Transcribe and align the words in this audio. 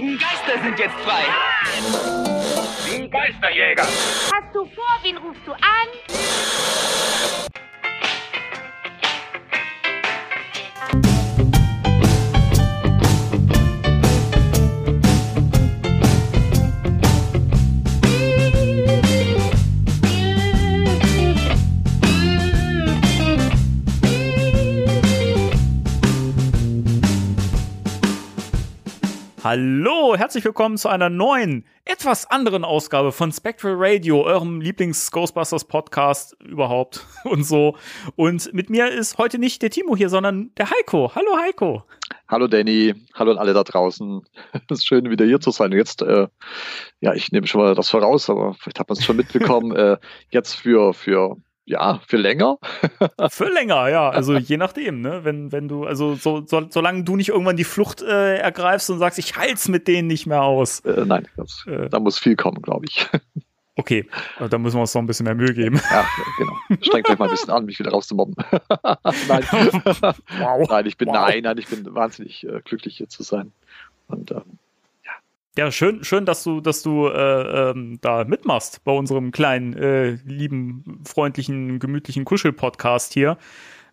giftigen 0.00 0.18
Geister 0.18 0.62
sind 0.62 0.78
jetzt 0.78 0.94
frei. 1.00 1.24
Die 2.86 3.08
Geisterjäger. 3.08 3.82
Hast 3.82 4.54
du 4.54 4.64
vor, 4.66 4.98
wen 5.02 5.16
rufst 5.18 5.46
du 5.46 5.52
an? 5.52 7.09
Hallo, 29.42 30.16
herzlich 30.18 30.44
willkommen 30.44 30.76
zu 30.76 30.90
einer 30.90 31.08
neuen, 31.08 31.64
etwas 31.86 32.30
anderen 32.30 32.62
Ausgabe 32.62 33.10
von 33.10 33.32
Spectral 33.32 33.72
Radio, 33.78 34.22
eurem 34.22 34.60
Lieblings-Ghostbusters-Podcast 34.60 36.36
überhaupt 36.42 37.06
und 37.24 37.44
so. 37.44 37.74
Und 38.16 38.52
mit 38.52 38.68
mir 38.68 38.90
ist 38.90 39.16
heute 39.16 39.38
nicht 39.38 39.62
der 39.62 39.70
Timo 39.70 39.96
hier, 39.96 40.10
sondern 40.10 40.54
der 40.56 40.70
Heiko. 40.70 41.12
Hallo 41.14 41.38
Heiko. 41.38 41.84
Hallo 42.28 42.48
Danny, 42.48 42.94
hallo 43.14 43.32
an 43.32 43.38
alle 43.38 43.54
da 43.54 43.64
draußen. 43.64 44.20
Es 44.68 44.80
ist 44.80 44.86
schön, 44.86 45.08
wieder 45.08 45.24
hier 45.24 45.40
zu 45.40 45.52
sein. 45.52 45.72
Jetzt, 45.72 46.02
äh, 46.02 46.28
ja, 47.00 47.14
ich 47.14 47.32
nehme 47.32 47.46
schon 47.46 47.62
mal 47.62 47.74
das 47.74 47.88
voraus, 47.88 48.28
aber 48.28 48.52
vielleicht 48.60 48.78
hat 48.78 48.90
man 48.90 48.98
es 48.98 49.04
schon 49.04 49.16
mitbekommen, 49.16 49.74
äh, 49.76 49.96
jetzt 50.28 50.54
für, 50.54 50.92
für 50.92 51.38
ja, 51.70 52.00
für 52.06 52.16
länger. 52.16 52.58
für 53.30 53.48
länger, 53.48 53.88
ja. 53.88 54.10
Also 54.10 54.36
je 54.36 54.56
nachdem, 54.56 55.00
ne? 55.00 55.24
Wenn, 55.24 55.52
wenn 55.52 55.68
du, 55.68 55.84
also 55.84 56.16
so, 56.16 56.44
so, 56.44 56.66
solange 56.68 57.04
du 57.04 57.16
nicht 57.16 57.28
irgendwann 57.28 57.56
die 57.56 57.64
Flucht 57.64 58.02
äh, 58.02 58.38
ergreifst 58.38 58.90
und 58.90 58.98
sagst, 58.98 59.18
ich 59.18 59.36
halt's 59.36 59.68
mit 59.68 59.86
denen 59.86 60.08
nicht 60.08 60.26
mehr 60.26 60.42
aus. 60.42 60.80
Äh, 60.80 61.04
nein, 61.06 61.28
das, 61.36 61.64
äh. 61.68 61.88
da 61.88 62.00
muss 62.00 62.18
viel 62.18 62.36
kommen, 62.36 62.60
glaube 62.60 62.86
ich. 62.86 63.08
Okay, 63.76 64.06
da 64.38 64.58
müssen 64.58 64.76
wir 64.76 64.82
uns 64.82 64.92
noch 64.92 65.00
ein 65.00 65.06
bisschen 65.06 65.24
mehr 65.24 65.34
Mühe 65.34 65.54
geben. 65.54 65.80
Ja, 65.90 66.04
genau. 66.36 66.52
Strengt 66.82 67.08
euch 67.08 67.18
mal 67.18 67.26
ein 67.26 67.30
bisschen 67.30 67.48
an, 67.48 67.64
mich 67.64 67.78
wieder 67.78 67.92
rauszumobben. 67.92 68.34
nein. 69.28 69.42
wow. 70.38 70.68
Nein, 70.68 70.86
ich 70.86 70.98
bin, 70.98 71.08
wow. 71.08 71.14
nein, 71.14 71.44
nein, 71.44 71.56
ich 71.56 71.66
bin 71.66 71.94
wahnsinnig 71.94 72.46
äh, 72.46 72.60
glücklich 72.62 72.98
hier 72.98 73.08
zu 73.08 73.22
sein. 73.22 73.52
Und 74.08 74.32
ähm, 74.32 74.58
ja, 75.58 75.72
schön, 75.72 76.04
schön, 76.04 76.26
dass 76.26 76.44
du, 76.44 76.60
dass 76.60 76.82
du 76.82 77.08
äh, 77.08 77.70
ähm, 77.70 77.98
da 78.00 78.24
mitmachst 78.24 78.84
bei 78.84 78.92
unserem 78.92 79.32
kleinen, 79.32 79.74
äh, 79.74 80.10
lieben, 80.24 81.02
freundlichen, 81.04 81.80
gemütlichen 81.80 82.24
Kuschel-Podcast 82.24 83.12
hier. 83.12 83.36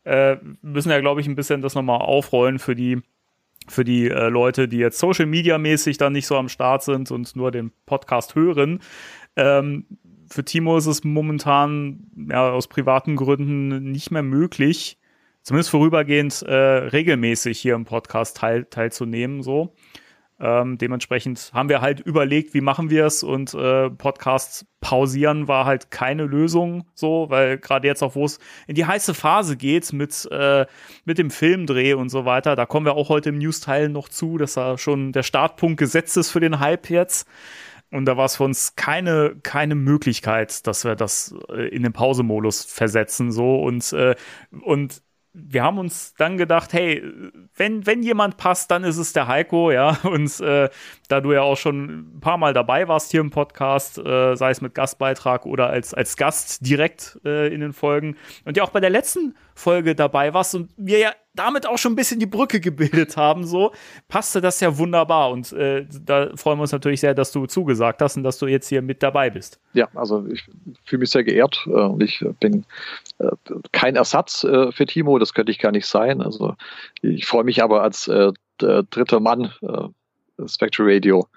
Äh, 0.03 0.38
müssen 0.61 0.91
ja, 0.91 0.99
glaube 0.99 1.19
ich, 1.22 1.27
ein 1.27 1.36
bisschen 1.36 1.61
das 1.61 1.73
nochmal 1.73 1.99
aufrollen 1.99 2.59
für 2.59 2.75
die, 2.75 3.02
für 3.67 3.83
die 3.83 4.08
äh, 4.08 4.30
Leute, 4.30 4.67
die 4.67 4.77
jetzt 4.77 4.99
Social 4.99 5.25
Media 5.25 5.58
mäßig 5.58 5.97
dann 5.97 6.14
nicht 6.14 6.27
so 6.27 6.38
am 6.38 6.47
Start 6.47 6.83
sind 6.83 7.09
und 7.09 7.36
nur 7.36 7.52
den 7.52 7.71
Podcast 7.88 8.36
hören. 8.36 8.80
Ähm, 9.36 9.86
für 10.30 10.45
Timo 10.45 10.77
ist 10.77 10.86
es 10.86 11.03
momentan 11.03 12.08
ja, 12.30 12.52
aus 12.52 12.67
privaten 12.67 13.16
Gründen 13.16 13.92
nicht 13.92 14.11
mehr 14.11 14.23
möglich, 14.23 14.99
zumindest 15.42 15.71
vorübergehend 15.71 16.44
äh, 16.44 16.53
regelmäßig 16.53 17.59
hier 17.59 17.75
im 17.75 17.86
Podcast 17.86 18.38
teil, 18.38 18.66
teilzunehmen. 18.66 19.42
So. 19.42 19.73
Ähm, 20.39 20.77
dementsprechend 20.77 21.52
haben 21.53 21.67
wir 21.67 21.81
halt 21.81 21.99
überlegt, 21.99 22.53
wie 22.53 22.61
machen 22.61 22.91
wir 22.91 23.05
es 23.05 23.23
und 23.23 23.55
äh, 23.55 23.89
Podcasts 23.89 24.67
pausieren 24.81 25.47
war 25.47 25.66
halt 25.66 25.89
keine 25.89 26.25
Lösung 26.25 26.85
so, 26.93 27.25
weil 27.30 27.57
gerade 27.57 27.88
jetzt 27.88 28.03
auch, 28.03 28.13
wo 28.13 28.25
es 28.25 28.38
in 28.67 28.75
die 28.75 28.85
heiße 28.85 29.15
Phase 29.15 29.58
geht 29.58 29.91
mit, 29.93 30.27
äh, 30.31 30.67
mit 31.05 31.17
dem 31.17 31.31
Filmdreh 31.31 31.93
und 31.93 32.09
so 32.09 32.25
weiter, 32.25 32.55
da 32.55 32.67
kommen 32.67 32.85
wir 32.85 32.93
auch 32.93 33.09
heute 33.09 33.30
im 33.30 33.39
News-Teil 33.39 33.89
noch 33.89 34.09
zu, 34.09 34.38
dass 34.38 34.53
da 34.53 34.77
schon 34.77 35.11
der 35.11 35.23
Startpunkt 35.23 35.80
gesetzt 35.80 36.17
ist 36.17 36.30
für 36.30 36.39
den 36.39 36.59
Hype 36.59 36.91
jetzt. 36.91 37.27
Und 37.89 38.05
da 38.05 38.17
war 38.17 38.25
es 38.25 38.35
für 38.35 38.43
uns 38.43 38.75
keine, 38.75 39.38
keine 39.43 39.73
Möglichkeit, 39.73 40.67
dass 40.67 40.83
wir 40.83 40.95
das 40.95 41.33
äh, 41.49 41.69
in 41.69 41.83
den 41.83 41.93
Pausemodus 41.93 42.65
versetzen, 42.65 43.31
so 43.31 43.61
und, 43.61 43.93
äh, 43.93 44.15
und 44.61 45.02
wir 45.39 45.64
haben 45.64 45.77
uns 45.77 46.15
dann 46.15 46.37
gedacht, 46.37 46.73
hey, 46.73 47.03
wenn, 47.55 47.86
wenn 47.86 48.02
jemand 48.02 48.37
passt, 48.37 48.71
dann 48.71 48.83
ist 48.83 48.98
es 48.98 49.14
der 49.14 49.27
Heiko, 49.27 49.71
ja. 49.71 49.98
Und 50.03 50.39
äh, 50.39 50.70
da 51.08 51.21
du 51.21 51.31
ja 51.33 51.42
auch 51.42 51.58
schon 51.58 52.17
ein 52.17 52.20
paar 52.20 52.37
Mal 52.37 52.53
dabei 52.53 52.87
warst 52.87 53.11
hier 53.11 53.21
im 53.21 53.30
Podcast, 53.30 53.99
äh, 53.99 54.36
sei 54.36 54.49
es 54.49 54.61
mit 54.61 54.73
Gastbeitrag 54.73 55.45
oder 55.45 55.70
als, 55.70 55.93
als 55.93 56.17
Gast 56.17 56.65
direkt 56.65 57.20
äh, 57.23 57.53
in 57.53 57.61
den 57.61 57.73
Folgen 57.73 58.17
und 58.45 58.58
ja 58.58 58.64
auch 58.64 58.71
bei 58.71 58.80
der 58.80 58.89
letzten 58.89 59.36
Folge 59.53 59.95
dabei 59.95 60.33
warst 60.33 60.55
und 60.55 60.71
wir 60.77 60.99
ja 60.99 61.11
damit 61.37 61.65
auch 61.67 61.77
schon 61.77 61.93
ein 61.93 61.95
bisschen 61.95 62.20
die 62.20 62.25
Brücke 62.25 62.59
gebildet 62.59 63.17
haben, 63.17 63.45
so 63.45 63.71
passte 64.08 64.42
das 64.42 64.59
ja 64.59 64.77
wunderbar. 64.77 65.31
Und 65.31 65.52
äh, 65.53 65.86
da 66.03 66.36
freuen 66.36 66.58
wir 66.58 66.64
uns 66.64 66.71
natürlich 66.71 67.02
sehr, 67.02 67.14
dass 67.14 67.31
du 67.31 67.45
zugesagt 67.45 68.02
hast 68.02 68.17
und 68.17 68.23
dass 68.23 68.37
du 68.37 68.48
jetzt 68.48 68.67
hier 68.67 68.81
mit 68.81 69.03
dabei 69.03 69.30
bist. 69.30 69.59
Ja, 69.73 69.87
also 69.95 70.25
ich 70.27 70.43
fühle 70.83 71.02
mich 71.02 71.11
sehr 71.11 71.23
geehrt 71.23 71.65
äh, 71.67 71.70
und 71.70 72.02
ich 72.03 72.23
bin 72.39 72.65
äh, 73.20 73.30
kein 73.71 73.95
Ersatz 73.95 74.43
äh, 74.43 74.71
für 74.71 74.86
Timo, 74.86 75.20
das 75.20 75.33
könnte 75.33 75.52
ich 75.52 75.59
gar 75.59 75.71
nicht 75.71 75.87
sein. 75.87 76.21
Also 76.21 76.55
ich 77.02 77.25
freue 77.25 77.43
mich 77.43 77.64
aber 77.64 77.83
als 77.83 78.08
äh, 78.08 78.31
dritter 78.58 79.19
Mann 79.19 79.52
äh, 79.61 80.48
Spectre 80.48 80.83
Radio 80.86 81.27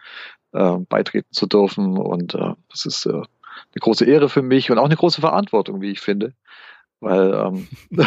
äh, 0.53 0.77
beitreten 0.89 1.33
zu 1.33 1.47
dürfen 1.47 1.97
und 1.97 2.35
äh, 2.35 2.55
das 2.71 2.87
ist 2.87 3.07
äh, 3.07 3.13
eine 3.13 3.81
große 3.81 4.05
Ehre 4.05 4.29
für 4.29 4.43
mich 4.43 4.71
und 4.71 4.79
auch 4.79 4.85
eine 4.85 4.97
große 4.97 5.21
Verantwortung, 5.21 5.81
wie 5.81 5.91
ich 5.91 6.01
finde. 6.01 6.35
Weil 7.01 7.33
ähm, 7.33 7.69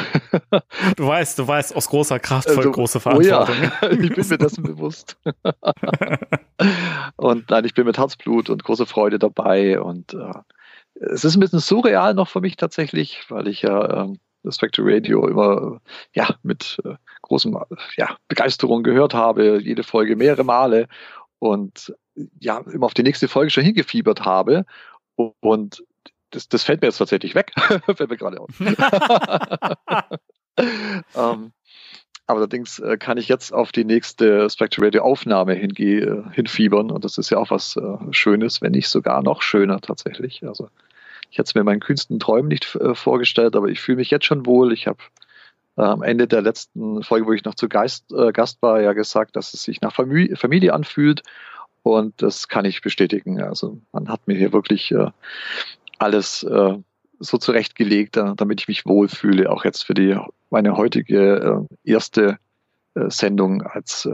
du 0.96 1.08
weißt, 1.08 1.40
du 1.40 1.48
weißt 1.48 1.76
aus 1.76 1.90
großer 1.90 2.20
Kraft 2.20 2.48
voll 2.48 2.58
also, 2.58 2.72
große 2.72 3.00
Verantwortung. 3.00 3.56
Oh 3.58 3.86
ja, 3.86 3.92
ich 3.92 4.14
bin 4.14 4.28
mir 4.28 4.38
dessen 4.38 4.64
bewusst. 4.64 5.18
und 7.16 7.50
nein, 7.50 7.66
ich 7.66 7.74
bin 7.74 7.86
mit 7.86 7.98
Herzblut 7.98 8.52
und 8.52 8.64
große 8.64 8.86
Freude 8.86 9.18
dabei. 9.18 9.82
Und 9.82 10.14
äh, 10.14 10.34
es 10.94 11.26
ist 11.26 11.36
ein 11.36 11.40
bisschen 11.40 11.60
surreal 11.60 12.14
noch 12.14 12.30
für 12.30 12.42
mich 12.42 12.56
tatsächlich, 12.56 13.24
weil 13.30 13.48
ich 13.48 13.64
ja 13.64 14.04
ähm, 14.04 14.20
das 14.44 14.56
Spectre 14.56 14.84
Radio 14.86 15.28
immer 15.28 15.82
ja 16.14 16.36
mit 16.44 16.80
äh, 16.86 16.94
großem 17.24 17.58
ja, 17.98 18.16
Begeisterung 18.28 18.84
gehört 18.84 19.16
habe, 19.16 19.60
jede 19.60 19.84
Folge 19.84 20.16
mehrere 20.16 20.44
Male 20.44 20.88
und 21.40 21.96
ja 22.40 22.60
immer 22.72 22.86
auf 22.86 22.94
die 22.94 23.04
nächste 23.04 23.28
Folge 23.28 23.50
schon 23.50 23.64
hingefiebert 23.64 24.24
habe. 24.24 24.66
Und 25.16 25.84
das, 26.34 26.50
das 26.50 26.64
fällt 26.64 26.82
mir 26.82 26.88
jetzt 26.88 26.98
tatsächlich 26.98 27.36
weg. 27.36 27.52
fällt 27.58 28.10
mir 28.10 28.18
gerade 28.18 28.40
auf. 28.40 28.50
ähm, 31.16 31.52
aber 32.26 32.40
allerdings 32.40 32.80
äh, 32.80 32.98
kann 32.98 33.18
ich 33.18 33.28
jetzt 33.28 33.54
auf 33.54 33.72
die 33.72 33.84
nächste 33.84 34.50
Spectre 34.50 34.86
Radio 34.86 35.04
Aufnahme 35.04 35.54
hinge 35.54 35.76
äh, 35.78 36.24
hinfiebern 36.32 36.90
und 36.90 37.04
das 37.04 37.18
ist 37.18 37.30
ja 37.30 37.38
auch 37.38 37.52
was 37.52 37.76
äh, 37.76 37.98
Schönes, 38.12 38.62
wenn 38.62 38.72
nicht 38.72 38.88
sogar 38.88 39.22
noch 39.22 39.42
schöner 39.42 39.82
tatsächlich. 39.82 40.44
Also 40.44 40.70
ich 41.30 41.38
hätte 41.38 41.48
es 41.48 41.56
mir 41.56 41.62
in 41.62 41.66
meinen 41.66 41.80
kühnsten 41.80 42.20
Träumen 42.20 42.48
nicht 42.48 42.76
äh, 42.76 42.96
vorgestellt, 42.96 43.56
aber 43.56 43.68
ich 43.68 43.82
fühle 43.82 43.98
mich 43.98 44.10
jetzt 44.10 44.26
schon 44.26 44.46
wohl. 44.46 44.72
Ich 44.72 44.88
habe 44.88 45.00
am 45.76 46.04
Ende 46.04 46.28
der 46.28 46.44
letzten 46.44 47.02
Folge, 47.02 47.26
wo 47.26 47.34
ich 47.34 47.46
noch 47.46 47.56
zu 47.56 47.68
Geist, 47.68 48.14
Gast 48.34 48.62
war, 48.62 48.80
ja 48.80 48.94
gesagt, 48.94 49.36
dass 49.36 49.56
es 49.56 49.64
sich 49.64 49.82
nach 49.82 49.92
Familie, 49.92 50.36
Familie 50.36 50.72
anfühlt 50.72 51.24
und 51.82 52.22
das 52.22 52.48
kann 52.48 52.64
ich 52.64 52.82
bestätigen. 52.82 53.42
Also 53.42 53.82
man 53.92 54.08
hat 54.08 54.28
mir 54.28 54.38
hier 54.38 54.54
wirklich 54.54 54.94
alles 56.04 56.44
äh, 56.44 56.78
so 57.20 57.38
zurechtgelegt, 57.38 58.18
äh, 58.18 58.34
damit 58.36 58.62
ich 58.62 58.68
mich 58.68 58.86
wohlfühle, 58.86 59.50
auch 59.52 59.66
jetzt 59.66 59.86
für 59.86 59.94
die 59.94 60.18
meine 60.50 60.76
heutige 60.78 61.68
äh, 61.84 61.92
erste 61.92 62.38
äh, 62.96 63.10
Sendung 63.10 63.64
als 63.64 64.06
äh, 64.06 64.12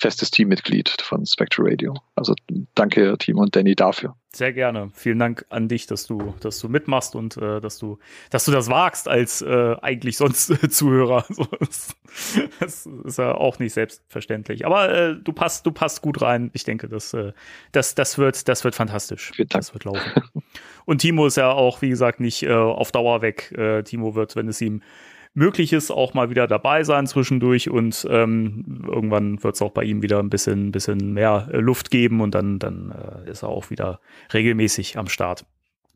festes 0.00 0.30
Teammitglied 0.30 0.96
von 1.00 1.26
Spectre 1.26 1.64
Radio. 1.66 1.94
Also 2.16 2.34
danke 2.74 3.16
Timo 3.18 3.42
und 3.42 3.54
Danny 3.54 3.74
dafür. 3.74 4.16
Sehr 4.32 4.52
gerne. 4.52 4.90
Vielen 4.94 5.18
Dank 5.18 5.44
an 5.48 5.66
dich, 5.66 5.86
dass 5.86 6.06
du, 6.06 6.34
dass 6.40 6.60
du 6.60 6.68
mitmachst 6.68 7.16
und 7.16 7.36
äh, 7.36 7.60
dass 7.60 7.78
du, 7.78 7.98
dass 8.30 8.44
du 8.44 8.52
das 8.52 8.70
wagst 8.70 9.08
als 9.08 9.42
äh, 9.42 9.76
eigentlich 9.82 10.16
sonst 10.16 10.46
Zuhörer. 10.72 11.24
So, 11.28 11.44
das, 11.58 11.96
das, 12.60 12.86
ist 12.86 13.18
ja 13.18 13.34
auch 13.34 13.58
nicht 13.58 13.74
selbstverständlich. 13.74 14.64
Aber 14.66 14.88
äh, 14.88 15.16
du 15.16 15.32
passt, 15.32 15.66
du 15.66 15.72
passt 15.72 16.00
gut 16.00 16.22
rein. 16.22 16.50
Ich 16.54 16.62
denke, 16.62 16.88
das, 16.88 17.12
äh, 17.12 17.32
das, 17.72 17.96
das 17.96 18.18
wird, 18.18 18.48
das 18.48 18.62
wird 18.62 18.76
fantastisch. 18.76 19.32
Vielen 19.34 19.48
Dank. 19.48 19.62
Das 19.62 19.74
wird 19.74 19.84
laufen. 19.84 20.22
Und 20.84 20.98
Timo 20.98 21.26
ist 21.26 21.36
ja 21.36 21.50
auch, 21.50 21.82
wie 21.82 21.88
gesagt, 21.88 22.20
nicht 22.20 22.44
äh, 22.44 22.52
auf 22.52 22.92
Dauer 22.92 23.22
weg. 23.22 23.52
Äh, 23.56 23.82
Timo 23.82 24.14
wird, 24.14 24.36
wenn 24.36 24.48
es 24.48 24.60
ihm 24.60 24.80
möglich 25.34 25.72
ist, 25.72 25.90
auch 25.90 26.14
mal 26.14 26.30
wieder 26.30 26.46
dabei 26.46 26.82
sein 26.84 27.06
zwischendurch 27.06 27.70
und 27.70 28.06
ähm, 28.10 28.84
irgendwann 28.86 29.42
wird 29.42 29.54
es 29.54 29.62
auch 29.62 29.70
bei 29.70 29.84
ihm 29.84 30.02
wieder 30.02 30.18
ein 30.18 30.30
bisschen, 30.30 30.72
bisschen 30.72 31.12
mehr 31.12 31.48
äh, 31.52 31.58
Luft 31.58 31.90
geben 31.90 32.20
und 32.20 32.34
dann, 32.34 32.58
dann 32.58 32.92
äh, 33.26 33.30
ist 33.30 33.42
er 33.42 33.48
auch 33.48 33.70
wieder 33.70 34.00
regelmäßig 34.32 34.98
am 34.98 35.08
Start. 35.08 35.44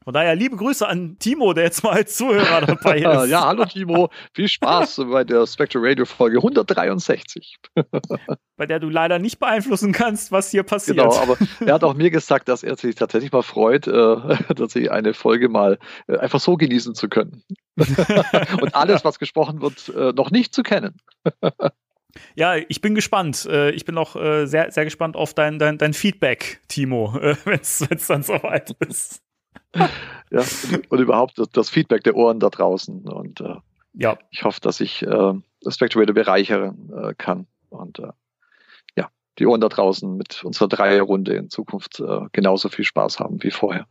Von 0.04 0.12
daher 0.12 0.34
liebe 0.34 0.56
Grüße 0.56 0.86
an 0.86 1.16
Timo, 1.18 1.54
der 1.54 1.64
jetzt 1.64 1.82
mal 1.82 1.94
als 1.94 2.16
Zuhörer 2.16 2.60
dabei 2.60 2.98
ist. 3.24 3.30
ja, 3.30 3.46
hallo 3.46 3.64
Timo, 3.64 4.10
viel 4.34 4.48
Spaß 4.48 5.00
bei 5.10 5.24
der 5.24 5.46
Spectre 5.46 5.80
Radio 5.82 6.04
Folge 6.04 6.36
163. 6.36 7.56
bei 8.56 8.66
der 8.66 8.80
du 8.80 8.90
leider 8.90 9.18
nicht 9.18 9.38
beeinflussen 9.38 9.92
kannst, 9.92 10.30
was 10.30 10.50
hier 10.50 10.62
passiert. 10.62 10.98
Genau, 10.98 11.16
aber 11.16 11.38
er 11.60 11.74
hat 11.74 11.84
auch 11.84 11.94
mir 11.94 12.10
gesagt, 12.10 12.48
dass 12.48 12.62
er 12.62 12.76
sich 12.76 12.96
tatsächlich 12.96 13.32
mal 13.32 13.42
freut, 13.42 13.86
äh, 13.86 13.92
tatsächlich 14.54 14.90
eine 14.90 15.14
Folge 15.14 15.48
mal 15.48 15.78
äh, 16.06 16.18
einfach 16.18 16.40
so 16.40 16.56
genießen 16.56 16.94
zu 16.94 17.08
können. 17.08 17.42
Und 17.76 18.74
alles, 18.74 19.04
was 19.06 19.18
gesprochen 19.18 19.62
wird, 19.62 19.88
äh, 19.88 20.12
noch 20.12 20.30
nicht 20.30 20.54
zu 20.54 20.62
kennen. 20.62 20.98
Ja, 22.34 22.56
ich 22.56 22.80
bin 22.80 22.94
gespannt. 22.94 23.46
Äh, 23.46 23.70
ich 23.70 23.84
bin 23.84 23.98
auch 23.98 24.16
äh, 24.16 24.46
sehr, 24.46 24.70
sehr 24.70 24.84
gespannt 24.84 25.16
auf 25.16 25.34
dein, 25.34 25.58
dein, 25.58 25.78
dein 25.78 25.94
Feedback, 25.94 26.60
Timo, 26.68 27.16
äh, 27.18 27.36
wenn 27.44 27.60
es 27.60 27.84
dann 28.06 28.22
soweit 28.22 28.70
ist. 28.86 29.23
Ja, 30.30 30.42
und 30.88 30.98
überhaupt 30.98 31.40
das, 31.52 31.70
Feedback 31.70 32.02
der 32.02 32.16
Ohren 32.16 32.40
da 32.40 32.48
draußen. 32.48 33.08
Und 33.08 33.40
äh, 33.40 33.56
ja. 33.92 34.18
ich 34.30 34.42
hoffe, 34.42 34.60
dass 34.60 34.80
ich 34.80 35.02
äh, 35.02 35.32
das 35.60 35.74
Spectrum 35.74 36.04
bereichern 36.06 36.90
äh, 36.96 37.14
kann. 37.16 37.46
Und 37.68 38.00
äh, 38.00 38.10
ja, 38.96 39.10
die 39.38 39.46
Ohren 39.46 39.60
da 39.60 39.68
draußen 39.68 40.16
mit 40.16 40.42
unserer 40.42 40.68
Dreierrunde 40.68 41.34
in 41.34 41.50
Zukunft 41.50 42.00
äh, 42.00 42.20
genauso 42.32 42.68
viel 42.68 42.84
Spaß 42.84 43.20
haben 43.20 43.42
wie 43.42 43.50
vorher. 43.50 43.86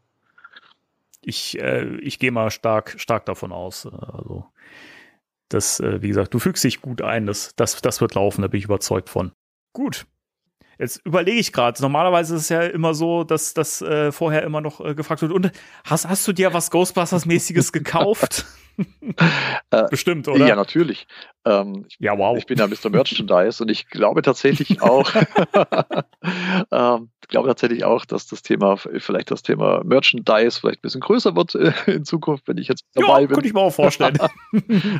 Ich, 1.21 1.57
äh, 1.59 1.95
ich 1.97 2.19
gehe 2.19 2.31
mal 2.31 2.51
stark, 2.51 2.95
stark 2.97 3.25
davon 3.25 3.53
aus. 3.53 3.85
Also 3.85 4.45
das, 5.49 5.79
äh, 5.79 6.01
wie 6.01 6.09
gesagt, 6.09 6.33
du 6.33 6.39
fügst 6.39 6.63
dich 6.63 6.81
gut 6.81 7.01
ein. 7.01 7.25
Das, 7.25 7.55
das, 7.55 7.81
das 7.81 8.01
wird 8.01 8.15
laufen, 8.15 8.41
da 8.41 8.47
bin 8.47 8.57
ich 8.57 8.65
überzeugt 8.65 9.09
von. 9.09 9.31
Gut. 9.71 10.05
Jetzt 10.79 11.01
überlege 11.05 11.39
ich 11.39 11.53
gerade, 11.53 11.81
normalerweise 11.81 12.35
ist 12.35 12.43
es 12.43 12.49
ja 12.49 12.61
immer 12.63 12.93
so, 12.93 13.23
dass 13.23 13.53
das 13.53 13.81
äh, 13.81 14.11
vorher 14.11 14.43
immer 14.43 14.61
noch 14.61 14.83
äh, 14.83 14.95
gefragt 14.95 15.21
wird, 15.21 15.31
und 15.31 15.51
hast, 15.85 16.07
hast 16.07 16.27
du 16.27 16.33
dir 16.33 16.53
was 16.53 16.71
Ghostbusters-mäßiges 16.71 17.71
gekauft? 17.71 18.45
Äh, 19.71 19.89
Bestimmt, 19.89 20.27
oder? 20.27 20.45
Ja, 20.45 20.55
natürlich. 20.55 21.07
Ähm, 21.45 21.85
ja, 21.99 22.17
wow. 22.17 22.37
Ich 22.37 22.45
bin 22.45 22.59
ja 22.59 22.67
Mr. 22.67 22.89
Merchandise 22.91 23.61
und 23.63 23.69
ich 23.69 23.87
glaube 23.87 24.21
tatsächlich 24.21 24.81
auch, 24.83 25.11
ähm, 26.71 27.09
glaube 27.27 27.47
tatsächlich 27.47 27.83
auch, 27.83 28.05
dass 28.05 28.27
das 28.27 28.43
Thema, 28.43 28.77
vielleicht 28.77 29.31
das 29.31 29.41
Thema 29.41 29.83
Merchandise 29.83 30.59
vielleicht 30.59 30.79
ein 30.79 30.83
bisschen 30.83 31.01
größer 31.01 31.35
wird 31.35 31.55
äh, 31.55 31.73
in 31.87 32.05
Zukunft, 32.05 32.47
wenn 32.47 32.57
ich 32.57 32.67
jetzt 32.67 32.85
dabei 32.93 33.21
ja, 33.21 33.27
bin. 33.27 33.29
Könnte 33.29 33.47
ich 33.47 33.53
mir 33.53 33.61
auch 33.61 33.73
vorstellen. 33.73 34.17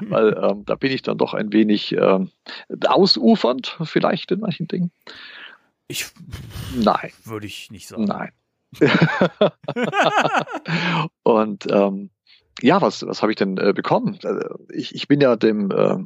Weil 0.10 0.38
ähm, 0.42 0.64
da 0.66 0.75
bin 0.75 0.92
ich 0.92 1.04
dann 1.04 1.20
doch 1.20 1.36
ein 1.36 1.54
wenig 1.54 1.94
ähm, 1.94 2.31
ausufernd, 2.88 3.78
vielleicht 3.84 4.31
in 4.31 4.40
manchen 4.40 4.68
Dingen. 4.68 4.92
Ich. 5.94 6.07
Nein. 6.75 7.12
Würde 7.24 7.45
ich 7.45 7.69
nicht 7.69 7.88
sagen. 7.88 8.06
Nein. 8.06 8.31
und 11.22 11.68
ähm, 11.69 12.10
ja, 12.62 12.81
was, 12.81 13.06
was 13.06 13.22
habe 13.22 13.31
ich 13.31 13.36
denn 13.36 13.60
äh, 13.60 13.74
bekommen? 13.74 14.18
Also, 14.24 14.40
ich, 14.72 14.95
ich 14.95 15.07
bin 15.07 15.22
ja 15.22 15.36
dem, 15.36 15.69
äh, 15.69 15.98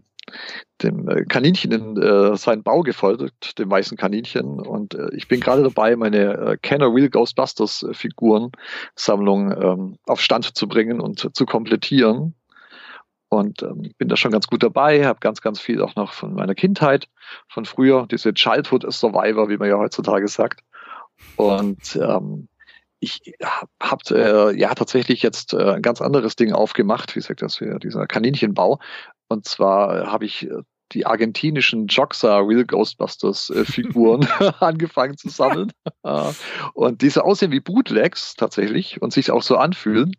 dem 0.81 1.07
äh, 1.07 1.23
Kaninchen 1.23 1.71
in 1.71 1.95
äh, 1.95 2.35
seinen 2.35 2.63
Bau 2.63 2.81
gefolgt, 2.81 3.57
dem 3.59 3.71
weißen 3.71 3.95
Kaninchen. 3.95 4.59
Und 4.59 4.93
äh, 4.93 5.07
ich 5.15 5.29
bin 5.29 5.39
gerade 5.39 5.63
dabei, 5.63 5.95
meine 5.95 6.33
äh, 6.33 6.57
Kenner 6.61 6.93
Real 6.93 7.09
Ghostbusters 7.09 7.83
äh, 7.83 7.93
Figurensammlung 7.93 9.53
ähm, 9.53 9.99
auf 10.05 10.19
Stand 10.19 10.53
zu 10.53 10.67
bringen 10.67 10.99
und 10.99 11.33
zu 11.33 11.45
komplettieren. 11.45 12.35
Und 13.29 13.61
ähm, 13.61 13.91
bin 13.97 14.07
da 14.07 14.15
schon 14.15 14.31
ganz 14.31 14.47
gut 14.47 14.63
dabei, 14.63 15.05
habe 15.05 15.19
ganz, 15.19 15.41
ganz 15.41 15.59
viel 15.59 15.81
auch 15.81 15.95
noch 15.95 16.13
von 16.13 16.33
meiner 16.33 16.55
Kindheit, 16.55 17.09
von 17.49 17.65
früher, 17.65 18.07
diese 18.09 18.33
Childhood 18.33 18.85
Survivor, 18.91 19.49
wie 19.49 19.57
man 19.57 19.69
ja 19.69 19.77
heutzutage 19.77 20.27
sagt. 20.27 20.61
Und 21.35 21.95
ähm, 21.97 22.47
ich 22.99 23.33
habe 23.81 24.03
äh, 24.11 24.57
ja 24.57 24.73
tatsächlich 24.73 25.21
jetzt 25.21 25.53
äh, 25.53 25.73
ein 25.73 25.81
ganz 25.81 26.01
anderes 26.01 26.35
Ding 26.35 26.53
aufgemacht, 26.53 27.15
wie 27.15 27.21
sagt 27.21 27.41
das 27.41 27.57
hier, 27.57 27.79
dieser 27.79 28.07
Kaninchenbau. 28.07 28.79
Und 29.27 29.45
zwar 29.45 30.11
habe 30.11 30.25
ich 30.25 30.49
äh, 30.49 30.61
die 30.93 31.05
argentinischen 31.05 31.87
Joxa 31.87 32.37
Real 32.37 32.63
Ghostbusters 32.65 33.49
äh, 33.49 33.65
Figuren 33.65 34.25
angefangen 34.59 35.17
zu 35.17 35.29
sammeln. 35.29 35.71
und 36.73 37.01
diese 37.01 37.25
aussehen 37.25 37.51
wie 37.51 37.59
Bootlegs 37.59 38.35
tatsächlich 38.35 39.01
und 39.01 39.11
sich 39.11 39.31
auch 39.31 39.43
so 39.43 39.57
anfühlen. 39.57 40.13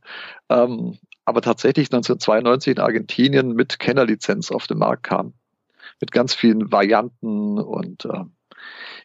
Ähm, 0.51 0.99
aber 1.29 1.43
tatsächlich 1.43 1.89
1992 1.89 2.73
in 2.77 2.83
Argentinien 2.83 3.53
mit 3.53 3.79
Kennerlizenz 3.79 4.51
auf 4.51 4.67
den 4.67 4.79
Markt 4.79 5.03
kam. 5.03 5.35
Mit 6.01 6.11
ganz 6.11 6.35
vielen 6.35 6.73
Varianten 6.73 7.59
und 7.59 8.07
äh, 8.07 8.25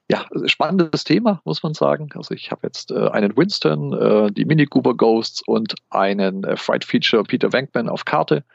ja, 0.10 0.26
spannendes 0.46 1.04
Thema, 1.04 1.42
muss 1.44 1.64
man 1.64 1.74
sagen. 1.74 2.10
Also 2.16 2.34
ich 2.34 2.50
habe 2.52 2.62
jetzt 2.64 2.92
äh, 2.92 3.10
einen 3.10 3.36
Winston, 3.36 3.94
äh, 3.94 4.32
die 4.32 4.46
Mini 4.46 4.66
Cooper 4.66 4.94
Ghosts 4.94 5.42
und 5.46 5.76
einen 5.90 6.46
äh, 6.46 6.56
Fright 6.56 6.86
Feature 6.86 7.24
Peter 7.24 7.52
Venkman 7.52 7.90
auf 7.90 8.06
Karte. 8.06 8.46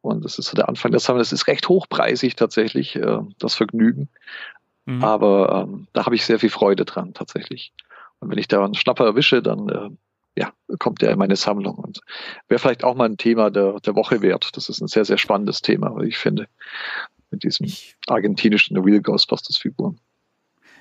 Und 0.00 0.24
das 0.24 0.38
ist 0.38 0.46
so 0.46 0.56
der 0.56 0.68
Anfang 0.68 0.90
der 0.90 1.00
Sammlung. 1.00 1.20
Das 1.20 1.32
ist 1.32 1.46
recht 1.46 1.68
hochpreisig 1.68 2.34
tatsächlich, 2.34 2.96
äh, 2.96 3.20
das 3.38 3.54
Vergnügen. 3.54 4.08
Mhm. 4.86 5.04
Aber 5.04 5.66
ähm, 5.68 5.86
da 5.92 6.04
habe 6.04 6.16
ich 6.16 6.24
sehr 6.24 6.40
viel 6.40 6.50
Freude 6.50 6.84
dran 6.84 7.14
tatsächlich. 7.14 7.72
Und 8.18 8.30
wenn 8.30 8.38
ich 8.38 8.48
da 8.48 8.64
einen 8.64 8.74
Schnapper 8.74 9.04
erwische, 9.04 9.40
dann 9.40 9.68
äh, 9.68 9.90
ja, 10.36 10.52
kommt 10.78 11.02
der 11.02 11.12
in 11.12 11.18
meine 11.18 11.36
Sammlung. 11.36 11.76
Und 11.76 12.00
wäre 12.48 12.58
vielleicht 12.58 12.84
auch 12.84 12.94
mal 12.94 13.08
ein 13.08 13.16
Thema 13.16 13.50
der, 13.50 13.80
der 13.80 13.94
Woche 13.94 14.22
wert. 14.22 14.50
Das 14.54 14.68
ist 14.68 14.80
ein 14.80 14.88
sehr, 14.88 15.04
sehr 15.04 15.18
spannendes 15.18 15.62
Thema, 15.62 16.00
ich 16.02 16.18
finde, 16.18 16.48
mit 17.30 17.44
diesem 17.44 17.66
argentinischen 18.06 18.76
Real 18.76 19.00
Ghostbusters 19.00 19.56
Figuren 19.56 20.00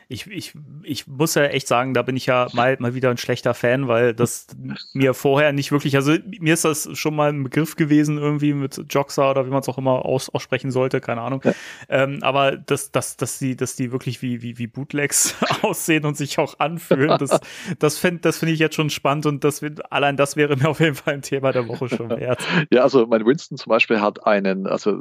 ich, 0.08 0.28
ich, 0.28 0.54
ich 0.84 1.08
muss 1.08 1.36
ja 1.36 1.44
echt 1.46 1.68
sagen, 1.68 1.94
da 1.94 2.02
bin 2.02 2.16
ich 2.16 2.26
ja 2.26 2.48
mal, 2.54 2.76
mal 2.80 2.96
wieder 2.96 3.10
ein 3.10 3.18
schlechter 3.18 3.54
Fan, 3.54 3.88
weil 3.88 4.14
das 4.14 4.48
mir 4.94 5.14
vorher 5.14 5.54
nicht 5.54 5.72
wirklich, 5.72 5.96
also 5.96 6.16
mir 6.40 6.54
ist 6.54 6.66
das 6.66 6.90
schon 6.94 7.16
mal 7.16 7.30
ein 7.30 7.44
Begriff 7.44 7.76
gewesen, 7.76 8.18
irgendwie 8.18 8.54
mit 8.54 8.82
Joxa 8.90 9.32
oder 9.32 9.46
wie 9.46 9.50
man 9.50 9.62
es 9.62 9.70
auch 9.70 9.78
immer 9.78 10.06
aus, 10.06 10.30
aussprechen 10.30 10.72
sollte, 10.72 11.02
keine 11.02 11.22
Ahnung. 11.22 11.42
Ja. 11.44 11.54
Ähm, 11.90 12.20
aber 12.22 12.58
dass, 12.58 12.92
dass, 12.92 13.18
dass, 13.18 13.40
die, 13.40 13.56
dass 13.56 13.76
die 13.76 13.92
wirklich 13.92 14.22
wie, 14.22 14.42
wie, 14.42 14.58
wie 14.58 14.68
Bootlegs 14.68 15.36
aussehen 15.62 16.06
und 16.06 16.18
sich 16.18 16.40
auch 16.40 16.60
anfühlen, 16.60 17.18
das, 17.18 17.40
das 17.80 17.98
finde 17.98 18.22
das 18.22 18.38
find 18.38 18.52
ich 18.52 18.60
jetzt 18.60 18.76
schon 18.76 18.90
spannend 18.90 19.26
und 19.26 19.44
das, 19.44 19.62
allein 19.90 20.18
das 20.18 20.36
wäre 20.36 20.56
mir 20.56 20.70
auf 20.70 20.80
jeden 20.80 20.96
Fall 20.96 21.16
ein 21.16 21.22
Thema 21.22 21.52
der 21.52 21.68
Woche 21.68 21.90
schon 21.90 22.10
wert. 22.10 22.46
Ja, 22.72 22.84
also 22.84 23.06
mein 23.06 23.26
Winston 23.26 23.58
zum 23.58 23.70
Beispiel 23.70 24.02
hat 24.02 24.26
einen, 24.26 24.68
also 24.68 24.98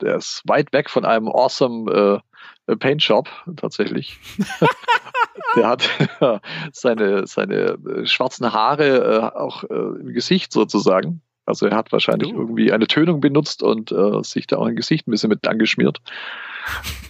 der 0.00 0.16
ist 0.16 0.42
weit 0.46 0.72
weg 0.72 0.90
von 0.90 1.04
einem 1.04 1.28
awesome 1.28 1.90
äh, 1.92 2.29
Paint 2.76 3.02
Shop 3.02 3.28
tatsächlich. 3.56 4.18
der 5.56 5.68
hat 5.68 5.88
seine, 6.72 7.26
seine 7.26 7.54
äh, 7.54 8.06
schwarzen 8.06 8.52
Haare 8.52 9.32
äh, 9.34 9.38
auch 9.38 9.64
im 9.64 10.12
Gesicht 10.12 10.52
sozusagen. 10.52 11.22
Also 11.50 11.66
er 11.66 11.76
hat 11.76 11.92
wahrscheinlich 11.92 12.32
uh. 12.32 12.38
irgendwie 12.38 12.72
eine 12.72 12.86
Tönung 12.86 13.20
benutzt 13.20 13.62
und 13.62 13.92
äh, 13.92 14.22
sich 14.22 14.46
da 14.46 14.56
auch 14.56 14.66
ein 14.66 14.76
Gesicht 14.76 15.06
ein 15.06 15.10
bisschen 15.10 15.28
mit 15.28 15.46
angeschmiert. 15.46 15.98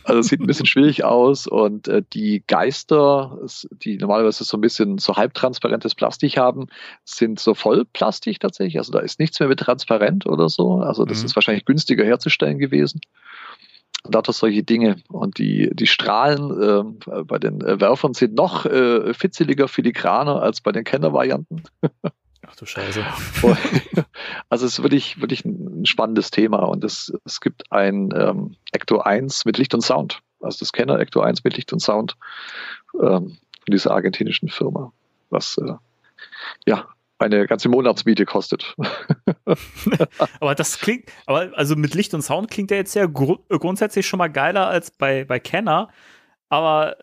Also 0.04 0.20
es 0.20 0.26
sieht 0.28 0.40
ein 0.40 0.46
bisschen 0.46 0.66
schwierig 0.66 1.04
aus 1.04 1.46
und 1.46 1.88
äh, 1.88 2.02
die 2.12 2.42
Geister, 2.46 3.38
die 3.70 3.98
normalerweise 3.98 4.44
so 4.44 4.56
ein 4.56 4.60
bisschen 4.60 4.98
so 4.98 5.16
halbtransparentes 5.16 5.94
Plastik 5.94 6.36
haben, 6.36 6.66
sind 7.04 7.38
so 7.38 7.54
Vollplastik 7.54 8.40
tatsächlich. 8.40 8.78
Also 8.78 8.92
da 8.92 9.00
ist 9.00 9.20
nichts 9.20 9.38
mehr 9.38 9.48
mit 9.48 9.60
transparent 9.60 10.26
oder 10.26 10.48
so. 10.48 10.78
Also 10.78 11.04
das 11.04 11.20
mhm. 11.20 11.26
ist 11.26 11.36
wahrscheinlich 11.36 11.66
günstiger 11.66 12.04
herzustellen 12.04 12.58
gewesen 12.58 13.00
lauter 14.04 14.32
solche 14.32 14.62
Dinge. 14.62 14.96
Und 15.08 15.38
die, 15.38 15.70
die 15.72 15.86
Strahlen 15.86 16.60
äh, 16.60 17.22
bei 17.24 17.38
den 17.38 17.60
äh, 17.60 17.80
Werfern 17.80 18.14
sind 18.14 18.34
noch 18.34 18.66
äh, 18.66 19.12
fitzeliger, 19.14 19.68
filigraner 19.68 20.42
als 20.42 20.60
bei 20.60 20.72
den 20.72 20.84
Kennervarianten. 20.84 21.62
Ach 22.46 22.56
du 22.56 22.66
Scheiße. 22.66 23.04
also 24.48 24.66
es 24.66 24.78
ist 24.78 24.82
wirklich, 24.82 25.20
wirklich 25.20 25.44
ein 25.44 25.86
spannendes 25.86 26.30
Thema 26.30 26.58
und 26.60 26.82
es, 26.82 27.12
es 27.24 27.40
gibt 27.40 27.70
ein 27.70 28.12
ähm, 28.16 28.56
Ecto 28.72 28.98
1 28.98 29.44
mit 29.44 29.58
Licht 29.58 29.74
und 29.74 29.82
Sound. 29.82 30.20
Also 30.40 30.58
das 30.60 30.72
Kenner 30.72 30.98
Ecto 30.98 31.20
1 31.20 31.44
mit 31.44 31.56
Licht 31.56 31.72
und 31.72 31.80
Sound 31.80 32.16
ähm, 32.94 33.36
von 33.38 33.70
dieser 33.70 33.92
argentinischen 33.92 34.48
Firma. 34.48 34.92
Was 35.28 35.58
äh, 35.58 35.74
ja 36.66 36.88
eine 37.20 37.46
ganze 37.46 37.68
Monatsmiete 37.68 38.24
kostet. 38.24 38.74
aber 40.40 40.54
das 40.54 40.78
klingt, 40.78 41.10
aber 41.26 41.50
also 41.54 41.76
mit 41.76 41.94
Licht 41.94 42.14
und 42.14 42.22
Sound 42.22 42.50
klingt 42.50 42.70
der 42.70 42.78
jetzt 42.78 42.94
ja 42.94 43.06
gru 43.06 43.38
grundsätzlich 43.48 44.06
schon 44.06 44.18
mal 44.18 44.28
geiler 44.28 44.68
als 44.68 44.90
bei, 44.90 45.24
bei 45.24 45.38
Kenner. 45.38 45.88
Aber 46.48 46.96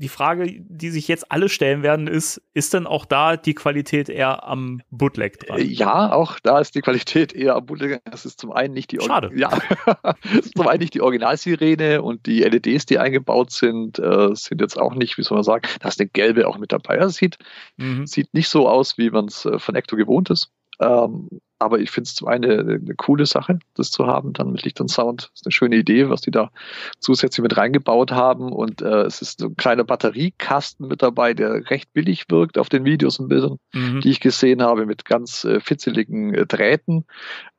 die 0.00 0.08
Frage, 0.08 0.46
die 0.60 0.88
sich 0.88 1.08
jetzt 1.08 1.30
alle 1.30 1.50
stellen 1.50 1.82
werden, 1.82 2.06
ist, 2.06 2.40
ist 2.54 2.72
denn 2.72 2.86
auch 2.86 3.04
da 3.04 3.36
die 3.36 3.54
Qualität 3.54 4.08
eher 4.08 4.48
am 4.48 4.80
Bootleg 4.90 5.40
dran? 5.40 5.60
Ja, 5.60 6.12
auch 6.12 6.38
da 6.40 6.58
ist 6.58 6.74
die 6.74 6.80
Qualität 6.80 7.34
eher 7.34 7.56
am 7.56 7.66
Bootleg. 7.66 8.00
Es 8.10 8.24
ist 8.24 8.40
zum 8.40 8.50
einen 8.50 8.72
nicht 8.72 8.92
die 8.92 9.00
Schade. 9.00 9.30
Ja, 9.34 9.50
zum 10.56 10.66
einen 10.66 10.80
nicht 10.80 10.94
die 10.94 11.02
Originalsirene 11.02 12.00
und 12.00 12.24
die 12.24 12.40
LEDs, 12.40 12.86
die 12.86 12.98
eingebaut 12.98 13.50
sind, 13.52 13.98
äh, 13.98 14.34
sind 14.34 14.62
jetzt 14.62 14.80
auch 14.80 14.94
nicht, 14.94 15.18
wie 15.18 15.22
soll 15.22 15.36
man 15.36 15.44
sagen, 15.44 15.68
da 15.80 15.88
ist 15.88 16.00
eine 16.00 16.08
gelbe 16.08 16.48
auch 16.48 16.56
mit 16.56 16.72
dabei. 16.72 16.96
Das 16.96 17.16
sieht, 17.16 17.36
mhm. 17.76 18.06
sieht 18.06 18.32
nicht 18.32 18.48
so 18.48 18.70
aus, 18.70 18.96
wie 18.96 19.10
man 19.10 19.26
es 19.26 19.44
äh, 19.44 19.58
von 19.58 19.74
Ecto 19.74 19.96
gewohnt 19.96 20.30
ist. 20.30 20.50
Ähm, 20.80 21.28
aber 21.60 21.78
ich 21.78 21.90
finde 21.90 22.08
es 22.08 22.14
zum 22.14 22.26
einen 22.26 22.50
eine, 22.50 22.74
eine, 22.76 22.94
coole 22.94 23.26
Sache, 23.26 23.58
das 23.74 23.90
zu 23.90 24.06
haben, 24.06 24.32
dann 24.32 24.50
mit 24.50 24.62
Licht 24.62 24.80
und 24.80 24.88
Sound. 24.88 25.24
Das 25.24 25.40
ist 25.40 25.46
eine 25.46 25.52
schöne 25.52 25.76
Idee, 25.76 26.08
was 26.08 26.22
die 26.22 26.30
da 26.30 26.50
zusätzlich 27.00 27.42
mit 27.42 27.54
reingebaut 27.54 28.12
haben. 28.12 28.50
Und 28.50 28.80
äh, 28.80 29.02
es 29.02 29.20
ist 29.20 29.40
so 29.40 29.48
ein 29.48 29.56
kleiner 29.56 29.84
Batteriekasten 29.84 30.88
mit 30.88 31.02
dabei, 31.02 31.34
der 31.34 31.68
recht 31.68 31.92
billig 31.92 32.24
wirkt 32.30 32.56
auf 32.56 32.70
den 32.70 32.86
Videos 32.86 33.20
und 33.20 33.28
Bildern, 33.28 33.58
mhm. 33.74 34.00
die 34.00 34.10
ich 34.10 34.20
gesehen 34.20 34.62
habe, 34.62 34.86
mit 34.86 35.04
ganz 35.04 35.44
äh, 35.44 35.60
fitzeligen 35.60 36.32
äh, 36.32 36.46
Drähten. 36.46 37.04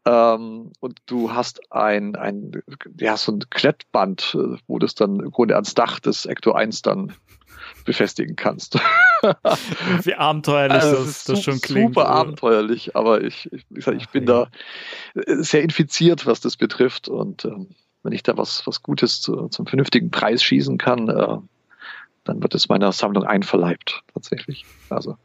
Ähm, 0.05 0.71
und 0.79 0.97
du 1.05 1.33
hast 1.33 1.71
ein, 1.71 2.15
ein, 2.15 2.63
ja, 2.99 3.17
so 3.17 3.33
ein 3.33 3.43
Klettband, 3.51 4.35
äh, 4.35 4.57
wo 4.65 4.79
das 4.79 4.95
dann 4.95 5.19
im 5.19 5.29
Grunde 5.29 5.53
ans 5.53 5.75
Dach 5.75 5.99
des 5.99 6.25
Ecto 6.25 6.53
1 6.53 6.81
dann 6.81 7.13
befestigen 7.85 8.35
kannst. 8.35 8.79
Wie 10.03 10.15
abenteuerlich 10.15 10.81
also 10.81 11.03
das, 11.03 11.23
das, 11.25 11.43
schon 11.43 11.61
klingt. 11.61 11.95
Super 11.95 12.09
abenteuerlich, 12.09 12.95
aber 12.95 13.23
ich, 13.23 13.49
ich, 13.51 13.87
ich 13.87 14.09
bin 14.09 14.25
da 14.25 14.47
sehr 15.13 15.61
infiziert, 15.61 16.25
was 16.25 16.41
das 16.41 16.57
betrifft 16.57 17.07
und 17.07 17.45
ähm, 17.45 17.75
wenn 18.03 18.13
ich 18.13 18.23
da 18.23 18.37
was, 18.37 18.65
was 18.65 18.81
Gutes 18.81 19.21
zu, 19.21 19.47
zum 19.49 19.67
vernünftigen 19.67 20.11
Preis 20.11 20.43
schießen 20.43 20.77
kann, 20.77 21.07
äh, 21.09 21.37
dann 22.23 22.41
wird 22.41 22.55
es 22.55 22.69
meiner 22.69 22.91
Sammlung 22.91 23.23
einverleibt, 23.23 24.03
tatsächlich. 24.13 24.65
Also, 24.89 25.17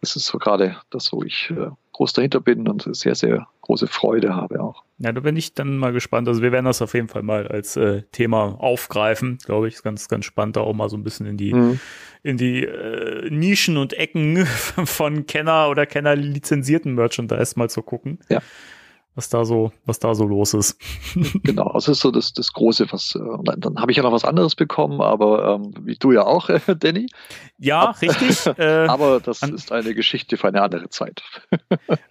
das 0.00 0.16
ist 0.16 0.26
so 0.26 0.38
gerade 0.38 0.76
das, 0.90 1.12
wo 1.12 1.22
ich 1.22 1.50
äh, 1.50 1.70
groß 1.98 2.12
dahinter 2.12 2.40
bin 2.40 2.68
und 2.68 2.88
sehr, 2.94 3.16
sehr 3.16 3.48
große 3.62 3.88
Freude 3.88 4.36
habe 4.36 4.62
auch. 4.62 4.84
Ja, 4.98 5.10
da 5.10 5.20
bin 5.20 5.36
ich 5.36 5.54
dann 5.54 5.76
mal 5.76 5.92
gespannt. 5.92 6.28
Also 6.28 6.42
wir 6.42 6.52
werden 6.52 6.64
das 6.64 6.80
auf 6.80 6.94
jeden 6.94 7.08
Fall 7.08 7.24
mal 7.24 7.48
als 7.48 7.76
äh, 7.76 8.02
Thema 8.12 8.54
aufgreifen, 8.60 9.38
glaube 9.44 9.66
ich. 9.66 9.74
Ist 9.74 9.82
ganz, 9.82 10.06
ganz 10.06 10.24
spannend, 10.24 10.56
da 10.56 10.60
auch 10.60 10.74
mal 10.74 10.88
so 10.88 10.96
ein 10.96 11.02
bisschen 11.02 11.26
in 11.26 11.36
die, 11.36 11.52
mhm. 11.52 11.80
in 12.22 12.36
die 12.36 12.62
äh, 12.64 13.28
Nischen 13.30 13.76
und 13.76 13.94
Ecken 13.94 14.46
von 14.84 15.26
Kenner 15.26 15.68
oder 15.70 15.86
Kenner 15.86 16.14
lizenzierten 16.14 16.94
Merchandise 16.94 17.54
mal 17.56 17.68
zu 17.68 17.82
gucken. 17.82 18.20
Ja 18.28 18.42
was 19.18 19.28
da 19.30 19.44
so, 19.44 19.72
was 19.84 19.98
da 19.98 20.14
so 20.14 20.24
los 20.24 20.54
ist. 20.54 20.78
genau, 21.42 21.72
das 21.74 21.88
ist 21.88 21.98
so 21.98 22.12
das, 22.12 22.32
das 22.32 22.52
Große, 22.52 22.86
was 22.92 23.16
äh, 23.16 23.42
dann, 23.42 23.60
dann 23.60 23.80
habe 23.80 23.90
ich 23.90 23.96
ja 23.96 24.04
noch 24.04 24.12
was 24.12 24.24
anderes 24.24 24.54
bekommen, 24.54 25.00
aber 25.00 25.56
ähm, 25.56 25.74
wie 25.80 25.96
du 25.96 26.12
ja 26.12 26.22
auch, 26.22 26.48
äh, 26.48 26.60
Danny. 26.78 27.08
Ja, 27.58 27.88
Ab 27.88 28.00
richtig. 28.00 28.38
Äh, 28.58 28.86
aber 28.86 29.20
das 29.20 29.42
ist 29.42 29.72
eine 29.72 29.94
Geschichte 29.94 30.36
für 30.36 30.48
eine 30.48 30.62
andere 30.62 30.88
Zeit. 30.88 31.22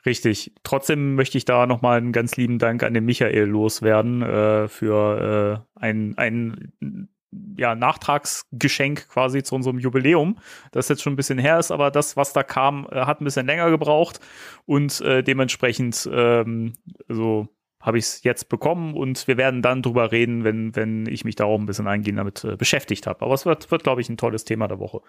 richtig. 0.06 0.52
Trotzdem 0.64 1.16
möchte 1.16 1.38
ich 1.38 1.46
da 1.46 1.66
nochmal 1.66 1.98
einen 1.98 2.12
ganz 2.12 2.36
lieben 2.38 2.60
Dank 2.60 2.84
an 2.84 2.94
den 2.94 3.06
Michael 3.06 3.46
loswerden 3.46 4.22
äh, 4.22 4.68
für 4.68 5.64
äh, 5.76 5.80
ein, 5.80 6.18
ein 6.18 7.10
ja, 7.58 7.76
Nachtragsgeschenk 7.76 9.10
quasi 9.10 9.44
zu 9.44 9.56
unserem 9.56 9.80
Jubiläum, 9.80 10.38
das 10.72 10.90
jetzt 10.90 11.02
schon 11.02 11.14
ein 11.14 11.18
bisschen 11.18 11.40
her 11.40 11.60
ist, 11.60 11.72
aber 11.72 11.92
das, 11.92 12.18
was 12.18 12.34
da 12.34 12.44
kam, 12.44 12.88
äh, 12.92 13.06
hat 13.06 13.22
ein 13.22 13.26
bisschen 13.26 13.46
länger 13.46 13.70
gebraucht 13.70 14.20
und 14.66 15.02
äh, 15.02 15.24
dementsprechend 15.24 16.10
ähm, 16.12 16.74
so 17.08 17.48
habe 17.82 18.00
ich 18.00 18.06
es 18.06 18.24
jetzt 18.24 18.50
bekommen 18.50 18.96
und 18.96 19.28
wir 19.28 19.38
werden 19.38 19.62
dann 19.62 19.82
drüber 19.82 20.12
reden, 20.12 20.44
wenn, 20.44 20.76
wenn 20.76 21.06
ich 21.06 21.24
mich 21.24 21.36
da 21.36 21.46
auch 21.46 21.60
ein 21.60 21.66
bisschen 21.66 21.88
eingehend 21.88 22.20
damit 22.20 22.44
äh, 22.44 22.56
beschäftigt 22.56 23.08
habe. 23.08 23.22
Aber 23.24 23.34
es 23.34 23.46
wird, 23.46 23.72
wird 23.72 23.84
glaube 23.84 24.02
ich, 24.02 24.10
ein 24.10 24.18
tolles 24.18 24.44
Thema 24.44 24.68
der 24.68 24.80
Woche. 24.80 25.02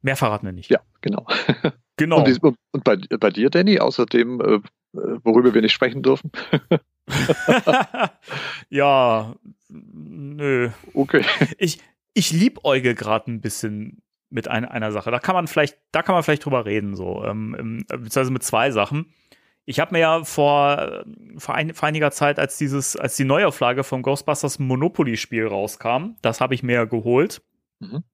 Mehr 0.00 0.16
verraten 0.16 0.46
wir 0.46 0.52
nicht. 0.52 0.70
Ja, 0.70 0.80
genau. 1.00 1.26
Genau. 1.98 2.22
Und, 2.22 2.58
und 2.72 2.84
bei, 2.84 2.96
bei, 3.18 3.30
dir, 3.30 3.48
Danny, 3.48 3.80
außerdem, 3.80 4.40
äh, 4.42 4.60
worüber 5.22 5.54
wir 5.54 5.62
nicht 5.62 5.72
sprechen 5.72 6.02
dürfen? 6.02 6.30
ja, 8.68 9.34
nö. 9.68 10.70
Okay. 10.94 11.24
Ich, 11.58 11.80
ich 12.14 12.32
liebäuge 12.32 12.94
gerade 12.94 13.30
ein 13.30 13.40
bisschen 13.40 14.02
mit 14.30 14.48
ein, 14.48 14.64
einer 14.64 14.92
Sache. 14.92 15.10
Da 15.10 15.18
kann 15.18 15.34
man 15.34 15.46
vielleicht, 15.46 15.78
da 15.92 16.02
kann 16.02 16.14
man 16.14 16.22
vielleicht 16.22 16.44
drüber 16.44 16.66
reden, 16.66 16.96
so, 16.96 17.24
ähm, 17.24 17.84
beziehungsweise 17.88 18.32
mit 18.32 18.42
zwei 18.42 18.70
Sachen. 18.70 19.12
Ich 19.64 19.80
habe 19.80 19.94
mir 19.94 20.00
ja 20.00 20.24
vor, 20.24 21.04
vor, 21.38 21.54
ein, 21.54 21.74
vor, 21.74 21.88
einiger 21.88 22.12
Zeit, 22.12 22.38
als 22.38 22.56
dieses, 22.56 22.96
als 22.96 23.16
die 23.16 23.24
Neuauflage 23.24 23.82
vom 23.82 24.02
Ghostbusters 24.02 24.58
Monopoly-Spiel 24.60 25.46
rauskam, 25.46 26.14
das 26.22 26.40
habe 26.40 26.54
ich 26.54 26.62
mir 26.62 26.74
ja 26.74 26.84
geholt. 26.84 27.42
Mhm. 27.80 28.04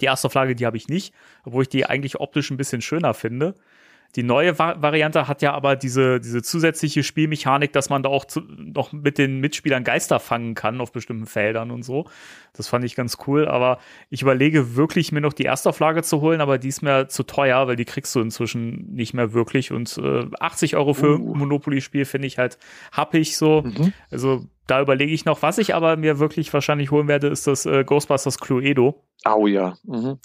Die 0.00 0.06
erste 0.06 0.26
Auflage, 0.26 0.54
die 0.54 0.64
habe 0.64 0.78
ich 0.78 0.88
nicht, 0.88 1.12
obwohl 1.44 1.62
ich 1.62 1.68
die 1.68 1.84
eigentlich 1.84 2.18
optisch 2.18 2.50
ein 2.50 2.56
bisschen 2.56 2.80
schöner 2.80 3.12
finde. 3.12 3.54
Die 4.14 4.22
neue 4.22 4.58
Variante 4.58 5.26
hat 5.26 5.40
ja 5.40 5.54
aber 5.54 5.74
diese, 5.74 6.20
diese 6.20 6.42
zusätzliche 6.42 7.02
Spielmechanik, 7.02 7.72
dass 7.72 7.88
man 7.88 8.02
da 8.02 8.10
auch 8.10 8.26
zu, 8.26 8.40
noch 8.40 8.92
mit 8.92 9.16
den 9.16 9.40
Mitspielern 9.40 9.84
Geister 9.84 10.20
fangen 10.20 10.54
kann 10.54 10.82
auf 10.82 10.92
bestimmten 10.92 11.24
Feldern 11.24 11.70
und 11.70 11.82
so. 11.82 12.06
Das 12.52 12.68
fand 12.68 12.84
ich 12.84 12.94
ganz 12.94 13.16
cool, 13.26 13.48
aber 13.48 13.78
ich 14.10 14.20
überlege 14.20 14.76
wirklich, 14.76 15.12
mir 15.12 15.22
noch 15.22 15.32
die 15.32 15.44
erste 15.44 15.70
Auflage 15.70 16.02
zu 16.02 16.20
holen, 16.20 16.42
aber 16.42 16.58
die 16.58 16.68
ist 16.68 16.82
mir 16.82 17.08
zu 17.08 17.22
teuer, 17.22 17.66
weil 17.66 17.76
die 17.76 17.86
kriegst 17.86 18.14
du 18.14 18.20
inzwischen 18.20 18.92
nicht 18.92 19.14
mehr 19.14 19.32
wirklich 19.32 19.72
und 19.72 19.96
äh, 19.96 20.26
80 20.38 20.76
Euro 20.76 20.92
für 20.92 21.18
uh. 21.18 21.34
Monopoly-Spiel 21.34 22.04
finde 22.04 22.26
ich 22.26 22.36
halt 22.36 22.58
happig 22.92 23.38
so. 23.38 23.62
Mhm. 23.62 23.94
Also 24.10 24.44
da 24.66 24.82
überlege 24.82 25.12
ich 25.12 25.24
noch. 25.24 25.40
Was 25.40 25.56
ich 25.56 25.74
aber 25.74 25.96
mir 25.96 26.18
wirklich 26.18 26.52
wahrscheinlich 26.52 26.90
holen 26.90 27.08
werde, 27.08 27.28
ist 27.28 27.46
das 27.46 27.64
äh, 27.64 27.82
Ghostbusters 27.82 28.38
Cluedo. 28.38 29.02
Oh 29.24 29.46
ja. 29.46 29.74
Mhm 29.84 30.18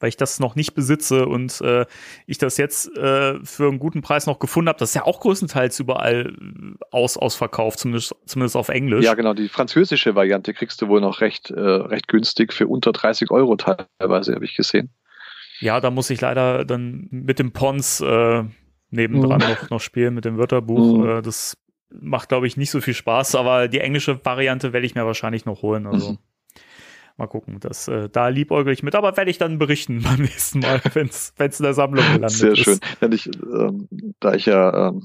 weil 0.00 0.08
ich 0.08 0.16
das 0.16 0.40
noch 0.40 0.54
nicht 0.54 0.74
besitze 0.74 1.26
und 1.26 1.60
äh, 1.60 1.86
ich 2.26 2.38
das 2.38 2.56
jetzt 2.56 2.96
äh, 2.96 3.38
für 3.44 3.68
einen 3.68 3.78
guten 3.78 4.02
Preis 4.02 4.26
noch 4.26 4.38
gefunden 4.38 4.68
habe. 4.68 4.78
Das 4.78 4.90
ist 4.90 4.94
ja 4.94 5.04
auch 5.04 5.20
größtenteils 5.20 5.80
überall 5.80 6.34
aus, 6.90 7.16
ausverkauft, 7.16 7.78
zumindest, 7.78 8.14
zumindest 8.26 8.56
auf 8.56 8.68
Englisch. 8.68 9.04
Ja, 9.04 9.14
genau. 9.14 9.34
Die 9.34 9.48
französische 9.48 10.14
Variante 10.14 10.54
kriegst 10.54 10.80
du 10.82 10.88
wohl 10.88 11.00
noch 11.00 11.20
recht, 11.20 11.50
äh, 11.50 11.60
recht 11.60 12.08
günstig 12.08 12.52
für 12.52 12.68
unter 12.68 12.92
30 12.92 13.30
Euro 13.30 13.56
teilweise, 13.56 14.34
habe 14.34 14.44
ich 14.44 14.54
gesehen. 14.54 14.90
Ja, 15.60 15.80
da 15.80 15.90
muss 15.90 16.10
ich 16.10 16.20
leider 16.20 16.64
dann 16.64 17.08
mit 17.10 17.38
dem 17.38 17.52
Pons 17.52 18.00
äh, 18.00 18.44
nebendran 18.90 19.40
mhm. 19.40 19.48
noch, 19.48 19.70
noch 19.70 19.80
spielen, 19.80 20.14
mit 20.14 20.24
dem 20.24 20.38
Wörterbuch. 20.38 20.98
Mhm. 20.98 21.08
Äh, 21.08 21.22
das 21.22 21.56
macht, 21.90 22.28
glaube 22.28 22.46
ich, 22.46 22.56
nicht 22.56 22.70
so 22.70 22.80
viel 22.80 22.94
Spaß, 22.94 23.34
aber 23.34 23.68
die 23.68 23.80
englische 23.80 24.24
Variante 24.24 24.72
werde 24.72 24.86
ich 24.86 24.94
mir 24.94 25.06
wahrscheinlich 25.06 25.44
noch 25.44 25.62
holen. 25.62 25.86
Also. 25.86 26.12
Mhm. 26.12 26.18
Mal 27.18 27.26
gucken, 27.26 27.58
das, 27.58 27.88
äh, 27.88 28.08
da 28.08 28.28
liebäugel 28.28 28.72
ich 28.72 28.84
mit, 28.84 28.94
aber 28.94 29.16
werde 29.16 29.30
ich 29.30 29.38
dann 29.38 29.58
berichten 29.58 30.02
beim 30.04 30.20
nächsten 30.20 30.60
Mal, 30.60 30.80
wenn 30.94 31.08
es 31.08 31.34
in 31.36 31.64
der 31.64 31.74
Sammlung 31.74 32.04
gelandet 32.04 32.30
Sehr 32.30 32.52
ist. 32.52 32.60
Schön. 32.60 32.78
Wenn 33.00 33.10
ich, 33.10 33.26
ähm, 33.26 33.88
da 34.20 34.34
ich 34.34 34.46
ja, 34.46 34.88
ähm, 34.88 35.04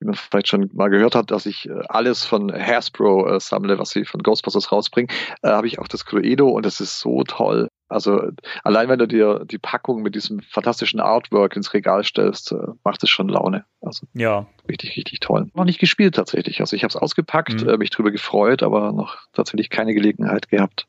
wie 0.00 0.06
man 0.06 0.14
vielleicht 0.14 0.48
schon 0.48 0.68
mal 0.74 0.88
gehört 0.88 1.14
hat, 1.14 1.30
dass 1.30 1.46
ich 1.46 1.68
äh, 1.68 1.72
alles 1.88 2.24
von 2.24 2.52
Hasbro 2.52 3.28
äh, 3.28 3.40
sammle, 3.40 3.78
was 3.78 3.90
sie 3.90 4.04
von 4.04 4.20
Ghostbusters 4.20 4.72
rausbringen, 4.72 5.14
äh, 5.42 5.48
habe 5.48 5.68
ich 5.68 5.78
auch 5.78 5.86
das 5.86 6.04
Cluedo 6.04 6.48
und 6.48 6.66
das 6.66 6.80
ist 6.80 6.98
so 6.98 7.22
toll. 7.22 7.68
Also 7.88 8.20
allein 8.64 8.88
wenn 8.88 8.98
du 8.98 9.06
dir 9.06 9.44
die 9.44 9.58
Packung 9.58 10.02
mit 10.02 10.16
diesem 10.16 10.40
fantastischen 10.40 10.98
Artwork 10.98 11.54
ins 11.54 11.72
Regal 11.72 12.02
stellst, 12.02 12.50
äh, 12.50 12.56
macht 12.82 13.04
es 13.04 13.10
schon 13.10 13.28
Laune. 13.28 13.64
Also 13.80 14.08
ja. 14.12 14.46
richtig, 14.68 14.96
richtig 14.96 15.20
toll. 15.20 15.50
Noch 15.54 15.64
nicht 15.64 15.78
gespielt 15.78 16.16
tatsächlich. 16.16 16.60
Also 16.60 16.74
ich 16.74 16.82
habe 16.82 16.90
es 16.90 16.96
ausgepackt, 16.96 17.62
mhm. 17.62 17.68
äh, 17.68 17.76
mich 17.76 17.90
drüber 17.90 18.10
gefreut, 18.10 18.64
aber 18.64 18.90
noch 18.90 19.18
tatsächlich 19.32 19.70
keine 19.70 19.94
Gelegenheit 19.94 20.48
gehabt 20.48 20.88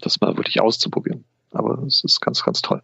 das 0.00 0.20
mal 0.20 0.36
wirklich 0.36 0.60
auszuprobieren. 0.60 1.24
Aber 1.52 1.82
es 1.82 2.02
ist 2.04 2.20
ganz, 2.20 2.42
ganz 2.42 2.62
toll. 2.62 2.82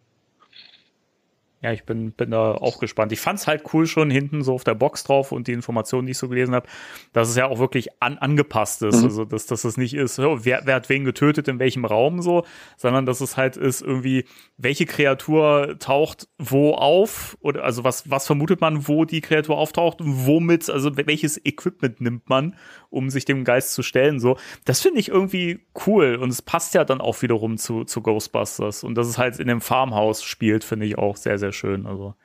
Ja, 1.61 1.73
ich 1.73 1.83
bin, 1.83 2.13
bin 2.13 2.31
da 2.31 2.53
auch 2.53 2.79
gespannt. 2.79 3.11
Ich 3.11 3.19
fand's 3.19 3.45
halt 3.45 3.63
cool 3.73 3.85
schon 3.85 4.09
hinten 4.09 4.43
so 4.43 4.53
auf 4.53 4.63
der 4.63 4.75
Box 4.75 5.03
drauf 5.03 5.33
und 5.33 5.47
die 5.47 5.51
Informationen, 5.51 6.05
die 6.05 6.11
ich 6.11 6.17
so 6.17 6.29
gelesen 6.29 6.55
habe, 6.55 6.69
dass 7.11 7.27
es 7.27 7.35
ja 7.35 7.47
auch 7.47 7.59
wirklich 7.59 8.01
an, 8.01 8.17
angepasst 8.17 8.81
ist. 8.81 8.99
Mhm. 8.99 9.03
Also, 9.03 9.25
dass, 9.25 9.45
dass 9.45 9.65
es 9.65 9.75
nicht 9.75 9.93
ist, 9.93 10.19
oh, 10.19 10.39
wer, 10.43 10.61
wer 10.63 10.75
hat 10.75 10.87
wen 10.87 11.03
getötet, 11.03 11.49
in 11.49 11.59
welchem 11.59 11.83
Raum 11.83 12.21
so, 12.21 12.45
sondern 12.77 13.05
dass 13.05 13.19
es 13.19 13.35
halt 13.35 13.57
ist 13.57 13.81
irgendwie, 13.81 14.23
welche 14.57 14.85
Kreatur 14.85 15.75
taucht 15.79 16.29
wo 16.37 16.75
auf 16.75 17.37
oder 17.41 17.65
also 17.65 17.83
was, 17.83 18.09
was 18.09 18.25
vermutet 18.25 18.61
man, 18.61 18.87
wo 18.87 19.03
die 19.03 19.19
Kreatur 19.19 19.57
auftaucht, 19.57 19.97
womit, 19.99 20.69
also 20.69 20.95
welches 20.95 21.43
Equipment 21.45 21.99
nimmt 21.99 22.29
man, 22.29 22.55
um 22.89 23.09
sich 23.09 23.25
dem 23.25 23.43
Geist 23.43 23.73
zu 23.73 23.83
stellen. 23.83 24.21
So, 24.21 24.37
das 24.63 24.79
finde 24.79 25.01
ich 25.01 25.09
irgendwie 25.09 25.59
cool 25.85 26.15
und 26.15 26.29
es 26.29 26.41
passt 26.41 26.73
ja 26.73 26.85
dann 26.85 27.01
auch 27.01 27.21
wiederum 27.21 27.57
zu, 27.57 27.83
zu 27.83 28.01
Ghostbusters 28.01 28.85
und 28.85 28.95
dass 28.95 29.07
es 29.07 29.17
halt 29.17 29.39
in 29.39 29.49
dem 29.49 29.59
Farmhaus 29.59 30.23
spielt, 30.23 30.63
finde 30.63 30.85
ich 30.85 30.97
auch 30.97 31.17
sehr, 31.17 31.37
sehr 31.37 31.48
schön. 31.51 31.85
Also 31.85 32.15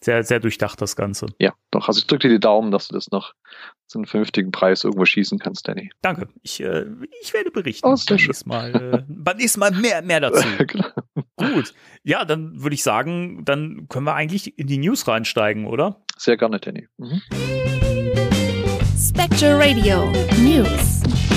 sehr, 0.00 0.22
sehr 0.22 0.38
durchdacht 0.38 0.80
das 0.80 0.94
Ganze. 0.94 1.26
Ja, 1.38 1.54
doch. 1.70 1.88
Also 1.88 1.98
ich 1.98 2.06
drücke 2.06 2.28
dir 2.28 2.34
die 2.34 2.40
Daumen, 2.40 2.70
dass 2.70 2.88
du 2.88 2.94
das 2.94 3.10
noch 3.10 3.34
zu 3.86 3.98
einem 3.98 4.06
vernünftigen 4.06 4.52
Preis 4.52 4.84
irgendwo 4.84 5.04
schießen 5.04 5.38
kannst, 5.38 5.66
Danny. 5.66 5.90
Danke. 6.02 6.28
Ich, 6.42 6.62
äh, 6.62 6.86
ich 7.20 7.34
werde 7.34 7.50
berichten. 7.50 7.86
Oh, 7.86 7.96
sehr 7.96 8.18
schön. 8.18 8.34
Mal, 8.44 8.74
äh, 8.74 9.04
beim 9.08 9.36
nächsten 9.38 9.60
Mal 9.60 9.72
mehr, 9.72 10.02
mehr 10.02 10.20
dazu. 10.20 10.46
genau. 10.66 10.88
Gut. 11.36 11.74
Ja, 12.04 12.24
dann 12.24 12.62
würde 12.62 12.74
ich 12.74 12.82
sagen, 12.82 13.44
dann 13.44 13.88
können 13.88 14.06
wir 14.06 14.14
eigentlich 14.14 14.58
in 14.58 14.68
die 14.68 14.78
News 14.78 15.08
reinsteigen, 15.08 15.66
oder? 15.66 16.04
Sehr 16.16 16.36
gerne, 16.36 16.60
Danny. 16.60 16.86
Mhm. 16.98 17.22
Spectre 18.96 19.58
Radio 19.58 20.12
News. 20.42 21.27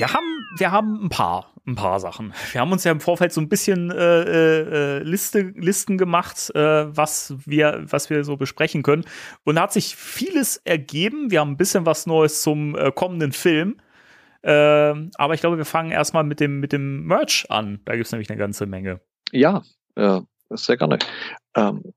Wir 0.00 0.14
haben, 0.14 0.46
wir 0.56 0.72
haben 0.72 1.04
ein 1.04 1.08
paar, 1.10 1.52
ein 1.66 1.74
paar 1.74 2.00
Sachen. 2.00 2.32
Wir 2.52 2.62
haben 2.62 2.72
uns 2.72 2.84
ja 2.84 2.90
im 2.90 3.00
Vorfeld 3.00 3.34
so 3.34 3.40
ein 3.42 3.50
bisschen 3.50 3.90
äh, 3.90 4.96
äh, 4.96 5.02
Liste, 5.02 5.52
Listen 5.54 5.98
gemacht, 5.98 6.50
äh, 6.54 6.96
was 6.96 7.34
wir, 7.44 7.82
was 7.84 8.08
wir 8.08 8.24
so 8.24 8.38
besprechen 8.38 8.82
können. 8.82 9.04
Und 9.44 9.56
da 9.56 9.62
hat 9.64 9.74
sich 9.74 9.94
vieles 9.94 10.56
ergeben. 10.64 11.30
Wir 11.30 11.40
haben 11.40 11.50
ein 11.50 11.56
bisschen 11.58 11.84
was 11.84 12.06
Neues 12.06 12.40
zum 12.40 12.74
äh, 12.76 12.90
kommenden 12.92 13.32
Film. 13.32 13.76
Äh, 14.40 14.50
aber 15.16 15.34
ich 15.34 15.40
glaube, 15.42 15.58
wir 15.58 15.66
fangen 15.66 15.90
erstmal 15.90 16.24
mit 16.24 16.40
dem, 16.40 16.60
mit 16.60 16.72
dem 16.72 17.04
Merch 17.04 17.44
an. 17.50 17.80
Da 17.84 17.92
gibt 17.92 18.06
es 18.06 18.12
nämlich 18.12 18.30
eine 18.30 18.38
ganze 18.38 18.64
Menge. 18.64 19.02
Ja, 19.32 19.60
äh, 19.96 20.22
sehr 20.48 20.78
gerne. 20.78 20.98
Ähm, 21.54 21.92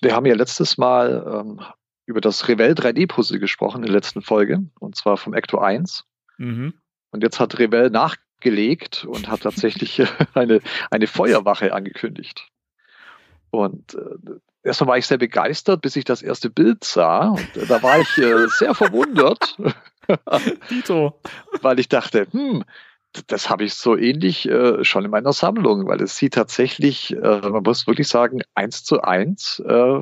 wir 0.00 0.14
haben 0.14 0.26
ja 0.26 0.36
letztes 0.36 0.78
Mal 0.78 1.26
ähm, 1.26 1.60
über 2.06 2.20
das 2.20 2.46
Revell 2.46 2.74
3D-Puzzle 2.74 3.40
gesprochen 3.40 3.78
in 3.78 3.86
der 3.86 3.94
letzten 3.94 4.22
Folge, 4.22 4.62
und 4.78 4.94
zwar 4.94 5.16
vom 5.16 5.34
Ecto 5.34 5.58
1. 5.58 6.04
Mhm. 6.38 6.74
Und 7.12 7.22
jetzt 7.22 7.38
hat 7.38 7.58
Revell 7.58 7.90
nachgelegt 7.90 9.04
und 9.04 9.28
hat 9.28 9.42
tatsächlich 9.42 10.02
eine, 10.34 10.60
eine 10.90 11.06
Feuerwache 11.06 11.72
angekündigt. 11.72 12.48
Und 13.50 13.94
äh, 13.94 14.32
erstmal 14.64 14.88
war 14.88 14.98
ich 14.98 15.06
sehr 15.06 15.18
begeistert, 15.18 15.82
bis 15.82 15.94
ich 15.94 16.04
das 16.04 16.22
erste 16.22 16.50
Bild 16.50 16.84
sah. 16.84 17.28
Und 17.28 17.56
äh, 17.56 17.66
da 17.66 17.82
war 17.82 18.00
ich 18.00 18.18
äh, 18.18 18.48
sehr 18.58 18.74
verwundert. 18.74 19.56
Dito. 20.70 21.20
weil 21.60 21.78
ich 21.78 21.88
dachte, 21.88 22.26
hm, 22.32 22.64
das 23.26 23.50
habe 23.50 23.64
ich 23.64 23.74
so 23.74 23.96
ähnlich 23.96 24.48
äh, 24.48 24.84
schon 24.84 25.04
in 25.04 25.10
meiner 25.10 25.32
Sammlung, 25.32 25.86
weil 25.86 26.02
es 26.02 26.16
sieht 26.16 26.34
tatsächlich, 26.34 27.14
äh, 27.14 27.40
man 27.40 27.62
muss 27.62 27.86
wirklich 27.86 28.08
sagen, 28.08 28.40
eins 28.54 28.84
zu 28.84 29.02
eins 29.02 29.62
äh, 29.66 30.00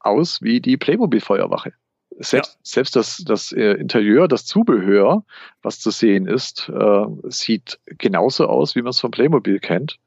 aus 0.00 0.42
wie 0.42 0.60
die 0.60 0.76
Playmobil-Feuerwache. 0.76 1.72
Selbst, 2.20 2.54
ja. 2.54 2.60
selbst 2.62 2.96
das, 2.96 3.22
das 3.24 3.52
äh, 3.52 3.72
Interieur, 3.74 4.26
das 4.26 4.44
Zubehör, 4.44 5.24
was 5.62 5.78
zu 5.78 5.90
sehen 5.90 6.26
ist, 6.26 6.68
äh, 6.68 7.04
sieht 7.28 7.78
genauso 7.86 8.46
aus, 8.46 8.74
wie 8.74 8.82
man 8.82 8.90
es 8.90 9.00
von 9.00 9.12
Playmobil 9.12 9.60
kennt. 9.60 9.98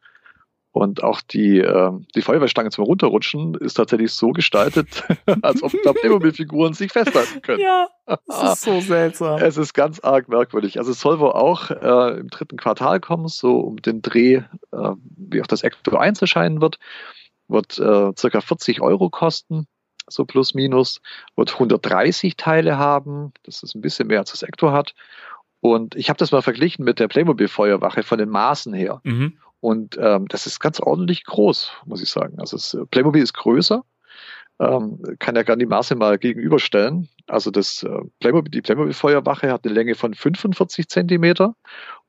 Und 0.74 1.04
auch 1.04 1.22
die, 1.22 1.60
äh, 1.60 1.92
die 2.16 2.22
Feuerwehrstange 2.22 2.70
zum 2.70 2.86
Runterrutschen 2.86 3.56
ist 3.56 3.74
tatsächlich 3.74 4.14
so 4.14 4.32
gestaltet, 4.32 5.04
als 5.42 5.62
ob 5.64 5.74
da 5.84 5.92
Playmobil-Figuren 5.92 6.74
sich 6.74 6.94
festhalten 6.94 7.42
können. 7.42 7.60
Ja, 7.60 7.90
das 8.06 8.54
ist 8.54 8.62
so 8.62 8.80
seltsam. 8.80 9.42
Es 9.42 9.58
ist 9.58 9.74
ganz 9.74 10.00
arg 10.00 10.30
merkwürdig. 10.30 10.80
Also 10.80 10.92
es 10.92 11.02
soll 11.02 11.20
wohl 11.20 11.32
auch 11.32 11.72
äh, 11.72 12.20
im 12.20 12.30
dritten 12.30 12.56
Quartal 12.56 13.02
kommen, 13.02 13.28
so 13.28 13.60
um 13.60 13.82
den 13.82 14.02
Dreh, 14.02 14.44
äh, 14.72 14.92
wie 15.18 15.42
auch 15.42 15.48
das 15.48 15.64
Ecto 15.64 15.98
1 15.98 16.22
erscheinen 16.22 16.62
wird. 16.62 16.78
Wird 17.50 17.78
äh, 17.78 18.12
circa 18.18 18.40
40 18.40 18.82
Euro 18.82 19.10
kosten, 19.10 19.68
so 20.12 20.26
plus 20.26 20.54
minus. 20.54 21.02
Wird 21.36 21.54
130 21.54 22.36
Teile 22.36 22.78
haben, 22.78 23.34
das 23.44 23.64
ist 23.64 23.76
ein 23.76 23.82
bisschen 23.82 24.08
mehr 24.08 24.20
als 24.20 24.32
das 24.32 24.44
Ecto 24.44 24.72
hat. 24.72 24.94
Und 25.62 25.96
ich 25.96 26.10
habe 26.10 26.18
das 26.18 26.32
mal 26.32 26.42
verglichen 26.42 26.84
mit 26.84 27.00
der 27.00 27.08
Playmobil-Feuerwache 27.08 28.04
von 28.04 28.18
den 28.18 28.30
Maßen 28.30 28.74
her. 28.74 29.00
Mhm. 29.04 29.38
Und 29.60 29.98
ähm, 30.02 30.28
das 30.28 30.48
ist 30.48 30.60
ganz 30.60 30.80
ordentlich 30.80 31.24
groß, 31.24 31.72
muss 31.86 32.02
ich 32.02 32.10
sagen. 32.10 32.40
Also 32.40 32.58
es, 32.58 32.74
äh, 32.74 32.86
Playmobil 32.88 33.22
ist 33.22 33.34
größer, 33.34 33.84
ähm, 34.60 35.00
kann 35.20 35.36
ja 35.36 35.44
gerne 35.44 35.60
die 35.60 35.70
Maße 35.70 35.96
mal 35.96 36.18
gegenüberstellen. 36.18 37.10
Also 37.28 37.52
das 37.52 37.84
äh, 37.84 38.00
Playmobil, 38.20 38.50
die 38.50 38.62
Playmobil-Feuerwache 38.62 39.52
hat 39.52 39.64
eine 39.64 39.74
Länge 39.74 39.94
von 39.94 40.16
45 40.16 40.88
Zentimeter 40.90 41.56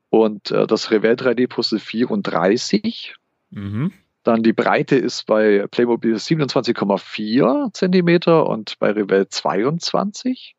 und 0.09 0.49
äh, 0.49 0.65
das 0.65 0.89
Revell 0.89 1.13
3D-Puzzle 1.13 1.79
34. 1.79 3.15
Mhm. 3.51 3.93
Dann 4.23 4.41
die 4.41 4.53
Breite 4.53 4.95
ist 4.95 5.25
bei 5.25 5.65
Playmobil 5.69 6.15
27,4 6.15 7.73
Zentimeter 7.73 8.47
und 8.47 8.79
bei 8.79 8.91
Revell 8.91 9.27
22. 9.27 10.55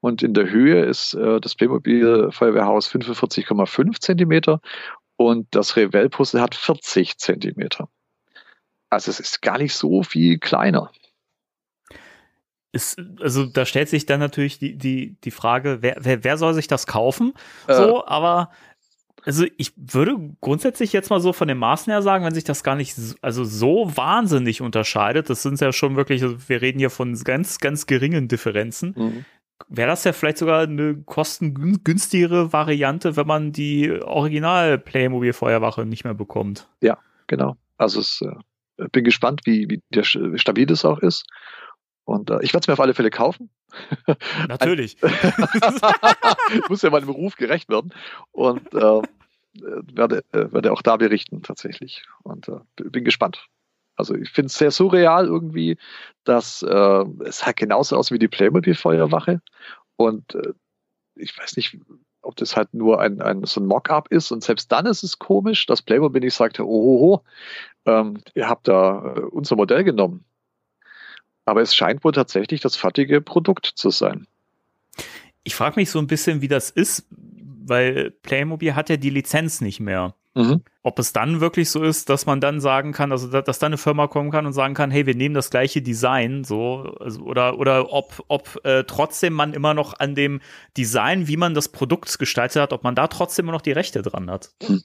Und 0.00 0.22
in 0.22 0.34
der 0.34 0.48
Höhe 0.48 0.84
ist 0.84 1.14
äh, 1.14 1.40
das 1.40 1.54
Playmobil 1.54 2.30
Feuerwehrhaus 2.30 2.88
45,5 2.88 4.00
Zentimeter 4.00 4.60
und 5.16 5.48
das 5.54 5.76
Revell-Puzzle 5.76 6.40
hat 6.40 6.54
40 6.54 7.18
Zentimeter. 7.18 7.88
Also 8.90 9.10
es 9.10 9.18
ist 9.18 9.42
gar 9.42 9.58
nicht 9.58 9.74
so 9.74 10.02
viel 10.02 10.38
kleiner. 10.38 10.90
Ist, 12.72 13.00
also 13.20 13.46
da 13.46 13.64
stellt 13.64 13.88
sich 13.88 14.06
dann 14.06 14.20
natürlich 14.20 14.58
die, 14.58 14.76
die, 14.76 15.16
die 15.24 15.30
Frage, 15.30 15.78
wer, 15.80 15.96
wer, 16.00 16.24
wer 16.24 16.36
soll 16.36 16.52
sich 16.52 16.68
das 16.68 16.86
kaufen? 16.86 17.32
So, 17.66 18.00
äh, 18.00 18.06
aber 18.06 18.50
also 19.26 19.44
ich 19.56 19.72
würde 19.76 20.16
grundsätzlich 20.40 20.92
jetzt 20.92 21.10
mal 21.10 21.20
so 21.20 21.32
von 21.32 21.48
den 21.48 21.58
Maßen 21.58 21.90
her 21.90 22.00
sagen, 22.00 22.24
wenn 22.24 22.34
sich 22.34 22.44
das 22.44 22.62
gar 22.62 22.76
nicht 22.76 22.94
so, 22.94 23.14
also 23.20 23.44
so 23.44 23.90
wahnsinnig 23.96 24.62
unterscheidet, 24.62 25.28
das 25.28 25.42
sind 25.42 25.60
ja 25.60 25.72
schon 25.72 25.96
wirklich, 25.96 26.22
also 26.22 26.36
wir 26.48 26.62
reden 26.62 26.78
hier 26.78 26.90
von 26.90 27.14
ganz, 27.24 27.58
ganz 27.58 27.86
geringen 27.86 28.28
Differenzen, 28.28 28.94
mhm 28.96 29.24
wäre 29.68 29.88
das 29.88 30.04
ja 30.04 30.12
vielleicht 30.12 30.38
sogar 30.38 30.62
eine 30.62 31.02
kostengünstigere 31.02 32.52
Variante, 32.52 33.16
wenn 33.16 33.26
man 33.26 33.52
die 33.52 33.90
Original 34.02 34.78
Playmobil 34.78 35.32
Feuerwache 35.32 35.86
nicht 35.86 36.04
mehr 36.04 36.14
bekommt. 36.14 36.68
Ja, 36.80 36.98
genau. 37.26 37.56
Also 37.78 38.00
es, 38.00 38.22
äh, 38.22 38.88
bin 38.92 39.04
gespannt, 39.04 39.42
wie, 39.44 39.68
wie 39.68 39.82
der, 39.92 40.04
stabil 40.04 40.66
das 40.66 40.84
auch 40.84 40.98
ist. 40.98 41.24
Und 42.04 42.30
äh, 42.30 42.38
ich 42.42 42.52
werde 42.52 42.64
es 42.64 42.68
mir 42.68 42.74
auf 42.74 42.80
alle 42.80 42.94
Fälle 42.94 43.10
kaufen. 43.10 43.50
Natürlich. 44.48 44.96
muss 46.68 46.82
ja 46.82 46.90
meinem 46.90 47.06
Beruf 47.06 47.36
gerecht 47.36 47.68
werden. 47.68 47.92
Und 48.30 48.72
äh, 48.74 49.02
werde, 49.62 50.24
äh, 50.32 50.52
werde 50.52 50.72
auch 50.72 50.82
da 50.82 50.96
berichten 50.96 51.42
tatsächlich. 51.42 52.04
Und 52.22 52.48
äh, 52.48 52.60
bin 52.76 53.04
gespannt. 53.04 53.48
Also 53.96 54.14
ich 54.14 54.30
finde 54.30 54.46
es 54.48 54.54
sehr 54.54 54.70
surreal 54.70 55.26
irgendwie, 55.26 55.78
dass 56.24 56.62
äh, 56.62 57.04
es 57.24 57.46
halt 57.46 57.56
genauso 57.56 57.96
aus 57.96 58.10
wie 58.10 58.18
die 58.18 58.28
Playmobil-Feuerwache. 58.28 59.40
Und 59.96 60.34
äh, 60.34 60.52
ich 61.14 61.36
weiß 61.36 61.56
nicht, 61.56 61.78
ob 62.20 62.36
das 62.36 62.56
halt 62.56 62.74
nur 62.74 63.00
ein, 63.00 63.22
ein 63.22 63.44
so 63.44 63.60
ein 63.60 63.66
Mock-up 63.66 64.08
ist. 64.10 64.30
Und 64.32 64.44
selbst 64.44 64.70
dann 64.70 64.86
ist 64.86 65.02
es 65.02 65.18
komisch, 65.18 65.66
dass 65.66 65.80
Playmobil 65.80 66.20
nicht 66.20 66.34
sagte, 66.34 66.66
oh, 66.66 67.22
ähm, 67.86 68.18
ihr 68.34 68.48
habt 68.48 68.68
da 68.68 69.14
äh, 69.16 69.20
unser 69.20 69.56
Modell 69.56 69.84
genommen. 69.84 70.24
Aber 71.46 71.62
es 71.62 71.74
scheint 71.74 72.04
wohl 72.04 72.12
tatsächlich 72.12 72.60
das 72.60 72.76
fertige 72.76 73.20
Produkt 73.20 73.66
zu 73.66 73.90
sein. 73.90 74.26
Ich 75.44 75.54
frage 75.54 75.78
mich 75.78 75.90
so 75.90 76.00
ein 76.00 76.08
bisschen, 76.08 76.42
wie 76.42 76.48
das 76.48 76.70
ist, 76.70 77.06
weil 77.68 78.10
Playmobil 78.22 78.74
hat 78.74 78.88
ja 78.88 78.96
die 78.96 79.10
Lizenz 79.10 79.60
nicht 79.60 79.80
mehr. 79.80 80.14
Mhm. 80.36 80.62
Ob 80.82 80.98
es 80.98 81.14
dann 81.14 81.40
wirklich 81.40 81.70
so 81.70 81.82
ist, 81.82 82.10
dass 82.10 82.26
man 82.26 82.42
dann 82.42 82.60
sagen 82.60 82.92
kann, 82.92 83.10
also 83.10 83.40
dass 83.40 83.58
da 83.58 83.66
eine 83.66 83.78
Firma 83.78 84.06
kommen 84.06 84.30
kann 84.30 84.44
und 84.44 84.52
sagen 84.52 84.74
kann, 84.74 84.90
hey, 84.90 85.06
wir 85.06 85.14
nehmen 85.14 85.34
das 85.34 85.48
gleiche 85.48 85.80
Design, 85.80 86.44
so, 86.44 86.94
also, 87.00 87.22
oder, 87.22 87.58
oder 87.58 87.90
ob, 87.90 88.22
ob 88.28 88.60
äh, 88.64 88.84
trotzdem 88.84 89.32
man 89.32 89.54
immer 89.54 89.72
noch 89.72 89.98
an 89.98 90.14
dem 90.14 90.42
Design, 90.76 91.26
wie 91.26 91.38
man 91.38 91.54
das 91.54 91.70
Produkt 91.70 92.18
gestaltet 92.18 92.60
hat, 92.60 92.74
ob 92.74 92.84
man 92.84 92.94
da 92.94 93.06
trotzdem 93.06 93.46
immer 93.46 93.52
noch 93.52 93.62
die 93.62 93.72
Rechte 93.72 94.02
dran 94.02 94.30
hat. 94.30 94.50
Hm. 94.62 94.82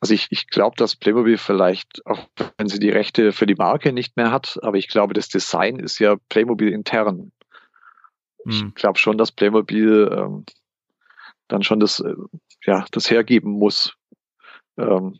Also 0.00 0.14
ich, 0.14 0.28
ich 0.30 0.46
glaube, 0.46 0.76
dass 0.76 0.94
Playmobil 0.94 1.36
vielleicht, 1.36 2.06
auch 2.06 2.28
wenn 2.56 2.68
sie 2.68 2.78
die 2.78 2.90
Rechte 2.90 3.32
für 3.32 3.46
die 3.46 3.56
Marke 3.56 3.92
nicht 3.92 4.16
mehr 4.16 4.30
hat, 4.30 4.60
aber 4.62 4.76
ich 4.76 4.86
glaube, 4.86 5.14
das 5.14 5.28
Design 5.28 5.80
ist 5.80 5.98
ja 5.98 6.14
Playmobil 6.28 6.68
intern. 6.68 7.32
Ich 8.44 8.60
hm. 8.60 8.74
glaube 8.74 9.00
schon, 9.00 9.18
dass 9.18 9.32
Playmobil 9.32 10.10
ähm, 10.16 10.44
dann 11.52 11.62
schon 11.62 11.80
das, 11.80 12.00
äh, 12.00 12.14
ja, 12.64 12.84
das 12.90 13.10
hergeben 13.10 13.52
muss, 13.52 13.94
ähm, 14.78 15.18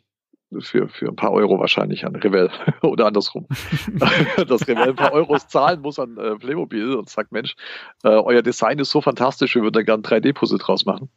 für, 0.59 0.87
für 0.87 1.07
ein 1.07 1.15
paar 1.15 1.31
Euro 1.31 1.59
wahrscheinlich 1.59 2.05
an 2.05 2.15
Revell 2.15 2.49
oder 2.81 3.07
andersrum. 3.07 3.47
dass 4.47 4.67
Revell 4.67 4.89
ein 4.89 4.95
paar 4.95 5.13
Euros 5.13 5.47
zahlen 5.47 5.81
muss 5.81 5.99
an 5.99 6.17
äh, 6.17 6.35
Playmobil 6.35 6.95
und 6.95 7.09
sagt, 7.09 7.31
Mensch, 7.31 7.55
äh, 8.03 8.09
euer 8.09 8.41
Design 8.41 8.79
ist 8.79 8.91
so 8.91 9.01
fantastisch, 9.01 9.55
wir 9.55 9.63
würden 9.63 9.73
da 9.73 9.83
gerne 9.83 10.03
3D-Puzzle 10.03 10.59
draus 10.59 10.85
machen. 10.85 11.09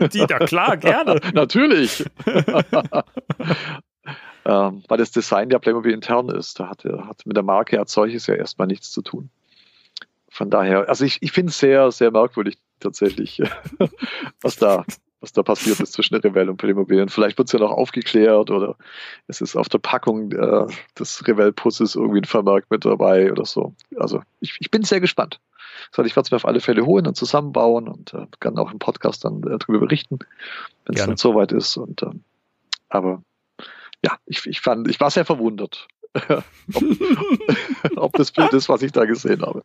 Die, 0.12 0.26
da 0.26 0.38
klar, 0.38 0.76
gerne. 0.76 1.20
Natürlich. 1.32 2.04
ähm, 4.44 4.84
weil 4.88 4.98
das 4.98 5.10
Design 5.10 5.50
ja 5.50 5.58
Playmobil 5.58 5.92
intern 5.92 6.28
ist. 6.28 6.60
Da 6.60 6.68
hat, 6.68 6.84
hat 6.84 7.24
mit 7.24 7.36
der 7.36 7.42
Marke 7.42 7.78
als 7.78 7.92
solches 7.92 8.26
ja 8.26 8.34
erstmal 8.34 8.68
nichts 8.68 8.92
zu 8.92 9.02
tun. 9.02 9.30
Von 10.28 10.50
daher, 10.50 10.88
also 10.88 11.04
ich, 11.04 11.22
ich 11.22 11.32
finde 11.32 11.50
es 11.50 11.58
sehr, 11.58 11.90
sehr 11.90 12.10
merkwürdig 12.10 12.58
tatsächlich, 12.80 13.42
was 14.40 14.56
da 14.56 14.84
was 15.20 15.32
da 15.32 15.42
passiert 15.42 15.80
ist 15.80 15.92
zwischen 15.92 16.14
Revell 16.16 16.48
und 16.48 16.56
Playmobil. 16.58 17.08
Vielleicht 17.08 17.38
wird 17.38 17.48
es 17.48 17.52
ja 17.52 17.58
noch 17.58 17.70
aufgeklärt 17.70 18.50
oder 18.50 18.76
es 19.26 19.40
ist 19.40 19.56
auf 19.56 19.68
der 19.68 19.78
Packung 19.78 20.30
äh, 20.32 20.66
des 20.98 21.26
Revell-Pusses 21.26 21.96
irgendwie 21.96 22.20
ein 22.20 22.24
Vermerk 22.24 22.66
mit 22.70 22.84
dabei 22.84 23.32
oder 23.32 23.44
so. 23.44 23.74
Also 23.96 24.22
ich, 24.40 24.56
ich 24.60 24.70
bin 24.70 24.82
sehr 24.82 25.00
gespannt. 25.00 25.40
ich 25.90 25.98
werde 25.98 26.20
es 26.20 26.30
mir 26.30 26.36
auf 26.36 26.44
alle 26.44 26.60
Fälle 26.60 26.84
holen 26.84 27.06
und 27.06 27.16
zusammenbauen 27.16 27.88
und 27.88 28.14
äh, 28.14 28.26
kann 28.40 28.58
auch 28.58 28.70
im 28.70 28.78
Podcast 28.78 29.24
dann 29.24 29.42
äh, 29.42 29.58
darüber 29.58 29.80
berichten, 29.80 30.18
wenn 30.84 30.96
es 30.96 31.06
dann 31.06 31.16
soweit 31.16 31.50
ist. 31.50 31.76
Und 31.76 32.02
ähm, 32.02 32.22
aber 32.88 33.22
ja, 34.04 34.18
ich, 34.26 34.46
ich 34.46 34.60
fand, 34.60 34.88
ich 34.88 35.00
war 35.00 35.10
sehr 35.10 35.24
verwundert, 35.24 35.88
ob, 36.28 36.44
ob, 37.96 38.12
das 38.14 38.32
Bild 38.32 38.52
ist, 38.52 38.68
was 38.68 38.82
ich 38.82 38.92
da 38.92 39.04
gesehen 39.04 39.42
habe. 39.42 39.62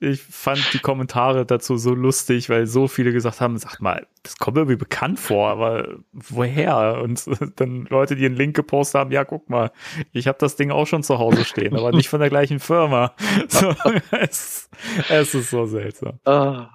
ich 0.00 0.22
fand 0.22 0.72
die 0.72 0.78
Kommentare 0.78 1.46
dazu 1.46 1.76
so 1.76 1.94
lustig, 1.94 2.48
weil 2.48 2.66
so 2.66 2.88
viele 2.88 3.12
gesagt 3.12 3.40
haben, 3.40 3.58
sag 3.58 3.80
mal, 3.80 4.06
das 4.22 4.36
kommt 4.36 4.56
mir 4.56 4.62
irgendwie 4.62 4.76
bekannt 4.76 5.18
vor, 5.18 5.50
aber 5.50 5.88
woher? 6.12 7.00
Und 7.02 7.24
dann 7.56 7.86
Leute, 7.90 8.16
die 8.16 8.26
einen 8.26 8.36
Link 8.36 8.54
gepostet 8.56 9.00
haben, 9.00 9.12
ja, 9.12 9.24
guck 9.24 9.48
mal, 9.48 9.70
ich 10.12 10.28
habe 10.28 10.38
das 10.38 10.56
Ding 10.56 10.70
auch 10.70 10.86
schon 10.86 11.02
zu 11.02 11.18
Hause 11.18 11.44
stehen, 11.44 11.76
aber 11.76 11.92
nicht 11.92 12.08
von 12.08 12.20
der 12.20 12.30
gleichen 12.30 12.60
Firma. 12.60 13.14
So, 13.48 13.74
es, 14.10 14.70
es, 15.08 15.34
ist 15.34 15.50
so 15.50 15.66
seltsam. 15.66 16.20
Uh, 16.26 16.66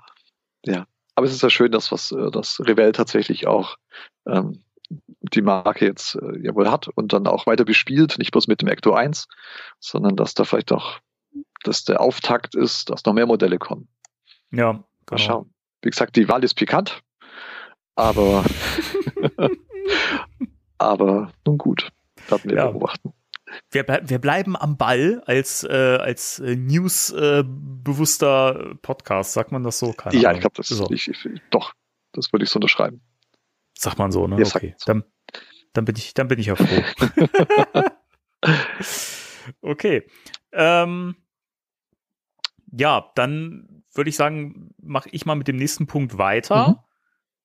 ja, 0.65 0.85
aber 1.15 1.25
es 1.25 1.33
ist 1.33 1.41
ja 1.41 1.49
schön, 1.49 1.71
dass 1.71 1.91
was 1.91 2.11
äh, 2.11 2.31
das 2.31 2.59
Revell 2.59 2.91
tatsächlich 2.91 3.47
auch 3.47 3.77
ähm, 4.27 4.63
die 5.33 5.41
Marke 5.41 5.85
jetzt 5.85 6.15
äh, 6.15 6.39
ja 6.41 6.55
wohl 6.55 6.69
hat 6.69 6.87
und 6.87 7.13
dann 7.13 7.27
auch 7.27 7.47
weiter 7.47 7.65
bespielt, 7.65 8.17
nicht 8.17 8.31
bloß 8.31 8.47
mit 8.47 8.61
dem 8.61 8.67
Ecto 8.67 8.93
1, 8.93 9.27
sondern 9.79 10.15
dass 10.15 10.33
da 10.33 10.43
vielleicht 10.43 10.71
auch, 10.71 10.99
dass 11.63 11.83
der 11.83 12.01
Auftakt 12.01 12.55
ist, 12.55 12.89
dass 12.89 13.05
noch 13.05 13.13
mehr 13.13 13.25
Modelle 13.25 13.57
kommen. 13.57 13.87
Ja, 14.51 14.71
genau. 14.71 14.85
Mal 15.11 15.17
schauen. 15.17 15.53
Wie 15.81 15.89
gesagt, 15.89 16.15
die 16.15 16.27
Wahl 16.27 16.43
ist 16.43 16.55
pikant, 16.55 17.01
aber, 17.95 18.43
aber 20.77 21.31
nun 21.45 21.57
gut, 21.57 21.89
werden 22.29 22.49
wir 22.49 22.57
ja. 22.57 22.67
beobachten. 22.67 23.13
Wir, 23.71 23.83
ble 23.83 24.01
wir, 24.03 24.19
bleiben 24.19 24.57
am 24.57 24.77
Ball 24.77 25.21
als, 25.25 25.63
äh, 25.63 25.97
als 26.01 26.39
äh, 26.39 26.55
newsbewusster 26.55 28.71
äh, 28.71 28.75
Podcast, 28.75 29.33
sagt 29.33 29.51
man 29.51 29.63
das 29.63 29.79
so? 29.79 29.93
Keine 29.93 30.17
ja, 30.17 30.29
Ahnung. 30.29 30.37
ich 30.37 30.41
glaube, 30.41 30.55
das 30.57 30.67
so. 30.67 30.89
ich, 30.89 31.07
ich, 31.07 31.41
doch, 31.51 31.73
das 32.11 32.33
würde 32.33 32.43
ich 32.43 32.49
so 32.49 32.57
unterschreiben. 32.57 33.01
Sagt 33.77 33.99
man 33.99 34.11
so, 34.11 34.27
ne? 34.27 34.39
Ihr 34.39 34.47
okay. 34.47 34.75
Dann, 34.85 35.03
dann, 35.77 35.85
bin 35.85 35.95
ich, 35.95 36.13
dann 36.13 36.27
bin 36.27 36.39
ich 36.39 36.47
ja 36.47 36.55
froh. 36.55 36.83
okay. 39.61 40.07
Ähm, 40.51 41.15
ja, 42.71 43.11
dann 43.15 43.83
würde 43.93 44.09
ich 44.09 44.15
sagen, 44.15 44.73
mache 44.81 45.09
ich 45.11 45.25
mal 45.25 45.35
mit 45.35 45.47
dem 45.47 45.55
nächsten 45.55 45.87
Punkt 45.87 46.17
weiter. 46.17 46.69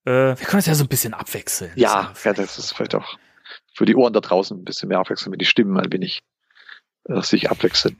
Mhm. 0.04 0.10
Äh, 0.10 0.38
wir 0.38 0.46
können 0.46 0.60
es 0.60 0.66
ja 0.66 0.74
so 0.74 0.84
ein 0.84 0.88
bisschen 0.88 1.14
abwechseln. 1.14 1.72
Ja, 1.76 2.12
ja, 2.24 2.32
das 2.32 2.58
ist 2.58 2.72
vielleicht 2.72 2.94
auch 2.94 3.18
für 3.74 3.84
die 3.84 3.94
Ohren 3.94 4.12
da 4.12 4.20
draußen 4.20 4.58
ein 4.58 4.64
bisschen 4.64 4.88
mehr 4.88 4.98
abwechseln, 4.98 5.30
mit 5.30 5.40
die 5.40 5.46
Stimmen 5.46 5.78
ein 5.78 5.92
wenig 5.92 6.22
äh, 7.04 7.20
sich 7.22 7.50
abwechseln. 7.50 7.98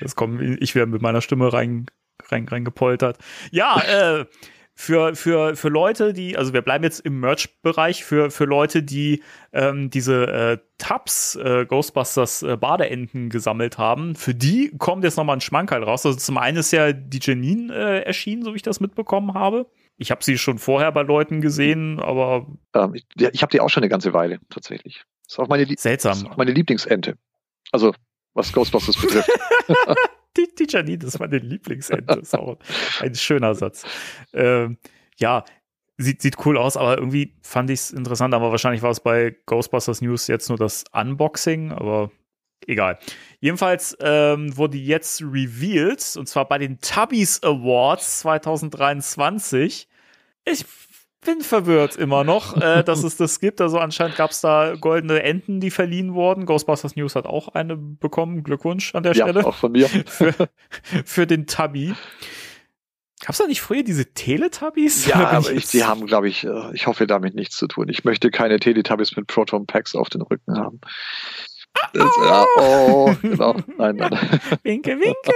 Das 0.00 0.16
kommt 0.16 0.40
ich 0.60 0.74
wieder 0.74 0.86
mit 0.86 1.02
meiner 1.02 1.20
Stimme 1.20 1.52
rein, 1.52 1.86
rein, 2.28 2.48
rein 2.48 2.64
gepoltert. 2.64 3.18
Ja, 3.50 3.80
äh, 3.80 4.26
für, 4.74 5.14
für, 5.14 5.54
für 5.54 5.68
Leute, 5.68 6.12
die, 6.12 6.36
also 6.36 6.52
wir 6.52 6.62
bleiben 6.62 6.82
jetzt 6.82 7.00
im 7.00 7.20
Merch-Bereich, 7.20 8.04
für, 8.04 8.30
für 8.30 8.44
Leute, 8.44 8.82
die 8.82 9.22
ähm, 9.52 9.90
diese 9.90 10.26
äh, 10.26 10.58
Tabs, 10.78 11.36
äh, 11.36 11.66
Ghostbusters 11.66 12.42
äh, 12.42 12.56
Badeenten 12.56 13.28
gesammelt 13.28 13.78
haben, 13.78 14.14
für 14.14 14.34
die 14.34 14.72
kommt 14.78 15.04
jetzt 15.04 15.16
nochmal 15.16 15.36
ein 15.36 15.40
Schmankerl 15.40 15.84
raus. 15.84 16.06
Also 16.06 16.18
zum 16.18 16.38
einen 16.38 16.56
ist 16.56 16.72
ja 16.72 16.92
die 16.92 17.20
Janine 17.20 17.72
äh, 17.74 18.02
erschienen, 18.02 18.42
so 18.42 18.52
wie 18.52 18.56
ich 18.56 18.62
das 18.62 18.80
mitbekommen 18.80 19.34
habe. 19.34 19.66
Ich 19.98 20.10
habe 20.10 20.24
sie 20.24 20.38
schon 20.38 20.58
vorher 20.58 20.90
bei 20.90 21.02
Leuten 21.02 21.40
gesehen, 21.40 22.00
aber. 22.00 22.46
Ähm, 22.74 22.94
ich 22.94 23.04
ich 23.16 23.42
habe 23.42 23.50
die 23.50 23.60
auch 23.60 23.68
schon 23.68 23.82
eine 23.82 23.90
ganze 23.90 24.12
Weile, 24.12 24.40
tatsächlich. 24.48 25.04
Ist 25.28 25.38
auch 25.38 25.48
meine, 25.48 25.64
Lie 25.64 25.76
Seltsam. 25.78 26.12
Das 26.12 26.22
ist 26.22 26.28
auch 26.28 26.36
meine 26.36 26.52
Lieblingsente. 26.52 27.16
Also, 27.70 27.94
was 28.34 28.52
Ghostbusters 28.52 28.96
betrifft. 28.96 29.30
die, 30.36 30.48
die 30.58 30.66
Janine 30.68 31.04
ist 31.04 31.18
meine 31.18 31.38
Lieblingsente. 31.38 32.20
ist 32.20 32.34
auch 32.34 32.58
ein 33.00 33.14
schöner 33.14 33.54
Satz. 33.54 33.84
Ähm, 34.32 34.78
ja, 35.16 35.44
sieht, 35.98 36.22
sieht 36.22 36.44
cool 36.46 36.58
aus, 36.58 36.76
aber 36.76 36.98
irgendwie 36.98 37.34
fand 37.42 37.70
ich 37.70 37.80
es 37.80 37.90
interessant. 37.90 38.34
Aber 38.34 38.50
wahrscheinlich 38.50 38.82
war 38.82 38.90
es 38.90 39.00
bei 39.00 39.36
Ghostbusters 39.46 40.00
News 40.00 40.26
jetzt 40.26 40.48
nur 40.48 40.58
das 40.58 40.84
Unboxing, 40.92 41.72
aber 41.72 42.10
egal. 42.66 42.98
Jedenfalls 43.40 43.96
ähm, 44.00 44.56
wurde 44.56 44.78
jetzt 44.78 45.22
revealed, 45.22 46.16
und 46.16 46.28
zwar 46.28 46.48
bei 46.48 46.58
den 46.58 46.78
Tubbies 46.80 47.42
Awards 47.42 48.20
2023. 48.20 49.88
Ich 50.44 50.64
bin 51.24 51.40
verwirrt 51.40 51.96
immer 51.96 52.24
noch, 52.24 52.56
äh, 52.56 52.82
dass 52.84 53.02
es 53.02 53.16
das 53.16 53.40
gibt. 53.40 53.60
Also 53.60 53.78
anscheinend 53.78 54.16
gab 54.16 54.30
es 54.30 54.40
da 54.40 54.74
goldene 54.78 55.22
Enten, 55.22 55.60
die 55.60 55.70
verliehen 55.70 56.14
wurden. 56.14 56.44
Ghostbusters 56.46 56.96
News 56.96 57.16
hat 57.16 57.26
auch 57.26 57.48
eine 57.48 57.76
bekommen. 57.76 58.42
Glückwunsch 58.42 58.94
an 58.94 59.02
der 59.02 59.14
ja, 59.14 59.24
Stelle. 59.24 59.46
auch 59.46 59.54
von 59.54 59.72
mir. 59.72 59.88
für, 60.06 60.34
für 61.04 61.26
den 61.26 61.46
Tubby. 61.46 61.94
Gab 63.20 63.30
es 63.30 63.38
da 63.38 63.46
nicht 63.46 63.60
früher 63.60 63.84
diese 63.84 64.12
Teletubbies? 64.12 65.06
Ja, 65.06 65.30
aber 65.30 65.52
ich, 65.52 65.68
die 65.68 65.84
haben, 65.84 66.06
glaube 66.06 66.28
ich, 66.28 66.44
äh, 66.44 66.74
ich 66.74 66.88
hoffe 66.88 67.06
damit 67.06 67.36
nichts 67.36 67.56
zu 67.56 67.68
tun. 67.68 67.88
Ich 67.88 68.04
möchte 68.04 68.30
keine 68.32 68.58
Teletubbies 68.58 69.14
mit 69.14 69.28
Proton 69.28 69.66
Packs 69.66 69.94
auf 69.94 70.10
den 70.10 70.22
Rücken 70.22 70.58
haben. 70.58 70.80
Das, 71.94 72.10
ja, 72.24 72.46
oh, 72.58 73.14
genau. 73.22 73.56
Nein, 73.78 73.96
nein. 73.96 74.40
Winke, 74.62 74.98
winke. 74.98 75.32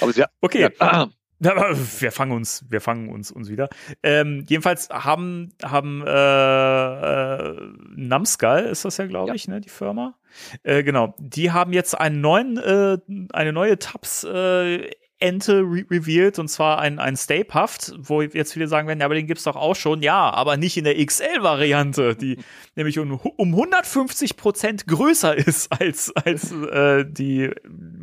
Aber 0.00 0.12
sie, 0.12 0.24
Okay. 0.40 0.60
ja, 0.60 0.70
aber 0.78 1.10
wir 1.40 2.12
fangen 2.12 2.32
uns, 2.32 2.64
wir 2.68 2.80
fangen 2.80 3.08
uns, 3.08 3.30
uns 3.30 3.48
wieder. 3.50 3.68
Ähm, 4.02 4.44
jedenfalls 4.48 4.88
haben, 4.90 5.52
haben 5.62 6.02
äh, 6.06 6.10
äh, 6.10 7.56
Numskull, 7.94 8.60
ist 8.70 8.84
das 8.84 8.96
ja, 8.96 9.06
glaube 9.06 9.28
Ja. 9.28 9.34
ich, 9.34 9.48
ne, 9.48 9.60
die 9.60 9.68
Firma. 9.68 10.14
Äh, 10.62 10.82
genau. 10.82 11.14
Die 11.18 11.50
haben 11.50 11.72
jetzt 11.72 11.98
einen 11.98 12.20
neuen, 12.20 12.56
äh, 12.58 12.98
eine 13.32 13.52
neue 13.52 13.78
Tabs 13.78 14.24
äh, 14.24 14.90
Ente 15.18 15.60
re 15.62 15.82
revealed 15.90 16.38
und 16.38 16.48
zwar 16.48 16.78
ein, 16.78 16.98
ein 16.98 17.16
Stay 17.16 17.42
Puft, 17.42 17.94
wo 17.96 18.20
jetzt 18.20 18.52
viele 18.52 18.68
sagen 18.68 18.86
werden, 18.86 19.00
ja, 19.00 19.06
aber 19.06 19.14
den 19.14 19.26
gibt's 19.26 19.44
doch 19.44 19.56
auch 19.56 19.74
schon. 19.74 20.02
Ja, 20.02 20.28
aber 20.30 20.58
nicht 20.58 20.76
in 20.76 20.84
der 20.84 21.02
XL-Variante, 21.02 22.16
die 22.16 22.38
nämlich 22.76 22.98
um, 22.98 23.12
um 23.12 23.48
150 23.54 24.36
Prozent 24.36 24.86
größer 24.86 25.34
ist 25.34 25.72
als, 25.72 26.14
als 26.14 26.52
äh, 26.52 27.06
die 27.08 27.50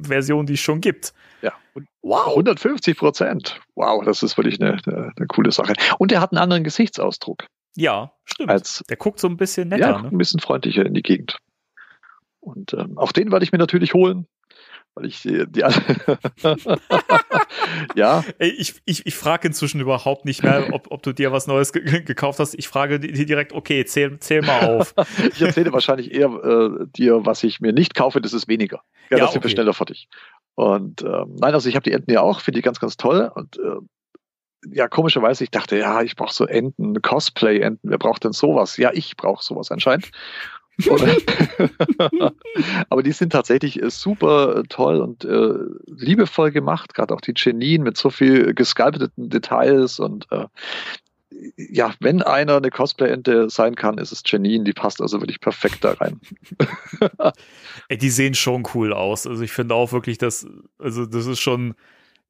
Version, 0.01 0.47
die 0.47 0.53
es 0.53 0.59
schon 0.59 0.81
gibt. 0.81 1.13
Ja. 1.43 1.53
Und 1.75 1.87
Wow. 2.01 2.27
150 2.29 2.97
Prozent. 2.97 3.59
Wow, 3.75 4.03
das 4.03 4.23
ist 4.23 4.37
wirklich 4.37 4.59
eine, 4.61 4.79
eine, 4.85 5.11
eine 5.15 5.27
coole 5.27 5.51
Sache. 5.51 5.73
Und 5.99 6.11
er 6.11 6.21
hat 6.21 6.31
einen 6.31 6.39
anderen 6.39 6.63
Gesichtsausdruck. 6.63 7.45
Ja, 7.75 8.13
stimmt. 8.25 8.49
Als, 8.49 8.83
Der 8.89 8.97
guckt 8.97 9.19
so 9.19 9.27
ein 9.27 9.37
bisschen 9.37 9.69
ja, 9.71 9.77
netter, 9.77 9.91
guckt 9.93 10.03
ne? 10.05 10.11
ein 10.11 10.17
bisschen 10.17 10.39
freundlicher 10.39 10.85
in 10.85 10.93
die 10.93 11.01
Gegend. 11.01 11.37
Und 12.39 12.73
ähm, 12.73 12.97
auch 12.97 13.11
den 13.13 13.31
werde 13.31 13.45
ich 13.45 13.51
mir 13.53 13.57
natürlich 13.57 13.93
holen, 13.93 14.27
weil 14.95 15.05
ich 15.05 15.21
die, 15.21 15.45
die 15.49 15.61
ja, 17.95 18.23
Ey, 18.39 18.49
ich 18.49 18.75
ich, 18.85 19.05
ich 19.05 19.15
frage 19.15 19.47
inzwischen 19.47 19.79
überhaupt 19.81 20.25
nicht 20.25 20.43
mehr, 20.43 20.73
ob, 20.73 20.91
ob 20.91 21.03
du 21.03 21.13
dir 21.13 21.31
was 21.31 21.47
Neues 21.47 21.73
ge 21.73 22.01
gekauft 22.03 22.39
hast. 22.39 22.53
Ich 22.55 22.67
frage 22.67 22.99
di- 22.99 23.25
direkt, 23.25 23.53
okay, 23.53 23.85
zähl, 23.85 24.19
zähl 24.19 24.41
mal 24.41 24.77
auf. 24.77 24.93
ich 25.33 25.41
erzähle 25.41 25.73
wahrscheinlich 25.73 26.11
eher 26.13 26.27
äh, 26.29 26.85
dir, 26.87 27.25
was 27.25 27.43
ich 27.43 27.59
mir 27.61 27.73
nicht 27.73 27.95
kaufe, 27.95 28.21
das 28.21 28.33
ist 28.33 28.47
weniger. 28.47 28.81
Ja, 29.09 29.17
Ja, 29.17 29.23
das 29.25 29.33
sind 29.33 29.43
wir 29.43 29.47
okay. 29.47 29.55
schneller 29.55 29.73
fertig. 29.73 30.07
Und 30.55 31.01
ähm, 31.01 31.35
nein, 31.39 31.53
also 31.53 31.67
ich 31.67 31.75
habe 31.75 31.83
die 31.83 31.93
Enten 31.93 32.11
ja 32.11 32.21
auch, 32.21 32.41
finde 32.41 32.59
die 32.59 32.63
ganz, 32.63 32.79
ganz 32.79 32.97
toll. 32.97 33.31
Und 33.33 33.57
äh, 33.57 33.79
ja, 34.71 34.87
komischerweise, 34.87 35.43
ich 35.43 35.51
dachte, 35.51 35.77
ja, 35.77 36.01
ich 36.01 36.15
brauche 36.15 36.33
so 36.33 36.45
Enten, 36.45 37.01
Cosplay-Enten, 37.01 37.89
wer 37.89 37.97
braucht 37.97 38.23
denn 38.23 38.33
sowas? 38.33 38.77
Ja, 38.77 38.91
ich 38.93 39.17
brauche 39.17 39.43
sowas 39.43 39.71
anscheinend. 39.71 40.11
Aber 42.89 43.03
die 43.03 43.11
sind 43.11 43.31
tatsächlich 43.31 43.81
äh, 43.81 43.91
super 43.91 44.57
äh, 44.57 44.63
toll 44.63 45.01
und 45.01 45.23
äh, 45.23 45.53
liebevoll 45.85 46.51
gemacht, 46.51 46.95
gerade 46.95 47.13
auch 47.13 47.21
die 47.21 47.33
Janine 47.35 47.83
mit 47.83 47.97
so 47.97 48.09
viel 48.09 48.55
gesculpteten 48.55 49.29
Details 49.29 49.99
und 49.99 50.25
äh, 50.31 50.45
ja, 51.57 51.93
wenn 51.99 52.21
einer 52.21 52.57
eine 52.57 52.69
Cosplay-Ente 52.69 53.49
sein 53.49 53.75
kann, 53.75 53.97
ist 53.97 54.11
es 54.11 54.23
Janine, 54.25 54.63
die 54.63 54.73
passt 54.73 55.01
also 55.01 55.21
wirklich 55.21 55.39
perfekt 55.39 55.83
da 55.83 55.93
rein. 55.93 56.19
Ey, 57.89 57.97
die 57.97 58.09
sehen 58.09 58.33
schon 58.35 58.63
cool 58.73 58.93
aus. 58.93 59.27
Also 59.27 59.43
ich 59.43 59.51
finde 59.51 59.75
auch 59.75 59.91
wirklich, 59.91 60.17
dass, 60.17 60.47
also 60.77 61.05
das 61.05 61.25
ist 61.25 61.39
schon 61.39 61.75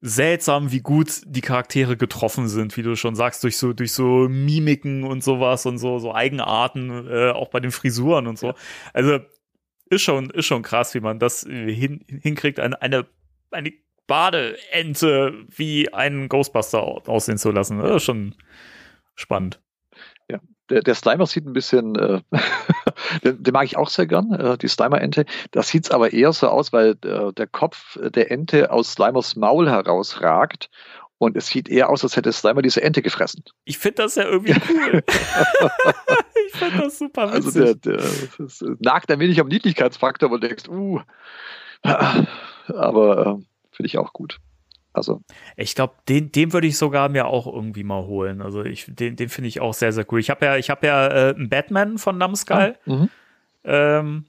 seltsam, 0.00 0.70
wie 0.70 0.80
gut 0.80 1.22
die 1.26 1.40
Charaktere 1.40 1.96
getroffen 1.96 2.48
sind, 2.48 2.76
wie 2.76 2.82
du 2.82 2.94
schon 2.94 3.14
sagst, 3.14 3.42
durch 3.42 3.56
so, 3.56 3.72
durch 3.72 3.92
so 3.92 4.28
Mimiken 4.28 5.04
und 5.04 5.24
sowas 5.24 5.64
und 5.66 5.78
so, 5.78 5.98
so 5.98 6.14
Eigenarten, 6.14 7.08
äh, 7.08 7.30
auch 7.30 7.48
bei 7.48 7.60
den 7.60 7.70
Frisuren 7.70 8.26
und 8.26 8.38
so. 8.38 8.52
Also 8.92 9.20
ist 9.88 10.02
schon, 10.02 10.30
ist 10.30 10.46
schon 10.46 10.62
krass, 10.62 10.94
wie 10.94 11.00
man 11.00 11.18
das 11.18 11.42
hin, 11.42 12.04
hinkriegt, 12.06 12.60
eine, 12.60 12.80
eine, 12.82 13.06
eine 13.50 13.72
Badeente 14.06 15.46
wie 15.48 15.92
einen 15.92 16.28
Ghostbuster 16.28 16.82
au- 16.82 17.02
aussehen 17.06 17.38
zu 17.38 17.50
lassen. 17.50 17.78
Das 17.78 17.96
ist 17.96 18.02
schon 18.04 18.34
spannend. 19.14 19.60
Der, 20.70 20.82
der 20.82 20.94
Slimer 20.94 21.26
sieht 21.26 21.46
ein 21.46 21.52
bisschen, 21.52 21.94
äh, 21.96 22.20
den, 23.24 23.42
den 23.42 23.52
mag 23.52 23.64
ich 23.64 23.76
auch 23.76 23.90
sehr 23.90 24.06
gern, 24.06 24.32
äh, 24.32 24.56
die 24.56 24.68
Slimer-Ente. 24.68 25.26
Das 25.50 25.68
sieht's 25.68 25.90
aber 25.90 26.12
eher 26.12 26.32
so 26.32 26.48
aus, 26.48 26.72
weil 26.72 26.96
äh, 27.04 27.32
der 27.32 27.46
Kopf 27.46 27.98
der 28.00 28.30
Ente 28.30 28.70
aus 28.70 28.92
Slimers 28.92 29.36
Maul 29.36 29.68
herausragt. 29.68 30.70
Und 31.18 31.36
es 31.36 31.46
sieht 31.46 31.68
eher 31.68 31.90
aus, 31.90 32.02
als 32.02 32.16
hätte 32.16 32.32
Slimer 32.32 32.62
diese 32.62 32.82
Ente 32.82 33.02
gefressen. 33.02 33.44
Ich 33.64 33.78
finde 33.78 34.02
das 34.02 34.16
ja 34.16 34.24
irgendwie 34.24 34.54
cool. 34.68 35.02
ich 36.46 36.58
finde 36.58 36.78
das 36.84 36.98
super 36.98 37.30
Also 37.30 37.54
witzig. 37.54 37.82
der, 37.82 37.96
der 37.96 38.04
das 38.38 38.64
nagt 38.80 39.10
ein 39.10 39.20
wenig 39.20 39.40
am 39.40 39.48
Niedlichkeitsfaktor, 39.48 40.30
wo 40.30 40.38
du 40.38 40.48
denkst, 40.48 40.68
uh, 40.68 41.00
aber 41.82 43.18
äh, 43.18 43.44
finde 43.70 43.86
ich 43.86 43.98
auch 43.98 44.12
gut. 44.12 44.38
Also 44.94 45.20
Ich 45.56 45.74
glaube, 45.74 45.94
den, 46.08 46.30
den 46.30 46.52
würde 46.52 46.68
ich 46.68 46.78
sogar 46.78 47.08
mir 47.08 47.26
auch 47.26 47.46
irgendwie 47.46 47.82
mal 47.82 48.04
holen. 48.04 48.40
Also 48.40 48.64
ich, 48.64 48.86
den, 48.88 49.16
den 49.16 49.28
finde 49.28 49.48
ich 49.48 49.60
auch 49.60 49.74
sehr, 49.74 49.92
sehr 49.92 50.06
cool. 50.12 50.20
Ich 50.20 50.30
habe 50.30 50.46
ja, 50.46 50.56
ich 50.56 50.70
habe 50.70 50.86
ja 50.86 51.06
äh, 51.08 51.34
einen 51.34 51.48
Batman 51.48 51.98
von 51.98 52.16
Numskull, 52.16 52.76
mhm. 52.86 53.10
ähm, 53.64 54.26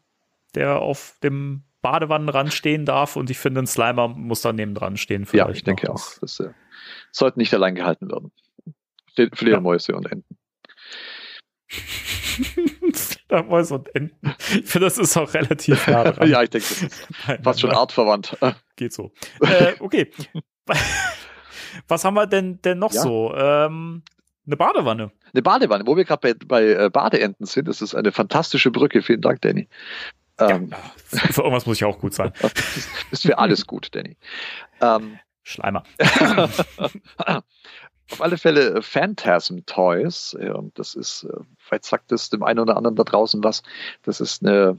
der 0.55 0.81
auf 0.81 1.17
dem 1.21 1.63
Badewannenrand 1.81 2.51
stehen 2.51 2.85
darf 2.85 3.15
und 3.15 3.29
ich 3.29 3.37
finde, 3.37 3.61
ein 3.61 3.67
Slimer 3.67 4.07
muss 4.07 4.41
da 4.41 4.51
neben 4.51 4.73
dran 4.73 4.97
stehen. 4.97 5.27
ja, 5.33 5.47
ich 5.49 5.63
denke 5.63 5.91
auch. 5.91 6.17
Das 6.19 6.39
äh, 6.39 6.49
sollte 7.11 7.37
nicht 7.37 7.53
allein 7.53 7.75
gehalten 7.75 8.09
werden. 8.09 8.31
Für 9.15 9.45
Ja. 9.93 9.97
Und 9.97 10.11
Enten. 10.11 10.37
Fledermäuse 12.93 13.75
und 13.75 13.95
Enten. 13.95 14.35
Ich 14.49 14.65
finde, 14.65 14.87
das 14.87 14.97
ist 14.97 15.15
auch 15.15 15.31
relativ 15.35 15.87
nah 15.87 16.03
dran. 16.11 16.27
ja, 16.27 16.41
ich 16.41 16.49
denke, 16.49 16.67
das 16.67 16.81
ist 16.81 17.07
fast 17.43 17.61
schon 17.61 17.71
artverwandt. 17.71 18.37
Geht 18.75 18.93
so. 18.93 19.11
äh, 19.41 19.73
okay. 19.79 20.11
Was 21.87 22.05
haben 22.05 22.13
wir 22.15 22.27
denn, 22.27 22.61
denn 22.61 22.79
noch 22.79 22.93
Ja. 22.93 23.01
so? 23.01 23.33
Ähm, 23.35 24.03
eine 24.47 24.57
Badewanne. 24.57 25.11
Eine 25.33 25.41
Badewanne, 25.41 25.85
wo 25.87 25.97
wir 25.97 26.05
gerade 26.05 26.35
bei, 26.35 26.45
bei 26.45 26.85
äh, 26.85 26.89
Badeenten 26.89 27.45
sind, 27.45 27.67
das 27.67 27.81
ist 27.81 27.95
eine 27.95 28.11
fantastische 28.11 28.71
Brücke. 28.71 29.01
Vielen 29.01 29.21
Dank, 29.21 29.41
Danny. 29.41 29.67
Ähm, 30.39 30.69
Ja, 30.71 30.77
für 31.31 31.41
irgendwas 31.41 31.65
muss 31.65 31.77
ich 31.77 31.85
auch 31.85 31.99
gut 31.99 32.13
sein. 32.13 32.31
ist 33.11 33.23
für 33.23 33.37
alles 33.37 33.65
gut, 33.65 33.89
Danny. 33.93 34.17
Ähm, 34.81 35.19
Schleimer. 35.43 35.83
auf 38.11 38.21
alle 38.21 38.37
Fälle 38.37 38.75
äh, 38.75 38.81
Phantasm 38.81 39.59
Toys. 39.65 40.35
Das 40.75 40.95
ist, 40.95 41.23
äh, 41.23 41.37
vielleicht 41.57 41.85
sagt 41.85 42.11
es 42.11 42.29
dem 42.29 42.43
einen 42.43 42.59
oder 42.59 42.77
anderen 42.77 42.95
da 42.95 43.03
draußen 43.03 43.43
was. 43.43 43.63
Das 44.03 44.21
ist 44.21 44.45
eine, 44.45 44.77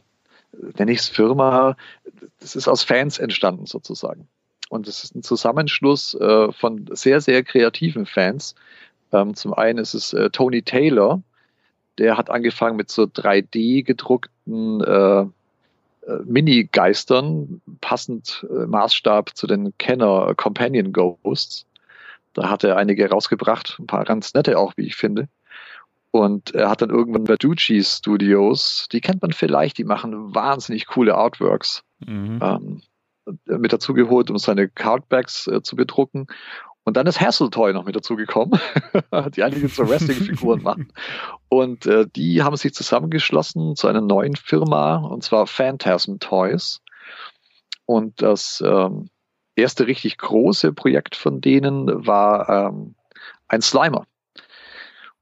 nenne 0.79 0.93
ich 0.93 1.01
es 1.01 1.09
Firma, 1.09 1.77
das 2.41 2.57
ist 2.57 2.69
aus 2.69 2.83
Fans 2.85 3.19
entstanden 3.19 3.67
sozusagen. 3.67 4.29
Und 4.69 4.89
es 4.89 5.05
ist 5.05 5.15
ein 5.15 5.23
Zusammenschluss 5.23 6.15
äh, 6.15 6.53
von 6.53 6.87
sehr, 6.93 7.21
sehr 7.21 7.43
kreativen 7.45 8.07
Fans. 8.07 8.55
Ähm, 9.13 9.35
zum 9.35 9.55
einen 9.55 9.79
ist 9.79 9.95
es 9.95 10.13
äh, 10.13 10.31
Tony 10.31 10.63
Taylor, 10.63 11.23
der 11.99 12.17
hat 12.19 12.31
angefangen 12.31 12.77
mit 12.77 12.91
so 12.91 13.05
3D 13.05 13.85
gedruckten 13.85 14.81
äh, 14.83 15.21
äh, 15.21 15.27
Mini-Geistern, 16.25 17.61
passend 17.81 18.47
äh, 18.51 18.67
Maßstab 18.67 19.37
zu 19.37 19.47
den 19.47 19.77
Kenner 19.79 20.35
Companion 20.37 20.93
Ghosts. 20.93 21.67
Da 22.35 22.51
hat 22.51 22.65
er 22.65 22.77
einige 22.77 23.09
rausgebracht, 23.09 23.79
ein 23.79 23.87
paar 23.87 24.05
ganz 24.05 24.35
nette 24.35 24.59
auch, 24.59 24.75
wie 24.77 24.87
ich 24.87 24.97
finde. 24.97 25.29
Und 26.11 26.55
er 26.55 26.69
hat 26.71 26.83
dann 26.83 26.91
irgendwann 26.91 27.27
Verducci 27.27 27.83
Studios, 27.83 28.89
die 28.93 29.01
kennt 29.01 29.23
man 29.23 29.33
vielleicht, 29.33 29.79
die 29.79 29.85
machen 29.85 30.35
wahnsinnig 30.35 30.87
coole 30.87 31.15
Artworks 31.15 31.83
Mhm. 32.05 32.41
ähm, 32.43 32.83
mit 33.47 33.73
dazu 33.73 33.95
geholt, 33.95 34.31
um 34.31 34.39
seine 34.39 34.69
Cardbacks 34.69 35.47
äh, 35.47 35.63
zu 35.63 35.77
bedrucken. 35.77 36.27
Und 36.85 36.97
dann 36.97 37.09
ist 37.09 37.21
Hasseltoy 37.21 37.73
noch 37.73 37.85
mit 37.85 37.97
dazugekommen, 37.97 38.61
die 39.35 39.43
einige 39.43 39.67
so 39.69 39.89
Wrestling-Figuren 39.89 40.63
machen. 40.63 40.93
Und 41.49 41.85
äh, 41.87 42.07
die 42.15 42.45
haben 42.45 42.57
sich 42.57 42.75
zusammengeschlossen 42.75 43.75
zu 43.75 43.89
einer 43.89 44.01
neuen 44.01 44.37
Firma, 44.37 44.99
und 44.99 45.25
zwar 45.25 45.49
Phantasm 45.49 46.19
Toys. 46.21 46.81
Und 47.87 48.23
das 48.23 48.63
ähm, 48.65 49.11
erste 49.57 49.89
richtig 49.89 50.19
große 50.19 50.73
Projekt 50.73 51.17
von 51.17 51.41
denen 51.41 52.07
war 52.07 52.49
ähm, 52.49 52.95
ein 53.49 53.63
Slimer. 53.63 54.07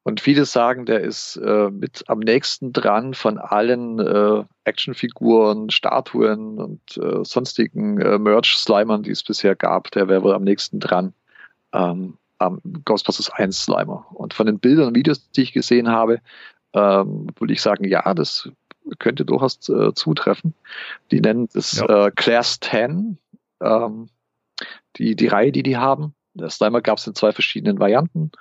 Und 0.04 0.20
viele 0.20 0.44
sagen, 0.44 0.84
der 0.84 1.00
ist 1.00 1.36
äh, 1.36 1.70
mit 1.70 2.04
am 2.08 2.18
nächsten 2.18 2.72
dran 2.72 3.14
von 3.14 3.38
allen 3.38 3.98
äh, 3.98 4.44
Actionfiguren, 4.64 5.70
Statuen 5.70 6.58
und 6.58 6.98
äh, 6.98 7.24
sonstigen 7.24 8.00
äh, 8.00 8.18
Merch-Slimern, 8.18 9.02
die 9.02 9.10
es 9.10 9.24
bisher 9.24 9.56
gab. 9.56 9.90
Der 9.92 10.06
wäre 10.08 10.22
wohl 10.22 10.34
am 10.34 10.44
nächsten 10.44 10.78
dran 10.78 11.14
ähm, 11.72 12.18
am 12.38 12.60
Ghostbusters 12.84 13.30
1 13.30 13.64
Slimer. 13.64 14.06
Und 14.12 14.34
von 14.34 14.44
den 14.46 14.58
Bildern 14.58 14.88
und 14.88 14.94
Videos, 14.94 15.30
die 15.30 15.42
ich 15.42 15.52
gesehen 15.54 15.88
habe, 15.88 16.20
ähm, 16.74 17.28
würde 17.38 17.54
ich 17.54 17.62
sagen, 17.62 17.84
ja, 17.88 18.12
das 18.12 18.50
könnte 18.98 19.24
durchaus 19.24 19.68
äh, 19.70 19.94
zutreffen. 19.94 20.54
Die 21.10 21.20
nennen 21.20 21.48
es 21.54 21.72
Ja. 21.78 22.06
äh, 22.06 22.10
Class 22.10 22.60
10, 22.60 23.16
ähm, 23.62 24.08
die, 24.96 25.16
die 25.16 25.28
Reihe, 25.28 25.52
die 25.52 25.62
die 25.62 25.78
haben. 25.78 26.14
Der 26.34 26.50
Slimer 26.50 26.82
gab 26.82 26.98
es 26.98 27.06
in 27.06 27.14
zwei 27.14 27.32
verschiedenen 27.32 27.78
Varianten. 27.78 28.32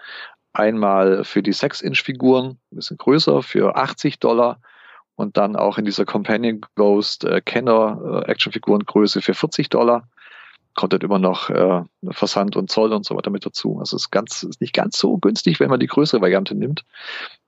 Einmal 0.53 1.23
für 1.23 1.41
die 1.41 1.53
6-Inch-Figuren, 1.53 2.59
ein 2.71 2.75
bisschen 2.75 2.97
größer, 2.97 3.41
für 3.41 3.75
80 3.75 4.19
Dollar. 4.19 4.59
Und 5.15 5.37
dann 5.37 5.55
auch 5.55 5.77
in 5.77 5.85
dieser 5.85 6.05
Companion 6.05 6.61
Ghost 6.75 7.23
äh, 7.23 7.41
Kenner 7.41 8.23
äh, 8.25 8.31
Actionfigurengröße 8.31 9.21
für 9.21 9.33
40 9.33 9.69
Dollar. 9.69 10.07
Kommt 10.75 10.93
dann 10.93 11.01
immer 11.01 11.19
noch 11.19 11.49
äh, 11.49 11.83
Versand 12.09 12.55
und 12.55 12.71
Zoll 12.71 12.93
und 12.93 13.05
so 13.05 13.15
weiter 13.15 13.29
mit 13.29 13.45
dazu. 13.45 13.77
Also 13.79 13.95
es 13.95 14.03
ist, 14.03 14.11
ganz, 14.11 14.41
ist 14.43 14.61
nicht 14.61 14.73
ganz 14.73 14.97
so 14.97 15.17
günstig, 15.17 15.59
wenn 15.59 15.69
man 15.69 15.79
die 15.79 15.87
größere 15.87 16.21
Variante 16.21 16.55
nimmt. 16.55 16.83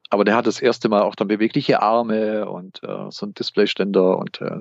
Aber 0.10 0.24
der 0.24 0.36
hat 0.36 0.46
das 0.46 0.62
erste 0.62 0.90
Mal 0.90 1.02
auch 1.02 1.16
dann 1.16 1.28
bewegliche 1.28 1.82
Arme 1.82 2.48
und 2.48 2.84
äh, 2.84 3.10
so 3.10 3.26
ein 3.26 3.34
Displayständer 3.34 4.18
und 4.18 4.42
äh, 4.42 4.60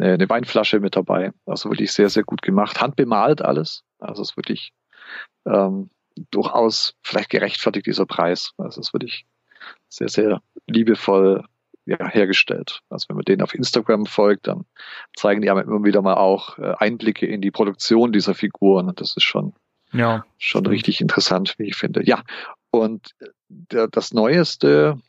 eine, 0.00 0.28
Weinflasche 0.28 0.80
mit 0.80 0.96
dabei. 0.96 1.32
Also 1.46 1.70
wirklich 1.70 1.92
sehr, 1.92 2.08
sehr 2.08 2.24
gut 2.24 2.42
gemacht. 2.42 2.80
Handbemalt 2.80 3.42
alles. 3.42 3.84
Also 3.98 4.22
ist 4.22 4.36
wirklich 4.36 4.72
ähm, 5.46 5.90
durchaus 6.30 6.94
vielleicht 7.02 7.30
gerechtfertigt 7.30 7.86
dieser 7.86 8.06
Preis. 8.06 8.52
Also 8.58 8.80
es 8.80 8.88
ist 8.88 8.94
wirklich 8.94 9.26
sehr, 9.88 10.08
sehr 10.08 10.42
liebevoll 10.66 11.44
ja, 11.86 12.08
hergestellt. 12.08 12.80
Also 12.90 13.06
wenn 13.08 13.16
man 13.16 13.24
denen 13.24 13.42
auf 13.42 13.54
Instagram 13.54 14.06
folgt, 14.06 14.46
dann 14.46 14.66
zeigen 15.16 15.40
die 15.40 15.50
aber 15.50 15.62
immer 15.62 15.84
wieder 15.84 16.02
mal 16.02 16.14
auch 16.14 16.58
äh, 16.58 16.74
Einblicke 16.78 17.26
in 17.26 17.40
die 17.40 17.50
Produktion 17.50 18.12
dieser 18.12 18.34
Figuren. 18.34 18.88
Und 18.88 19.00
das 19.00 19.16
ist 19.16 19.24
schon, 19.24 19.54
Ja. 19.92 20.24
schon 20.36 20.60
Stimmt. 20.60 20.68
richtig 20.68 21.00
interessant, 21.00 21.54
wie 21.58 21.68
ich 21.68 21.76
finde. 21.76 22.04
Ja, 22.04 22.22
und 22.70 23.12
der, 23.48 23.88
das 23.88 24.12
Neueste 24.12 25.00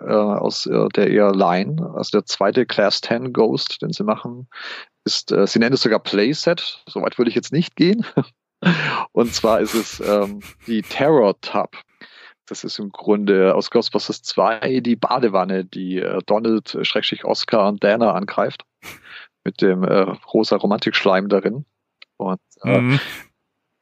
äh, 0.00 0.04
aus 0.04 0.66
äh, 0.66 0.88
der 0.94 1.10
eher 1.10 1.32
Line, 1.32 1.92
also 1.96 2.10
der 2.18 2.24
zweite 2.24 2.66
Class 2.66 3.00
10 3.00 3.32
Ghost, 3.32 3.82
den 3.82 3.92
sie 3.92 4.04
machen, 4.04 4.48
ist, 5.04 5.32
äh, 5.32 5.46
sie 5.46 5.58
nennen 5.58 5.74
es 5.74 5.82
sogar 5.82 5.98
Playset, 5.98 6.84
soweit 6.88 7.18
würde 7.18 7.30
ich 7.30 7.34
jetzt 7.34 7.52
nicht 7.52 7.74
gehen. 7.76 8.04
Und 9.12 9.34
zwar 9.34 9.60
ist 9.60 9.74
es 9.74 10.00
ähm, 10.00 10.40
die 10.66 10.82
Terror 10.82 11.40
Tub. 11.40 11.76
Das 12.46 12.62
ist 12.64 12.78
im 12.78 12.90
Grunde 12.90 13.54
aus 13.54 13.70
Ghostbusters 13.70 14.22
2 14.22 14.80
die 14.80 14.96
Badewanne, 14.96 15.64
die 15.64 15.98
äh, 15.98 16.20
Donald, 16.26 16.74
äh, 16.74 16.84
Schrägstrich 16.84 17.24
Oscar 17.24 17.68
und 17.68 17.82
Dana 17.82 18.12
angreift. 18.12 18.64
Mit 19.44 19.60
dem 19.60 19.84
äh, 19.84 20.00
rosa 20.32 20.56
Romantikschleim 20.56 21.28
darin. 21.28 21.64
Und 22.16 22.40
äh, 22.62 22.80
Mhm. 22.80 23.00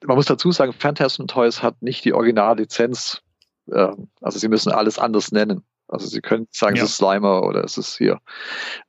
man 0.05 0.17
muss 0.17 0.27
dazu 0.27 0.51
sagen, 0.53 0.73
Phantasm 0.73 1.27
Toys 1.27 1.63
hat 1.63 1.81
nicht 1.83 2.05
die 2.05 2.13
Originallizenz. 2.13 3.23
Äh, 3.71 3.89
also 4.21 4.39
sie 4.39 4.49
müssen 4.49 4.73
alles 4.73 4.99
anders 4.99 5.31
nennen. 5.33 5.63
Also 5.89 6.07
sie 6.07 6.21
können 6.21 6.49
sagen, 6.51 6.77
Ja. 6.77 6.83
es 6.85 6.91
ist 6.91 6.97
Slimer 6.97 7.43
oder 7.43 7.63
es 7.65 7.77
ist 7.79 7.97
hier 7.99 8.21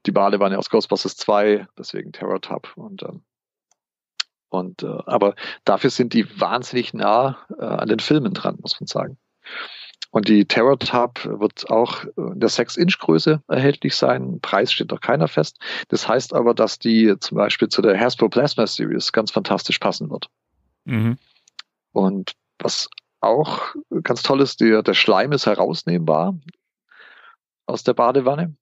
die 0.05 0.11
Badewanne 0.11 0.57
aus 0.57 0.69
Ghostbusters 0.69 1.15
2, 1.17 1.67
deswegen 1.77 2.11
Terror 2.13 2.41
Tub. 2.41 2.71
Und, 2.75 3.03
ähm, 3.03 3.23
und 4.55 4.83
äh, 4.83 4.97
aber 5.05 5.35
dafür 5.63 5.89
sind 5.89 6.13
die 6.13 6.39
wahnsinnig 6.39 6.93
nah 6.93 7.37
äh, 7.59 7.65
an 7.65 7.87
den 7.87 7.99
Filmen 7.99 8.33
dran, 8.33 8.57
muss 8.61 8.79
man 8.79 8.87
sagen. 8.87 9.17
Und 10.11 10.29
die 10.29 10.45
Terror 10.45 10.79
Tub 10.79 11.25
wird 11.25 11.69
auch 11.69 12.05
in 12.15 12.39
der 12.39 12.49
6-Inch-Größe 12.49 13.43
erhältlich 13.49 13.97
sein. 13.97 14.39
Preis 14.41 14.71
steht 14.71 14.91
noch 14.91 15.01
keiner 15.01 15.27
fest. 15.27 15.57
Das 15.89 16.07
heißt 16.07 16.33
aber, 16.33 16.53
dass 16.53 16.79
die 16.79 17.13
zum 17.19 17.37
Beispiel 17.37 17.67
zu 17.67 17.81
der 17.81 17.99
Hasbro 17.99 18.29
Plasma 18.29 18.65
Series 18.65 19.11
ganz 19.11 19.31
fantastisch 19.31 19.77
passen 19.77 20.09
wird. 20.09 20.29
Mhm. 20.85 21.17
Und 21.91 22.31
was 22.59 22.87
auch 23.19 23.75
ganz 24.03 24.21
toll 24.21 24.39
ist, 24.39 24.61
der, 24.61 24.83
der 24.83 24.93
Schleim 24.93 25.33
ist 25.33 25.47
herausnehmbar 25.47 26.39
aus 27.65 27.83
der 27.83 27.93
Badewanne. 27.93 28.55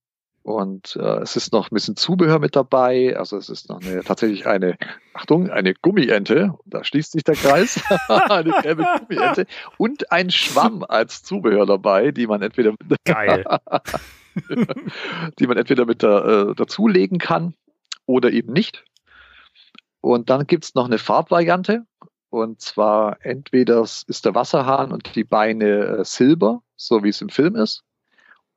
Und 0.44 0.98
äh, 0.98 1.22
es 1.22 1.38
ist 1.38 1.54
noch 1.54 1.72
ein 1.72 1.74
bisschen 1.74 1.96
Zubehör 1.96 2.38
mit 2.38 2.56
dabei. 2.56 3.18
Also 3.18 3.38
es 3.38 3.48
ist 3.48 3.70
noch 3.70 3.82
eine, 3.82 4.04
tatsächlich 4.04 4.46
eine, 4.46 4.78
Achtung, 5.14 5.50
eine 5.50 5.74
Gummiente. 5.74 6.54
Da 6.66 6.84
schließt 6.84 7.14
sich 7.14 7.24
der 7.24 7.36
Kreis. 7.36 7.82
eine 8.10 8.54
gelbe 8.62 8.86
Gummiente. 9.00 9.46
Und 9.78 10.12
ein 10.12 10.30
Schwamm 10.30 10.84
als 10.84 11.24
Zubehör 11.24 11.66
dabei, 11.66 12.12
die 12.12 12.28
man 12.28 12.42
entweder 12.42 12.74
Geil. 13.06 13.46
die 15.40 15.48
man 15.48 15.58
entweder 15.58 15.86
mit 15.86 16.04
da, 16.04 16.50
äh, 16.50 16.56
dazulegen 16.56 17.20
kann 17.20 17.54
oder 18.06 18.30
eben 18.32 18.52
nicht. 18.52 18.84
Und 20.02 20.30
dann 20.30 20.46
gibt's 20.46 20.76
noch 20.76 20.86
eine 20.86 20.98
Farbvariante. 20.98 21.86
Und 22.30 22.60
zwar 22.60 23.18
entweder 23.22 23.82
ist 23.84 24.26
der 24.26 24.36
Wasserhahn 24.36 24.92
und 24.92 25.16
die 25.16 25.24
Beine 25.24 26.00
äh, 26.00 26.04
silber, 26.04 26.62
so 26.76 27.02
wie 27.02 27.10
es 27.10 27.22
im 27.22 27.30
Film 27.30 27.56
ist. 27.56 27.84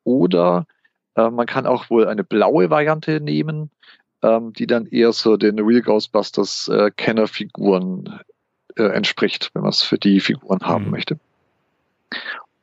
Oder 0.02 0.66
äh, 1.16 1.30
man 1.30 1.46
kann 1.46 1.66
auch 1.66 1.90
wohl 1.90 2.06
eine 2.06 2.24
blaue 2.24 2.70
Variante 2.70 3.20
nehmen, 3.20 3.70
ähm, 4.22 4.52
die 4.52 4.66
dann 4.66 4.86
eher 4.86 5.12
so 5.12 5.36
den 5.36 5.58
Real 5.58 5.82
Ghostbusters 5.82 6.68
äh, 6.68 6.90
Kennerfiguren 6.96 8.20
äh, 8.76 8.84
entspricht, 8.84 9.50
wenn 9.54 9.62
man 9.62 9.70
es 9.70 9.82
für 9.82 9.98
die 9.98 10.20
Figuren 10.20 10.60
haben 10.60 10.84
Mhm. 10.86 10.90
möchte. 10.90 11.18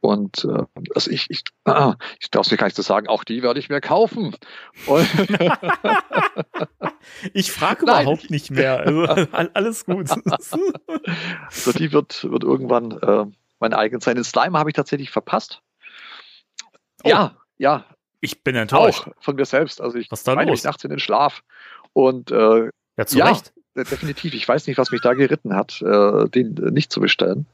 Und 0.01 0.43
äh, 0.45 0.63
also 0.95 1.09
ich, 1.11 1.27
ich, 1.29 1.43
ah, 1.65 1.95
ich 2.19 2.29
darf 2.29 2.45
es 2.45 2.51
mir 2.51 2.57
gar 2.57 2.67
nicht 2.67 2.75
so 2.75 2.81
sagen, 2.81 3.07
auch 3.07 3.23
die 3.23 3.41
werde 3.41 3.59
ich 3.59 3.69
mir 3.69 3.81
kaufen. 3.81 4.35
Ich 7.33 7.51
frage 7.51 7.83
überhaupt 7.83 8.25
ich- 8.25 8.29
nicht 8.29 8.51
mehr. 8.51 8.79
Also, 8.79 9.01
all- 9.31 9.51
alles 9.53 9.85
gut. 9.85 10.07
so 11.49 11.71
die 11.73 11.91
wird, 11.91 12.23
wird 12.29 12.43
irgendwann 12.43 12.91
äh, 12.91 13.25
mein 13.59 13.73
eigen 13.73 13.99
sein. 13.99 14.15
Den 14.15 14.23
Slime 14.23 14.57
habe 14.57 14.69
ich 14.69 14.75
tatsächlich 14.75 15.11
verpasst. 15.11 15.61
Oh. 17.03 17.09
Ja, 17.09 17.35
ja, 17.57 17.85
Ich 18.23 18.41
bin 18.41 18.55
enttäuscht. 18.55 19.07
auch 19.07 19.11
von 19.23 19.35
mir 19.35 19.45
selbst. 19.45 19.81
Also 19.81 19.97
ich 19.97 20.09
Was 20.09 20.23
da 20.23 20.33
meine 20.33 20.49
los? 20.51 20.59
mich 20.59 20.63
nachts 20.63 20.83
in 20.83 20.89
den 20.89 20.99
Schlaf. 20.99 21.43
Und 21.91 22.31
äh, 22.31 22.69
Ja, 22.97 23.05
zu 23.05 23.17
Ja. 23.17 23.25
Recht. 23.27 23.51
definitiv, 23.75 24.33
ich 24.33 24.47
weiß 24.47 24.65
nicht, 24.67 24.77
was 24.77 24.91
mich 24.91 25.01
da 25.01 25.13
geritten 25.13 25.53
hat, 25.55 25.81
äh, 25.81 26.29
den 26.29 26.53
nicht 26.71 26.91
zu 26.91 27.01
bestellen. 27.01 27.45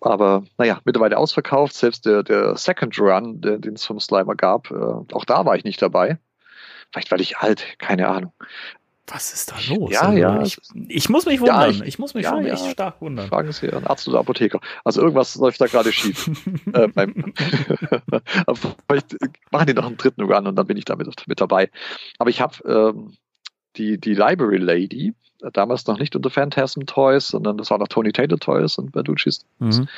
Aber 0.00 0.44
naja, 0.58 0.80
mittlerweile 0.84 1.16
ausverkauft. 1.16 1.72
Selbst 1.74 2.04
der, 2.04 2.22
der 2.22 2.56
Second 2.58 2.98
Run, 2.98 3.40
den 3.40 3.72
es 3.74 3.84
vom 3.86 3.98
Slimer 4.00 4.34
gab, 4.34 4.70
äh, 4.70 4.74
auch 4.74 5.24
da 5.24 5.46
war 5.46 5.56
ich 5.56 5.64
nicht 5.64 5.80
dabei. 5.80 6.18
Vielleicht 6.92 7.10
weil 7.10 7.22
ich 7.22 7.38
alt, 7.38 7.64
keine 7.78 8.08
Ahnung. 8.08 8.32
Was 9.06 9.34
ist 9.34 9.50
da 9.52 9.56
los? 9.74 9.90
Ja, 9.92 10.00
Also, 10.02 10.18
ja, 10.18 10.42
Ich, 10.42 10.58
ich 10.88 11.08
muss 11.10 11.26
mich 11.26 11.34
Ja, 11.40 11.40
wundern. 11.66 11.70
ich- 11.70 11.82
ich, 11.82 11.98
muss 11.98 12.14
mich 12.14 12.24
ja, 12.24 12.30
schon 12.30 12.46
ja. 12.46 12.54
echt 12.54 12.70
stark 12.70 13.00
wundern. 13.02 13.28
Fragen 13.28 13.52
Sie 13.52 13.70
einen 13.70 13.86
Arzt 13.86 14.08
oder 14.08 14.18
Apotheker. 14.20 14.60
Also 14.82 15.02
irgendwas 15.02 15.34
läuft 15.36 15.60
da 15.60 15.66
gerade 15.66 15.92
schief. 15.92 16.30
äh, 16.72 16.88
beim 16.88 17.34
Vielleicht 18.88 19.16
machen 19.50 19.66
die 19.66 19.74
noch 19.74 19.86
einen 19.86 19.96
dritten 19.96 20.22
Run 20.22 20.46
und 20.46 20.56
dann 20.56 20.66
bin 20.66 20.76
ich 20.76 20.84
damit 20.84 21.08
mit 21.26 21.40
dabei. 21.40 21.70
Aber 22.18 22.30
ich 22.30 22.40
habe 22.40 22.54
ähm, 22.66 23.12
die, 23.76 23.98
die 23.98 24.14
Library 24.14 24.56
Lady, 24.58 25.12
äh, 25.42 25.50
damals 25.52 25.86
noch 25.86 25.98
nicht 25.98 26.16
unter 26.16 26.30
Phantasm 26.30 26.82
Toys, 26.86 27.28
sondern 27.28 27.58
das 27.58 27.70
war 27.70 27.78
noch 27.78 27.88
Tony 27.88 28.12
Taylor 28.12 28.38
Toys 28.38 28.78
und 28.78 28.92
Bertucci's. 28.92 29.44
Mhm. 29.58 29.88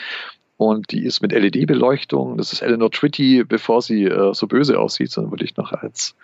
Und 0.57 0.91
die 0.91 1.05
ist 1.05 1.21
mit 1.21 1.33
LED-Beleuchtung. 1.33 2.39
Das 2.39 2.53
ist 2.53 2.63
Eleanor 2.63 2.91
Tritty, 2.91 3.45
bevor 3.45 3.83
sie 3.83 4.05
äh, 4.05 4.33
so 4.33 4.47
böse 4.47 4.79
aussieht, 4.81 5.11
sondern 5.11 5.31
wirklich 5.33 5.57
noch 5.57 5.73
als, 5.73 6.15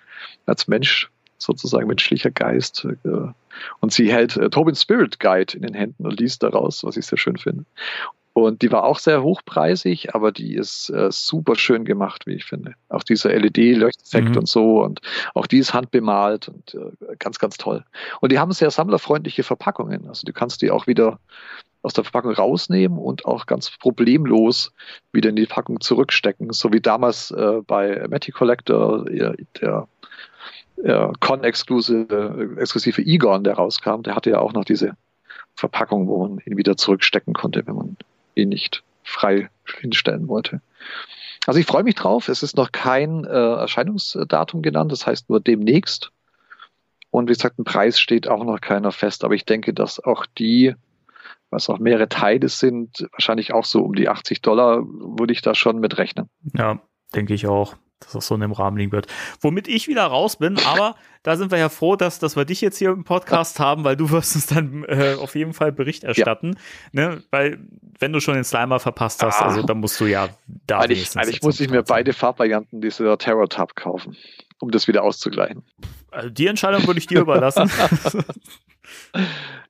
als 0.47 0.67
Mensch, 0.69 1.11
sozusagen 1.43 1.87
menschlicher 1.87 2.31
Geist. 2.31 2.87
Äh, 3.05 3.09
und 3.81 3.93
sie 3.93 4.11
hält 4.11 4.37
äh, 4.37 4.51
Tobin 4.51 4.75
Spirit 4.75 5.21
Guide 5.21 5.57
in 5.57 5.63
den 5.63 5.75
Händen 5.75 6.07
und 6.07 6.19
liest 6.19 6.43
daraus, 6.43 6.85
was 6.85 6.97
ich 6.97 7.07
sehr 7.07 7.19
schön 7.19 7.37
finde. 7.37 7.65
Und 8.35 8.63
die 8.63 8.73
war 8.73 8.85
auch 8.85 8.99
sehr 8.99 9.23
hochpreisig, 9.23 10.15
aber 10.15 10.33
die 10.33 10.55
ist 10.55 10.89
äh, 10.89 11.09
super 11.11 11.55
schön 11.55 11.85
gemacht, 11.85 12.27
wie 12.27 12.33
ich 12.35 12.47
finde. 12.47 12.75
Auch 12.89 13.03
dieser 13.03 13.29
LED-Leuchteffekt 13.29 14.31
Mhm. 14.31 14.39
und 14.39 14.49
so 14.49 14.83
und 14.83 15.01
auch 15.35 15.47
die 15.47 15.59
ist 15.59 15.75
handbemalt 15.75 16.49
und 16.49 16.75
äh, 16.75 17.17
ganz, 17.19 17.39
ganz 17.39 17.59
toll. 17.59 17.85
Und 18.23 18.33
die 18.33 18.39
haben 18.39 18.53
sehr 18.53 18.71
sammlerfreundliche 18.71 19.43
Verpackungen. 19.43 20.09
Also 20.09 20.25
du 20.25 20.33
kannst 20.33 20.63
die 20.63 20.71
auch 20.71 20.87
wieder 20.87 21.19
aus 21.83 21.93
der 21.93 22.05
Verpackung 22.05 22.33
rausnehmen 22.33 22.97
und 22.97 23.27
auch 23.27 23.45
ganz 23.45 23.71
problemlos 23.71 24.73
wieder 25.13 25.29
in 25.29 25.37
die 25.37 25.47
Packung 25.47 25.81
zurückstecken, 25.81 26.53
so 26.53 26.73
wie 26.73 26.81
damals 26.81 27.33
äh, 27.33 27.61
bei 27.67 28.07
Matty 28.09 28.33
Collector 28.33 29.05
der, 29.05 29.35
der 29.61 29.89
äh, 30.83 31.09
Con-exklusive 31.21 32.57
exklusive 32.59 33.03
Egon, 33.03 33.45
der 33.45 33.55
rauskam, 33.55 34.03
der 34.03 34.15
hatte 34.15 34.31
ja 34.31 34.39
auch 34.41 34.53
noch 34.53 34.65
diese 34.65 34.97
Verpackung, 35.55 36.09
wo 36.09 36.27
man 36.27 36.39
ihn 36.45 36.57
wieder 36.57 36.77
zurückstecken 36.77 37.35
konnte, 37.35 37.67
wenn 37.67 37.77
man 37.77 37.97
ihn 38.35 38.49
nicht 38.49 38.83
frei 39.03 39.51
hinstellen 39.81 40.29
wollte. 40.29 40.61
Also 41.47 41.59
ich 41.59 41.67
freue 41.67 41.83
mich 41.83 41.97
drauf. 41.97 42.29
Es 42.29 42.43
ist 42.43 42.57
noch 42.57 42.73
kein 42.73 43.25
äh, 43.25 43.29
Erscheinungsdatum 43.29 44.63
genannt, 44.63 44.93
das 44.93 45.07
heißt 45.07 45.29
nur 45.29 45.41
demnächst. 45.41 46.13
Und 47.11 47.29
wie 47.29 47.35
gesagt, 47.35 47.59
ein 47.59 47.65
Preis 47.65 48.01
steht 48.01 48.29
auch 48.29 48.45
noch 48.45 48.61
keiner 48.61 48.93
fest, 48.93 49.25
aber 49.25 49.35
ich 49.35 49.45
denke, 49.45 49.75
dass 49.75 50.03
auch 50.03 50.25
die, 50.39 50.75
was 51.51 51.69
auch 51.69 51.79
mehrere 51.79 52.09
Teile 52.09 52.49
sind, 52.49 53.07
wahrscheinlich 53.13 53.53
auch 53.53 53.67
so 53.67 53.83
um 53.83 53.95
die 53.95 54.09
80 54.09 54.41
Dollar, 54.41 54.83
würde 54.83 55.33
ich 55.33 55.43
da 55.43 55.55
schon 55.55 55.79
mit 55.79 55.99
rechnen. 55.99 56.31
Ja, 56.57 56.81
denke 57.15 57.35
ich 57.35 57.47
auch 57.47 57.77
dass 58.05 58.13
das 58.13 58.27
so 58.27 58.35
in 58.35 58.41
dem 58.41 58.53
Rahmen 58.53 58.77
liegen 58.77 58.93
wird. 58.93 59.07
Womit 59.41 59.69
ich 59.69 59.89
wieder 59.89 60.05
raus 60.05 60.37
bin, 60.37 60.59
aber 60.59 60.97
da 61.23 61.37
sind 61.37 61.51
wir 61.51 61.59
ja 61.59 61.69
froh, 61.69 61.97
dass, 61.97 62.19
dass 62.19 62.37
wir 62.37 62.45
dich 62.45 62.61
jetzt 62.61 62.79
hier 62.79 62.91
im 62.91 63.05
Podcast 63.05 63.61
haben, 63.61 63.85
weil 63.85 63.97
du 63.97 64.11
wirst 64.11 64.35
uns 64.35 64.47
dann 64.47 64.85
äh, 64.85 65.15
auf 65.21 65.35
jeden 65.35 65.55
Fall 65.55 65.73
Bericht 65.73 66.05
erstatten. 66.05 66.57
Ja. 66.93 67.11
Ne? 67.11 67.23
Weil, 67.31 67.59
wenn 67.99 68.13
du 68.13 68.21
schon 68.21 68.35
den 68.35 68.45
Slimer 68.45 68.81
verpasst 68.81 69.23
hast, 69.23 69.41
ah. 69.41 69.47
also 69.47 69.63
dann 69.63 69.79
musst 69.79 70.01
du 70.01 70.07
ja 70.07 70.29
da 70.47 70.81
Eigentlich, 70.81 71.17
eigentlich 71.17 71.43
muss 71.43 71.61
ich 71.61 71.71
mir 71.71 71.83
beide 71.83 72.13
Farbvarianten 72.13 72.81
dieser 72.81 73.17
Terror 73.19 73.49
Tab 73.49 73.77
kaufen, 73.77 74.17
um 74.61 74.71
das 74.71 74.89
wieder 74.89 75.03
auszugleichen. 75.03 75.63
Also 76.11 76.29
die 76.29 76.47
Entscheidung 76.47 76.87
würde 76.87 76.99
ich 76.99 77.07
dir 77.07 77.21
überlassen. 77.21 77.71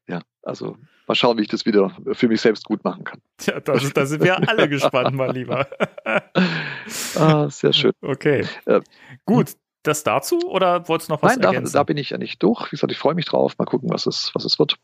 ja, 0.08 0.20
also 0.42 0.76
mal 1.12 1.16
schauen, 1.16 1.36
wie 1.36 1.42
ich 1.42 1.48
das 1.48 1.66
wieder 1.66 1.94
für 2.12 2.28
mich 2.28 2.40
selbst 2.40 2.64
gut 2.64 2.84
machen 2.84 3.04
kann. 3.04 3.20
Ja, 3.42 3.60
da, 3.60 3.78
sind 3.78 4.22
wir 4.22 4.48
alle 4.48 4.68
gespannt, 4.68 5.14
mein 5.14 5.32
Lieber. 5.32 5.66
ah, 7.16 7.50
sehr 7.50 7.72
schön. 7.72 7.92
Okay. 8.00 8.46
Äh, 8.64 8.80
gut, 9.26 9.52
das 9.82 10.04
dazu 10.04 10.40
oder 10.48 10.88
wolltest 10.88 11.10
du 11.10 11.14
noch 11.14 11.22
was 11.22 11.36
Nein, 11.36 11.64
da, 11.64 11.70
da, 11.70 11.82
bin 11.82 11.96
ich 11.96 12.10
ja 12.10 12.18
nicht 12.18 12.42
durch. 12.42 12.66
Wie 12.66 12.76
gesagt, 12.76 12.92
ich 12.92 12.98
freue 12.98 13.14
mich 13.14 13.26
drauf. 13.26 13.58
Mal 13.58 13.66
gucken, 13.66 13.90
was 13.90 14.06
es, 14.06 14.30
was 14.34 14.44
es 14.44 14.58
wird. 14.58 14.76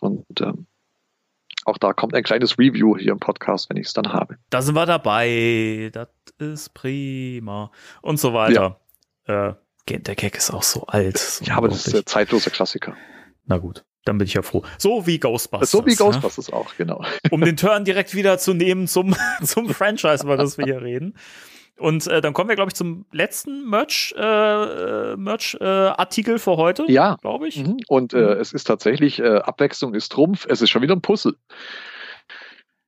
Und 0.00 0.24
ähm, 0.40 0.66
auch 1.64 1.78
da 1.78 1.92
kommt 1.92 2.14
ein 2.14 2.24
kleines 2.24 2.58
Review 2.58 2.96
hier 2.98 3.12
im 3.12 3.20
Podcast, 3.20 3.70
wenn 3.70 3.76
ich 3.76 3.86
es 3.86 3.92
dann 3.92 4.12
habe. 4.12 4.36
Da 4.50 4.60
sind 4.60 4.74
wir 4.74 4.86
dabei. 4.86 5.90
Das 5.92 6.08
ist 6.38 6.74
prima. 6.74 7.70
Und 8.02 8.18
so 8.18 8.34
weiter. 8.34 8.80
Ja. 9.26 9.48
Äh, 9.48 9.54
der 9.88 10.14
Gag 10.14 10.36
ist 10.36 10.52
auch 10.52 10.62
so 10.62 10.86
alt. 10.86 11.18
So 11.18 11.44
ja, 11.44 11.56
aber 11.56 11.68
das 11.68 11.86
ist 11.86 11.94
der 11.94 12.06
zeitlose 12.06 12.50
Klassiker. 12.50 12.96
Na 13.46 13.58
gut. 13.58 13.84
Dann 14.10 14.18
bin 14.18 14.26
ich 14.26 14.34
ja 14.34 14.42
froh. 14.42 14.64
So 14.76 15.06
wie 15.06 15.20
Ghostbusters. 15.20 15.70
So 15.70 15.86
wie 15.86 15.94
Ghostbusters 15.94 16.48
ja? 16.48 16.54
auch, 16.54 16.74
genau. 16.76 17.04
Um 17.30 17.42
den 17.42 17.56
Turn 17.56 17.84
direkt 17.84 18.12
wieder 18.12 18.38
zu 18.38 18.54
nehmen 18.54 18.88
zum, 18.88 19.14
zum 19.44 19.68
Franchise, 19.68 20.24
über 20.24 20.36
das 20.36 20.58
wir 20.58 20.64
hier 20.64 20.82
reden. 20.82 21.14
Und 21.78 22.08
äh, 22.08 22.20
dann 22.20 22.32
kommen 22.32 22.48
wir, 22.48 22.56
glaube 22.56 22.70
ich, 22.70 22.74
zum 22.74 23.06
letzten 23.12 23.70
Merch, 23.70 24.12
äh, 24.18 25.14
Merch 25.14 25.56
äh, 25.60 25.64
Artikel 25.64 26.40
für 26.40 26.56
heute. 26.56 26.86
Ja, 26.88 27.18
glaube 27.20 27.46
ich. 27.46 27.64
Mhm. 27.64 27.76
Und 27.86 28.12
äh, 28.12 28.32
es 28.32 28.52
ist 28.52 28.64
tatsächlich 28.64 29.20
äh, 29.20 29.36
Abwechslung 29.36 29.94
ist 29.94 30.10
Trumpf. 30.10 30.44
Es 30.48 30.60
ist 30.60 30.70
schon 30.70 30.82
wieder 30.82 30.96
ein 30.96 31.02
Puzzle. 31.02 31.36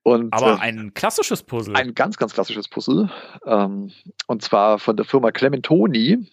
Und, 0.03 0.33
Aber 0.33 0.55
äh, 0.55 0.59
ein 0.59 0.93
klassisches 0.93 1.45
Puzzle. 1.45 1.77
Ein 1.77 1.95
ganz, 1.95 2.17
ganz 2.17 2.35
klassisches 2.35 2.67
Puzzle. 2.67 3.11
Ähm, 3.47 3.93
und 4.27 4.43
zwar 4.43 4.81
von 4.81 4.97
der 4.97 5.07
Firma 5.07 5.31
Clementoni 5.31 6.27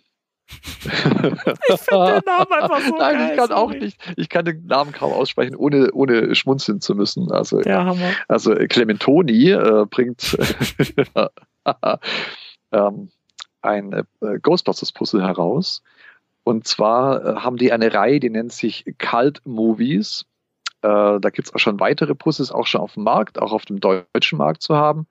ich 0.83 1.81
finde 1.81 2.13
den 2.13 2.21
Namen 2.25 2.51
einfach 2.51 2.81
so 2.81 2.95
Nein, 2.97 3.15
geil, 3.15 3.29
ich 3.31 3.37
kann 3.37 3.51
auch 3.51 3.71
nicht. 3.71 3.99
Ich 4.17 4.29
kann 4.29 4.45
den 4.45 4.65
Namen 4.65 4.91
kaum 4.91 5.13
aussprechen, 5.13 5.55
ohne, 5.55 5.91
ohne 5.91 6.33
schmunzeln 6.35 6.81
zu 6.81 6.95
müssen. 6.95 7.31
Also, 7.31 7.61
ja, 7.61 7.85
Hammer. 7.85 8.11
also 8.27 8.55
Clementoni 8.55 9.51
äh, 9.51 9.85
bringt 9.89 10.37
ähm, 12.71 13.09
ein 13.61 13.93
äh, 13.93 14.03
Ghostbusters-Puzzle 14.41 15.21
heraus. 15.21 15.81
Und 16.43 16.67
zwar 16.67 17.25
äh, 17.25 17.35
haben 17.41 17.57
die 17.57 17.71
eine 17.71 17.93
Reihe, 17.93 18.19
die 18.19 18.29
nennt 18.29 18.53
sich 18.53 18.85
Cult 18.97 19.41
Movies. 19.45 20.25
Äh, 20.81 21.19
da 21.19 21.29
gibt 21.31 21.49
es 21.49 21.53
auch 21.53 21.59
schon 21.59 21.79
weitere 21.79 22.15
Puzzles, 22.15 22.51
auch 22.51 22.67
schon 22.67 22.81
auf 22.81 22.93
dem 22.93 23.03
Markt, 23.03 23.39
auch 23.39 23.51
auf 23.51 23.65
dem 23.65 23.79
deutschen 23.79 24.37
Markt 24.37 24.61
zu 24.61 24.75
haben. 24.75 25.07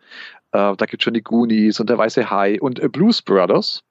Äh, 0.52 0.74
da 0.76 0.86
gibt 0.86 1.02
es 1.02 1.04
schon 1.04 1.14
die 1.14 1.22
Goonies 1.22 1.78
und 1.78 1.90
der 1.90 1.98
Weiße 1.98 2.30
Hai 2.30 2.60
und 2.60 2.80
äh, 2.80 2.88
Blues 2.88 3.22
Brothers. 3.22 3.84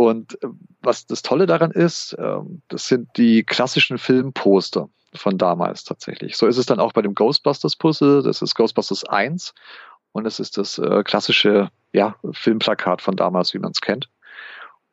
Und 0.00 0.42
äh, 0.42 0.48
was 0.80 1.04
das 1.04 1.20
Tolle 1.20 1.44
daran 1.44 1.72
ist, 1.72 2.16
ähm, 2.18 2.62
das 2.68 2.88
sind 2.88 3.10
die 3.18 3.42
klassischen 3.42 3.98
Filmposter 3.98 4.88
von 5.12 5.36
damals 5.36 5.84
tatsächlich. 5.84 6.38
So 6.38 6.46
ist 6.46 6.56
es 6.56 6.64
dann 6.64 6.80
auch 6.80 6.94
bei 6.94 7.02
dem 7.02 7.14
Ghostbusters 7.14 7.76
Puzzle. 7.76 8.22
Das 8.22 8.40
ist 8.40 8.54
Ghostbusters 8.54 9.04
1 9.04 9.52
und 10.12 10.24
das 10.24 10.40
ist 10.40 10.56
das 10.56 10.78
äh, 10.78 11.02
klassische 11.02 11.68
ja, 11.92 12.16
Filmplakat 12.32 13.02
von 13.02 13.14
damals, 13.14 13.52
wie 13.52 13.58
man 13.58 13.72
es 13.72 13.82
kennt. 13.82 14.08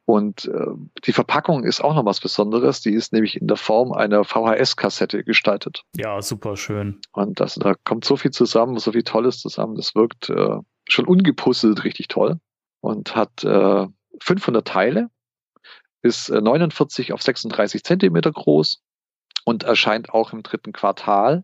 Und 0.03 0.43
äh, 0.43 0.73
die 1.05 1.13
Verpackung 1.13 1.63
ist 1.63 1.81
auch 1.81 1.95
noch 1.95 2.03
was 2.03 2.19
Besonderes. 2.19 2.81
Die 2.81 2.91
ist 2.91 3.13
nämlich 3.13 3.39
in 3.39 3.47
der 3.47 3.55
Form 3.55 3.93
einer 3.93 4.25
VHS-Kassette 4.25 5.23
gestaltet. 5.23 5.83
Ja, 5.95 6.21
super 6.21 6.57
schön. 6.57 6.99
Und 7.13 7.39
das, 7.39 7.55
da 7.55 7.75
kommt 7.85 8.03
so 8.03 8.17
viel 8.17 8.31
zusammen, 8.31 8.77
so 8.77 8.91
viel 8.91 9.03
Tolles 9.03 9.39
zusammen. 9.39 9.75
Das 9.75 9.95
wirkt 9.95 10.29
schon 10.89 11.05
ungepuzzelt 11.05 11.85
richtig 11.85 12.09
toll 12.09 12.41
und 12.81 13.15
hat 13.15 13.45
äh, 13.45 13.87
500 14.21 14.67
Teile, 14.67 15.09
ist 16.01 16.29
49 16.29 17.09
äh, 17.09 17.13
auf 17.13 17.21
36 17.21 17.83
Zentimeter 17.83 18.31
groß 18.31 18.81
und 19.45 19.63
erscheint 19.63 20.09
auch 20.09 20.33
im 20.33 20.43
dritten 20.43 20.73
Quartal. 20.73 21.43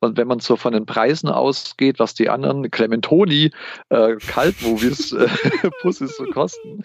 Und 0.00 0.16
wenn 0.16 0.26
man 0.26 0.40
so 0.40 0.56
von 0.56 0.72
den 0.72 0.86
Preisen 0.86 1.28
ausgeht, 1.28 1.98
was 1.98 2.14
die 2.14 2.28
anderen 2.28 2.70
Clementoni 2.70 3.50
äh, 3.90 4.16
Kaltmovies 4.16 5.12
äh, 5.12 5.28
Pussys 5.82 6.16
so 6.16 6.24
kosten, 6.24 6.82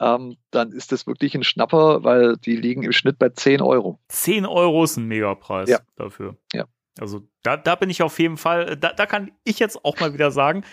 ähm, 0.00 0.36
dann 0.50 0.72
ist 0.72 0.92
das 0.92 1.06
wirklich 1.06 1.34
ein 1.34 1.44
Schnapper, 1.44 2.04
weil 2.04 2.36
die 2.36 2.56
liegen 2.56 2.82
im 2.82 2.92
Schnitt 2.92 3.18
bei 3.18 3.30
10 3.30 3.62
Euro. 3.62 4.00
10 4.08 4.44
Euro 4.44 4.84
ist 4.84 4.96
ein 4.96 5.06
Megapreis 5.06 5.70
ja. 5.70 5.78
dafür. 5.96 6.36
Ja. 6.52 6.66
Also 6.98 7.22
da, 7.42 7.56
da 7.56 7.74
bin 7.74 7.90
ich 7.90 8.02
auf 8.02 8.18
jeden 8.18 8.36
Fall, 8.36 8.76
da, 8.76 8.92
da 8.92 9.06
kann 9.06 9.30
ich 9.44 9.58
jetzt 9.58 9.84
auch 9.84 10.00
mal 10.00 10.14
wieder 10.14 10.30
sagen, 10.30 10.64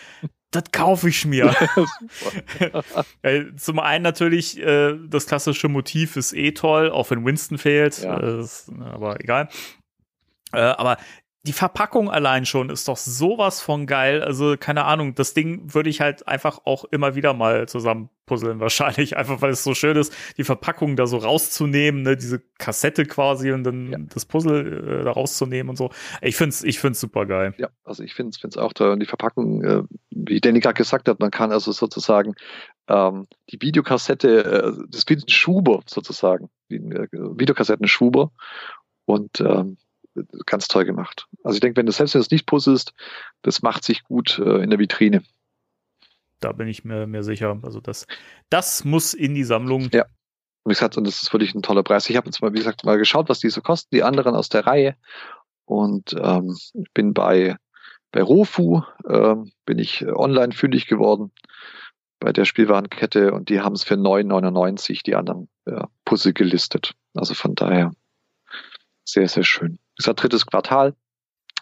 das 0.55 0.71
kaufe 0.71 1.09
ich 1.09 1.25
mir. 1.25 1.53
Zum 3.57 3.79
einen 3.79 4.03
natürlich, 4.03 4.59
äh, 4.59 4.95
das 5.07 5.25
klassische 5.25 5.67
Motiv 5.67 6.15
ist 6.15 6.33
eh 6.33 6.51
toll, 6.51 6.91
auch 6.91 7.09
wenn 7.11 7.25
Winston 7.25 7.57
fehlt, 7.57 8.03
ja. 8.03 8.19
äh, 8.19 8.41
ist, 8.41 8.71
aber 8.79 9.19
egal. 9.19 9.49
Äh, 10.53 10.59
aber 10.59 10.97
die 11.45 11.53
Verpackung 11.53 12.09
allein 12.09 12.45
schon 12.45 12.69
ist 12.69 12.87
doch 12.87 12.95
sowas 12.95 13.61
von 13.61 13.85
geil. 13.85 14.23
Also, 14.23 14.55
keine 14.57 14.85
Ahnung, 14.85 15.13
das 15.13 15.33
Ding 15.33 15.73
würde 15.73 15.89
ich 15.89 15.99
halt 15.99 16.25
einfach 16.25 16.61
auch 16.63 16.85
immer 16.85 17.15
wieder 17.15 17.33
mal 17.33 17.67
zusammen 17.67 18.09
puzzeln, 18.25 18.59
wahrscheinlich. 18.61 19.17
Einfach 19.17 19.41
weil 19.41 19.51
es 19.51 19.61
so 19.61 19.73
schön 19.73 19.97
ist, 19.97 20.13
die 20.37 20.45
Verpackung 20.45 20.95
da 20.95 21.05
so 21.05 21.17
rauszunehmen, 21.17 22.01
ne, 22.01 22.15
diese 22.15 22.39
Kassette 22.59 23.05
quasi 23.05 23.51
und 23.51 23.65
dann 23.65 23.91
ja. 23.91 23.97
das 24.13 24.25
Puzzle 24.25 25.01
äh, 25.01 25.03
da 25.03 25.11
rauszunehmen 25.11 25.69
und 25.69 25.75
so. 25.75 25.89
Ich 26.21 26.37
find's, 26.37 26.63
ich 26.63 26.79
find's 26.79 27.01
super 27.01 27.25
geil. 27.25 27.53
Ja, 27.57 27.67
also 27.83 28.03
ich 28.03 28.13
find's, 28.13 28.37
find's 28.37 28.55
auch 28.55 28.71
toll. 28.71 28.91
Und 28.91 29.01
die 29.01 29.05
Verpackung, 29.05 29.63
äh, 29.63 29.83
wie 30.11 30.39
Danny 30.39 30.61
gerade 30.61 30.75
gesagt 30.75 31.09
hat, 31.09 31.19
man 31.19 31.31
kann 31.31 31.51
also 31.51 31.73
sozusagen 31.73 32.35
ähm, 32.87 33.27
die 33.49 33.61
Videokassette, 33.61 34.45
äh, 34.45 34.85
das 34.87 34.99
ist 34.99 35.09
wie 35.09 35.15
ein 35.15 35.27
Schuber 35.27 35.81
sozusagen, 35.87 36.49
wie 36.69 36.77
ein 36.77 36.91
äh, 36.93 37.07
Videokassettenschuber. 37.11 38.31
Und 39.05 39.41
ähm, 39.41 39.77
ganz 40.45 40.67
toll 40.67 40.85
gemacht. 40.85 41.27
Also 41.43 41.55
ich 41.55 41.61
denke, 41.61 41.77
wenn 41.77 41.85
du 41.85 41.91
selbst 41.91 42.13
wenn 42.13 42.19
du 42.19 42.25
es 42.25 42.31
nicht 42.31 42.45
puzzelst, 42.45 42.93
das 43.41 43.61
macht 43.61 43.83
sich 43.83 44.03
gut 44.03 44.39
äh, 44.39 44.63
in 44.63 44.69
der 44.69 44.79
Vitrine. 44.79 45.23
Da 46.39 46.51
bin 46.51 46.67
ich 46.67 46.83
mir, 46.83 47.07
mir 47.07 47.23
sicher. 47.23 47.59
Also 47.63 47.79
das, 47.79 48.05
das 48.49 48.83
muss 48.83 49.13
in 49.13 49.33
die 49.33 49.43
Sammlung. 49.43 49.89
Ja. 49.93 50.03
Und 50.63 50.69
wie 50.71 50.73
gesagt, 50.73 50.97
und 50.97 51.05
das 51.05 51.21
ist 51.21 51.33
wirklich 51.33 51.55
ein 51.55 51.61
toller 51.61 51.83
Preis. 51.83 52.09
Ich 52.09 52.17
habe 52.17 52.27
jetzt 52.27 52.41
mal, 52.41 52.53
wie 52.53 52.57
gesagt, 52.57 52.85
mal 52.85 52.97
geschaut, 52.97 53.29
was 53.29 53.39
die 53.39 53.49
so 53.49 53.61
kosten, 53.61 53.95
die 53.95 54.03
anderen 54.03 54.35
aus 54.35 54.49
der 54.49 54.65
Reihe. 54.65 54.95
Und 55.65 56.15
ähm, 56.21 56.57
bin 56.93 57.13
bei, 57.13 57.55
bei 58.11 58.21
Rofu, 58.21 58.81
ähm, 59.07 59.51
bin 59.65 59.79
ich 59.79 60.05
online 60.05 60.53
fündig 60.53 60.87
geworden 60.87 61.31
bei 62.19 62.31
der 62.31 62.45
Spielwarenkette 62.45 63.33
und 63.33 63.49
die 63.49 63.59
haben 63.59 63.73
es 63.73 63.83
für 63.83 63.95
9,99 63.95 65.03
die 65.03 65.15
anderen 65.15 65.49
ja, 65.65 65.89
Puzzle 66.05 66.31
gelistet. 66.31 66.95
Also 67.13 67.33
von 67.33 67.53
daher 67.53 67.91
sehr, 69.03 69.27
sehr 69.27 69.43
schön. 69.43 69.77
Ist 69.97 70.07
ja 70.07 70.13
drittes 70.13 70.45
Quartal. 70.45 70.95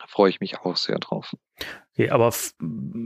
freue 0.07 0.29
ich 0.29 0.39
mich 0.39 0.59
auch 0.59 0.77
sehr 0.77 0.99
drauf. 0.99 1.33
Okay, 1.93 2.09
aber 2.09 2.33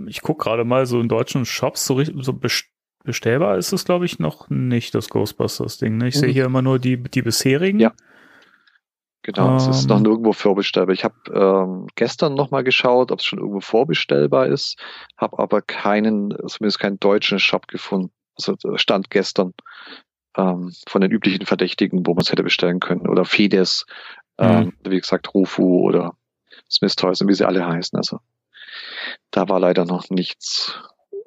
ich 0.07 0.21
gucke 0.21 0.43
gerade 0.43 0.63
mal 0.63 0.85
so 0.85 0.99
in 0.99 1.09
deutschen 1.09 1.45
Shops, 1.45 1.85
so, 1.85 2.03
so 2.03 2.39
bestellbar 3.03 3.57
ist 3.57 3.71
es, 3.71 3.85
glaube 3.85 4.05
ich, 4.05 4.19
noch 4.19 4.49
nicht, 4.49 4.95
das 4.95 5.09
Ghostbusters-Ding. 5.09 5.97
Ne? 5.97 6.07
Ich 6.09 6.15
mhm. 6.15 6.19
sehe 6.19 6.31
hier 6.31 6.45
immer 6.45 6.61
nur 6.61 6.79
die, 6.79 7.01
die 7.01 7.21
bisherigen. 7.21 7.79
Ja. 7.79 7.93
Genau, 9.25 9.55
es 9.55 9.65
ist 9.65 9.89
noch 9.89 9.97
ähm. 9.97 10.03
nirgendwo 10.03 10.33
vorbestellbar. 10.33 10.93
Ich 10.93 11.03
habe 11.03 11.15
ähm, 11.33 11.87
gestern 11.95 12.35
nochmal 12.35 12.63
geschaut, 12.63 13.11
ob 13.11 13.19
es 13.19 13.25
schon 13.25 13.39
irgendwo 13.39 13.59
vorbestellbar 13.59 14.45
ist, 14.45 14.77
habe 15.17 15.39
aber 15.39 15.63
keinen, 15.63 16.29
zumindest 16.45 16.79
keinen 16.79 16.99
deutschen 16.99 17.39
Shop 17.39 17.67
gefunden. 17.67 18.11
Also 18.37 18.53
äh, 18.53 18.77
stand 18.77 19.09
gestern 19.09 19.53
ähm, 20.37 20.71
von 20.87 21.01
den 21.01 21.09
üblichen 21.09 21.47
Verdächtigen, 21.47 22.05
wo 22.05 22.13
man 22.13 22.21
es 22.21 22.31
hätte 22.31 22.43
bestellen 22.43 22.79
können. 22.79 23.07
Oder 23.07 23.25
Fides, 23.25 23.87
ähm, 24.37 24.65
mhm. 24.65 24.73
wie 24.91 24.99
gesagt, 24.99 25.33
Rufu 25.33 25.81
oder 25.81 26.15
Smith 26.69 26.95
Toys 26.95 27.21
und 27.21 27.27
wie 27.27 27.33
sie 27.33 27.47
alle 27.47 27.65
heißen. 27.65 27.97
Also 27.97 28.19
da 29.31 29.47
war 29.49 29.59
leider 29.59 29.85
noch 29.85 30.09
nichts 30.09 30.73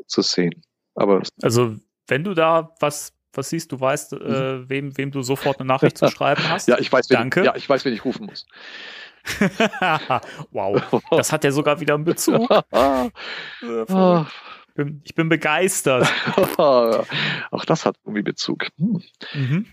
zu 0.07 0.23
sehen. 0.23 0.63
Aber 0.95 1.23
Also, 1.43 1.77
wenn 2.07 2.25
du 2.25 2.35
da 2.35 2.75
was, 2.81 3.13
was 3.33 3.51
siehst, 3.51 3.71
du 3.73 3.81
weißt, 3.81 4.15
äh, 4.15 4.69
wem, 4.69 4.97
wem 4.97 5.11
du 5.11 5.23
sofort 5.23 5.61
eine 5.61 5.69
Nachricht 5.69 5.99
zu 5.99 6.09
schreiben 6.09 6.43
hast. 6.49 6.69
ja, 6.69 6.79
ich 6.79 6.93
weiß, 6.93 7.11
wen, 7.11 7.17
Danke. 7.17 7.45
ja, 7.45 7.55
ich 7.55 7.69
weiß, 7.69 7.85
wen 7.85 7.93
ich 7.93 8.05
rufen 8.05 8.27
muss. 8.27 8.47
wow, 10.53 11.03
das 11.11 11.33
hat 11.33 11.45
ja 11.45 11.51
sogar 11.51 11.81
wieder 11.81 11.95
einen 11.95 12.05
Bezug. 12.05 12.49
Ich 14.71 14.85
bin, 14.85 15.03
ich 15.03 15.15
bin 15.17 15.29
begeistert. 15.29 16.07
Auch 16.57 17.65
das 17.67 17.85
hat 17.85 17.97
irgendwie 18.05 18.23
Bezug. 18.23 18.69
Hm. 18.79 19.03
Mhm. 19.35 19.67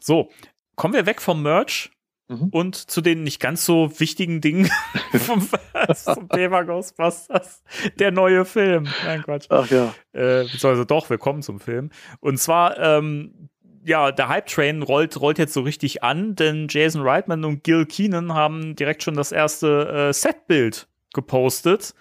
So, 0.00 0.30
kommen 0.76 0.94
wir 0.94 1.04
weg 1.04 1.20
vom 1.20 1.42
Merch 1.42 1.90
Mhm. 2.30 2.48
und 2.52 2.76
zu 2.76 3.00
den 3.00 3.24
nicht 3.24 3.40
ganz 3.40 3.64
so 3.64 3.90
wichtigen 3.98 4.40
Dingen 4.40 4.70
vom, 5.12 5.48
zum 5.94 6.28
Thema 6.28 6.62
Ghostbusters. 6.62 7.64
Der 7.98 8.12
neue 8.12 8.44
Film. 8.44 8.88
Nein, 9.04 9.22
Quatsch. 9.24 9.46
Ach 9.48 9.68
ja. 9.68 9.92
Äh, 10.12 10.44
beziehungsweise 10.44 10.86
doch, 10.86 11.10
wir 11.10 11.18
kommen 11.18 11.42
zum 11.42 11.58
Film. 11.58 11.90
Und 12.20 12.38
zwar, 12.38 12.78
ähm, 12.78 13.48
ja, 13.84 14.12
der 14.12 14.28
Hype-Train 14.28 14.82
rollt, 14.82 15.20
rollt 15.20 15.38
jetzt 15.38 15.54
so 15.54 15.62
richtig 15.62 16.04
an, 16.04 16.36
denn 16.36 16.68
Jason 16.70 17.02
Reitman 17.02 17.44
und 17.44 17.64
Gil 17.64 17.84
Keenan 17.86 18.32
haben 18.32 18.76
direkt 18.76 19.02
schon 19.02 19.14
das 19.14 19.32
erste 19.32 20.10
äh, 20.10 20.12
Setbild 20.12 20.86
gepostet. 21.12 21.94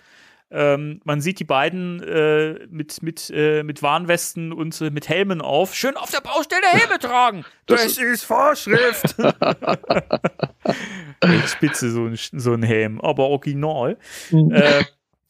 Ähm, 0.51 0.99
man 1.03 1.21
sieht 1.21 1.39
die 1.39 1.45
beiden 1.45 2.01
äh, 2.01 2.67
mit, 2.69 3.03
mit, 3.03 3.29
äh, 3.33 3.61
mit 3.63 3.83
Warnwesten 3.83 4.51
und 4.51 4.79
äh, 4.81 4.89
mit 4.89 5.07
Helmen 5.07 5.41
auf. 5.41 5.75
Schön 5.75 5.95
auf 5.95 6.09
der 6.09 6.21
Baustelle 6.21 6.65
Helme 6.71 6.97
tragen. 6.99 7.45
Das 7.67 7.83
Das, 7.83 7.97
ist 7.97 8.23
Vorschrift. 8.23 9.15
Echt 11.21 11.49
spitze, 11.49 11.91
so 11.91 12.05
ein, 12.05 12.15
so 12.15 12.53
ein 12.53 12.63
Helm, 12.63 12.99
aber 13.01 13.25
original. 13.25 13.97
Äh, 14.31 14.83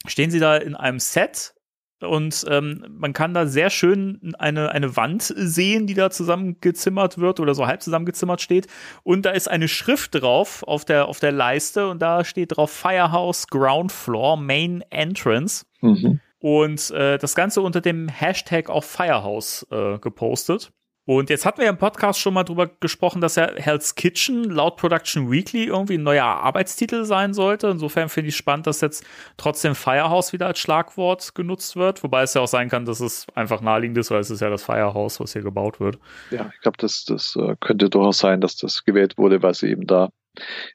stehen 0.07 0.31
sie 0.31 0.39
da 0.39 0.55
in 0.55 0.75
einem 0.75 0.99
Set 0.99 1.53
und 2.01 2.45
ähm, 2.49 2.85
man 2.97 3.13
kann 3.13 3.33
da 3.33 3.45
sehr 3.45 3.69
schön 3.69 4.33
eine, 4.39 4.71
eine 4.71 4.95
Wand 4.95 5.33
sehen, 5.35 5.85
die 5.85 5.93
da 5.93 6.09
zusammengezimmert 6.09 7.17
wird 7.17 7.39
oder 7.39 7.53
so 7.53 7.67
halb 7.67 7.81
zusammengezimmert 7.81 8.41
steht. 8.41 8.67
Und 9.03 9.25
da 9.25 9.31
ist 9.31 9.49
eine 9.49 9.67
Schrift 9.67 10.15
drauf 10.15 10.63
auf 10.63 10.85
der, 10.85 11.07
auf 11.07 11.19
der 11.19 11.31
Leiste 11.31 11.89
und 11.89 12.01
da 12.01 12.23
steht 12.23 12.55
drauf 12.55 12.71
Firehouse 12.71 13.47
Ground 13.47 13.91
Floor 13.91 14.37
Main 14.37 14.83
Entrance. 14.89 15.65
Mhm. 15.81 16.21
Und 16.39 16.89
äh, 16.91 17.17
das 17.17 17.35
Ganze 17.35 17.61
unter 17.61 17.81
dem 17.81 18.07
Hashtag 18.07 18.69
auf 18.69 18.85
Firehouse 18.85 19.67
äh, 19.71 19.99
gepostet. 19.99 20.71
Und 21.05 21.31
jetzt 21.31 21.45
hatten 21.45 21.59
wir 21.61 21.69
im 21.69 21.77
Podcast 21.77 22.19
schon 22.19 22.35
mal 22.35 22.43
drüber 22.43 22.67
gesprochen, 22.67 23.19
dass 23.19 23.35
ja 23.35 23.49
Hell's 23.55 23.95
Kitchen 23.95 24.43
laut 24.43 24.77
Production 24.77 25.31
Weekly 25.31 25.65
irgendwie 25.65 25.97
ein 25.97 26.03
neuer 26.03 26.25
Arbeitstitel 26.25 27.03
sein 27.03 27.33
sollte. 27.33 27.67
Insofern 27.67 28.09
finde 28.09 28.29
ich 28.29 28.35
spannend, 28.35 28.67
dass 28.67 28.81
jetzt 28.81 29.03
trotzdem 29.35 29.73
Firehouse 29.73 30.33
wieder 30.33 30.45
als 30.45 30.59
Schlagwort 30.59 31.33
genutzt 31.33 31.75
wird. 31.75 32.03
Wobei 32.03 32.21
es 32.21 32.35
ja 32.35 32.41
auch 32.41 32.47
sein 32.47 32.69
kann, 32.69 32.85
dass 32.85 32.99
es 32.99 33.25
einfach 33.33 33.61
naheliegend 33.61 33.97
ist, 33.97 34.11
weil 34.11 34.19
es 34.19 34.29
ist 34.29 34.41
ja 34.41 34.51
das 34.51 34.61
Firehouse, 34.61 35.19
was 35.19 35.33
hier 35.33 35.41
gebaut 35.41 35.79
wird. 35.79 35.97
Ja, 36.29 36.51
ich 36.53 36.61
glaube, 36.61 36.77
das, 36.77 37.05
das 37.05 37.35
äh, 37.35 37.55
könnte 37.59 37.89
durchaus 37.89 38.19
sein, 38.19 38.39
dass 38.39 38.55
das 38.55 38.85
gewählt 38.85 39.17
wurde, 39.17 39.41
weil 39.41 39.55
sie 39.55 39.69
eben 39.71 39.87
da 39.87 40.09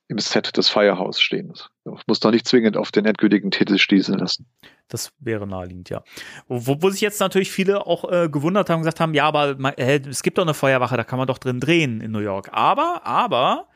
im 0.09 0.19
Set 0.19 0.57
des 0.57 0.69
Firehouse 0.69 1.21
stehen. 1.21 1.53
Das 1.85 2.01
muss 2.07 2.21
doch 2.21 2.31
nicht 2.31 2.47
zwingend 2.47 2.77
auf 2.77 2.93
den 2.93 3.07
endgültigen 3.07 3.51
Titel 3.51 3.79
schließen 3.79 4.19
lassen. 4.19 4.47
Das 4.89 5.13
wäre 5.19 5.47
naheliegend, 5.47 5.91
ja. 5.91 6.03
Wo, 6.49 6.83
wo 6.83 6.91
sich 6.91 7.01
jetzt 7.01 7.21
natürlich 7.21 7.51
viele 7.51 7.87
auch 7.87 8.11
äh, 8.11 8.29
gewundert 8.29 8.69
haben 8.69 8.77
und 8.77 8.83
gesagt 8.83 9.01
haben, 9.01 9.15
ja, 9.15 9.27
aber 9.27 9.57
ma- 9.57 9.71
äh, 9.71 10.01
es 10.09 10.23
gibt 10.23 10.39
doch 10.39 10.43
eine 10.43 10.55
Feuerwache, 10.55 10.97
da 10.97 11.05
kann 11.05 11.19
man 11.19 11.29
doch 11.29 11.39
drin 11.39 11.61
drehen 11.61 12.01
in 12.01 12.11
New 12.11 12.19
York. 12.19 12.51
Aber, 12.53 13.07
aber, 13.07 13.69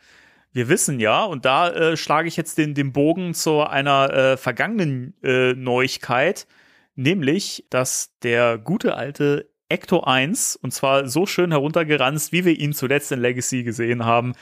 wir 0.52 0.68
wissen 0.68 1.00
ja, 1.00 1.24
und 1.24 1.44
da 1.44 1.70
äh, 1.70 1.96
schlage 1.96 2.28
ich 2.28 2.36
jetzt 2.36 2.58
den, 2.58 2.74
den 2.74 2.92
Bogen 2.92 3.34
zu 3.34 3.62
einer 3.62 4.12
äh, 4.12 4.36
vergangenen 4.36 5.14
äh, 5.22 5.54
Neuigkeit, 5.54 6.46
nämlich, 6.94 7.64
dass 7.70 8.12
der 8.22 8.58
gute 8.58 8.94
alte 8.94 9.48
Ecto 9.68 10.00
1, 10.00 10.56
und 10.56 10.72
zwar 10.72 11.08
so 11.08 11.26
schön 11.26 11.50
heruntergeranzt, 11.50 12.32
wie 12.32 12.44
wir 12.44 12.58
ihn 12.58 12.72
zuletzt 12.72 13.12
in 13.12 13.20
Legacy 13.20 13.62
gesehen 13.62 14.04
haben, 14.04 14.32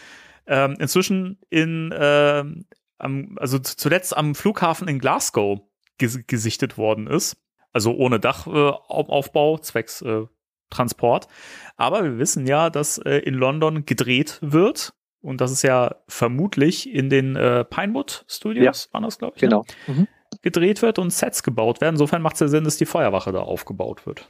ähm, 0.47 0.77
inzwischen 0.79 1.39
in, 1.51 1.95
ähm, 1.97 2.67
am, 2.99 3.37
also 3.39 3.59
zuletzt 3.59 4.17
am 4.17 4.35
Flughafen 4.35 4.89
in 4.89 4.99
Glasgow 4.99 5.61
ges 5.99 6.27
gesichtet 6.27 6.79
worden 6.79 7.07
ist. 7.07 7.37
Also 7.73 7.95
ohne 7.95 8.19
Dachaufbau, 8.21 9.59
zwecks 9.59 10.03
äh, 10.03 10.25
Transport. 10.71 11.29
Aber 11.77 12.05
wir 12.05 12.19
wissen 12.19 12.47
ja, 12.47 12.71
dass 12.71 12.99
äh, 12.99 13.19
in 13.19 13.35
London 13.35 13.85
gedreht 13.85 14.39
wird. 14.41 14.95
Und 15.21 15.41
das 15.41 15.51
ist 15.51 15.63
ja 15.63 15.97
vermutlich 16.09 16.89
in 16.93 17.11
den 17.11 17.37
äh, 17.37 17.65
Pinewood 17.65 18.25
Studios, 18.29 18.89
waren 18.93 19.03
das, 19.03 19.19
glaube 19.19 19.35
ich. 19.37 19.43
ne? 19.43 19.49
Genau. 19.49 19.65
Mhm. 19.87 20.09
Gedreht 20.43 20.83
wird 20.83 20.99
und 20.99 21.11
Sets 21.11 21.43
gebaut 21.43 21.81
werden. 21.81 21.95
Insofern 21.95 22.23
macht 22.23 22.35
es 22.35 22.41
ja 22.41 22.49
Sinn, 22.49 22.65
dass 22.65 22.77
die 22.77 22.87
Feuerwache 22.87 23.33
da 23.33 23.41
aufgebaut 23.41 24.07
wird. 24.07 24.29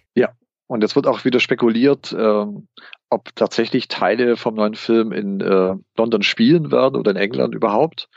Und 0.67 0.83
jetzt 0.83 0.97
wird 0.97 1.07
auch 1.07 1.25
wieder 1.25 1.41
spekuliert, 1.41 2.15
ähm, 2.19 2.69
ob 3.09 3.35
tatsächlich 3.37 3.89
Teile 3.89 4.37
vom 4.37 4.55
neuen 4.55 4.75
Film 4.75 5.13
in 5.13 5.41
äh, 5.41 5.75
London 5.97 6.23
spielen 6.23 6.73
werden 6.73 6.97
oder 6.97 7.13
in 7.13 7.17
England 7.17 7.55
überhaupt. 7.55 8.09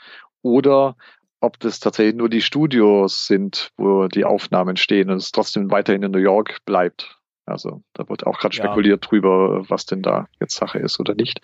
Oder 0.42 0.96
ob 1.40 1.60
das 1.60 1.80
tatsächlich 1.80 2.16
nur 2.16 2.28
die 2.28 2.42
Studios 2.42 3.26
sind, 3.26 3.70
wo 3.76 4.08
die 4.08 4.24
Aufnahmen 4.24 4.76
stehen 4.76 5.10
und 5.10 5.18
es 5.18 5.32
trotzdem 5.32 5.70
weiterhin 5.70 6.02
in 6.02 6.10
New 6.10 6.18
York 6.18 6.58
bleibt. 6.64 7.19
Also 7.50 7.82
da 7.92 8.08
wird 8.08 8.26
auch 8.26 8.38
gerade 8.38 8.56
Ja. 8.56 8.64
spekuliert 8.64 9.10
drüber, 9.10 9.64
was 9.68 9.86
denn 9.86 10.02
da 10.02 10.28
jetzt 10.40 10.56
Sache 10.56 10.78
ist 10.78 11.00
oder 11.00 11.14
nicht. 11.14 11.40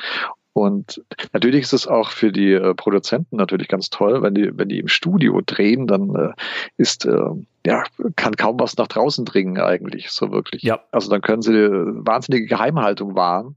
Und 0.53 1.03
natürlich 1.35 1.63
ist 1.63 1.75
es 1.75 1.87
auch 1.87 2.09
für 2.11 2.33
die 2.33 2.53
äh, 2.53 2.75
Produzenten 2.75 3.37
natürlich 3.37 3.69
ganz 3.69 3.91
toll, 3.91 4.23
wenn 4.23 4.35
die, 4.35 4.57
wenn 4.57 4.71
die 4.71 4.79
im 4.79 4.89
Studio 4.89 5.43
drehen, 5.45 5.87
dann 5.87 6.15
äh, 6.15 6.33
ist, 6.79 7.05
äh, 7.05 7.31
ja, 7.67 7.83
kann 8.17 8.37
kaum 8.37 8.59
was 8.59 8.79
nach 8.79 8.87
draußen 8.87 9.27
dringen 9.27 9.59
eigentlich, 9.61 10.11
so 10.11 10.33
wirklich. 10.33 10.63
Ja. 10.63 10.81
Also 10.93 11.11
dann 11.11 11.21
können 11.21 11.43
sie 11.43 11.53
wahnsinnige 11.53 12.47
Geheimhaltung 12.47 13.15
wahren. 13.15 13.57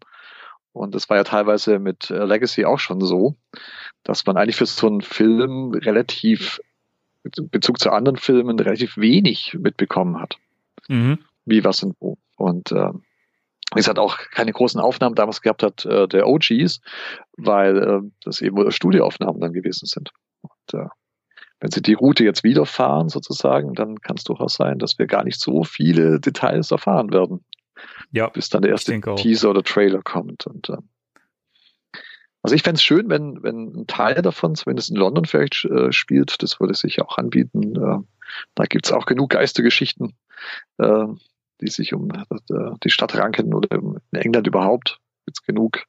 Und 0.73 0.93
das 0.93 1.09
war 1.09 1.15
ja 1.15 1.23
teilweise 1.23 1.79
mit 1.79 2.09
äh, 2.11 2.25
Legacy 2.25 2.65
auch 2.65 2.79
schon 2.79 2.99
so, 2.99 3.35
dass 4.03 4.25
man 4.25 4.35
eigentlich 4.35 4.57
für 4.57 4.65
so 4.65 4.87
einen 4.87 5.01
Film 5.01 5.71
relativ, 5.71 6.59
in 7.23 7.49
Bezug 7.49 7.79
zu 7.79 7.91
anderen 7.91 8.17
Filmen, 8.17 8.59
relativ 8.59 8.97
wenig 8.97 9.57
mitbekommen 9.57 10.19
hat 10.19 10.37
Mhm. 10.89 11.19
Wie, 11.49 11.63
was 11.63 11.83
und 11.83 11.95
wo. 11.99 12.17
Und 12.35 12.71
ähm, 12.71 13.03
es 13.75 13.87
hat 13.87 13.99
auch 13.99 14.17
keine 14.31 14.51
großen 14.51 14.79
Aufnahmen 14.81 15.15
damals 15.15 15.41
gehabt 15.41 15.63
hat, 15.63 15.85
äh, 15.85 16.07
der 16.07 16.27
OGs, 16.27 16.81
weil 17.37 17.77
äh, 17.77 18.01
das 18.23 18.41
eben 18.41 18.57
wohl 18.57 18.71
Studioaufnahmen 18.71 19.39
dann 19.39 19.53
gewesen 19.53 19.85
sind. 19.85 20.11
Und 20.41 20.73
äh, 20.79 20.87
wenn 21.59 21.71
sie 21.71 21.81
die 21.81 21.93
Route 21.93 22.23
jetzt 22.23 22.43
wieder 22.43 22.65
fahren, 22.65 23.09
sozusagen, 23.09 23.73
dann 23.73 23.99
kann 23.99 24.15
es 24.17 24.23
durchaus 24.23 24.55
sein, 24.55 24.79
dass 24.79 24.97
wir 24.97 25.07
gar 25.07 25.23
nicht 25.23 25.39
so 25.39 25.63
viele 25.63 26.19
Details 26.19 26.71
erfahren 26.71 27.11
werden, 27.11 27.43
Ja, 28.11 28.29
bis 28.29 28.49
dann 28.49 28.61
der 28.61 28.71
erste. 28.71 28.99
Teaser 29.15 29.49
oder 29.49 29.63
Trailer 29.63 30.01
kommt. 30.01 30.47
Und 30.47 30.69
äh, 30.69 30.77
also 32.41 32.55
ich 32.55 32.63
fände 32.63 32.77
es 32.77 32.83
schön, 32.83 33.09
wenn, 33.09 33.43
wenn 33.43 33.81
ein 33.81 33.87
Teil 33.87 34.21
davon 34.21 34.55
zumindest 34.55 34.89
in 34.89 34.95
London 34.95 35.25
vielleicht 35.25 35.65
äh, 35.65 35.91
spielt. 35.91 36.41
Das 36.41 36.59
würde 36.59 36.73
sich 36.73 37.01
auch 37.01 37.17
anbieten. 37.17 37.75
Äh, 37.75 37.99
da 38.55 38.63
gibt's 38.63 38.91
auch 38.91 39.05
genug 39.05 39.31
Geistergeschichten, 39.31 40.15
äh, 40.77 41.05
die 41.61 41.69
sich 41.69 41.93
um 41.93 42.09
äh, 42.11 42.25
die 42.83 42.89
Stadt 42.89 43.15
ranken 43.15 43.53
oder 43.53 43.69
in 43.77 43.99
England 44.11 44.47
überhaupt. 44.47 44.99
Gibt's 45.25 45.43
genug 45.43 45.83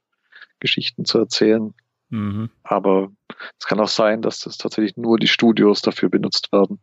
Geschichten 0.60 1.04
zu 1.04 1.18
erzählen. 1.18 1.74
Mhm. 2.10 2.50
Aber 2.62 3.10
es 3.58 3.66
kann 3.66 3.80
auch 3.80 3.88
sein, 3.88 4.22
dass 4.22 4.40
das 4.40 4.58
tatsächlich 4.58 4.96
nur 4.96 5.18
die 5.18 5.28
Studios 5.28 5.80
dafür 5.80 6.08
benutzt 6.08 6.52
werden, 6.52 6.80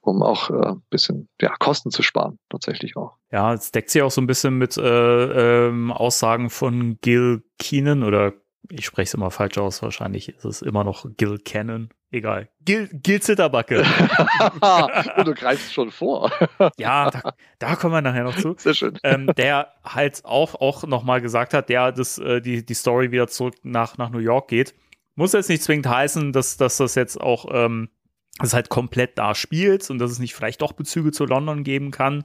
um 0.00 0.22
auch 0.22 0.50
äh, 0.50 0.70
ein 0.70 0.82
bisschen 0.90 1.28
ja, 1.40 1.54
Kosten 1.58 1.90
zu 1.90 2.02
sparen, 2.02 2.38
tatsächlich 2.48 2.96
auch. 2.96 3.16
Ja, 3.30 3.54
es 3.54 3.70
deckt 3.70 3.90
sich 3.90 4.02
auch 4.02 4.10
so 4.10 4.20
ein 4.20 4.26
bisschen 4.26 4.58
mit 4.58 4.76
äh, 4.76 5.68
ähm, 5.68 5.92
Aussagen 5.92 6.50
von 6.50 6.98
Gil 7.00 7.44
Keenan 7.58 8.02
oder 8.02 8.34
ich 8.70 8.86
spreche 8.86 9.08
es 9.08 9.14
immer 9.14 9.30
falsch 9.30 9.58
aus, 9.58 9.82
wahrscheinlich 9.82 10.28
ist 10.28 10.44
es 10.44 10.62
immer 10.62 10.84
noch 10.84 11.06
Gil 11.16 11.38
Cannon. 11.38 11.88
Egal. 12.10 12.48
Gil, 12.64 12.88
Gil 12.92 13.20
Zitterbacke. 13.20 13.80
Und 15.16 15.26
du 15.26 15.34
greifst 15.34 15.74
schon 15.74 15.90
vor. 15.90 16.32
ja, 16.78 17.10
da, 17.10 17.34
da 17.58 17.76
kommen 17.76 17.94
wir 17.94 18.00
nachher 18.00 18.24
noch 18.24 18.36
zu. 18.36 18.54
Sehr 18.58 18.74
schön. 18.74 18.98
ähm, 19.02 19.30
der 19.36 19.74
halt 19.84 20.24
auch, 20.24 20.54
auch 20.54 20.84
nochmal 20.86 21.20
gesagt 21.20 21.52
hat, 21.52 21.68
ja, 21.68 21.92
dass 21.92 22.18
äh, 22.18 22.40
die, 22.40 22.64
die 22.64 22.74
Story 22.74 23.10
wieder 23.10 23.28
zurück 23.28 23.56
nach, 23.62 23.98
nach 23.98 24.10
New 24.10 24.18
York 24.18 24.48
geht. 24.48 24.74
Muss 25.16 25.32
jetzt 25.32 25.50
nicht 25.50 25.62
zwingend 25.62 25.86
heißen, 25.88 26.32
dass, 26.32 26.56
dass 26.56 26.78
das 26.78 26.94
jetzt 26.94 27.20
auch 27.20 27.46
ähm, 27.50 27.90
dass 28.38 28.48
es 28.48 28.54
halt 28.54 28.68
komplett 28.68 29.18
da 29.18 29.34
spielt 29.34 29.90
und 29.90 29.98
dass 29.98 30.10
es 30.10 30.18
nicht 30.18 30.34
vielleicht 30.34 30.62
doch 30.62 30.72
Bezüge 30.72 31.12
zu 31.12 31.24
London 31.24 31.64
geben 31.64 31.90
kann. 31.90 32.24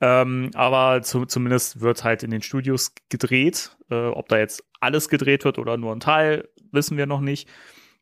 Ähm, 0.00 0.50
aber 0.54 1.02
zu, 1.02 1.24
zumindest 1.24 1.80
wird 1.80 2.04
halt 2.04 2.22
in 2.22 2.30
den 2.30 2.42
Studios 2.42 2.92
gedreht. 3.08 3.76
Äh, 3.90 4.08
ob 4.08 4.28
da 4.28 4.38
jetzt 4.38 4.64
alles 4.80 5.08
gedreht 5.08 5.44
wird 5.44 5.58
oder 5.58 5.76
nur 5.76 5.92
ein 5.92 6.00
Teil, 6.00 6.48
wissen 6.72 6.96
wir 6.96 7.06
noch 7.06 7.20
nicht. 7.20 7.48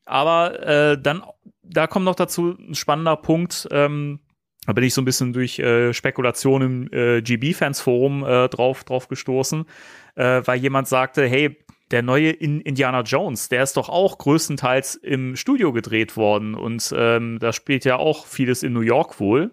Aber 0.04 0.62
äh, 0.62 1.00
dann, 1.00 1.22
da 1.62 1.86
kommt 1.86 2.04
noch 2.04 2.14
dazu 2.14 2.56
ein 2.58 2.74
spannender 2.74 3.16
Punkt. 3.16 3.68
Ähm, 3.70 4.20
da 4.66 4.72
bin 4.72 4.84
ich 4.84 4.94
so 4.94 5.02
ein 5.02 5.04
bisschen 5.04 5.32
durch 5.32 5.58
äh, 5.58 5.92
Spekulationen 5.92 6.88
im 6.88 6.98
äh, 6.98 7.22
GB-Fans-Forum 7.22 8.24
äh, 8.24 8.48
drauf, 8.48 8.84
drauf 8.84 9.08
gestoßen, 9.08 9.66
äh, 10.14 10.42
weil 10.44 10.58
jemand 10.58 10.88
sagte, 10.88 11.26
hey, 11.26 11.56
der 11.90 12.02
neue 12.02 12.30
in 12.30 12.60
Indiana 12.60 13.02
Jones, 13.02 13.50
der 13.50 13.62
ist 13.62 13.76
doch 13.76 13.88
auch 13.88 14.16
größtenteils 14.18 14.94
im 14.96 15.36
Studio 15.36 15.72
gedreht 15.72 16.16
worden 16.16 16.54
und 16.54 16.94
ähm, 16.96 17.38
da 17.38 17.52
spielt 17.52 17.84
ja 17.84 17.96
auch 17.96 18.26
vieles 18.26 18.62
in 18.62 18.72
New 18.72 18.80
York 18.80 19.20
wohl. 19.20 19.50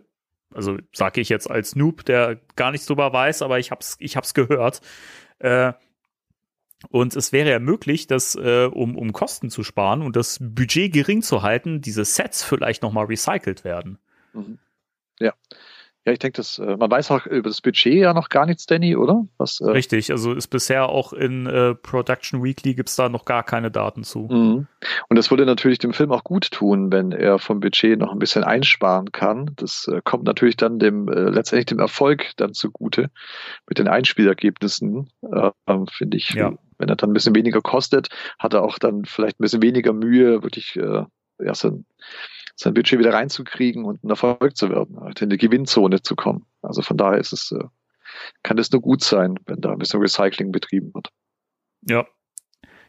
Also 0.54 0.78
sage 0.94 1.22
ich 1.22 1.30
jetzt 1.30 1.50
als 1.50 1.76
Noob, 1.76 2.06
der 2.06 2.40
gar 2.56 2.72
nichts 2.72 2.88
drüber 2.88 3.12
weiß, 3.12 3.42
aber 3.42 3.60
ich 3.60 3.72
hab's, 3.72 3.98
ich 4.00 4.16
hab's 4.18 4.34
gehört. 4.34 4.82
Äh, 5.40 5.74
und 6.90 7.16
es 7.16 7.32
wäre 7.32 7.50
ja 7.50 7.60
möglich, 7.60 8.08
dass, 8.08 8.36
äh, 8.36 8.70
um, 8.72 8.98
um 8.98 9.14
Kosten 9.14 9.50
zu 9.50 9.64
sparen 9.64 10.02
und 10.02 10.16
das 10.16 10.40
Budget 10.42 10.92
gering 10.94 11.22
zu 11.22 11.42
halten, 11.42 11.82
diese 11.82 12.06
Sets 12.06 12.44
vielleicht 12.44 12.82
nochmal 12.82 13.06
recycelt 13.06 13.64
werden. 13.64 13.98
Mhm. 14.34 14.58
Ja. 15.20 15.34
Ja, 16.04 16.14
ich 16.14 16.20
denke, 16.20 16.38
das, 16.38 16.58
äh, 16.58 16.78
man 16.78 16.90
weiß 16.90 17.12
auch 17.12 17.28
über 17.28 17.48
das 17.48 17.62
Budget 17.62 17.94
ja 17.94 18.16
noch 18.16 18.30
gar 18.30 18.48
nichts, 18.48 18.66
Danny, 18.66 18.96
oder? 18.96 19.28
Was, 19.38 19.62
äh 19.62 19.70
Richtig, 19.70 20.10
also 20.10 20.34
ist 20.34 20.48
bisher 20.48 20.90
auch 20.90 21.14
in 21.14 21.46
äh, 21.46 21.76
Production 21.76 22.44
Weekly 22.44 22.74
gibt 22.74 22.90
es 22.90 22.96
da 22.96 23.08
noch 23.08 23.24
gar 23.24 23.44
keine 23.44 23.70
Daten 23.70 24.04
zu. 24.04 24.22
Mhm. 24.22 24.68
Und 25.10 25.16
das 25.16 25.30
würde 25.30 25.46
natürlich 25.46 25.78
dem 25.78 25.94
Film 25.94 26.12
auch 26.12 26.24
gut 26.24 26.50
tun, 26.50 26.92
wenn 26.92 27.12
er 27.12 27.38
vom 27.38 27.60
Budget 27.60 28.00
noch 28.00 28.12
ein 28.12 28.18
bisschen 28.18 28.44
einsparen 28.44 29.12
kann. 29.12 29.52
Das 29.58 29.88
äh, 29.88 30.02
kommt 30.04 30.24
natürlich 30.24 30.58
dann 30.58 30.80
dem 30.80 31.08
äh, 31.08 31.30
letztendlich 31.30 31.68
dem 31.68 31.78
Erfolg 31.78 32.32
dann 32.38 32.56
zugute 32.56 33.12
mit 33.68 33.78
den 33.78 33.88
Einspielergebnissen, 33.88 35.08
äh, 35.22 35.52
finde 35.92 36.18
ich. 36.18 36.32
Ja. 36.32 36.54
Wenn 36.82 36.90
er 36.90 36.96
dann 36.96 37.12
ein 37.12 37.14
bisschen 37.14 37.36
weniger 37.36 37.62
kostet, 37.62 38.10
hat 38.40 38.54
er 38.56 38.64
auch 38.64 38.80
dann 38.80 39.06
vielleicht 39.06 39.40
ein 39.40 39.44
bisschen 39.44 39.62
weniger 39.62 39.94
Mühe, 39.94 40.42
wirklich 40.42 40.76
äh, 40.76 41.04
ja, 41.40 41.54
sein, 41.54 41.86
sein 42.56 42.74
Budget 42.74 42.98
wieder 42.98 43.14
reinzukriegen 43.14 43.86
und 43.86 44.04
ein 44.04 44.10
Erfolg 44.10 44.58
zu 44.58 44.70
werden, 44.70 45.00
halt 45.00 45.22
in 45.22 45.30
die 45.30 45.38
Gewinnzone 45.38 46.02
zu 46.02 46.16
kommen. 46.16 46.48
Also 46.64 46.82
von 46.82 46.98
daher 46.98 47.20
ist 47.20 47.34
es, 47.34 47.52
äh, 47.52 47.64
kann 48.42 48.58
es 48.58 48.72
nur 48.72 48.82
gut 48.82 49.04
sein, 49.04 49.36
wenn 49.46 49.62
da 49.62 49.72
ein 49.72 49.78
bisschen 49.78 50.02
Recycling 50.02 50.52
betrieben 50.52 50.92
wird. 50.96 51.10
Ja, 51.88 52.08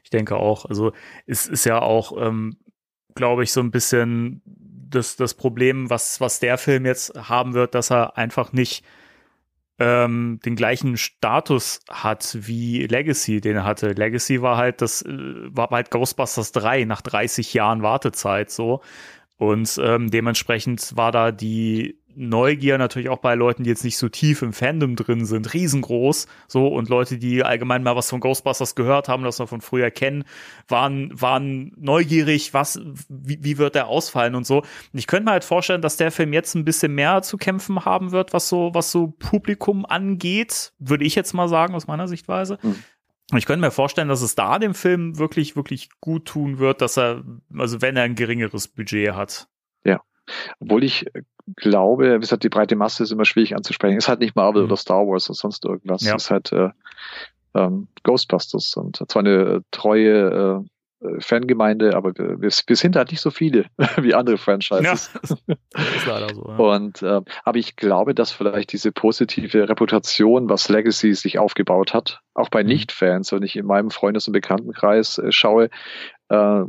ich 0.02 0.08
denke 0.08 0.36
auch. 0.36 0.64
Also 0.64 0.92
es 1.26 1.46
ist 1.46 1.66
ja 1.66 1.80
auch, 1.82 2.16
ähm, 2.18 2.56
glaube 3.14 3.44
ich, 3.44 3.52
so 3.52 3.60
ein 3.60 3.70
bisschen 3.70 4.40
das, 4.44 5.16
das 5.16 5.34
Problem, 5.34 5.90
was, 5.90 6.18
was 6.20 6.40
der 6.40 6.56
Film 6.56 6.86
jetzt 6.86 7.14
haben 7.28 7.52
wird, 7.52 7.74
dass 7.74 7.90
er 7.90 8.16
einfach 8.16 8.54
nicht 8.54 8.84
ähm, 9.82 10.38
den 10.44 10.54
gleichen 10.54 10.96
Status 10.96 11.80
hat 11.90 12.38
wie 12.40 12.86
Legacy, 12.86 13.40
den 13.40 13.56
er 13.56 13.64
hatte. 13.64 13.88
Legacy 13.88 14.40
war 14.40 14.56
halt 14.56 14.80
das, 14.80 15.02
äh, 15.02 15.08
war 15.10 15.70
halt 15.70 15.90
Ghostbusters 15.90 16.52
3 16.52 16.84
nach 16.84 17.02
30 17.02 17.52
Jahren 17.52 17.82
Wartezeit 17.82 18.50
so. 18.52 18.80
Und 19.38 19.80
ähm, 19.82 20.08
dementsprechend 20.08 20.96
war 20.96 21.10
da 21.10 21.32
die 21.32 21.98
Neugier 22.14 22.78
natürlich 22.78 23.08
auch 23.08 23.18
bei 23.18 23.34
Leuten, 23.34 23.64
die 23.64 23.70
jetzt 23.70 23.84
nicht 23.84 23.96
so 23.96 24.08
tief 24.08 24.42
im 24.42 24.52
Fandom 24.52 24.96
drin 24.96 25.24
sind, 25.24 25.52
riesengroß. 25.52 26.26
So, 26.46 26.68
und 26.68 26.88
Leute, 26.88 27.18
die 27.18 27.44
allgemein 27.44 27.82
mal 27.82 27.96
was 27.96 28.10
von 28.10 28.20
Ghostbusters 28.20 28.74
gehört 28.74 29.08
haben, 29.08 29.24
das 29.24 29.38
wir 29.38 29.46
von 29.46 29.60
früher 29.60 29.90
kennen, 29.90 30.24
waren, 30.68 31.10
waren 31.20 31.72
neugierig, 31.76 32.54
was, 32.54 32.80
wie, 33.08 33.38
wie 33.42 33.58
wird 33.58 33.74
der 33.74 33.88
ausfallen 33.88 34.34
und 34.34 34.46
so. 34.46 34.58
Und 34.58 34.98
ich 34.98 35.06
könnte 35.06 35.24
mir 35.24 35.32
halt 35.32 35.44
vorstellen, 35.44 35.82
dass 35.82 35.96
der 35.96 36.10
Film 36.10 36.32
jetzt 36.32 36.54
ein 36.54 36.64
bisschen 36.64 36.94
mehr 36.94 37.22
zu 37.22 37.36
kämpfen 37.36 37.84
haben 37.84 38.12
wird, 38.12 38.32
was 38.32 38.48
so, 38.48 38.70
was 38.72 38.90
so 38.90 39.08
Publikum 39.08 39.86
angeht, 39.86 40.72
würde 40.78 41.04
ich 41.04 41.14
jetzt 41.14 41.32
mal 41.32 41.48
sagen, 41.48 41.74
aus 41.74 41.86
meiner 41.86 42.08
Sichtweise. 42.08 42.58
Mhm. 42.62 42.76
Ich 43.34 43.46
könnte 43.46 43.64
mir 43.64 43.70
vorstellen, 43.70 44.08
dass 44.08 44.20
es 44.20 44.34
da 44.34 44.58
dem 44.58 44.74
Film 44.74 45.18
wirklich, 45.18 45.56
wirklich 45.56 45.88
gut 46.00 46.26
tun 46.26 46.58
wird, 46.58 46.82
dass 46.82 46.98
er, 46.98 47.22
also 47.56 47.80
wenn 47.80 47.96
er 47.96 48.02
ein 48.02 48.14
geringeres 48.14 48.68
Budget 48.68 49.14
hat. 49.14 49.48
Obwohl 50.60 50.84
ich 50.84 51.06
glaube, 51.56 52.14
wie 52.14 52.20
gesagt, 52.20 52.44
die 52.44 52.48
breite 52.48 52.76
Masse 52.76 53.02
ist 53.02 53.12
immer 53.12 53.24
schwierig 53.24 53.56
anzusprechen. 53.56 53.96
Ist 53.96 54.08
halt 54.08 54.20
nicht 54.20 54.36
Marvel 54.36 54.62
mhm. 54.62 54.68
oder 54.68 54.76
Star 54.76 55.06
Wars 55.06 55.28
oder 55.28 55.36
sonst 55.36 55.64
irgendwas. 55.64 56.02
Ja. 56.02 56.16
Ist 56.16 56.30
halt 56.30 56.52
äh, 56.52 56.70
ähm, 57.54 57.88
Ghostbusters 58.02 58.76
und 58.76 58.96
zwar 59.08 59.20
eine 59.20 59.30
äh, 59.30 59.60
treue 59.70 60.60
äh, 60.60 60.68
Fangemeinde, 61.18 61.96
aber 61.96 62.16
wir, 62.16 62.40
wir, 62.40 62.50
wir, 62.50 62.76
sind 62.76 62.94
halt 62.94 63.10
nicht 63.10 63.20
so 63.20 63.30
viele 63.30 63.66
wie 64.00 64.14
andere 64.14 64.38
Franchises. 64.38 65.10
Ja, 65.46 65.54
ist 65.96 66.06
leider 66.06 66.32
so. 66.34 66.46
Ja. 66.48 66.56
Und 66.56 67.02
äh, 67.02 67.20
aber 67.44 67.58
ich 67.58 67.76
glaube, 67.76 68.14
dass 68.14 68.30
vielleicht 68.30 68.72
diese 68.72 68.92
positive 68.92 69.68
Reputation, 69.68 70.48
was 70.48 70.68
Legacy 70.68 71.14
sich 71.14 71.38
aufgebaut 71.38 71.92
hat, 71.92 72.20
auch 72.34 72.50
bei 72.50 72.62
mhm. 72.62 72.68
Nicht-Fans, 72.68 73.32
wenn 73.32 73.42
ich 73.42 73.56
in 73.56 73.66
meinem 73.66 73.90
Freundes- 73.90 74.28
und 74.28 74.32
Bekanntenkreis 74.32 75.18
äh, 75.18 75.32
schaue, 75.32 75.70
äh, 76.32 76.64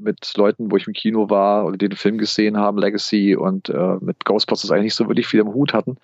mit 0.00 0.32
Leuten, 0.36 0.70
wo 0.70 0.76
ich 0.76 0.86
im 0.86 0.94
Kino 0.94 1.28
war 1.28 1.66
oder 1.66 1.76
die 1.76 1.88
den 1.88 1.96
Film 1.96 2.16
gesehen 2.16 2.56
haben, 2.56 2.78
Legacy 2.78 3.36
und 3.36 3.68
äh, 3.68 3.96
mit 4.00 4.24
Ghostbusters 4.24 4.70
eigentlich 4.70 4.94
so 4.94 5.06
wirklich 5.06 5.26
viel 5.26 5.40
im 5.40 5.52
Hut 5.52 5.74
hatten 5.74 5.98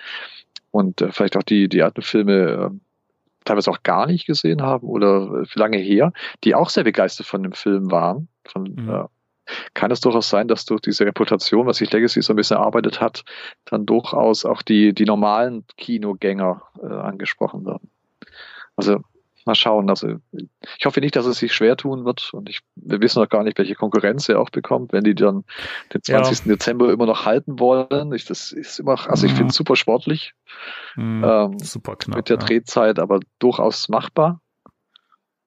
und 0.71 1.01
äh, 1.01 1.11
vielleicht 1.11 1.37
auch 1.37 1.43
die, 1.43 1.69
die 1.69 1.83
alten 1.83 2.03
Filme 2.03 2.35
äh, 2.35 2.71
teilweise 3.45 3.71
auch 3.71 3.83
gar 3.83 4.07
nicht 4.07 4.27
gesehen 4.27 4.61
haben 4.61 4.87
oder 4.87 5.47
für 5.47 5.59
lange 5.59 5.79
her, 5.79 6.13
die 6.45 6.55
auch 6.55 6.69
sehr 6.69 6.85
begeistert 6.85 7.27
von 7.27 7.43
dem 7.43 7.53
Film 7.53 7.91
waren. 7.91 8.29
Von, 8.45 8.75
mhm. 8.75 8.91
äh, 8.91 9.05
kann 9.73 9.91
es 9.91 10.03
durchaus 10.03 10.29
sein, 10.29 10.47
dass 10.47 10.67
durch 10.67 10.83
diese 10.83 11.07
Reputation, 11.07 11.67
was 11.67 11.79
sich 11.79 11.91
Legacy 11.91 12.21
so 12.21 12.35
ein 12.35 12.37
bisschen 12.37 12.59
erarbeitet 12.59 13.01
hat, 13.01 13.25
dann 13.65 13.87
durchaus 13.87 14.45
auch 14.45 14.61
die, 14.61 14.93
die 14.93 15.07
normalen 15.07 15.65
Kinogänger 15.79 16.63
äh, 16.83 16.87
angesprochen 16.87 17.65
werden. 17.65 17.91
Also 18.77 19.01
mal 19.49 19.55
schauen. 19.55 19.91
Also 19.91 20.17
ich 20.79 20.87
hoffe 20.87 21.01
nicht, 21.01 21.17
dass 21.17 21.27
es 21.27 21.39
sich 21.39 21.53
schwer 21.53 21.77
tun 21.77 22.05
wird 22.05 22.33
und 22.33 22.49
ich, 22.49 22.61
wir 22.77 23.01
wissen 23.01 23.21
noch 23.21 23.29
gar 23.29 23.43
nicht, 23.43 23.59
welche 23.59 23.75
Konkurrenz 23.75 24.29
er 24.29 24.41
auch 24.41 24.51
bekommt, 24.51 24.93
wenn 24.93 25.03
die 25.03 25.15
dann 25.15 25.45
den 25.93 26.03
20. 26.03 26.47
Ja. 26.47 26.53
Dezember 26.53 26.93
immer 26.93 27.07
noch 27.07 27.25
halten 27.25 27.59
wollen. 27.59 28.13
Ich, 28.13 28.25
das 28.27 28.53
ist 28.53 28.79
immer, 28.79 29.11
also 29.11 29.27
ich 29.27 29.33
finde 29.33 29.51
es 29.51 29.57
super 29.57 29.75
sportlich. 29.75 30.35
Mhm, 30.95 31.25
ähm, 31.25 31.59
super 31.59 31.97
knapp. 31.97 32.19
Mit 32.19 32.29
der 32.29 32.39
ja. 32.39 32.45
Drehzeit, 32.45 32.99
aber 32.99 33.21
durchaus 33.39 33.89
machbar. 33.89 34.41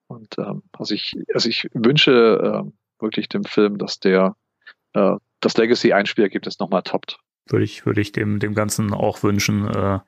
Und 0.08 0.36
ähm, 0.38 0.62
also 0.72 0.94
ich, 0.94 1.14
also 1.32 1.48
ich 1.48 1.68
wünsche 1.72 2.64
äh, 2.66 3.02
wirklich 3.02 3.28
dem 3.28 3.44
Film, 3.44 3.78
dass 3.78 3.98
der 4.00 4.36
äh, 4.92 5.16
das 5.40 5.56
Legacy-Einspielergebnis 5.56 6.58
nochmal 6.58 6.82
toppt. 6.82 7.18
Würde 7.46 7.64
ich, 7.64 7.86
würde 7.86 8.00
ich 8.00 8.12
dem, 8.12 8.38
dem 8.38 8.54
Ganzen 8.54 8.92
auch 8.92 9.22
wünschen. 9.22 9.66
Äh, 9.66 10.00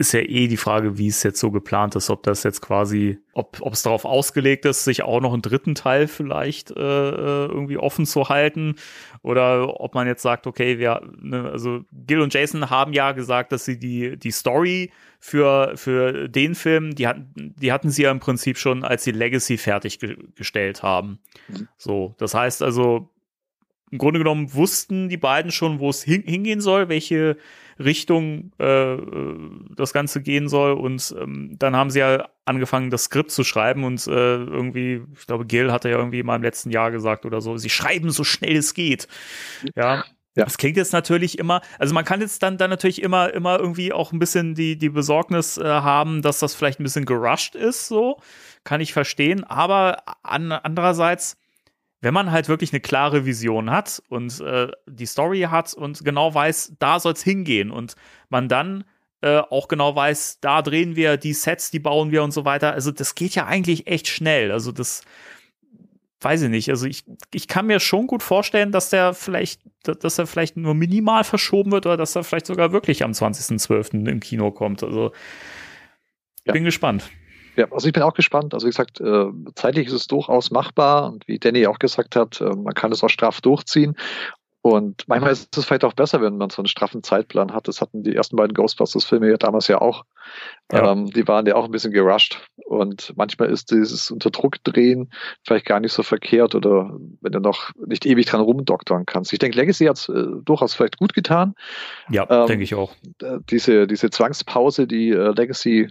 ist 0.00 0.12
ja 0.12 0.20
eh 0.20 0.48
die 0.48 0.56
Frage, 0.56 0.96
wie 0.96 1.08
es 1.08 1.22
jetzt 1.22 1.38
so 1.38 1.50
geplant 1.50 1.94
ist, 1.94 2.08
ob 2.08 2.22
das 2.22 2.42
jetzt 2.42 2.62
quasi, 2.62 3.18
ob, 3.34 3.58
ob 3.60 3.74
es 3.74 3.82
darauf 3.82 4.06
ausgelegt 4.06 4.64
ist, 4.64 4.84
sich 4.84 5.02
auch 5.02 5.20
noch 5.20 5.34
einen 5.34 5.42
dritten 5.42 5.74
Teil 5.74 6.08
vielleicht 6.08 6.70
äh, 6.70 6.80
äh, 6.80 7.46
irgendwie 7.46 7.76
offen 7.76 8.06
zu 8.06 8.30
halten 8.30 8.76
oder 9.22 9.78
ob 9.78 9.94
man 9.94 10.06
jetzt 10.06 10.22
sagt, 10.22 10.46
okay, 10.46 10.78
wir, 10.78 11.02
ne, 11.20 11.50
also 11.50 11.82
Gil 11.92 12.22
und 12.22 12.32
Jason 12.32 12.70
haben 12.70 12.94
ja 12.94 13.12
gesagt, 13.12 13.52
dass 13.52 13.66
sie 13.66 13.78
die, 13.78 14.16
die 14.18 14.30
Story 14.30 14.90
für, 15.18 15.72
für 15.76 16.30
den 16.30 16.54
Film, 16.54 16.94
die 16.94 17.06
hatten, 17.06 17.54
die 17.58 17.70
hatten 17.70 17.90
sie 17.90 18.04
ja 18.04 18.10
im 18.10 18.20
Prinzip 18.20 18.56
schon, 18.56 18.84
als 18.84 19.04
sie 19.04 19.12
Legacy 19.12 19.58
fertiggestellt 19.58 20.82
haben. 20.82 21.18
Mhm. 21.48 21.68
So, 21.76 22.14
das 22.16 22.32
heißt 22.32 22.62
also, 22.62 23.10
im 23.90 23.98
Grunde 23.98 24.20
genommen 24.20 24.54
wussten 24.54 25.10
die 25.10 25.18
beiden 25.18 25.50
schon, 25.50 25.78
wo 25.78 25.90
es 25.90 26.02
hin, 26.02 26.22
hingehen 26.22 26.62
soll, 26.62 26.88
welche 26.88 27.36
Richtung 27.82 28.52
äh, 28.58 28.96
das 29.76 29.92
Ganze 29.92 30.22
gehen 30.22 30.48
soll. 30.48 30.72
Und 30.72 31.14
ähm, 31.18 31.56
dann 31.58 31.74
haben 31.74 31.90
sie 31.90 32.00
ja 32.00 32.28
angefangen, 32.44 32.90
das 32.90 33.04
Skript 33.04 33.30
zu 33.30 33.44
schreiben 33.44 33.84
und 33.84 34.06
äh, 34.06 34.10
irgendwie, 34.10 35.02
ich 35.18 35.26
glaube, 35.26 35.46
Gil 35.46 35.72
hatte 35.72 35.88
ja 35.88 35.96
irgendwie 35.96 36.22
mal 36.22 36.36
im 36.36 36.42
letzten 36.42 36.70
Jahr 36.70 36.90
gesagt 36.90 37.24
oder 37.24 37.40
so, 37.40 37.56
sie 37.56 37.70
schreiben 37.70 38.10
so 38.10 38.24
schnell 38.24 38.56
es 38.56 38.74
geht. 38.74 39.08
Ja. 39.76 40.04
Ja. 40.36 40.44
Das 40.44 40.58
klingt 40.58 40.76
jetzt 40.76 40.92
natürlich 40.92 41.38
immer, 41.38 41.60
also 41.80 41.92
man 41.92 42.04
kann 42.04 42.20
jetzt 42.20 42.42
dann, 42.44 42.56
dann 42.56 42.70
natürlich 42.70 43.02
immer, 43.02 43.34
immer 43.34 43.58
irgendwie 43.58 43.92
auch 43.92 44.12
ein 44.12 44.20
bisschen 44.20 44.54
die, 44.54 44.78
die 44.78 44.88
Besorgnis 44.88 45.58
äh, 45.58 45.64
haben, 45.64 46.22
dass 46.22 46.38
das 46.38 46.54
vielleicht 46.54 46.78
ein 46.78 46.84
bisschen 46.84 47.04
gerusht 47.04 47.56
ist, 47.56 47.88
so. 47.88 48.20
Kann 48.62 48.80
ich 48.80 48.92
verstehen. 48.92 49.42
Aber 49.42 50.04
an, 50.22 50.52
andererseits, 50.52 51.36
wenn 52.00 52.14
man 52.14 52.30
halt 52.30 52.48
wirklich 52.48 52.72
eine 52.72 52.80
klare 52.80 53.26
Vision 53.26 53.70
hat 53.70 54.02
und 54.08 54.40
äh, 54.40 54.68
die 54.86 55.06
Story 55.06 55.42
hat 55.50 55.74
und 55.74 56.04
genau 56.04 56.32
weiß, 56.34 56.74
da 56.78 56.98
soll 56.98 57.12
es 57.12 57.22
hingehen 57.22 57.70
und 57.70 57.94
man 58.28 58.48
dann 58.48 58.84
äh, 59.22 59.38
auch 59.38 59.68
genau 59.68 59.94
weiß, 59.94 60.38
da 60.40 60.62
drehen 60.62 60.96
wir 60.96 61.18
die 61.18 61.34
Sets, 61.34 61.70
die 61.70 61.78
bauen 61.78 62.10
wir 62.10 62.22
und 62.22 62.32
so 62.32 62.44
weiter. 62.44 62.72
Also 62.72 62.90
das 62.90 63.14
geht 63.14 63.34
ja 63.34 63.46
eigentlich 63.46 63.86
echt 63.86 64.08
schnell. 64.08 64.50
Also 64.50 64.72
das 64.72 65.02
weiß 66.22 66.42
ich 66.42 66.50
nicht. 66.50 66.70
Also 66.70 66.86
ich, 66.86 67.04
ich 67.32 67.48
kann 67.48 67.66
mir 67.66 67.80
schon 67.80 68.06
gut 68.06 68.22
vorstellen, 68.22 68.72
dass 68.72 68.88
der 68.88 69.12
vielleicht, 69.12 69.60
dass 69.82 70.18
er 70.18 70.26
vielleicht 70.26 70.56
nur 70.56 70.74
minimal 70.74 71.24
verschoben 71.24 71.70
wird 71.72 71.86
oder 71.86 71.96
dass 71.98 72.16
er 72.16 72.24
vielleicht 72.24 72.46
sogar 72.46 72.72
wirklich 72.72 73.04
am 73.04 73.12
20.12. 73.12 74.08
im 74.08 74.20
Kino 74.20 74.50
kommt. 74.50 74.82
Also 74.82 75.12
ja. 76.44 76.52
bin 76.52 76.64
gespannt. 76.64 77.10
Ja, 77.60 77.66
also 77.72 77.86
ich 77.86 77.92
bin 77.92 78.02
auch 78.02 78.14
gespannt. 78.14 78.54
Also 78.54 78.66
wie 78.66 78.70
gesagt, 78.70 79.02
äh, 79.02 79.26
zeitlich 79.54 79.88
ist 79.88 79.92
es 79.92 80.06
durchaus 80.06 80.50
machbar 80.50 81.12
und 81.12 81.28
wie 81.28 81.38
Danny 81.38 81.66
auch 81.66 81.78
gesagt 81.78 82.16
hat, 82.16 82.40
äh, 82.40 82.56
man 82.56 82.72
kann 82.72 82.90
es 82.90 83.04
auch 83.04 83.10
straff 83.10 83.42
durchziehen. 83.42 83.96
Und 84.62 85.04
manchmal 85.08 85.32
ist 85.32 85.54
es 85.58 85.66
vielleicht 85.66 85.84
auch 85.84 85.92
besser, 85.92 86.22
wenn 86.22 86.38
man 86.38 86.48
so 86.48 86.62
einen 86.62 86.68
straffen 86.68 87.02
Zeitplan 87.02 87.52
hat. 87.52 87.68
Das 87.68 87.82
hatten 87.82 88.02
die 88.02 88.16
ersten 88.16 88.36
beiden 88.36 88.54
Ghostbusters-Filme 88.54 89.28
ja 89.28 89.36
damals 89.36 89.68
ja 89.68 89.78
auch. 89.78 90.04
Ja. 90.72 90.92
Ähm, 90.92 91.06
die 91.06 91.26
waren 91.26 91.46
ja 91.46 91.56
auch 91.56 91.64
ein 91.64 91.72
bisschen 91.72 91.92
gerusht 91.92 92.40
und 92.64 93.12
manchmal 93.16 93.50
ist 93.50 93.72
dieses 93.72 94.10
unter 94.10 94.30
Druck 94.30 94.62
drehen 94.62 95.10
vielleicht 95.44 95.66
gar 95.66 95.80
nicht 95.80 95.92
so 95.92 96.02
verkehrt 96.04 96.54
oder 96.54 96.96
wenn 97.20 97.32
du 97.32 97.40
noch 97.40 97.72
nicht 97.86 98.06
ewig 98.06 98.26
dran 98.26 98.40
rumdoktern 98.40 99.04
kannst. 99.04 99.32
Ich 99.32 99.40
denke, 99.40 99.58
Legacy 99.58 99.86
hat 99.86 99.96
es 99.98 100.08
äh, 100.08 100.24
durchaus 100.44 100.74
vielleicht 100.74 100.98
gut 100.98 101.12
getan. 101.12 101.54
Ja, 102.08 102.24
Ähm, 102.30 102.46
denke 102.46 102.62
ich 102.64 102.74
auch. 102.76 102.94
Diese, 103.50 103.86
diese 103.88 104.10
Zwangspause, 104.10 104.86
die 104.86 105.10
äh, 105.10 105.32
Legacy 105.34 105.88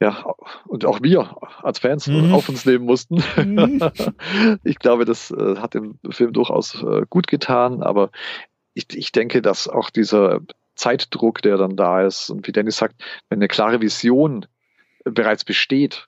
ja 0.00 0.24
und 0.66 0.84
auch 0.86 1.00
wir 1.02 1.36
als 1.62 1.78
Fans 1.78 2.06
Mhm. 2.06 2.32
auf 2.32 2.48
uns 2.48 2.64
nehmen 2.64 2.86
mussten. 2.86 3.22
Mhm. 3.36 3.80
ich 4.64 4.78
glaube, 4.78 5.04
das 5.04 5.30
äh, 5.30 5.56
hat 5.56 5.74
dem 5.74 5.98
Film 6.10 6.32
durchaus 6.32 6.82
äh, 6.82 7.02
gut 7.10 7.26
getan, 7.26 7.82
aber 7.82 8.10
ich, 8.72 8.86
ich 8.94 9.12
denke, 9.12 9.42
dass 9.42 9.68
auch 9.68 9.90
dieser 9.90 10.40
Zeitdruck, 10.78 11.42
der 11.42 11.56
dann 11.56 11.76
da 11.76 12.02
ist, 12.06 12.30
und 12.30 12.46
wie 12.46 12.52
Dennis 12.52 12.78
sagt, 12.78 12.94
wenn 13.28 13.38
eine 13.38 13.48
klare 13.48 13.80
Vision 13.80 14.46
bereits 15.04 15.44
besteht, 15.44 16.06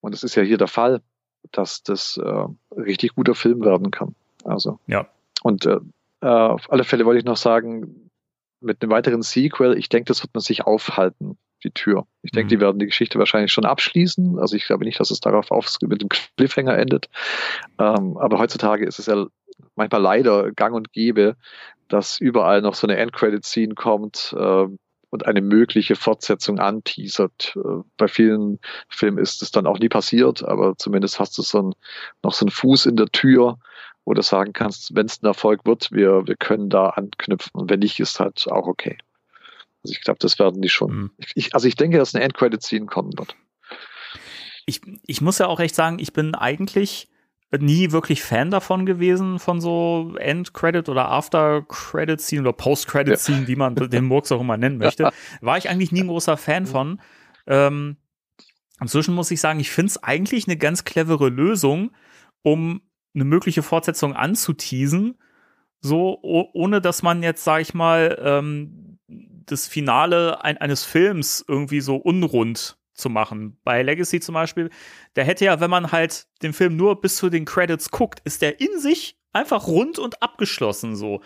und 0.00 0.12
das 0.12 0.22
ist 0.22 0.34
ja 0.34 0.42
hier 0.42 0.58
der 0.58 0.68
Fall, 0.68 1.00
dass 1.50 1.82
das 1.82 2.18
äh, 2.18 2.44
richtig 2.80 3.14
guter 3.14 3.34
Film 3.34 3.64
werden 3.64 3.90
kann. 3.90 4.14
Also. 4.44 4.78
Ja. 4.86 5.06
Und 5.42 5.66
äh, 5.66 5.78
äh, 6.20 6.26
auf 6.26 6.70
alle 6.70 6.84
Fälle 6.84 7.04
wollte 7.04 7.18
ich 7.18 7.24
noch 7.24 7.36
sagen, 7.36 8.10
mit 8.60 8.80
einem 8.82 8.92
weiteren 8.92 9.22
Sequel, 9.22 9.76
ich 9.76 9.88
denke, 9.88 10.06
das 10.06 10.22
wird 10.22 10.34
man 10.34 10.40
sich 10.40 10.64
aufhalten, 10.64 11.36
die 11.64 11.70
Tür. 11.70 12.06
Ich 12.22 12.30
denke, 12.30 12.46
Mhm. 12.46 12.48
die 12.50 12.60
werden 12.60 12.78
die 12.78 12.86
Geschichte 12.86 13.18
wahrscheinlich 13.18 13.52
schon 13.52 13.64
abschließen. 13.64 14.38
Also 14.38 14.56
ich 14.56 14.66
glaube 14.66 14.84
nicht, 14.84 15.00
dass 15.00 15.10
es 15.10 15.20
darauf 15.20 15.50
auf, 15.50 15.76
mit 15.82 16.00
dem 16.00 16.08
Cliffhanger 16.08 16.78
endet. 16.78 17.08
Ähm, 17.78 18.16
aber 18.18 18.38
heutzutage 18.38 18.84
ist 18.86 18.98
es 18.98 19.06
ja 19.06 19.26
manchmal 19.74 20.00
leider 20.02 20.52
gang 20.52 20.74
und 20.74 20.92
gäbe, 20.92 21.36
dass 21.92 22.20
überall 22.20 22.62
noch 22.62 22.74
so 22.74 22.86
eine 22.86 22.96
Endcredit-Scene 22.96 23.74
kommt 23.74 24.34
äh, 24.36 24.66
und 25.10 25.26
eine 25.26 25.42
mögliche 25.42 25.94
Fortsetzung 25.94 26.58
anteasert. 26.58 27.54
Äh, 27.56 27.82
bei 27.98 28.08
vielen 28.08 28.60
Filmen 28.88 29.18
ist 29.18 29.42
es 29.42 29.50
dann 29.50 29.66
auch 29.66 29.78
nie 29.78 29.90
passiert, 29.90 30.42
aber 30.42 30.76
zumindest 30.78 31.20
hast 31.20 31.36
du 31.36 31.42
so 31.42 31.62
ein, 31.62 31.74
noch 32.22 32.32
so 32.32 32.46
einen 32.46 32.50
Fuß 32.50 32.86
in 32.86 32.96
der 32.96 33.08
Tür, 33.08 33.58
wo 34.06 34.14
du 34.14 34.22
sagen 34.22 34.54
kannst, 34.54 34.94
wenn 34.94 35.06
es 35.06 35.22
ein 35.22 35.26
Erfolg 35.26 35.66
wird, 35.66 35.92
wir, 35.92 36.26
wir 36.26 36.36
können 36.36 36.70
da 36.70 36.88
anknüpfen. 36.88 37.60
Und 37.60 37.70
wenn 37.70 37.80
nicht, 37.80 38.00
ist 38.00 38.18
halt 38.18 38.46
auch 38.50 38.66
okay. 38.66 38.96
Also 39.84 39.92
ich 39.92 40.00
glaube, 40.00 40.18
das 40.20 40.38
werden 40.38 40.62
die 40.62 40.70
schon. 40.70 40.94
Mhm. 40.94 41.10
Ich, 41.34 41.54
also 41.54 41.68
ich 41.68 41.76
denke, 41.76 41.98
dass 41.98 42.14
eine 42.14 42.24
Endcredit-Scene 42.24 42.86
kommen 42.86 43.12
wird. 43.18 43.36
ich, 44.64 44.80
ich 45.06 45.20
muss 45.20 45.38
ja 45.38 45.46
auch 45.46 45.60
echt 45.60 45.74
sagen, 45.74 45.98
ich 45.98 46.14
bin 46.14 46.34
eigentlich 46.34 47.08
nie 47.60 47.92
wirklich 47.92 48.22
Fan 48.22 48.50
davon 48.50 48.86
gewesen, 48.86 49.38
von 49.38 49.60
so 49.60 50.14
End-Credit 50.18 50.88
oder 50.88 51.08
After-Credit-Scene 51.10 52.42
oder 52.42 52.52
Post-Credit-Scene, 52.52 53.46
wie 53.46 53.56
man 53.56 53.74
den 53.74 54.04
Murks 54.04 54.32
auch 54.32 54.40
immer 54.40 54.56
nennen 54.56 54.78
möchte. 54.78 55.10
War 55.40 55.58
ich 55.58 55.68
eigentlich 55.68 55.92
nie 55.92 56.02
ein 56.02 56.08
großer 56.08 56.36
Fan 56.36 56.66
von. 56.66 57.00
Ähm, 57.46 57.96
inzwischen 58.80 59.14
muss 59.14 59.30
ich 59.30 59.40
sagen, 59.40 59.60
ich 59.60 59.70
finde 59.70 59.90
es 59.90 60.02
eigentlich 60.02 60.46
eine 60.46 60.56
ganz 60.56 60.84
clevere 60.84 61.28
Lösung, 61.28 61.90
um 62.42 62.80
eine 63.14 63.24
mögliche 63.24 63.62
Fortsetzung 63.62 64.16
anzuteasen, 64.16 65.18
so 65.80 66.18
ohne 66.22 66.80
dass 66.80 67.02
man 67.02 67.22
jetzt, 67.22 67.44
sag 67.44 67.60
ich 67.60 67.74
mal, 67.74 68.18
ähm, 68.22 68.98
das 69.08 69.68
Finale 69.68 70.42
ein, 70.42 70.56
eines 70.56 70.84
Films 70.84 71.44
irgendwie 71.46 71.80
so 71.80 71.96
unrund 71.96 72.78
zu 72.94 73.08
machen. 73.08 73.58
Bei 73.64 73.82
Legacy 73.82 74.20
zum 74.20 74.34
Beispiel, 74.34 74.70
der 75.16 75.24
hätte 75.24 75.44
ja, 75.44 75.60
wenn 75.60 75.70
man 75.70 75.92
halt 75.92 76.26
den 76.42 76.52
Film 76.52 76.76
nur 76.76 77.00
bis 77.00 77.16
zu 77.16 77.30
den 77.30 77.44
Credits 77.44 77.90
guckt, 77.90 78.20
ist 78.24 78.42
der 78.42 78.60
in 78.60 78.78
sich 78.78 79.16
einfach 79.32 79.66
rund 79.66 79.98
und 79.98 80.22
abgeschlossen 80.22 80.96
so. 80.96 81.20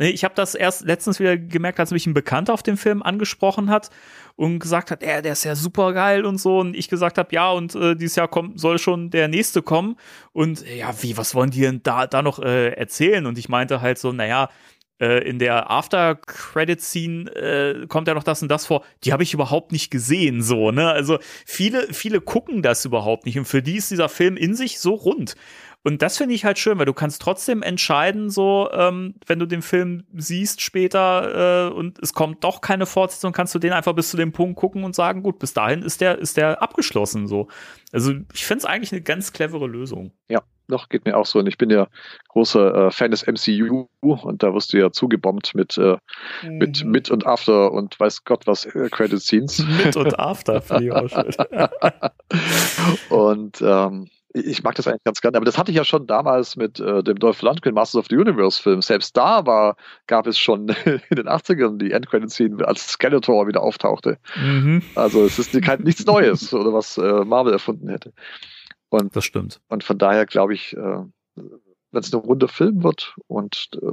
Ich 0.00 0.22
habe 0.22 0.34
das 0.36 0.54
erst 0.54 0.84
letztens 0.84 1.18
wieder 1.18 1.36
gemerkt, 1.36 1.80
als 1.80 1.90
mich 1.90 2.06
ein 2.06 2.14
Bekannter 2.14 2.54
auf 2.54 2.62
den 2.62 2.76
Film 2.76 3.02
angesprochen 3.02 3.68
hat 3.68 3.90
und 4.36 4.60
gesagt 4.60 4.92
hat, 4.92 5.02
er, 5.02 5.22
der 5.22 5.32
ist 5.32 5.42
ja 5.42 5.56
super 5.56 5.92
geil 5.92 6.24
und 6.24 6.38
so. 6.38 6.60
Und 6.60 6.76
ich 6.76 6.88
gesagt 6.88 7.18
habe, 7.18 7.34
ja, 7.34 7.50
und 7.50 7.74
äh, 7.74 7.96
dieses 7.96 8.14
Jahr 8.14 8.28
kommt, 8.28 8.60
soll 8.60 8.78
schon 8.78 9.10
der 9.10 9.26
nächste 9.26 9.60
kommen. 9.60 9.96
Und 10.32 10.64
äh, 10.64 10.78
ja, 10.78 10.94
wie, 11.02 11.16
was 11.16 11.34
wollen 11.34 11.50
die 11.50 11.62
denn 11.62 11.82
da, 11.82 12.06
da 12.06 12.22
noch 12.22 12.38
äh, 12.38 12.68
erzählen? 12.74 13.26
Und 13.26 13.38
ich 13.38 13.48
meinte 13.48 13.80
halt 13.80 13.98
so, 13.98 14.12
naja, 14.12 14.50
äh, 15.00 15.28
in 15.28 15.38
der 15.38 15.70
After-Credit-Scene 15.70 17.30
äh, 17.30 17.86
kommt 17.86 18.08
ja 18.08 18.14
noch 18.14 18.24
das 18.24 18.42
und 18.42 18.48
das 18.48 18.66
vor. 18.66 18.84
Die 19.04 19.12
habe 19.12 19.22
ich 19.22 19.34
überhaupt 19.34 19.72
nicht 19.72 19.90
gesehen, 19.90 20.42
so, 20.42 20.70
ne? 20.70 20.90
Also 20.90 21.18
viele, 21.46 21.92
viele 21.92 22.20
gucken 22.20 22.62
das 22.62 22.84
überhaupt 22.84 23.26
nicht. 23.26 23.38
Und 23.38 23.44
für 23.44 23.62
die 23.62 23.76
ist 23.76 23.90
dieser 23.90 24.08
Film 24.08 24.36
in 24.36 24.54
sich 24.54 24.78
so 24.80 24.94
rund. 24.94 25.34
Und 25.84 26.02
das 26.02 26.18
finde 26.18 26.34
ich 26.34 26.44
halt 26.44 26.58
schön, 26.58 26.78
weil 26.78 26.86
du 26.86 26.92
kannst 26.92 27.22
trotzdem 27.22 27.62
entscheiden, 27.62 28.30
so, 28.30 28.68
ähm, 28.72 29.14
wenn 29.26 29.38
du 29.38 29.46
den 29.46 29.62
Film 29.62 30.04
siehst 30.12 30.60
später 30.60 31.68
äh, 31.68 31.72
und 31.72 31.98
es 32.00 32.12
kommt 32.12 32.44
doch 32.44 32.60
keine 32.60 32.86
Fortsetzung, 32.86 33.32
kannst 33.32 33.54
du 33.54 33.58
den 33.58 33.72
einfach 33.72 33.94
bis 33.94 34.10
zu 34.10 34.16
dem 34.16 34.32
Punkt 34.32 34.56
gucken 34.56 34.84
und 34.84 34.94
sagen, 34.94 35.22
gut, 35.22 35.38
bis 35.38 35.54
dahin 35.54 35.82
ist 35.82 36.00
der, 36.00 36.18
ist 36.18 36.36
der 36.36 36.62
abgeschlossen, 36.62 37.26
so. 37.26 37.48
Also 37.92 38.12
ich 38.34 38.44
finde 38.44 38.58
es 38.58 38.64
eigentlich 38.64 38.92
eine 38.92 39.02
ganz 39.02 39.32
clevere 39.32 39.66
Lösung. 39.66 40.12
Doch, 40.68 40.90
geht 40.90 41.06
mir 41.06 41.16
auch 41.16 41.24
so. 41.24 41.38
Und 41.38 41.46
ich 41.46 41.56
bin 41.56 41.70
ja 41.70 41.88
großer 42.28 42.88
äh, 42.88 42.90
Fan 42.90 43.10
des 43.10 43.26
MCU 43.26 43.88
und 44.02 44.42
da 44.42 44.52
wirst 44.52 44.72
du 44.72 44.78
ja 44.78 44.92
zugebombt 44.92 45.54
mit, 45.54 45.78
äh, 45.78 45.96
mit 46.42 46.84
Mhm. 46.84 46.90
Mit 46.90 47.10
und 47.10 47.26
After 47.26 47.72
und 47.72 47.98
weiß 47.98 48.24
Gott 48.24 48.46
was 48.46 48.66
äh, 48.66 48.88
Credit 48.90 49.20
Scenes. 49.20 49.64
Mit 49.66 49.96
und 49.96 50.18
After 50.18 50.60
finde 50.60 50.84
ich 50.84 50.92
auch 50.92 51.08
schön. 51.08 51.34
und 53.08 53.62
ähm, 53.62 54.10
ich 54.34 54.62
mag 54.62 54.74
das 54.74 54.86
eigentlich 54.86 55.04
ganz 55.04 55.20
gerne. 55.20 55.36
Aber 55.36 55.46
das 55.46 55.56
hatte 55.56 55.70
ich 55.70 55.76
ja 55.76 55.84
schon 55.84 56.06
damals 56.06 56.56
mit 56.56 56.80
äh, 56.80 57.02
dem 57.02 57.18
Dolph 57.18 57.42
Lundgren 57.42 57.74
Masters 57.74 58.00
of 58.00 58.06
the 58.10 58.16
Universe 58.16 58.62
Film. 58.62 58.82
Selbst 58.82 59.16
da 59.16 59.46
war, 59.46 59.76
gab 60.06 60.26
es 60.26 60.38
schon 60.38 60.68
in 60.84 61.16
den 61.16 61.28
80ern 61.28 61.78
die 61.78 61.92
Endcredit-Scene, 61.92 62.66
als 62.66 62.88
Skeletor 62.88 63.46
wieder 63.46 63.62
auftauchte. 63.62 64.18
mhm. 64.36 64.82
Also 64.94 65.24
es 65.24 65.38
ist 65.38 65.60
kein, 65.62 65.82
nichts 65.82 66.04
Neues 66.04 66.52
oder 66.54 66.72
was 66.72 66.98
äh, 66.98 67.24
Marvel 67.24 67.52
erfunden 67.52 67.88
hätte. 67.88 68.12
Und 68.90 69.14
Das 69.16 69.24
stimmt. 69.24 69.60
Und 69.68 69.84
von 69.84 69.98
daher 69.98 70.26
glaube 70.26 70.54
ich, 70.54 70.76
äh, 70.76 71.02
wenn 71.36 72.00
es 72.00 72.12
ein 72.12 72.20
runder 72.20 72.48
Film 72.48 72.82
wird 72.82 73.14
und 73.26 73.70
äh, 73.80 73.86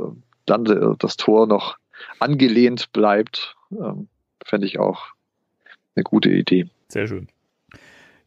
dann 0.45 0.65
äh, 0.65 0.95
das 0.99 1.17
Tor 1.17 1.47
noch 1.47 1.77
angelehnt 2.19 2.91
bleibt, 2.91 3.55
ähm, 3.71 4.07
fände 4.43 4.67
ich 4.67 4.79
auch 4.79 5.07
eine 5.95 6.03
gute 6.03 6.29
Idee. 6.29 6.69
Sehr 6.89 7.07
schön. 7.07 7.27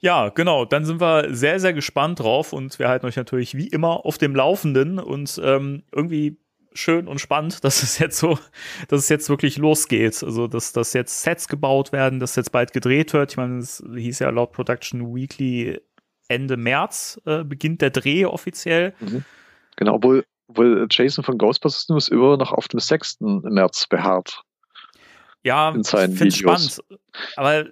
Ja, 0.00 0.28
genau. 0.28 0.64
Dann 0.64 0.84
sind 0.84 1.00
wir 1.00 1.34
sehr, 1.34 1.58
sehr 1.60 1.72
gespannt 1.72 2.20
drauf 2.20 2.52
und 2.52 2.78
wir 2.78 2.88
halten 2.88 3.06
euch 3.06 3.16
natürlich 3.16 3.56
wie 3.56 3.68
immer 3.68 4.06
auf 4.06 4.18
dem 4.18 4.34
Laufenden 4.34 4.98
und 4.98 5.40
ähm, 5.42 5.82
irgendwie 5.92 6.38
schön 6.72 7.08
und 7.08 7.20
spannend, 7.20 7.64
dass 7.64 7.82
es 7.82 7.98
jetzt 7.98 8.18
so, 8.18 8.38
dass 8.88 9.00
es 9.00 9.08
jetzt 9.08 9.28
wirklich 9.28 9.56
losgeht. 9.56 10.22
Also, 10.22 10.46
dass, 10.46 10.72
dass 10.72 10.92
jetzt 10.92 11.22
Sets 11.22 11.48
gebaut 11.48 11.92
werden, 11.92 12.20
dass 12.20 12.36
jetzt 12.36 12.52
bald 12.52 12.72
gedreht 12.72 13.12
wird. 13.12 13.32
Ich 13.32 13.36
meine, 13.36 13.58
es 13.58 13.82
hieß 13.94 14.20
ja 14.20 14.30
laut 14.30 14.52
Production 14.52 15.14
Weekly 15.14 15.80
Ende 16.28 16.56
März 16.56 17.20
äh, 17.24 17.42
beginnt 17.42 17.80
der 17.80 17.90
Dreh 17.90 18.26
offiziell. 18.26 18.92
Genau, 19.76 19.94
obwohl, 19.94 20.24
obwohl 20.48 20.86
Jason 20.90 21.24
von 21.24 21.38
Ghostbusters 21.38 21.88
News 21.88 22.08
immer 22.08 22.36
noch 22.36 22.52
auf 22.52 22.68
dem 22.68 22.80
6. 22.80 23.16
März 23.20 23.86
beharrt. 23.86 24.42
Ja, 25.42 25.72
finde 25.72 26.30
spannend. 26.30 26.82
Aber 27.36 27.66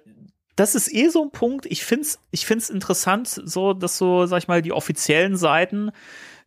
das 0.57 0.75
ist 0.75 0.93
eh 0.93 1.07
so 1.07 1.23
ein 1.23 1.31
Punkt. 1.31 1.65
Ich 1.67 1.85
finde 1.85 2.01
es 2.03 2.19
ich 2.31 2.45
find's 2.45 2.69
interessant, 2.69 3.27
so, 3.27 3.73
dass 3.73 3.97
so, 3.97 4.25
sag 4.25 4.39
ich 4.39 4.47
mal, 4.47 4.61
die 4.61 4.73
offiziellen 4.73 5.37
Seiten 5.37 5.91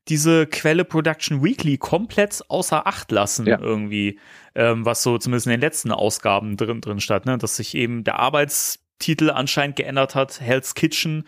diese 0.09 0.47
Quelle 0.47 0.85
Production 0.85 1.43
Weekly 1.45 1.79
komplett 1.79 2.43
außer 2.49 2.87
Acht 2.87 3.13
lassen, 3.13 3.47
Ja. 3.47 3.61
irgendwie, 3.61 4.19
ähm, 4.55 4.85
was 4.85 5.03
so 5.03 5.19
zumindest 5.19 5.47
in 5.47 5.53
den 5.53 5.61
letzten 5.61 5.93
Ausgaben 5.93 6.57
drin, 6.57 6.81
drin 6.81 7.01
stand, 7.01 7.27
ne? 7.27 7.39
dass 7.39 7.57
sich 7.57 7.75
eben 7.75 8.03
der 8.03 8.19
Arbeitstitel 8.19 9.31
anscheinend 9.31 9.77
geändert 9.77 10.15
hat, 10.15 10.41
Hell's 10.41 10.75
Kitchen 10.75 11.25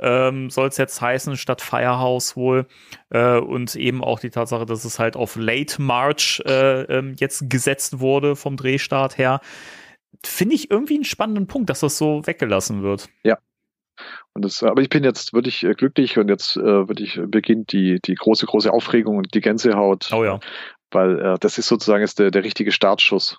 ähm, 0.00 0.50
soll 0.50 0.68
es 0.68 0.78
jetzt 0.78 1.00
heißen, 1.00 1.36
statt 1.36 1.60
Firehouse 1.60 2.36
wohl. 2.36 2.66
Äh, 3.10 3.38
und 3.38 3.76
eben 3.76 4.02
auch 4.02 4.18
die 4.18 4.30
Tatsache, 4.30 4.66
dass 4.66 4.84
es 4.84 4.98
halt 4.98 5.14
auf 5.16 5.36
Late 5.36 5.80
March 5.80 6.42
äh, 6.44 6.82
ähm, 6.82 7.14
jetzt 7.18 7.48
gesetzt 7.48 8.00
wurde 8.00 8.34
vom 8.34 8.56
Drehstart 8.56 9.16
her. 9.16 9.40
Finde 10.24 10.54
ich 10.54 10.70
irgendwie 10.70 10.94
einen 10.94 11.04
spannenden 11.04 11.46
Punkt, 11.46 11.68
dass 11.70 11.80
das 11.80 11.98
so 11.98 12.26
weggelassen 12.26 12.82
wird. 12.82 13.08
Und 14.34 14.44
das, 14.46 14.62
aber 14.62 14.80
ich 14.80 14.88
bin 14.88 15.04
jetzt 15.04 15.34
wirklich 15.34 15.62
äh, 15.62 15.74
glücklich 15.74 16.16
und 16.16 16.28
jetzt 16.28 16.56
äh, 16.56 16.88
wirklich 16.88 17.20
beginnt 17.26 17.72
die, 17.72 18.00
die 18.02 18.14
große, 18.14 18.46
große 18.46 18.72
Aufregung 18.72 19.18
und 19.18 19.34
die 19.34 19.40
Gänsehaut, 19.42 20.08
Oh 20.12 20.24
ja. 20.24 20.40
weil 20.90 21.20
äh, 21.20 21.38
das 21.38 21.58
ist 21.58 21.68
sozusagen 21.68 22.00
jetzt 22.00 22.18
der, 22.18 22.30
der 22.30 22.42
richtige 22.42 22.72
Startschuss 22.72 23.38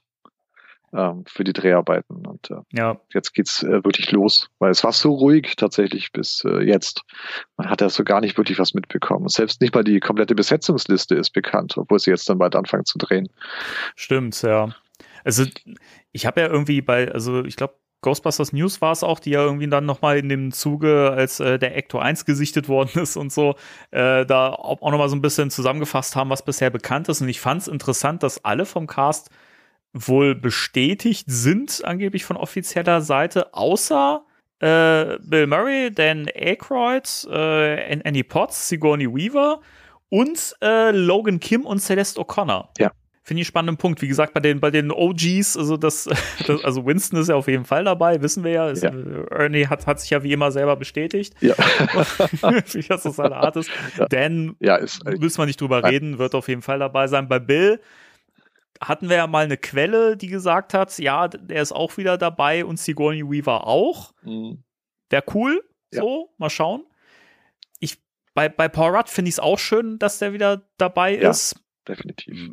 ähm, 0.93 1.23
für 1.27 1.43
die 1.43 1.53
Dreharbeiten. 1.53 2.27
Und 2.27 2.51
äh, 2.51 2.57
Ja, 2.71 2.97
jetzt 3.11 3.33
geht's 3.33 3.63
äh, 3.63 3.83
wirklich 3.83 4.11
los, 4.11 4.49
weil 4.59 4.69
es 4.69 4.83
war 4.83 4.91
so 4.93 5.13
ruhig 5.13 5.55
tatsächlich 5.55 6.11
bis 6.11 6.43
äh, 6.45 6.59
jetzt. 6.63 7.01
Man 7.57 7.69
hat 7.71 7.81
ja 7.81 7.89
so 7.89 8.03
gar 8.03 8.21
nicht 8.21 8.37
wirklich 8.37 8.59
was 8.59 8.75
mitbekommen. 8.75 9.27
Selbst 9.29 9.59
nicht 9.61 9.73
mal 9.73 9.83
die 9.83 9.99
komplette 9.99 10.35
Besetzungsliste 10.35 11.15
ist 11.15 11.31
bekannt, 11.31 11.75
obwohl 11.75 11.97
sie 11.97 12.11
jetzt 12.11 12.29
dann 12.29 12.37
bald 12.37 12.55
anfangen 12.55 12.85
zu 12.85 12.99
drehen. 12.99 13.29
stimmt, 13.95 14.39
ja. 14.43 14.75
Also, 15.23 15.45
ich 16.11 16.25
habe 16.25 16.41
ja 16.41 16.47
irgendwie 16.47 16.81
bei, 16.81 17.11
also 17.11 17.43
ich 17.45 17.55
glaube, 17.55 17.75
Ghostbusters 18.03 18.53
News 18.53 18.81
war 18.81 18.91
es 18.91 19.03
auch, 19.03 19.19
die 19.19 19.31
ja 19.31 19.43
irgendwie 19.43 19.67
dann 19.67 19.87
nochmal 19.87 20.19
in 20.19 20.29
dem 20.29 20.51
Zuge, 20.51 21.11
als 21.11 21.39
äh, 21.39 21.57
der 21.57 21.75
Ecto 21.75 21.97
1 21.97 22.25
gesichtet 22.25 22.67
worden 22.67 22.91
ist 23.01 23.17
und 23.17 23.33
so, 23.33 23.55
äh, 23.89 24.25
da 24.25 24.49
auch, 24.49 24.81
auch 24.83 24.91
nochmal 24.91 25.09
so 25.09 25.15
ein 25.15 25.21
bisschen 25.21 25.49
zusammengefasst 25.49 26.15
haben, 26.15 26.29
was 26.29 26.45
bisher 26.45 26.69
bekannt 26.69 27.09
ist. 27.09 27.21
Und 27.21 27.29
ich 27.29 27.41
fand 27.41 27.63
es 27.63 27.67
interessant, 27.67 28.21
dass 28.21 28.45
alle 28.45 28.65
vom 28.65 28.85
Cast 28.85 29.31
wohl 29.93 30.35
bestätigt 30.35 31.25
sind, 31.27 31.83
angeblich 31.83 32.25
von 32.25 32.37
offizieller 32.37 33.01
Seite, 33.01 33.53
außer 33.53 34.25
äh, 34.59 35.17
Bill 35.21 35.47
Murray, 35.47 35.91
Dan 35.91 36.27
Aykroyd, 36.33 37.27
äh, 37.29 38.01
Annie 38.03 38.23
Potts, 38.23 38.69
Sigourney 38.69 39.07
Weaver 39.07 39.61
und 40.09 40.55
äh, 40.61 40.91
Logan 40.91 41.39
Kim 41.39 41.65
und 41.65 41.79
Celeste 41.79 42.19
O'Connor. 42.19 42.69
Ja. 42.77 42.91
Finde 43.25 43.39
ich 43.41 43.45
einen 43.47 43.51
spannenden 43.51 43.77
Punkt. 43.77 44.01
Wie 44.01 44.07
gesagt, 44.09 44.33
bei 44.33 44.41
den, 44.41 44.59
bei 44.59 44.69
den 44.69 44.91
OGs, 44.91 45.55
also 45.55 45.77
das, 45.77 46.09
das, 46.47 46.63
also 46.63 46.85
Winston 46.85 47.19
ist 47.19 47.29
ja 47.29 47.35
auf 47.35 47.47
jeden 47.47 47.63
Fall 47.63 47.85
dabei, 47.85 48.21
wissen 48.21 48.43
wir 48.43 48.51
ja. 48.51 48.69
Ist, 48.69 48.83
Ja. 48.83 48.91
Ernie 49.31 49.67
hat, 49.67 49.87
hat 49.87 50.01
sich 50.01 50.09
ja 50.09 50.23
wie 50.23 50.33
immer 50.33 50.51
selber 50.51 50.75
bestätigt. 50.75 51.33
Ja, 51.41 51.55
wie 52.73 52.81
das 52.87 53.03
so 53.03 53.11
seine 53.11 53.37
Art 53.37 53.55
ist. 53.55 53.71
Ja. 53.97 54.05
Dan 54.07 54.55
ja 54.59 54.75
ist, 54.75 55.03
müssen 55.05 55.37
wir 55.37 55.45
nicht 55.45 55.61
drüber 55.61 55.79
Nein. 55.81 55.91
reden, 55.93 56.17
wird 56.19 56.35
auf 56.35 56.49
jeden 56.49 56.61
Fall 56.61 56.79
dabei 56.79 57.07
sein. 57.07 57.29
Bei 57.29 57.39
Bill 57.39 57.79
hatten 58.81 59.07
wir 59.07 59.15
ja 59.15 59.27
mal 59.27 59.45
eine 59.45 59.55
Quelle, 59.55 60.17
die 60.17 60.27
gesagt 60.27 60.73
hat, 60.73 60.97
ja, 60.99 61.29
der 61.29 61.61
ist 61.61 61.71
auch 61.71 61.95
wieder 61.95 62.17
dabei 62.17 62.65
und 62.65 62.77
Sigourney 62.77 63.23
Weaver 63.23 63.65
auch. 63.65 64.13
mh, 64.23 64.57
Wäre 65.09 65.23
cool. 65.33 65.63
Ja. 65.93 66.01
So, 66.01 66.33
mal 66.37 66.49
schauen. 66.49 66.83
Ich, 67.79 68.01
bei, 68.33 68.49
bei 68.49 68.67
Paul 68.67 68.95
Rudd 68.95 69.07
finde 69.07 69.29
ich 69.29 69.35
es 69.35 69.39
auch 69.39 69.59
schön, 69.59 69.97
dass 69.99 70.19
der 70.19 70.33
wieder 70.33 70.63
dabei 70.77 71.17
Ja. 71.21 71.29
ist. 71.29 71.55
definitiv. 71.87 72.49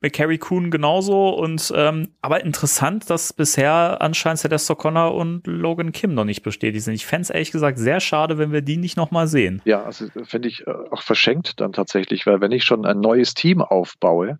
Bei 0.00 0.08
Carrie 0.08 0.38
Coon 0.38 0.70
genauso. 0.70 1.30
Und 1.30 1.72
ähm, 1.76 2.08
aber 2.22 2.42
interessant, 2.42 3.10
dass 3.10 3.32
bisher 3.32 4.00
anscheinend 4.00 4.40
Celeste 4.40 4.72
O'Connor 4.72 5.10
und 5.14 5.46
Logan 5.46 5.92
Kim 5.92 6.14
noch 6.14 6.24
nicht 6.24 6.42
bestätigt 6.42 6.84
sind. 6.84 6.94
Ich 6.94 7.06
fände 7.06 7.22
es 7.22 7.30
ehrlich 7.30 7.52
gesagt 7.52 7.78
sehr 7.78 8.00
schade, 8.00 8.38
wenn 8.38 8.52
wir 8.52 8.62
die 8.62 8.76
nicht 8.76 8.96
nochmal 8.96 9.28
sehen. 9.28 9.60
Ja, 9.64 9.84
also 9.84 10.06
finde 10.24 10.48
ich 10.48 10.66
äh, 10.66 10.70
auch 10.90 11.02
verschenkt 11.02 11.60
dann 11.60 11.72
tatsächlich, 11.72 12.26
weil 12.26 12.40
wenn 12.40 12.52
ich 12.52 12.64
schon 12.64 12.86
ein 12.86 13.00
neues 13.00 13.34
Team 13.34 13.60
aufbaue, 13.60 14.38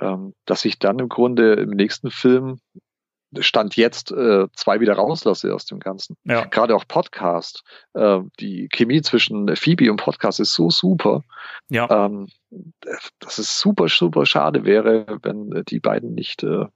ähm, 0.00 0.34
dass 0.46 0.64
ich 0.64 0.78
dann 0.78 0.98
im 0.98 1.08
Grunde 1.08 1.54
im 1.54 1.70
nächsten 1.70 2.10
Film 2.10 2.60
Stand 3.38 3.76
jetzt 3.76 4.10
äh, 4.10 4.48
zwei 4.54 4.80
wieder 4.80 4.94
rauslasse 4.94 5.54
aus 5.54 5.64
dem 5.64 5.78
Ganzen. 5.78 6.16
Ja. 6.24 6.46
Gerade 6.46 6.74
auch 6.74 6.84
Podcast. 6.88 7.62
Äh, 7.94 8.20
die 8.40 8.68
Chemie 8.68 9.02
zwischen 9.02 9.54
Phoebe 9.54 9.90
und 9.90 9.98
Podcast 9.98 10.40
ist 10.40 10.52
so 10.52 10.70
super. 10.70 11.22
Ja. 11.68 12.06
Ähm, 12.06 12.26
dass 13.20 13.38
es 13.38 13.60
super, 13.60 13.88
super 13.88 14.26
schade 14.26 14.64
wäre, 14.64 15.18
wenn 15.22 15.52
äh, 15.52 15.64
die 15.64 15.80
beiden 15.80 16.14
nicht 16.14 16.42
äh, 16.42 16.66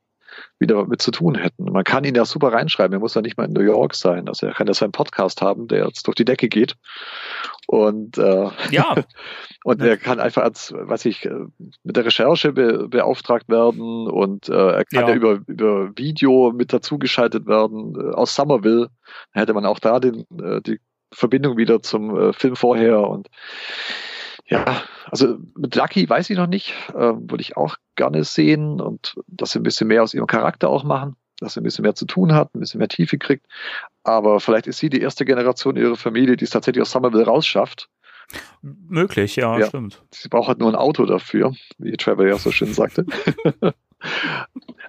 wieder 0.58 0.86
mit 0.86 1.02
zu 1.02 1.10
tun 1.10 1.34
hätten. 1.34 1.64
Man 1.64 1.84
kann 1.84 2.04
ihn 2.04 2.14
ja 2.14 2.24
super 2.24 2.52
reinschreiben. 2.52 2.92
Er 2.92 3.00
muss 3.00 3.14
ja 3.14 3.22
nicht 3.22 3.36
mal 3.36 3.44
in 3.44 3.52
New 3.52 3.60
York 3.60 3.94
sein. 3.94 4.28
Also 4.28 4.46
er 4.46 4.54
kann 4.54 4.66
ja 4.66 4.74
seinen 4.74 4.92
Podcast 4.92 5.42
haben, 5.42 5.68
der 5.68 5.86
jetzt 5.86 6.06
durch 6.06 6.16
die 6.16 6.24
Decke 6.24 6.48
geht. 6.48 6.74
Und, 7.66 8.18
äh, 8.18 8.48
Ja, 8.70 8.94
und 9.64 9.80
er 9.80 9.96
kann 9.96 10.20
einfach 10.20 10.42
als, 10.42 10.72
weiß 10.76 11.04
ich, 11.06 11.24
äh, 11.24 11.46
mit 11.82 11.96
der 11.96 12.04
Recherche 12.04 12.52
be 12.52 12.88
beauftragt 12.88 13.48
werden 13.48 14.08
und 14.08 14.48
äh, 14.48 14.52
er 14.52 14.84
kann 14.84 15.02
Ja. 15.04 15.08
ja, 15.08 15.14
über, 15.14 15.40
über 15.46 15.90
Video 15.96 16.52
mit 16.52 16.72
dazugeschaltet 16.72 17.46
werden. 17.46 17.94
Äh, 17.98 18.14
aus 18.14 18.34
Somerville 18.34 18.88
hätte 19.32 19.54
man 19.54 19.66
auch 19.66 19.78
da 19.78 20.00
den, 20.00 20.26
äh, 20.42 20.60
die 20.60 20.80
Verbindung 21.12 21.56
wieder 21.56 21.80
zum 21.80 22.32
Film 22.32 22.56
vorher 22.56 23.06
und 23.08 23.28
ja, 24.46 24.82
also 25.10 25.38
mit 25.56 25.74
Lucky 25.74 26.08
weiß 26.08 26.28
ich 26.30 26.36
noch 26.36 26.46
nicht, 26.46 26.74
äh, 26.90 26.94
würde 26.94 27.40
ich 27.40 27.56
auch 27.56 27.76
gerne 27.96 28.24
sehen 28.24 28.80
und 28.80 29.14
dass 29.26 29.52
sie 29.52 29.60
ein 29.60 29.62
bisschen 29.62 29.88
mehr 29.88 30.02
aus 30.02 30.14
ihrem 30.14 30.26
Charakter 30.26 30.68
auch 30.68 30.84
machen, 30.84 31.16
dass 31.40 31.54
sie 31.54 31.60
ein 31.60 31.64
bisschen 31.64 31.82
mehr 31.82 31.94
zu 31.94 32.04
tun 32.06 32.32
hat, 32.34 32.54
ein 32.54 32.60
bisschen 32.60 32.78
mehr 32.78 32.88
Tiefe 32.88 33.18
kriegt. 33.18 33.46
Aber 34.02 34.40
vielleicht 34.40 34.66
ist 34.66 34.78
sie 34.78 34.90
die 34.90 35.00
erste 35.00 35.24
Generation 35.24 35.76
ihrer 35.76 35.96
Familie, 35.96 36.36
die 36.36 36.44
es 36.44 36.50
tatsächlich 36.50 36.82
aus 36.82 36.90
Somerville 36.90 37.24
rausschafft. 37.24 37.88
möglich, 38.62 39.36
ja, 39.36 39.58
Ja. 39.58 39.66
stimmt. 39.66 40.02
Sie 40.10 40.28
braucht 40.28 40.48
halt 40.48 40.58
nur 40.58 40.68
ein 40.70 40.74
Auto 40.76 41.04
dafür, 41.06 41.54
wie 41.78 41.96
Trevor 41.96 42.26
ja 42.26 42.36
so 42.38 42.50
schön 42.50 42.72
sagte. 42.72 43.04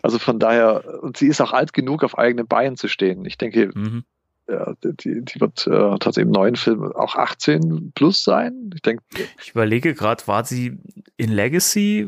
also 0.02 0.20
von 0.20 0.40
daher, 0.40 1.02
und 1.02 1.18
sie 1.18 1.28
ist 1.28 1.42
auch 1.42 1.54
alt 1.54 1.74
genug, 1.74 2.04
auf 2.04 2.18
eigenen 2.18 2.48
Beinen 2.48 2.78
zu 2.78 2.88
stehen. 2.88 3.26
Ich 3.26 3.38
denke, 3.38 3.72
Mhm. 3.74 4.04
Ja, 4.48 4.74
die, 4.84 5.24
die 5.26 5.42
wird 5.42 5.66
äh, 5.66 5.72
tatsächlich 5.98 6.26
im 6.28 6.32
neuen 6.32 6.56
Film 6.56 6.84
auch 6.94 7.16
18 7.16 7.94
plus 7.96 8.24
sein. 8.24 8.70
Ich 8.76 8.82
denke, 8.84 9.04
Ich 9.42 9.52
überlege 9.52 9.94
gerade, 9.96 10.26
war 10.28 10.44
sie 10.46 10.78
in 11.18 11.32
Legacy, 11.32 12.08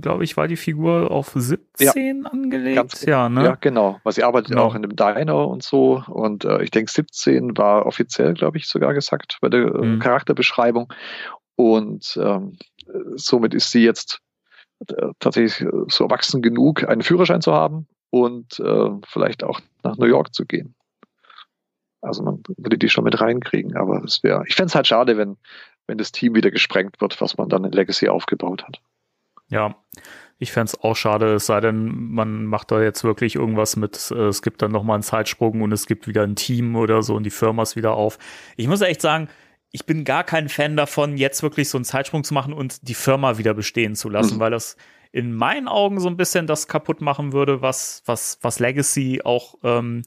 glaube 0.00 0.24
ich, 0.24 0.36
war 0.36 0.48
die 0.48 0.56
Figur 0.56 1.10
auf 1.10 1.32
17 1.34 2.26
angelegt? 2.26 2.76
Ganz- 2.76 3.04
ja, 3.04 3.28
ne? 3.28 3.44
ja, 3.44 3.54
genau. 3.56 3.98
Weil 4.04 4.12
sie 4.14 4.22
arbeitet 4.24 4.50
Genau. 4.50 4.62
auch 4.64 4.74
in 4.74 4.84
einem 4.84 4.96
Diner 4.96 5.48
und 5.48 5.62
so. 5.62 6.02
Und 6.08 6.44
äh, 6.46 6.62
ich 6.62 6.70
denke, 6.70 6.90
17 6.90 7.56
war 7.58 7.84
offiziell, 7.84 8.32
glaube 8.34 8.56
ich, 8.56 8.68
sogar 8.68 8.94
gesagt 8.94 9.36
bei 9.42 9.48
der 9.50 9.66
äh, 9.66 9.84
Mhm. 9.86 9.98
Charakterbeschreibung. 9.98 10.92
Und 11.56 12.18
ähm, 12.22 12.56
äh, 12.86 12.92
somit 13.16 13.52
ist 13.54 13.70
sie 13.70 13.82
jetzt 13.84 14.20
äh, 14.88 15.08
tatsächlich 15.20 15.60
äh, 15.60 15.70
so 15.88 16.04
erwachsen 16.04 16.40
genug, 16.42 16.88
einen 16.88 17.02
Führerschein 17.02 17.40
zu 17.40 17.52
haben 17.52 17.86
und 18.10 18.60
äh, 18.60 18.90
vielleicht 19.06 19.42
auch 19.44 19.60
nach 19.82 19.96
New 19.96 20.06
York 20.06 20.32
zu 20.34 20.46
gehen. 20.46 20.74
Also 22.06 22.22
man 22.22 22.42
würde 22.56 22.78
die 22.78 22.88
schon 22.88 23.04
mit 23.04 23.20
reinkriegen, 23.20 23.76
aber 23.76 24.02
es 24.04 24.22
wäre, 24.22 24.44
ich 24.46 24.54
fände 24.54 24.68
es 24.68 24.74
halt 24.74 24.86
schade, 24.86 25.16
wenn, 25.16 25.36
wenn 25.86 25.98
das 25.98 26.12
Team 26.12 26.34
wieder 26.34 26.50
gesprengt 26.50 27.00
wird, 27.00 27.20
was 27.20 27.36
man 27.36 27.48
dann 27.48 27.64
in 27.64 27.72
Legacy 27.72 28.08
aufgebaut 28.08 28.64
hat. 28.64 28.80
Ja, 29.48 29.76
ich 30.38 30.52
fände 30.52 30.66
es 30.66 30.80
auch 30.82 30.96
schade, 30.96 31.34
es 31.34 31.46
sei 31.46 31.60
denn, 31.60 32.10
man 32.12 32.44
macht 32.46 32.70
da 32.70 32.82
jetzt 32.82 33.04
wirklich 33.04 33.36
irgendwas 33.36 33.76
mit, 33.76 34.10
äh, 34.10 34.26
es 34.26 34.42
gibt 34.42 34.60
dann 34.62 34.72
nochmal 34.72 34.94
einen 34.94 35.02
Zeitsprung 35.02 35.62
und 35.62 35.72
es 35.72 35.86
gibt 35.86 36.08
wieder 36.08 36.22
ein 36.22 36.36
Team 36.36 36.76
oder 36.76 37.02
so 37.02 37.14
und 37.14 37.22
die 37.22 37.30
Firma 37.30 37.62
ist 37.62 37.76
wieder 37.76 37.94
auf. 37.94 38.18
Ich 38.56 38.66
muss 38.68 38.80
echt 38.80 39.00
sagen, 39.00 39.28
ich 39.70 39.86
bin 39.86 40.04
gar 40.04 40.24
kein 40.24 40.48
Fan 40.48 40.76
davon, 40.76 41.16
jetzt 41.16 41.42
wirklich 41.42 41.68
so 41.68 41.78
einen 41.78 41.84
Zeitsprung 41.84 42.24
zu 42.24 42.34
machen 42.34 42.52
und 42.52 42.88
die 42.88 42.94
Firma 42.94 43.38
wieder 43.38 43.54
bestehen 43.54 43.94
zu 43.94 44.08
lassen, 44.08 44.36
Mhm. 44.36 44.40
weil 44.40 44.50
das 44.50 44.76
in 45.12 45.32
meinen 45.34 45.68
Augen 45.68 46.00
so 46.00 46.08
ein 46.08 46.16
bisschen 46.16 46.46
das 46.46 46.66
kaputt 46.68 47.00
machen 47.00 47.32
würde, 47.32 47.62
was, 47.62 48.02
was, 48.04 48.38
was 48.42 48.58
Legacy 48.58 49.22
auch 49.24 49.54
ähm, 49.62 50.02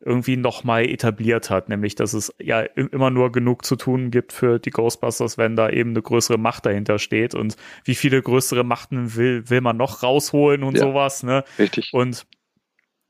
irgendwie 0.00 0.36
nochmal 0.36 0.84
etabliert 0.88 1.50
hat, 1.50 1.68
nämlich 1.68 1.96
dass 1.96 2.12
es 2.12 2.32
ja 2.40 2.60
immer 2.60 3.10
nur 3.10 3.32
genug 3.32 3.64
zu 3.64 3.74
tun 3.74 4.10
gibt 4.10 4.32
für 4.32 4.58
die 4.60 4.70
Ghostbusters, 4.70 5.38
wenn 5.38 5.56
da 5.56 5.68
eben 5.70 5.90
eine 5.90 6.02
größere 6.02 6.38
Macht 6.38 6.66
dahinter 6.66 6.98
steht 6.98 7.34
und 7.34 7.56
wie 7.84 7.96
viele 7.96 8.22
größere 8.22 8.62
Machten 8.62 9.16
will, 9.16 9.50
will 9.50 9.60
man 9.60 9.76
noch 9.76 10.02
rausholen 10.02 10.62
und 10.62 10.76
Ja. 10.76 10.84
sowas, 10.84 11.24
ne? 11.24 11.42
Richtig. 11.58 11.90
Und, 11.92 12.26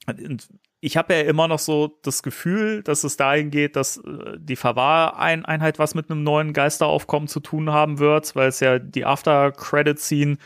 und 0.06 0.48
ich 0.80 0.96
habe 0.96 1.12
ja 1.12 1.20
immer 1.22 1.48
noch 1.48 1.58
so 1.58 1.98
das 2.02 2.22
Gefühl, 2.22 2.82
dass 2.82 3.04
es 3.04 3.16
dahin 3.16 3.50
geht, 3.50 3.76
dass 3.76 3.98
äh, 3.98 4.38
die 4.38 4.56
Verwahreinheit 4.56 5.78
was 5.78 5.94
mit 5.94 6.10
einem 6.10 6.22
neuen 6.22 6.52
Geisteraufkommen 6.52 7.28
zu 7.28 7.40
tun 7.40 7.70
haben 7.70 7.98
wird, 7.98 8.34
weil 8.36 8.48
es 8.48 8.60
ja 8.60 8.78
die 8.78 9.04
After-Credit-Scene 9.04 10.38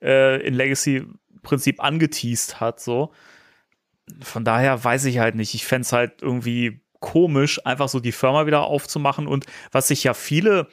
äh, 0.00 0.40
in 0.46 0.54
Legacy 0.54 1.04
Prinzip 1.42 1.82
angeteased 1.82 2.60
hat, 2.60 2.80
so. 2.80 3.12
Von 4.20 4.44
daher 4.44 4.82
weiß 4.82 5.04
ich 5.06 5.18
halt 5.18 5.34
nicht. 5.34 5.54
Ich 5.54 5.64
fänd's 5.66 5.92
halt 5.92 6.22
irgendwie 6.22 6.80
komisch, 7.00 7.64
einfach 7.66 7.88
so 7.88 8.00
die 8.00 8.12
Firma 8.12 8.46
wieder 8.46 8.62
aufzumachen 8.62 9.26
und 9.26 9.46
was 9.72 9.88
sich 9.88 10.04
ja 10.04 10.14
viele 10.14 10.68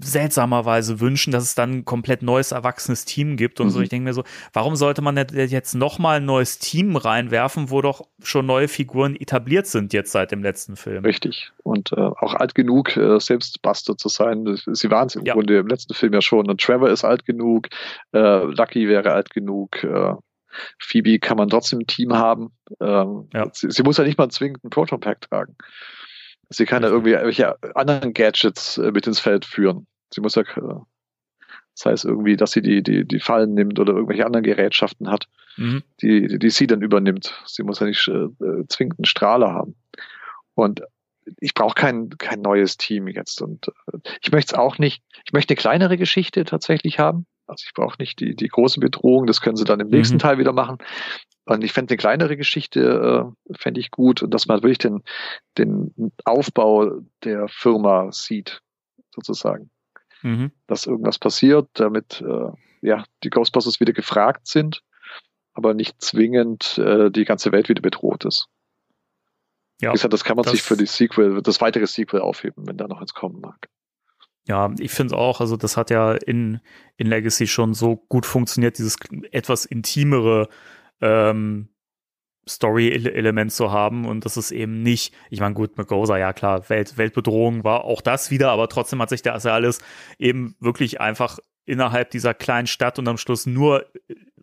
seltsamerweise 0.00 1.00
wünschen, 1.00 1.32
dass 1.32 1.42
es 1.42 1.54
dann 1.54 1.78
ein 1.78 1.84
komplett 1.84 2.22
neues, 2.22 2.52
erwachsenes 2.52 3.04
Team 3.04 3.36
gibt 3.36 3.60
und 3.60 3.70
so. 3.70 3.78
Mhm. 3.78 3.84
Ich 3.84 3.90
denke 3.90 4.04
mir 4.04 4.14
so, 4.14 4.24
warum 4.52 4.76
sollte 4.76 5.02
man 5.02 5.16
jetzt 5.16 5.74
nochmal 5.74 6.18
ein 6.18 6.24
neues 6.24 6.58
Team 6.58 6.96
reinwerfen, 6.96 7.70
wo 7.70 7.82
doch 7.82 8.02
schon 8.22 8.46
neue 8.46 8.68
Figuren 8.68 9.16
etabliert 9.16 9.66
sind 9.66 9.92
jetzt 9.92 10.12
seit 10.12 10.30
dem 10.30 10.42
letzten 10.42 10.76
Film? 10.76 11.04
Richtig. 11.04 11.50
Und 11.62 11.92
äh, 11.92 12.00
auch 12.00 12.34
alt 12.34 12.54
genug, 12.54 12.96
äh, 12.96 13.18
selbst 13.18 13.60
Buster 13.62 13.96
zu 13.96 14.08
sein. 14.08 14.56
Sie 14.66 14.90
waren 14.90 15.08
es 15.08 15.16
im 15.16 15.24
Ja. 15.24 15.34
Grunde 15.34 15.58
im 15.58 15.66
letzten 15.66 15.94
Film 15.94 16.12
ja 16.12 16.22
schon. 16.22 16.48
Und 16.48 16.60
Trevor 16.60 16.88
ist 16.90 17.04
alt 17.04 17.24
genug, 17.24 17.68
äh, 18.12 18.44
Lucky 18.44 18.88
wäre 18.88 19.12
alt 19.12 19.30
genug, 19.30 19.82
äh, 19.82 20.14
Phoebe 20.78 21.18
kann 21.18 21.36
man 21.36 21.48
trotzdem 21.48 21.80
im 21.80 21.86
Team 21.86 22.14
haben. 22.14 22.52
Ähm, 22.80 23.28
Ja. 23.32 23.48
sie, 23.52 23.70
sie 23.70 23.82
muss 23.82 23.98
ja 23.98 24.04
nicht 24.04 24.18
mal 24.18 24.28
zwingend 24.30 24.62
einen 24.64 24.70
Proton 24.70 25.00
Pack 25.00 25.20
tragen. 25.22 25.56
Sie 26.50 26.66
kann 26.66 26.82
ja 26.82 26.90
irgendwie 26.90 27.12
irgendwelche 27.12 27.56
anderen 27.74 28.12
Gadgets 28.12 28.78
äh, 28.78 28.92
mit 28.92 29.06
ins 29.06 29.20
Feld 29.20 29.44
führen. 29.44 29.86
Sie 30.12 30.20
muss 30.20 30.34
ja, 30.34 30.42
äh, 30.42 30.80
das 31.74 31.86
heißt 31.86 32.04
irgendwie, 32.04 32.36
dass 32.36 32.52
sie 32.52 32.60
die, 32.62 32.82
die, 32.82 33.06
die 33.06 33.20
Fallen 33.20 33.54
nimmt 33.54 33.78
oder 33.80 33.94
irgendwelche 33.94 34.26
anderen 34.26 34.44
Gerätschaften 34.44 35.10
hat 35.10 35.28
Mhm. 35.58 35.82
die, 36.00 36.28
die, 36.28 36.38
die 36.38 36.48
sie 36.50 36.66
dann 36.66 36.80
übernimmt. 36.80 37.42
Sie 37.46 37.62
muss 37.62 37.80
ja 37.80 37.86
nicht 37.86 38.08
äh, 38.08 38.12
äh, 38.12 38.66
zwingend 38.68 38.98
einen 38.98 39.04
Strahler 39.04 39.52
haben. 39.52 39.76
Und 40.54 40.80
ich 41.40 41.52
brauche 41.52 41.74
kein, 41.74 42.08
kein 42.16 42.40
neues 42.40 42.78
Team 42.78 43.06
jetzt. 43.06 43.42
Und 43.42 43.68
äh, 43.92 43.98
ich 44.22 44.32
möchte 44.32 44.54
es 44.54 44.58
auch 44.58 44.78
nicht, 44.78 45.02
ich 45.26 45.32
möchte 45.34 45.52
eine 45.52 45.56
kleinere 45.60 45.98
Geschichte 45.98 46.44
tatsächlich 46.44 46.98
haben. 46.98 47.26
Also 47.52 47.64
ich 47.66 47.72
brauche 47.74 47.96
nicht 47.98 48.18
die, 48.20 48.34
die 48.34 48.48
große 48.48 48.80
Bedrohung, 48.80 49.26
das 49.26 49.40
können 49.40 49.56
sie 49.56 49.64
dann 49.64 49.80
im 49.80 49.88
nächsten 49.88 50.16
Mhm. 50.16 50.20
Teil 50.20 50.38
wieder 50.38 50.52
machen. 50.52 50.78
Und 51.44 51.64
ich 51.64 51.72
fände 51.72 51.92
eine 51.92 51.96
kleinere 51.98 52.36
Geschichte, 52.36 53.32
äh, 53.50 53.54
fände 53.56 53.80
ich 53.80 53.90
gut, 53.90 54.22
und 54.22 54.32
dass 54.32 54.46
man 54.46 54.62
wirklich 54.62 54.78
den, 54.78 55.02
den 55.58 55.92
Aufbau 56.24 57.00
der 57.24 57.48
Firma 57.48 58.10
sieht, 58.12 58.60
sozusagen 59.14 59.70
Mhm. 60.22 60.52
dass 60.68 60.86
irgendwas 60.86 61.18
passiert, 61.18 61.68
damit 61.74 62.20
äh, 62.20 62.50
ja 62.80 63.04
die 63.24 63.30
Ghostbusters 63.30 63.80
wieder 63.80 63.92
gefragt 63.92 64.46
sind, 64.46 64.82
aber 65.52 65.74
nicht 65.74 66.00
zwingend 66.00 66.78
äh, 66.78 67.10
die 67.10 67.24
ganze 67.24 67.50
Welt 67.52 67.68
wieder 67.68 67.82
bedroht 67.82 68.24
ist. 68.24 68.46
Ja, 69.80 69.90
Wie 69.90 69.94
gesagt, 69.94 70.12
das 70.12 70.22
kann 70.22 70.36
man 70.36 70.44
das- 70.44 70.52
sich 70.52 70.62
für 70.62 70.76
die 70.76 70.86
Sequel, 70.86 71.42
das 71.42 71.60
weitere 71.60 71.88
Sequel 71.88 72.20
aufheben, 72.20 72.68
wenn 72.68 72.76
da 72.76 72.86
noch 72.86 73.00
eins 73.00 73.14
kommen 73.14 73.40
mag. 73.40 73.68
Ja, 74.48 74.72
ich 74.78 74.90
finde 74.90 75.16
auch, 75.16 75.40
also 75.40 75.56
das 75.56 75.76
hat 75.76 75.90
ja 75.90 76.14
in, 76.14 76.60
in 76.96 77.06
Legacy 77.06 77.46
schon 77.46 77.74
so 77.74 77.96
gut 78.08 78.26
funktioniert, 78.26 78.78
dieses 78.78 78.96
etwas 79.30 79.64
intimere 79.64 80.48
ähm, 81.00 81.68
Story-Element 82.48 83.52
zu 83.52 83.70
haben. 83.70 84.04
Und 84.04 84.24
das 84.24 84.36
ist 84.36 84.50
eben 84.50 84.82
nicht, 84.82 85.14
ich 85.30 85.40
meine, 85.40 85.54
gut, 85.54 85.76
Magosa, 85.76 86.18
ja 86.18 86.32
klar, 86.32 86.68
Welt, 86.68 86.96
Weltbedrohung 86.98 87.64
war 87.64 87.84
auch 87.84 88.00
das 88.00 88.30
wieder, 88.30 88.50
aber 88.50 88.68
trotzdem 88.68 89.00
hat 89.00 89.10
sich 89.10 89.22
das 89.22 89.44
ja 89.44 89.54
alles 89.54 89.80
eben 90.18 90.56
wirklich 90.58 91.00
einfach 91.00 91.38
innerhalb 91.64 92.10
dieser 92.10 92.34
kleinen 92.34 92.66
Stadt 92.66 92.98
und 92.98 93.06
am 93.06 93.18
Schluss 93.18 93.46
nur, 93.46 93.86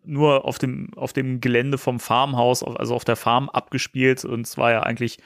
nur 0.02 0.46
auf 0.46 0.58
dem, 0.58 0.94
auf 0.96 1.12
dem 1.12 1.40
Gelände 1.40 1.76
vom 1.76 2.00
Farmhaus, 2.00 2.62
also 2.62 2.94
auf 2.94 3.04
der 3.04 3.16
Farm 3.16 3.50
abgespielt. 3.50 4.24
Und 4.24 4.46
es 4.46 4.56
war 4.56 4.70
ja 4.70 4.82
eigentlich 4.82 5.18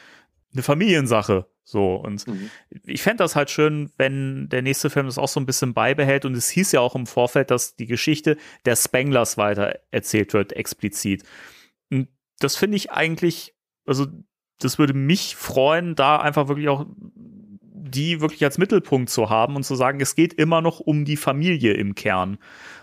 eine 0.52 0.62
Familiensache. 0.62 1.46
So, 1.66 1.96
und 1.96 2.26
mhm. 2.26 2.50
ich 2.84 3.02
fände 3.02 3.24
das 3.24 3.34
halt 3.34 3.50
schön, 3.50 3.90
wenn 3.96 4.50
der 4.50 4.60
nächste 4.60 4.90
Film 4.90 5.06
das 5.06 5.16
auch 5.16 5.28
so 5.28 5.40
ein 5.40 5.46
bisschen 5.46 5.72
beibehält. 5.72 6.26
Und 6.26 6.34
es 6.34 6.50
hieß 6.50 6.72
ja 6.72 6.80
auch 6.80 6.94
im 6.94 7.06
Vorfeld, 7.06 7.50
dass 7.50 7.74
die 7.74 7.86
Geschichte 7.86 8.36
der 8.66 8.76
Spanglers 8.76 9.38
weiter 9.38 9.80
erzählt 9.90 10.34
wird, 10.34 10.52
explizit. 10.52 11.24
Und 11.90 12.08
das 12.38 12.56
finde 12.56 12.76
ich 12.76 12.92
eigentlich, 12.92 13.54
also 13.86 14.06
das 14.58 14.78
würde 14.78 14.92
mich 14.92 15.36
freuen, 15.36 15.94
da 15.94 16.18
einfach 16.18 16.48
wirklich 16.48 16.68
auch 16.68 16.86
die 17.94 18.20
wirklich 18.20 18.44
als 18.44 18.58
Mittelpunkt 18.58 19.08
zu 19.08 19.30
haben 19.30 19.56
und 19.56 19.64
zu 19.64 19.74
sagen, 19.74 20.00
es 20.00 20.14
geht 20.14 20.34
immer 20.34 20.60
noch 20.60 20.80
um 20.80 21.04
die 21.04 21.16
Familie 21.16 21.74
im 21.74 21.94
Kern. 21.94 22.38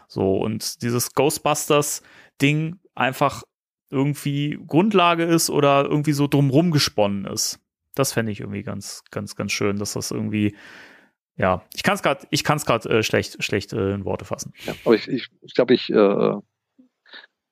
So, 0.08 0.38
und 0.38 0.82
dieses 0.82 1.14
Ghostbusters-Ding 1.14 2.80
einfach 2.96 3.44
irgendwie 3.90 4.60
Grundlage 4.66 5.24
ist 5.24 5.50
oder 5.50 5.84
irgendwie 5.84 6.14
so 6.14 6.28
drumrum 6.28 6.72
gesponnen 6.72 7.26
ist. 7.26 7.60
Das 7.96 8.14
fände 8.14 8.32
ich 8.32 8.40
irgendwie 8.40 8.64
ganz, 8.64 9.04
ganz, 9.12 9.36
ganz 9.36 9.52
schön, 9.52 9.78
dass 9.78 9.94
das 9.94 10.12
irgendwie, 10.12 10.56
ja, 11.36 11.64
ich 11.74 11.84
kann 11.84 11.96
es 11.96 12.04
gerade, 12.04 12.28
ich 12.30 12.44
kann 12.44 12.58
es 12.58 12.66
gerade 12.66 12.90
äh, 12.90 13.04
schlecht, 13.04 13.44
schlecht 13.44 13.74
äh, 13.74 13.94
in 13.94 14.06
Worte 14.06 14.26
fassen. 14.26 14.54
Ja, 14.66 14.74
aber 14.86 14.96
ich, 14.96 15.08
ich, 15.08 15.28
ich 15.42 15.54
glaube, 15.54 15.74
ich 15.74 15.90
äh, 15.90 16.34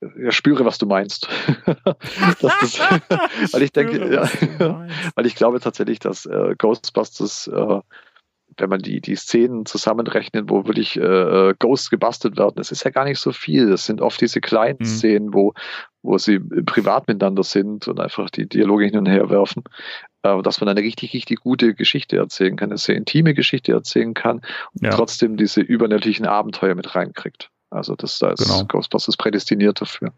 ja, 0.02 0.32
spüre, 0.32 0.66
was 0.66 0.78
du 0.78 0.86
meinst. 0.86 1.28
das, 1.66 2.80
weil 3.54 3.64
ich 3.64 3.72
denke, 3.72 4.14
ja, 4.14 4.30
weil 5.16 5.26
ich 5.26 5.36
glaube 5.36 5.60
tatsächlich, 5.60 6.00
dass 6.00 6.26
äh, 6.26 6.56
Ghostbusters, 6.58 7.48
äh, 7.48 7.82
wenn 8.58 8.70
man 8.70 8.82
die, 8.82 9.02
die 9.02 9.16
Szenen 9.16 9.66
zusammenrechnet, 9.66 10.50
wo 10.50 10.66
wirklich 10.66 10.98
äh, 10.98 11.54
Ghosts 11.60 11.90
gebastelt 11.90 12.38
werden, 12.38 12.56
das 12.56 12.72
ist 12.72 12.84
ja 12.84 12.92
gar 12.92 13.06
nicht 13.06 13.20
so 13.20 13.32
viel. 13.32 13.70
Das 13.70 13.86
sind 13.86 14.02
oft 14.02 14.20
diese 14.20 14.42
kleinen 14.42 14.80
mhm. 14.80 14.86
Szenen, 14.86 15.34
wo, 15.34 15.54
wo 16.02 16.18
sie 16.18 16.40
privat 16.40 17.08
miteinander 17.08 17.44
sind 17.44 17.88
und 17.88 18.00
einfach 18.00 18.30
die 18.30 18.48
Dialoge 18.48 18.86
hin 18.86 18.98
und 18.98 19.08
her 19.08 19.30
werfen. 19.30 19.64
Äh, 20.24 20.42
dass 20.42 20.60
man 20.60 20.70
eine 20.70 20.82
richtig, 20.82 21.14
richtig 21.14 21.40
gute 21.40 21.74
Geschichte 21.74 22.18
erzählen 22.18 22.58
kann, 22.58 22.70
eine 22.70 22.78
sehr 22.78 22.96
intime 22.96 23.34
Geschichte 23.34 23.72
erzählen 23.72 24.14
kann 24.14 24.42
und 24.74 24.84
ja. 24.84 24.90
trotzdem 24.90 25.38
diese 25.38 25.62
übernatürlichen 25.62 26.26
Abenteuer 26.26 26.76
mit 26.76 26.96
reinkriegt. 26.96 27.50
Also 27.70 27.96
das 27.96 28.20
da 28.20 28.32
ist 28.32 28.44
genau. 28.44 28.66
Ghostbusters 28.66 29.16
prädestiniert 29.16 29.80
dafür. 29.80 30.12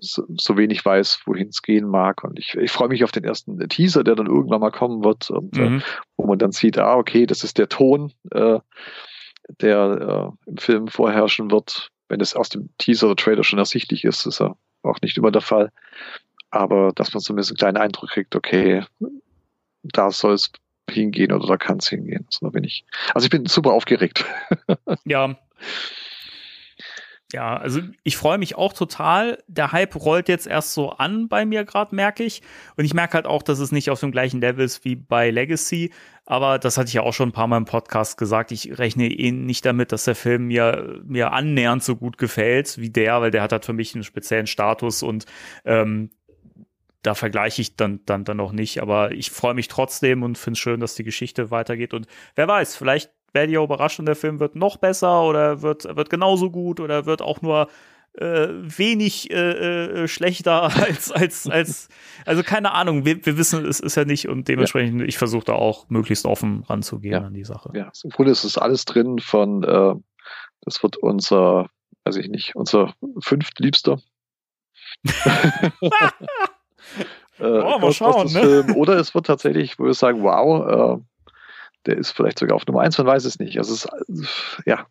so, 0.00 0.24
so 0.36 0.56
wenig 0.56 0.84
weiß, 0.84 1.22
wohin 1.24 1.48
es 1.48 1.62
gehen 1.62 1.88
mag. 1.88 2.22
Und 2.22 2.38
ich, 2.38 2.54
ich 2.54 2.70
freue 2.70 2.88
mich 2.88 3.02
auf 3.02 3.12
den 3.12 3.24
ersten 3.24 3.58
Teaser, 3.68 4.04
der 4.04 4.14
dann 4.14 4.26
irgendwann 4.26 4.60
mal 4.60 4.70
kommen 4.70 5.02
wird 5.02 5.30
und 5.30 5.56
äh, 5.56 5.68
mhm. 5.68 5.78
äh, 5.78 5.82
wo 6.16 6.26
man 6.26 6.38
dann 6.38 6.52
sieht, 6.52 6.78
ah, 6.78 6.96
okay, 6.96 7.26
das 7.26 7.42
ist 7.42 7.58
der 7.58 7.68
Ton, 7.68 8.12
äh, 8.30 8.60
der 9.60 10.34
äh, 10.46 10.50
im 10.50 10.56
Film 10.58 10.88
vorherrschen 10.88 11.50
wird. 11.50 11.90
Wenn 12.08 12.20
es 12.20 12.34
aus 12.34 12.48
dem 12.48 12.70
Teaser 12.78 13.06
oder 13.06 13.16
Trailer 13.16 13.44
schon 13.44 13.58
ersichtlich 13.58 14.04
ist, 14.04 14.26
ist 14.26 14.40
ja 14.40 14.54
auch 14.82 15.00
nicht 15.00 15.16
immer 15.16 15.30
der 15.30 15.42
Fall. 15.42 15.70
Aber 16.50 16.92
dass 16.94 17.14
man 17.14 17.20
zumindest 17.22 17.52
einen 17.52 17.58
kleinen 17.58 17.76
Eindruck 17.76 18.10
kriegt, 18.10 18.34
okay, 18.34 18.84
da 19.82 20.10
soll 20.10 20.34
es 20.34 20.50
hingehen 20.90 21.32
oder 21.32 21.46
da 21.46 21.56
kann 21.56 21.78
es 21.78 21.88
hingehen. 21.88 22.24
Also, 22.26 22.46
da 22.46 22.50
bin 22.50 22.64
ich, 22.64 22.84
also 23.14 23.24
ich 23.24 23.30
bin 23.30 23.46
super 23.46 23.72
aufgeregt. 23.72 24.24
ja. 25.04 25.36
Ja, 27.32 27.56
also 27.56 27.80
ich 28.02 28.16
freue 28.16 28.38
mich 28.38 28.56
auch 28.56 28.72
total. 28.72 29.38
Der 29.46 29.70
Hype 29.70 29.94
rollt 29.94 30.28
jetzt 30.28 30.48
erst 30.48 30.74
so 30.74 30.90
an 30.90 31.28
bei 31.28 31.44
mir 31.44 31.64
gerade, 31.64 31.94
merke 31.94 32.24
ich. 32.24 32.42
Und 32.76 32.84
ich 32.84 32.94
merke 32.94 33.14
halt 33.14 33.26
auch, 33.26 33.42
dass 33.42 33.60
es 33.60 33.70
nicht 33.70 33.88
auf 33.90 34.00
dem 34.00 34.10
gleichen 34.10 34.40
Level 34.40 34.64
ist 34.64 34.84
wie 34.84 34.96
bei 34.96 35.30
Legacy. 35.30 35.92
Aber 36.26 36.58
das 36.58 36.76
hatte 36.76 36.88
ich 36.88 36.94
ja 36.94 37.02
auch 37.02 37.14
schon 37.14 37.28
ein 37.28 37.32
paar 37.32 37.46
Mal 37.46 37.58
im 37.58 37.64
Podcast 37.66 38.16
gesagt. 38.16 38.50
Ich 38.50 38.78
rechne 38.78 39.06
eh 39.06 39.30
nicht 39.30 39.64
damit, 39.64 39.92
dass 39.92 40.04
der 40.04 40.16
Film 40.16 40.48
mir, 40.48 41.00
mir 41.04 41.32
annähernd 41.32 41.84
so 41.84 41.94
gut 41.94 42.18
gefällt 42.18 42.78
wie 42.78 42.90
der, 42.90 43.20
weil 43.20 43.30
der 43.30 43.42
hat 43.42 43.52
halt 43.52 43.64
für 43.64 43.72
mich 43.72 43.94
einen 43.94 44.04
speziellen 44.04 44.46
Status 44.46 45.02
und 45.02 45.26
ähm, 45.64 46.10
da 47.02 47.14
vergleiche 47.14 47.62
ich 47.62 47.76
dann, 47.76 48.00
dann, 48.04 48.24
dann 48.24 48.36
noch 48.36 48.52
nicht, 48.52 48.82
aber 48.82 49.12
ich 49.12 49.30
freue 49.30 49.54
mich 49.54 49.68
trotzdem 49.68 50.22
und 50.22 50.36
finde 50.36 50.56
es 50.56 50.58
schön, 50.58 50.80
dass 50.80 50.94
die 50.94 51.04
Geschichte 51.04 51.50
weitergeht. 51.50 51.94
Und 51.94 52.06
wer 52.34 52.46
weiß, 52.46 52.76
vielleicht 52.76 53.10
werde 53.32 53.52
ich 53.52 53.58
auch 53.58 53.64
überrascht 53.64 53.98
und 53.98 54.06
der 54.06 54.16
Film 54.16 54.40
wird 54.40 54.54
noch 54.54 54.76
besser 54.76 55.22
oder 55.22 55.62
wird, 55.62 55.84
wird 55.84 56.10
genauso 56.10 56.50
gut 56.50 56.80
oder 56.80 57.06
wird 57.06 57.22
auch 57.22 57.40
nur 57.40 57.68
äh, 58.14 58.48
wenig 58.50 59.30
äh, 59.30 60.02
äh, 60.02 60.08
schlechter 60.08 60.62
als, 60.76 61.12
als, 61.12 61.46
als, 61.46 61.88
also 62.26 62.42
keine 62.42 62.72
Ahnung, 62.72 63.04
wir, 63.04 63.24
wir 63.24 63.38
wissen, 63.38 63.64
es 63.64 63.80
ist 63.80 63.96
ja 63.96 64.04
nicht 64.04 64.28
und 64.28 64.48
dementsprechend, 64.48 65.00
ja. 65.00 65.06
ich 65.06 65.16
versuche 65.16 65.44
da 65.44 65.52
auch 65.54 65.88
möglichst 65.88 66.26
offen 66.26 66.64
ranzugehen 66.64 67.12
ja. 67.12 67.26
an 67.26 67.34
die 67.34 67.44
Sache. 67.44 67.70
Ja, 67.74 67.92
im 68.02 68.10
Grunde 68.10 68.32
ist 68.32 68.44
es 68.44 68.58
alles 68.58 68.84
drin 68.84 69.20
von, 69.20 69.62
äh, 69.62 69.94
das 70.62 70.82
wird 70.82 70.96
unser, 70.96 71.70
weiß 72.04 72.16
ich 72.16 72.28
nicht, 72.28 72.56
unser 72.56 72.94
fünftliebster. 73.20 74.00
äh, 77.38 77.44
oh, 77.44 77.78
mal 77.78 77.92
schauen, 77.92 78.32
ne? 78.32 78.74
Oder 78.74 78.96
es 78.96 79.14
wird 79.14 79.26
tatsächlich, 79.26 79.78
wo 79.78 79.84
wir 79.84 79.94
sagen, 79.94 80.22
wow, 80.22 80.98
äh, 80.98 81.02
der 81.86 81.96
ist 81.96 82.12
vielleicht 82.12 82.38
sogar 82.38 82.56
auf 82.56 82.66
Nummer 82.66 82.80
eins, 82.80 82.98
man 82.98 83.06
weiß 83.06 83.24
es 83.24 83.38
nicht. 83.38 83.58
Also 83.58 83.74
es 83.74 83.86
ist, 84.08 84.62
ja, 84.66 84.86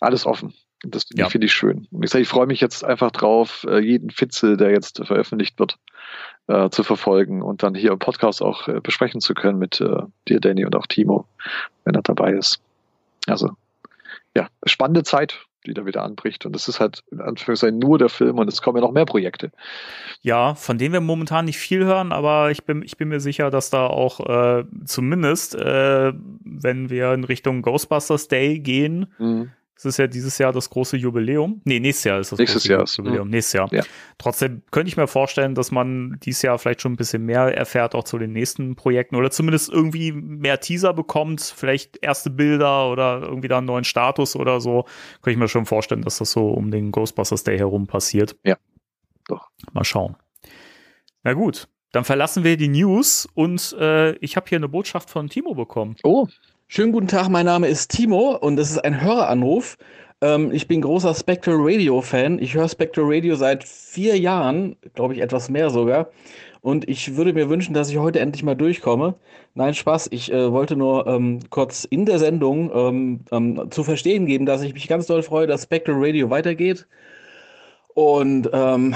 alles 0.00 0.26
offen. 0.26 0.54
Das 0.82 1.06
ja. 1.14 1.28
finde 1.28 1.46
ich 1.46 1.54
schön. 1.54 1.88
Und 1.90 2.04
ich 2.04 2.10
sage, 2.10 2.22
ich 2.22 2.28
freue 2.28 2.46
mich 2.46 2.60
jetzt 2.60 2.84
einfach 2.84 3.10
drauf, 3.10 3.66
äh, 3.68 3.78
jeden 3.78 4.10
Fitzel, 4.10 4.56
der 4.56 4.70
jetzt 4.70 5.04
veröffentlicht 5.04 5.58
wird, 5.58 5.78
äh, 6.48 6.68
zu 6.68 6.82
verfolgen 6.82 7.42
und 7.42 7.62
dann 7.62 7.74
hier 7.74 7.92
im 7.92 7.98
Podcast 7.98 8.42
auch 8.42 8.68
äh, 8.68 8.80
besprechen 8.80 9.20
zu 9.20 9.32
können 9.34 9.58
mit 9.58 9.80
äh, 9.80 10.02
dir, 10.28 10.40
Danny, 10.40 10.64
und 10.66 10.76
auch 10.76 10.86
Timo, 10.86 11.26
wenn 11.84 11.94
er 11.94 12.02
dabei 12.02 12.32
ist. 12.32 12.60
Also, 13.26 13.52
ja, 14.36 14.48
spannende 14.66 15.02
Zeit 15.02 15.45
die 15.66 15.74
da 15.74 15.86
wieder 15.86 16.02
anbricht. 16.02 16.46
Und 16.46 16.54
das 16.54 16.68
ist 16.68 16.80
halt 16.80 17.02
in 17.10 17.20
Anführungszeichen 17.20 17.78
nur 17.78 17.98
der 17.98 18.08
Film 18.08 18.38
und 18.38 18.48
es 18.48 18.62
kommen 18.62 18.78
ja 18.78 18.82
noch 18.82 18.92
mehr 18.92 19.04
Projekte. 19.04 19.50
Ja, 20.22 20.54
von 20.54 20.78
denen 20.78 20.92
wir 20.92 21.00
momentan 21.00 21.44
nicht 21.44 21.58
viel 21.58 21.84
hören, 21.84 22.12
aber 22.12 22.50
ich 22.50 22.64
bin, 22.64 22.82
ich 22.82 22.96
bin 22.96 23.08
mir 23.08 23.20
sicher, 23.20 23.50
dass 23.50 23.70
da 23.70 23.86
auch 23.86 24.20
äh, 24.20 24.64
zumindest, 24.84 25.54
äh, 25.54 26.12
wenn 26.44 26.90
wir 26.90 27.12
in 27.12 27.24
Richtung 27.24 27.62
Ghostbusters 27.62 28.28
Day 28.28 28.58
gehen, 28.58 29.06
mhm. 29.18 29.50
Es 29.78 29.84
ist 29.84 29.98
ja 29.98 30.06
dieses 30.06 30.38
Jahr 30.38 30.52
das 30.52 30.70
große 30.70 30.96
Jubiläum. 30.96 31.60
Nee, 31.64 31.80
nächstes 31.80 32.04
Jahr 32.04 32.18
ist 32.18 32.32
das 32.32 32.38
Nächstes 32.38 32.62
große 32.62 32.72
Jahr 32.72 32.82
ist- 32.84 32.96
Jubiläum. 32.96 33.28
Nächstes 33.28 33.52
Jahr. 33.52 33.68
Ja. 33.74 33.82
Trotzdem 34.16 34.62
könnte 34.70 34.88
ich 34.88 34.96
mir 34.96 35.06
vorstellen, 35.06 35.54
dass 35.54 35.70
man 35.70 36.18
dieses 36.24 36.40
Jahr 36.40 36.58
vielleicht 36.58 36.80
schon 36.80 36.92
ein 36.92 36.96
bisschen 36.96 37.24
mehr 37.26 37.54
erfährt, 37.54 37.94
auch 37.94 38.04
zu 38.04 38.16
den 38.16 38.32
nächsten 38.32 38.74
Projekten 38.74 39.16
oder 39.16 39.30
zumindest 39.30 39.70
irgendwie 39.70 40.12
mehr 40.12 40.60
Teaser 40.60 40.94
bekommt, 40.94 41.42
vielleicht 41.42 41.98
erste 42.02 42.30
Bilder 42.30 42.90
oder 42.90 43.20
irgendwie 43.22 43.48
da 43.48 43.58
einen 43.58 43.66
neuen 43.66 43.84
Status 43.84 44.34
oder 44.34 44.60
so. 44.60 44.84
Könnte 45.20 45.32
ich 45.32 45.36
mir 45.36 45.48
schon 45.48 45.66
vorstellen, 45.66 46.00
dass 46.02 46.16
das 46.18 46.30
so 46.32 46.48
um 46.48 46.70
den 46.70 46.90
Ghostbusters 46.90 47.44
Day 47.44 47.58
herum 47.58 47.86
passiert. 47.86 48.34
Ja, 48.44 48.56
doch. 49.28 49.50
Mal 49.74 49.84
schauen. 49.84 50.16
Na 51.22 51.34
gut, 51.34 51.68
dann 51.92 52.04
verlassen 52.04 52.44
wir 52.44 52.56
die 52.56 52.68
News 52.68 53.28
und 53.34 53.76
äh, 53.78 54.12
ich 54.20 54.36
habe 54.36 54.46
hier 54.48 54.56
eine 54.56 54.68
Botschaft 54.68 55.10
von 55.10 55.28
Timo 55.28 55.54
bekommen. 55.54 55.96
Oh, 56.02 56.26
Schönen 56.68 56.90
guten 56.90 57.06
Tag, 57.06 57.28
mein 57.28 57.46
Name 57.46 57.68
ist 57.68 57.92
Timo 57.92 58.36
und 58.36 58.58
es 58.58 58.72
ist 58.72 58.84
ein 58.84 59.00
Höreranruf. 59.00 59.78
Ähm, 60.20 60.50
ich 60.50 60.66
bin 60.66 60.80
großer 60.80 61.14
Spectral 61.14 61.58
Radio 61.60 62.00
Fan. 62.00 62.40
Ich 62.40 62.54
höre 62.54 62.68
Spectral 62.68 63.04
Radio 63.06 63.36
seit 63.36 63.62
vier 63.62 64.18
Jahren, 64.18 64.74
glaube 64.94 65.14
ich 65.14 65.20
etwas 65.20 65.48
mehr 65.48 65.70
sogar. 65.70 66.10
Und 66.62 66.88
ich 66.88 67.16
würde 67.16 67.32
mir 67.32 67.48
wünschen, 67.48 67.72
dass 67.72 67.88
ich 67.88 67.98
heute 67.98 68.18
endlich 68.18 68.42
mal 68.42 68.56
durchkomme. 68.56 69.14
Nein, 69.54 69.74
Spaß. 69.74 70.08
Ich 70.10 70.32
äh, 70.32 70.50
wollte 70.50 70.74
nur 70.74 71.06
ähm, 71.06 71.38
kurz 71.50 71.84
in 71.84 72.04
der 72.04 72.18
Sendung 72.18 72.72
ähm, 72.74 73.20
ähm, 73.30 73.70
zu 73.70 73.84
verstehen 73.84 74.26
geben, 74.26 74.44
dass 74.44 74.62
ich 74.62 74.74
mich 74.74 74.88
ganz 74.88 75.06
doll 75.06 75.22
freue, 75.22 75.46
dass 75.46 75.62
Spectral 75.62 76.04
Radio 76.04 76.30
weitergeht. 76.30 76.88
Und, 77.96 78.50
ähm, 78.52 78.94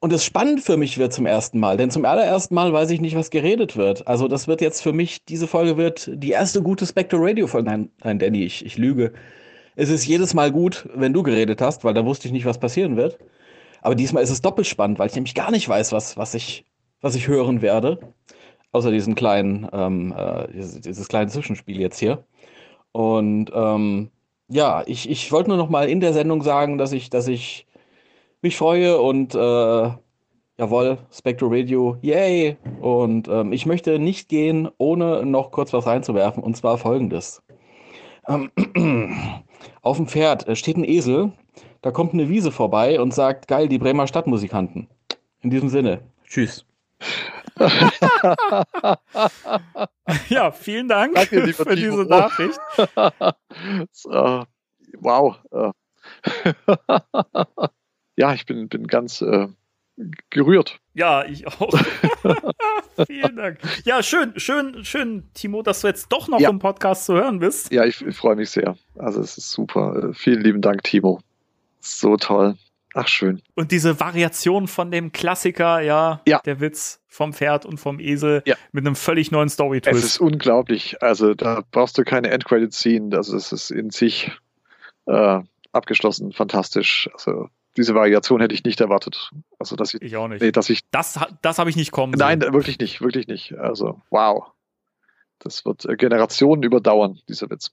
und 0.00 0.10
es 0.10 0.24
spannend 0.24 0.62
für 0.62 0.78
mich 0.78 0.96
wird 0.96 1.12
zum 1.12 1.26
ersten 1.26 1.60
Mal, 1.60 1.76
denn 1.76 1.90
zum 1.90 2.06
allerersten 2.06 2.54
Mal 2.54 2.72
weiß 2.72 2.88
ich 2.88 3.02
nicht, 3.02 3.14
was 3.14 3.28
geredet 3.28 3.76
wird. 3.76 4.06
Also 4.06 4.26
das 4.26 4.48
wird 4.48 4.62
jetzt 4.62 4.80
für 4.80 4.94
mich, 4.94 5.22
diese 5.26 5.46
Folge 5.46 5.76
wird 5.76 6.08
die 6.10 6.30
erste 6.30 6.62
gute 6.62 6.86
Spectre 6.86 7.18
Radio 7.20 7.46
Folge. 7.46 7.68
Nein, 7.68 7.90
nein, 8.02 8.18
Danny, 8.18 8.42
ich, 8.44 8.64
ich 8.64 8.78
lüge. 8.78 9.12
Es 9.76 9.90
ist 9.90 10.06
jedes 10.06 10.32
Mal 10.32 10.50
gut, 10.50 10.88
wenn 10.94 11.12
du 11.12 11.22
geredet 11.22 11.60
hast, 11.60 11.84
weil 11.84 11.92
da 11.92 12.06
wusste 12.06 12.26
ich 12.26 12.32
nicht, 12.32 12.46
was 12.46 12.56
passieren 12.56 12.96
wird. 12.96 13.18
Aber 13.82 13.94
diesmal 13.94 14.22
ist 14.22 14.30
es 14.30 14.40
doppelt 14.40 14.66
spannend, 14.66 14.98
weil 14.98 15.08
ich 15.08 15.14
nämlich 15.14 15.34
gar 15.34 15.50
nicht 15.50 15.68
weiß, 15.68 15.92
was, 15.92 16.16
was, 16.16 16.32
ich, 16.32 16.64
was 17.02 17.14
ich 17.14 17.28
hören 17.28 17.60
werde. 17.60 17.98
Außer 18.70 18.90
diesen 18.90 19.14
kleinen, 19.14 19.68
ähm, 19.74 20.14
äh, 20.16 20.48
dieses, 20.54 20.80
dieses 20.80 21.08
kleine 21.08 21.28
Zwischenspiel 21.28 21.78
jetzt 21.78 21.98
hier. 21.98 22.24
Und 22.92 23.50
ähm, 23.54 24.10
ja, 24.48 24.84
ich, 24.86 25.10
ich 25.10 25.30
wollte 25.32 25.50
nur 25.50 25.58
noch 25.58 25.68
mal 25.68 25.86
in 25.86 26.00
der 26.00 26.14
Sendung 26.14 26.42
sagen, 26.42 26.78
dass 26.78 26.92
ich, 26.92 27.10
dass 27.10 27.28
ich 27.28 27.66
mich 28.42 28.56
freue 28.56 29.00
und 29.00 29.34
äh, 29.34 29.90
jawohl, 30.58 30.98
Spectral 31.10 31.50
Radio, 31.52 31.96
yay! 32.02 32.56
Und 32.80 33.28
ähm, 33.28 33.52
ich 33.52 33.66
möchte 33.66 33.98
nicht 33.98 34.28
gehen, 34.28 34.68
ohne 34.78 35.24
noch 35.24 35.52
kurz 35.52 35.72
was 35.72 35.86
reinzuwerfen, 35.86 36.42
und 36.42 36.56
zwar 36.56 36.78
folgendes. 36.78 37.42
Ähm, 38.28 38.50
auf 39.82 39.96
dem 39.96 40.06
Pferd 40.06 40.46
äh, 40.48 40.56
steht 40.56 40.76
ein 40.76 40.84
Esel, 40.84 41.32
da 41.80 41.90
kommt 41.90 42.14
eine 42.14 42.28
Wiese 42.28 42.52
vorbei 42.52 43.00
und 43.00 43.14
sagt, 43.14 43.48
geil, 43.48 43.68
die 43.68 43.78
Bremer 43.78 44.06
Stadtmusikanten. 44.06 44.88
In 45.40 45.50
diesem 45.50 45.68
Sinne, 45.68 46.00
tschüss. 46.26 46.64
Ja, 50.28 50.50
vielen 50.50 50.88
Dank 50.88 51.14
Danke, 51.14 51.52
für 51.52 51.76
diese 51.76 52.04
Nachricht. 52.04 52.58
so, 53.92 54.44
wow. 55.00 55.36
ja, 58.16 58.34
ich 58.34 58.46
bin, 58.46 58.68
bin 58.68 58.86
ganz 58.86 59.20
äh, 59.22 59.48
gerührt. 60.30 60.80
Ja, 60.94 61.24
ich 61.24 61.46
auch. 61.46 61.72
Vielen 63.06 63.36
Dank. 63.36 63.58
Ja, 63.84 64.02
schön, 64.02 64.32
schön, 64.38 64.84
schön, 64.84 65.30
Timo, 65.34 65.62
dass 65.62 65.80
du 65.80 65.86
jetzt 65.88 66.08
doch 66.12 66.28
noch 66.28 66.40
Ja. 66.40 66.50
im 66.50 66.58
Podcast 66.58 67.06
zu 67.06 67.14
hören 67.14 67.38
bist. 67.38 67.72
Ja, 67.72 67.84
ich, 67.84 68.04
ich 68.04 68.16
freue 68.16 68.36
mich 68.36 68.50
sehr. 68.50 68.76
Also 68.98 69.20
es 69.20 69.38
ist 69.38 69.50
super. 69.50 70.10
Äh, 70.10 70.14
vielen 70.14 70.42
lieben 70.42 70.60
Dank, 70.60 70.82
Timo. 70.82 71.20
So 71.80 72.16
toll. 72.16 72.56
Ach, 72.94 73.08
schön. 73.08 73.40
Und 73.54 73.72
diese 73.72 73.98
Variation 74.00 74.68
von 74.68 74.90
dem 74.90 75.12
Klassiker, 75.12 75.80
ja, 75.80 76.20
Ja. 76.28 76.40
der 76.44 76.60
Witz 76.60 77.00
vom 77.08 77.32
Pferd 77.32 77.64
und 77.64 77.78
vom 77.78 77.98
Esel 78.00 78.42
Ja. 78.46 78.54
mit 78.72 78.86
einem 78.86 78.96
völlig 78.96 79.30
neuen 79.30 79.46
Es 79.46 79.52
ist 79.52 79.54
Story-Twist. 79.54 80.20
unglaublich. 80.20 81.02
Also 81.02 81.32
da 81.34 81.62
brauchst 81.70 81.96
du 81.96 82.04
keine 82.04 82.28
Endcredit-Scene. 82.30 83.16
Also 83.16 83.34
es 83.36 83.50
ist 83.52 83.70
in 83.70 83.88
sich 83.90 84.30
äh, 85.06 85.40
abgeschlossen. 85.72 86.32
Fantastisch. 86.32 87.08
Also 87.14 87.48
diese 87.76 87.94
Variation 87.94 88.40
hätte 88.40 88.54
ich 88.54 88.64
nicht 88.64 88.80
erwartet. 88.80 89.30
Also 89.58 89.76
dass 89.76 89.94
ich, 89.94 90.02
Ich 90.02 90.16
auch 90.16 90.28
nicht. 90.28 90.42
nee, 90.42 90.52
dass 90.52 90.68
ich, 90.70 90.80
Das, 90.90 91.18
das 91.42 91.58
habe 91.58 91.70
ich 91.70 91.76
nicht 91.76 91.92
kommen 91.92 92.14
nein, 92.16 92.40
sehen. 92.40 92.52
wirklich 92.52 92.78
nicht, 92.78 93.00
wirklich 93.00 93.26
nicht. 93.28 93.54
Also 93.54 94.00
wow. 94.10 94.46
Das 95.38 95.64
wird 95.64 95.84
äh, 95.86 95.96
Generationen 95.96 96.62
überdauern, 96.62 97.18
dieser 97.28 97.50
Witz. 97.50 97.72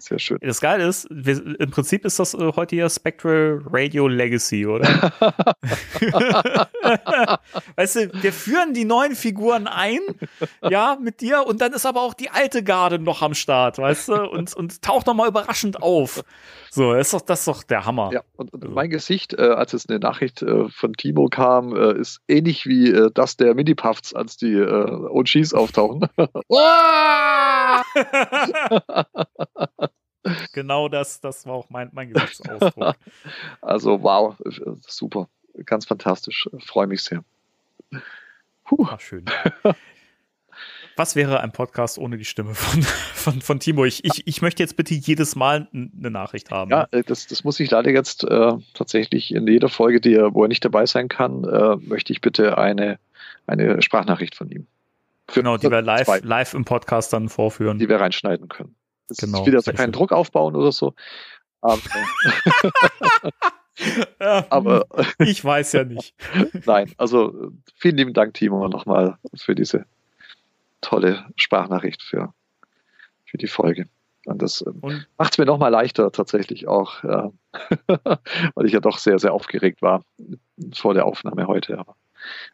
Sehr 0.00 0.20
schön. 0.20 0.38
Das 0.42 0.60
Geile 0.60 0.86
ist, 0.86 1.08
wir, 1.10 1.58
im 1.60 1.72
Prinzip 1.72 2.04
ist 2.04 2.20
das 2.20 2.32
äh, 2.34 2.52
heute 2.54 2.76
hier 2.76 2.88
Spectral 2.88 3.60
Radio 3.66 4.06
Legacy, 4.06 4.64
oder? 4.64 4.86
weißt 7.76 7.96
du, 7.96 8.22
wir 8.22 8.32
führen 8.32 8.74
die 8.74 8.84
neuen 8.84 9.16
Figuren 9.16 9.66
ein, 9.66 9.98
ja, 10.68 10.96
mit 11.00 11.20
dir, 11.20 11.44
und 11.46 11.60
dann 11.60 11.72
ist 11.72 11.84
aber 11.84 12.02
auch 12.02 12.14
die 12.14 12.30
alte 12.30 12.62
Garde 12.62 13.00
noch 13.00 13.22
am 13.22 13.34
Start, 13.34 13.78
weißt 13.78 14.08
du, 14.08 14.30
und, 14.30 14.54
und 14.54 14.82
taucht 14.82 15.08
nochmal 15.08 15.26
überraschend 15.28 15.82
auf. 15.82 16.22
So, 16.70 16.92
das 16.92 17.08
ist 17.08 17.14
doch, 17.14 17.20
das 17.22 17.40
ist 17.40 17.48
doch 17.48 17.62
der 17.62 17.84
Hammer. 17.86 18.10
Ja, 18.12 18.22
und, 18.36 18.52
und 18.52 18.62
Also. 18.62 18.74
mein 18.74 18.90
Gesicht, 18.90 19.34
äh, 19.34 19.42
als 19.42 19.72
es 19.72 19.88
eine 19.88 19.98
Nachricht 19.98 20.42
äh, 20.42 20.68
von 20.68 20.92
Timo 20.92 21.28
kam, 21.28 21.74
äh, 21.74 21.98
ist 21.98 22.20
ähnlich 22.28 22.66
wie 22.66 22.90
äh, 22.90 23.10
das 23.12 23.36
der 23.36 23.54
Mini-Puffs, 23.54 24.14
als 24.14 24.36
die 24.36 24.52
äh, 24.54 24.90
OGs 24.90 25.54
auftauchen. 25.54 26.08
Genau 30.52 30.88
das, 30.88 31.20
das 31.20 31.46
war 31.46 31.54
auch 31.54 31.70
mein, 31.70 31.90
mein 31.92 32.12
Gesichtsausdruck. 32.12 32.94
also 33.60 34.02
wow, 34.02 34.36
super, 34.86 35.28
ganz 35.64 35.86
fantastisch, 35.86 36.48
freue 36.58 36.86
mich 36.86 37.02
sehr. 37.02 37.24
Puh. 38.64 38.86
Ach, 38.90 39.00
schön. 39.00 39.24
Was 40.98 41.14
wäre 41.14 41.38
ein 41.42 41.52
Podcast 41.52 41.96
ohne 41.96 42.18
die 42.18 42.24
Stimme 42.24 42.56
von, 42.56 42.82
von, 43.14 43.40
von 43.40 43.60
Timo? 43.60 43.84
Ich, 43.84 44.04
ich, 44.04 44.26
ich 44.26 44.42
möchte 44.42 44.64
jetzt 44.64 44.76
bitte 44.76 44.94
jedes 44.94 45.36
Mal 45.36 45.68
eine 45.72 46.10
Nachricht 46.10 46.50
haben. 46.50 46.72
Ja, 46.72 46.88
äh, 46.90 47.04
das, 47.04 47.28
das 47.28 47.44
muss 47.44 47.60
ich 47.60 47.70
leider 47.70 47.92
jetzt 47.92 48.24
äh, 48.24 48.52
tatsächlich 48.74 49.32
in 49.32 49.46
jeder 49.46 49.68
Folge, 49.68 50.00
die 50.00 50.14
er, 50.14 50.34
wo 50.34 50.42
er 50.42 50.48
nicht 50.48 50.64
dabei 50.64 50.86
sein 50.86 51.08
kann, 51.08 51.44
äh, 51.44 51.76
möchte 51.76 52.12
ich 52.12 52.20
bitte 52.20 52.58
eine, 52.58 52.98
eine 53.46 53.80
Sprachnachricht 53.80 54.34
von 54.34 54.50
ihm. 54.50 54.66
Für 55.28 55.40
genau, 55.40 55.56
die 55.56 55.70
wir 55.70 55.82
live, 55.82 56.06
zwei, 56.06 56.18
live 56.18 56.54
im 56.54 56.64
Podcast 56.64 57.12
dann 57.12 57.28
vorführen. 57.28 57.78
die 57.78 57.88
wir 57.88 58.00
reinschneiden 58.00 58.48
können. 58.48 58.74
Das 59.06 59.18
Genau, 59.18 59.42
ist 59.42 59.46
wieder 59.46 59.62
so 59.62 59.70
keinen 59.70 59.86
schön. 59.86 59.92
Druck 59.92 60.10
aufbauen 60.10 60.56
oder 60.56 60.72
so. 60.72 60.94
Aber, 61.60 61.78
Ja, 64.20 64.46
aber 64.50 64.86
ich 65.20 65.44
weiß 65.44 65.74
ja 65.74 65.84
nicht. 65.84 66.12
Nein, 66.66 66.92
also 66.96 67.52
vielen 67.76 67.98
lieben 67.98 68.14
Dank, 68.14 68.34
Timo, 68.34 68.66
nochmal 68.66 69.16
für 69.36 69.54
diese 69.54 69.86
tolle 70.80 71.26
Sprachnachricht 71.36 72.02
für, 72.02 72.32
für 73.24 73.38
die 73.38 73.46
Folge. 73.46 73.88
Und 74.26 74.42
das 74.42 74.64
ähm, 74.66 75.04
macht 75.16 75.32
es 75.32 75.38
mir 75.38 75.46
nochmal 75.46 75.70
leichter 75.70 76.12
tatsächlich 76.12 76.68
auch, 76.68 77.02
äh, 77.04 77.28
weil 78.54 78.66
ich 78.66 78.72
ja 78.72 78.80
doch 78.80 78.98
sehr, 78.98 79.18
sehr 79.18 79.32
aufgeregt 79.32 79.80
war 79.80 80.04
vor 80.74 80.94
der 80.94 81.06
Aufnahme 81.06 81.46
heute. 81.46 81.78
Aber 81.78 81.96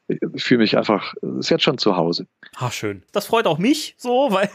ich, 0.06 0.44
fühle 0.44 0.58
mich 0.58 0.76
einfach, 0.76 1.14
ist 1.38 1.50
jetzt 1.50 1.64
schon 1.64 1.78
zu 1.78 1.96
Hause. 1.96 2.26
Ah, 2.56 2.70
schön. 2.70 3.02
Das 3.12 3.26
freut 3.26 3.46
auch 3.46 3.58
mich 3.58 3.94
so, 3.98 4.28
weil 4.30 4.50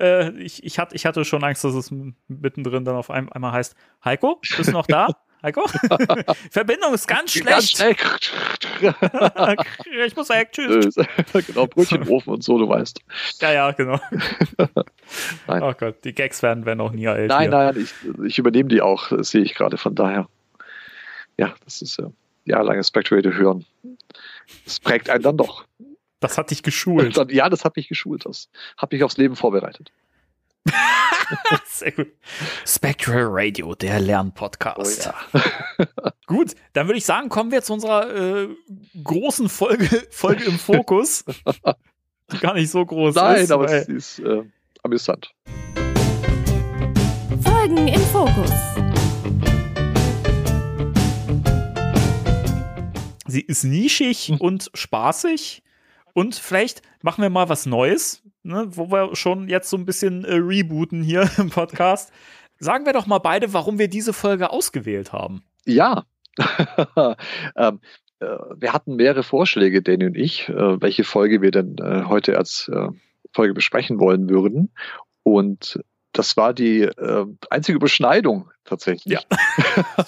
äh, 0.00 0.30
ich, 0.42 0.62
ich, 0.64 0.78
hatte, 0.78 0.94
ich 0.94 1.06
hatte 1.06 1.24
schon 1.24 1.44
Angst, 1.44 1.64
dass 1.64 1.74
es 1.74 1.92
mittendrin 2.26 2.84
dann 2.84 2.96
auf 2.96 3.10
ein, 3.10 3.30
einmal 3.32 3.52
heißt, 3.52 3.74
Heiko, 4.04 4.40
bist 4.56 4.68
du 4.68 4.72
noch 4.72 4.86
da? 4.86 5.08
Heiko? 5.42 5.66
Verbindung 6.50 6.94
ist 6.94 7.06
ganz 7.06 7.32
schlecht. 7.32 7.80
ich 10.06 10.16
muss 10.16 10.28
weg, 10.30 10.50
tschüss. 10.52 10.96
genau, 11.46 11.66
Brötchenofen 11.66 12.32
und 12.34 12.42
so, 12.42 12.58
du 12.58 12.68
weißt. 12.68 13.00
Ja, 13.40 13.52
ja, 13.52 13.70
genau. 13.70 14.00
Nein. 15.46 15.62
Oh 15.62 15.72
Gott, 15.78 16.04
die 16.04 16.12
Gags 16.12 16.42
werden, 16.42 16.66
werden 16.66 16.80
auch 16.80 16.90
nie 16.90 17.06
alt. 17.06 17.28
Nein, 17.28 17.42
hier. 17.42 17.50
nein, 17.50 17.76
ich, 17.76 17.94
ich 18.24 18.38
übernehme 18.38 18.68
die 18.68 18.82
auch, 18.82 19.08
das 19.10 19.30
sehe 19.30 19.42
ich 19.42 19.54
gerade. 19.54 19.78
Von 19.78 19.94
daher, 19.94 20.28
ja, 21.36 21.54
das 21.64 21.82
ist 21.82 21.98
äh, 22.00 22.08
jahrelanges 22.44 22.88
Spectrator 22.88 23.32
hören. 23.34 23.64
Das 24.64 24.80
prägt 24.80 25.08
einen 25.08 25.22
dann 25.22 25.36
doch. 25.36 25.64
Das 26.20 26.36
hat 26.36 26.50
dich 26.50 26.64
geschult. 26.64 27.16
dann, 27.16 27.28
ja, 27.28 27.48
das 27.48 27.64
hat 27.64 27.76
mich 27.76 27.88
geschult. 27.88 28.26
Das 28.26 28.48
hat 28.76 28.90
mich 28.90 29.04
aufs 29.04 29.16
Leben 29.18 29.36
vorbereitet. 29.36 29.92
Sehr 31.66 31.92
gut. 31.92 32.08
Spectral 32.66 33.26
Radio, 33.28 33.74
der 33.74 34.00
Lernpodcast. 34.00 35.10
Oh 35.32 35.40
Gut, 36.26 36.54
dann 36.72 36.86
würde 36.88 36.98
ich 36.98 37.04
sagen, 37.04 37.28
kommen 37.28 37.50
wir 37.50 37.62
zu 37.62 37.74
unserer 37.74 38.14
äh, 38.44 38.48
großen 39.02 39.48
Folge, 39.48 40.06
Folge 40.10 40.44
im 40.44 40.58
Fokus. 40.58 41.24
Die 42.32 42.38
gar 42.38 42.54
nicht 42.54 42.70
so 42.70 42.84
groß 42.84 43.14
Nein, 43.14 43.36
ist. 43.44 43.50
aber 43.52 43.68
weil- 43.68 43.80
es 43.80 43.88
ist 43.88 44.18
äh, 44.20 44.42
amüsant. 44.82 45.32
Folgen 47.42 47.88
im 47.88 48.00
Fokus. 48.00 48.50
Sie 53.26 53.40
ist 53.42 53.64
nischig 53.64 54.32
und 54.38 54.70
spaßig. 54.74 55.62
Und 56.14 56.34
vielleicht 56.34 56.82
machen 57.02 57.22
wir 57.22 57.30
mal 57.30 57.48
was 57.48 57.66
Neues, 57.66 58.22
ne, 58.48 58.66
wo 58.70 58.90
wir 58.90 59.14
schon 59.14 59.48
jetzt 59.48 59.70
so 59.70 59.76
ein 59.76 59.84
bisschen 59.84 60.24
äh, 60.24 60.34
rebooten 60.34 61.02
hier 61.02 61.28
im 61.38 61.50
Podcast. 61.50 62.12
sagen 62.58 62.86
wir 62.86 62.92
doch 62.92 63.06
mal 63.06 63.18
beide, 63.18 63.52
warum 63.52 63.78
wir 63.78 63.88
diese 63.88 64.12
Folge 64.12 64.50
ausgewählt 64.50 65.12
haben. 65.12 65.44
Ja. 65.64 66.04
ähm, 67.56 67.80
äh, 68.20 68.26
wir 68.56 68.72
hatten 68.72 68.96
mehrere 68.96 69.22
Vorschläge, 69.22 69.82
Danny 69.82 70.06
und 70.06 70.16
ich, 70.16 70.48
äh, 70.48 70.80
welche 70.80 71.04
Folge 71.04 71.42
wir 71.42 71.50
denn 71.50 71.76
äh, 71.78 72.04
heute 72.04 72.36
als 72.36 72.68
äh, 72.72 72.88
Folge 73.32 73.54
besprechen 73.54 74.00
wollen 74.00 74.28
würden. 74.28 74.72
Und 75.22 75.80
das 76.12 76.36
war 76.36 76.54
die 76.54 76.82
äh, 76.82 77.26
einzige 77.50 77.76
Überschneidung 77.76 78.50
tatsächlich. 78.64 79.18
Ja. 79.20 79.20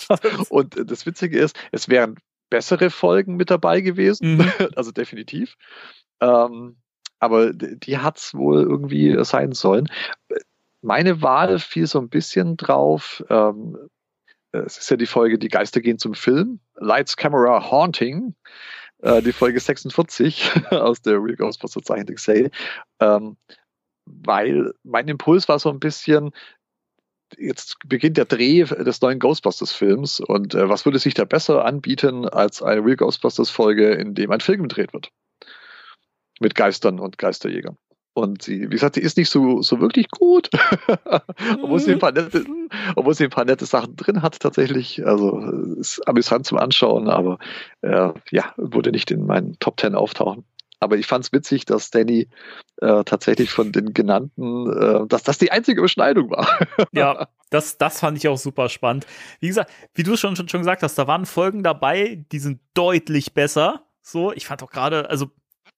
und 0.49 0.77
das 0.91 1.07
Witzige 1.07 1.39
ist, 1.39 1.57
es 1.73 1.89
wären 1.89 2.17
bessere 2.49 2.91
Folgen 2.91 3.37
mit 3.37 3.51
dabei 3.51 3.81
gewesen, 3.81 4.39
Mhm. 4.39 4.51
also 4.75 4.91
definitiv. 4.91 5.55
Ähm, 6.21 6.77
aber 7.21 7.53
die 7.53 7.99
hat's 7.99 8.35
wohl 8.35 8.63
irgendwie 8.63 9.17
sein 9.25 9.53
sollen. 9.53 9.89
Meine 10.83 11.23
Wahl 11.23 11.59
fiel 11.59 11.87
so 11.87 12.01
ein 12.01 12.09
bisschen 12.09 12.57
drauf. 12.57 13.23
Ähm, 13.29 13.77
es 14.53 14.79
ist 14.79 14.91
ja 14.91 14.97
die 14.97 15.07
Folge 15.07 15.39
Die 15.39 15.49
Geister 15.49 15.81
gehen 15.81 15.99
zum 15.99 16.15
Film. 16.15 16.61
Lights, 16.77 17.17
Camera, 17.17 17.71
Haunting. 17.71 18.35
Äh, 19.03 19.23
die 19.23 19.33
Folge 19.33 19.61
46 19.61 20.51
aus 20.71 21.03
der 21.03 21.23
Real 21.23 21.37
Ghostbusters 21.37 21.85
Zeichentrickserie. 21.85 22.51
Ähm, 23.01 23.37
weil 24.07 24.73
mein 24.83 25.09
Impuls 25.09 25.49
war 25.49 25.59
so 25.59 25.71
ein 25.71 25.79
bisschen, 25.79 26.31
jetzt 27.39 27.77
beginnt 27.87 28.17
der 28.17 28.25
Dreh 28.25 28.65
des 28.65 29.01
neuen 29.01 29.19
Ghostbusters-Films 29.19 30.21
und 30.21 30.55
äh, 30.55 30.69
was 30.69 30.85
würde 30.85 30.99
sich 30.99 31.15
da 31.15 31.25
besser 31.25 31.65
anbieten 31.65 32.27
als 32.27 32.63
eine 32.63 32.85
Real 32.85 32.97
Ghostbusters-Folge, 32.97 33.93
in 33.93 34.15
dem 34.15 34.31
ein 34.31 34.41
Film 34.41 34.63
gedreht 34.63 34.93
wird? 34.93 35.13
Mit 36.41 36.55
Geistern 36.55 36.99
und 36.99 37.19
Geisterjägern. 37.19 37.77
Und 38.13 38.43
sie, 38.43 38.63
wie 38.63 38.75
gesagt, 38.75 38.97
sie 38.97 39.03
ist 39.03 39.17
nicht 39.17 39.31
so, 39.31 39.63
so 39.63 39.81
wirklich 39.81 40.11
gut, 40.11 40.51
obwohl, 41.63 41.79
sie 41.79 41.93
ein 41.93 42.01
paar 42.01 42.13
nette, 42.13 42.45
obwohl 42.97 43.15
sie 43.15 43.25
ein 43.25 43.31
paar 43.31 43.45
nette 43.45 43.67
Sachen 43.67 43.95
drin 43.95 44.21
hat 44.21 44.41
tatsächlich. 44.41 45.07
Also 45.07 45.39
äh, 45.39 45.81
ist 45.81 46.07
amüsant 46.09 46.45
zum 46.45 46.59
Anschauen, 46.59 47.09
aber 47.09 47.39
äh, 47.83 48.11
ja, 48.31 48.53
würde 48.57 48.91
nicht 48.91 49.11
in 49.13 49.27
meinen 49.27 49.59
Top 49.61 49.77
Ten 49.77 49.95
auftauchen. 49.95 50.45
Aber 50.81 50.97
ich 50.97 51.07
fand 51.07 51.27
es 51.27 51.33
witzig, 51.33 51.67
dass 51.67 51.91
Danny 51.91 52.29
äh, 52.79 53.05
tatsächlich 53.05 53.51
von 53.51 53.71
den 53.71 53.93
genannten, 53.93 54.73
äh, 54.73 55.07
dass 55.07 55.23
das 55.23 55.39
die 55.39 55.53
einzige 55.53 55.81
Überschneidung 55.81 56.31
war. 56.31 56.49
Ja, 56.93 57.29
das, 57.51 57.79
das 57.79 58.01
fand 58.01 58.17
ich 58.17 58.27
auch 58.29 58.39
super 58.39 58.69
spannend. 58.69 59.07
Wie 59.41 59.49
gesagt, 59.49 59.71
wie 59.95 60.03
du 60.03 60.17
schon, 60.17 60.37
schon, 60.37 60.49
schon 60.49 60.61
gesagt 60.61 60.83
hast, 60.83 60.97
da 60.97 61.07
waren 61.07 61.27
Folgen 61.27 61.63
dabei, 61.63 62.25
die 62.33 62.39
sind 62.39 62.61
deutlich 62.75 63.35
besser. 63.35 63.85
So, 64.03 64.33
ich 64.33 64.47
fand 64.47 64.63
auch 64.63 64.71
gerade, 64.71 65.11
also, 65.11 65.31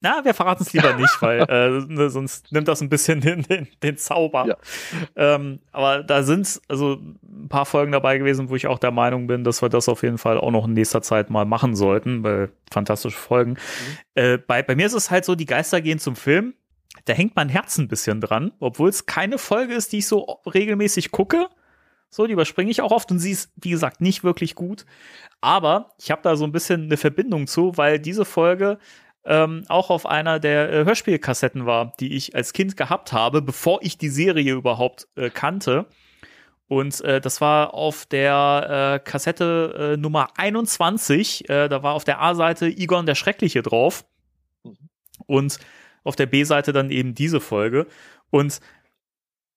na, 0.02 0.24
wir 0.24 0.34
verraten 0.34 0.62
es 0.62 0.72
lieber 0.72 0.94
nicht, 0.98 1.22
weil 1.22 1.40
äh, 1.48 1.70
ne, 1.86 2.10
sonst 2.10 2.52
nimmt 2.52 2.68
das 2.68 2.82
ein 2.82 2.88
bisschen 2.88 3.20
den, 3.20 3.42
den, 3.42 3.68
den 3.82 3.96
Zauber. 3.96 4.46
Ja. 4.46 4.56
Ähm, 5.16 5.60
aber 5.70 6.02
da 6.02 6.22
sind 6.22 6.60
also 6.68 6.94
ein 6.94 7.48
paar 7.48 7.64
Folgen 7.64 7.92
dabei 7.92 8.18
gewesen, 8.18 8.50
wo 8.50 8.56
ich 8.56 8.66
auch 8.66 8.78
der 8.78 8.90
Meinung 8.90 9.26
bin, 9.26 9.44
dass 9.44 9.62
wir 9.62 9.68
das 9.68 9.88
auf 9.88 10.02
jeden 10.02 10.18
Fall 10.18 10.38
auch 10.38 10.50
noch 10.50 10.66
in 10.66 10.74
nächster 10.74 11.02
Zeit 11.02 11.30
mal 11.30 11.44
machen 11.44 11.76
sollten, 11.76 12.22
weil 12.24 12.50
fantastische 12.70 13.16
Folgen. 13.16 13.56
Äh, 14.14 14.38
bei, 14.38 14.62
bei 14.62 14.74
mir 14.74 14.86
ist 14.86 14.94
es 14.94 15.10
halt 15.10 15.24
so, 15.24 15.34
die 15.34 15.46
Geister 15.46 15.80
gehen 15.80 15.98
zum 15.98 16.16
Film. 16.16 16.54
Da 17.06 17.14
hängt 17.14 17.36
mein 17.36 17.48
Herz 17.48 17.78
ein 17.78 17.88
bisschen 17.88 18.20
dran, 18.20 18.52
obwohl 18.60 18.88
es 18.88 19.06
keine 19.06 19.38
Folge 19.38 19.74
ist, 19.74 19.92
die 19.92 19.98
ich 19.98 20.06
so 20.06 20.40
regelmäßig 20.52 21.10
gucke. 21.10 21.48
So, 22.10 22.26
die 22.26 22.34
überspringe 22.34 22.70
ich 22.70 22.82
auch 22.82 22.92
oft 22.92 23.10
und 23.10 23.18
sie 23.18 23.30
ist, 23.30 23.50
wie 23.56 23.70
gesagt, 23.70 24.02
nicht 24.02 24.22
wirklich 24.22 24.54
gut. 24.54 24.84
Aber 25.40 25.94
ich 25.98 26.10
habe 26.10 26.20
da 26.22 26.36
so 26.36 26.44
ein 26.44 26.52
bisschen 26.52 26.82
eine 26.82 26.98
Verbindung 26.98 27.46
zu, 27.46 27.76
weil 27.78 27.98
diese 27.98 28.26
Folge 28.26 28.78
ähm, 29.24 29.64
auch 29.68 29.90
auf 29.90 30.06
einer 30.06 30.40
der 30.40 30.72
äh, 30.72 30.84
Hörspielkassetten 30.84 31.66
war, 31.66 31.92
die 32.00 32.14
ich 32.14 32.34
als 32.34 32.52
Kind 32.52 32.76
gehabt 32.76 33.12
habe, 33.12 33.42
bevor 33.42 33.80
ich 33.82 33.98
die 33.98 34.08
Serie 34.08 34.54
überhaupt 34.54 35.08
äh, 35.16 35.30
kannte. 35.30 35.86
Und 36.68 37.00
äh, 37.02 37.20
das 37.20 37.40
war 37.40 37.74
auf 37.74 38.06
der 38.06 39.00
äh, 39.04 39.08
Kassette 39.08 39.92
äh, 39.94 39.96
Nummer 39.96 40.28
21. 40.36 41.48
Äh, 41.48 41.68
da 41.68 41.82
war 41.82 41.94
auf 41.94 42.04
der 42.04 42.20
A-Seite 42.22 42.66
Egon 42.66 43.06
der 43.06 43.14
Schreckliche 43.14 43.62
drauf. 43.62 44.04
Und 45.26 45.58
auf 46.04 46.16
der 46.16 46.26
B-Seite 46.26 46.72
dann 46.72 46.90
eben 46.90 47.14
diese 47.14 47.40
Folge. 47.40 47.86
Und 48.30 48.60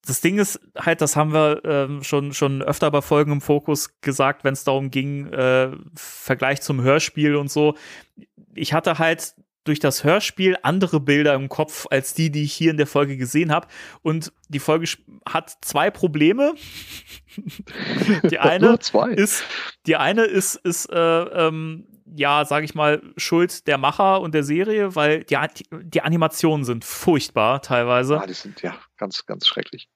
das 0.05 0.21
Ding 0.21 0.37
ist 0.37 0.59
halt, 0.77 1.01
das 1.01 1.15
haben 1.15 1.33
wir 1.33 1.61
ähm, 1.65 2.03
schon, 2.03 2.33
schon 2.33 2.61
öfter 2.61 2.91
bei 2.91 3.01
Folgen 3.01 3.31
im 3.31 3.41
Fokus 3.41 3.99
gesagt, 4.01 4.43
wenn 4.43 4.53
es 4.53 4.63
darum 4.63 4.91
ging, 4.91 5.31
äh, 5.33 5.71
Vergleich 5.95 6.61
zum 6.61 6.81
Hörspiel 6.81 7.35
und 7.35 7.49
so. 7.49 7.75
Ich 8.53 8.73
hatte 8.73 8.99
halt 8.99 9.35
durch 9.65 9.79
das 9.79 10.03
Hörspiel 10.03 10.57
andere 10.63 10.99
Bilder 10.99 11.33
im 11.33 11.49
Kopf 11.49 11.85
als 11.91 12.13
die, 12.13 12.31
die 12.31 12.43
ich 12.43 12.53
hier 12.53 12.71
in 12.71 12.77
der 12.77 12.87
Folge 12.87 13.17
gesehen 13.17 13.51
habe. 13.51 13.67
Und 14.01 14.31
die 14.47 14.59
Folge 14.59 14.87
hat 15.27 15.57
zwei 15.61 15.91
Probleme. 15.91 16.53
die 18.29 18.39
eine 18.39 18.79
ist, 19.15 19.43
die 19.87 19.97
eine 19.97 20.23
ist, 20.23 20.55
ist 20.55 20.89
äh, 20.91 20.97
ähm, 20.97 21.87
ja, 22.15 22.45
sage 22.45 22.65
ich 22.65 22.75
mal, 22.75 23.01
Schuld 23.17 23.67
der 23.67 23.77
Macher 23.77 24.21
und 24.21 24.33
der 24.33 24.43
Serie, 24.43 24.95
weil 24.95 25.23
die, 25.23 25.37
die 25.71 26.01
Animationen 26.01 26.63
sind 26.63 26.85
furchtbar 26.85 27.61
teilweise. 27.61 28.21
Ah, 28.21 28.27
die 28.27 28.33
sind 28.33 28.61
ja 28.61 28.75
ganz, 28.97 29.25
ganz 29.25 29.47
schrecklich. 29.47 29.89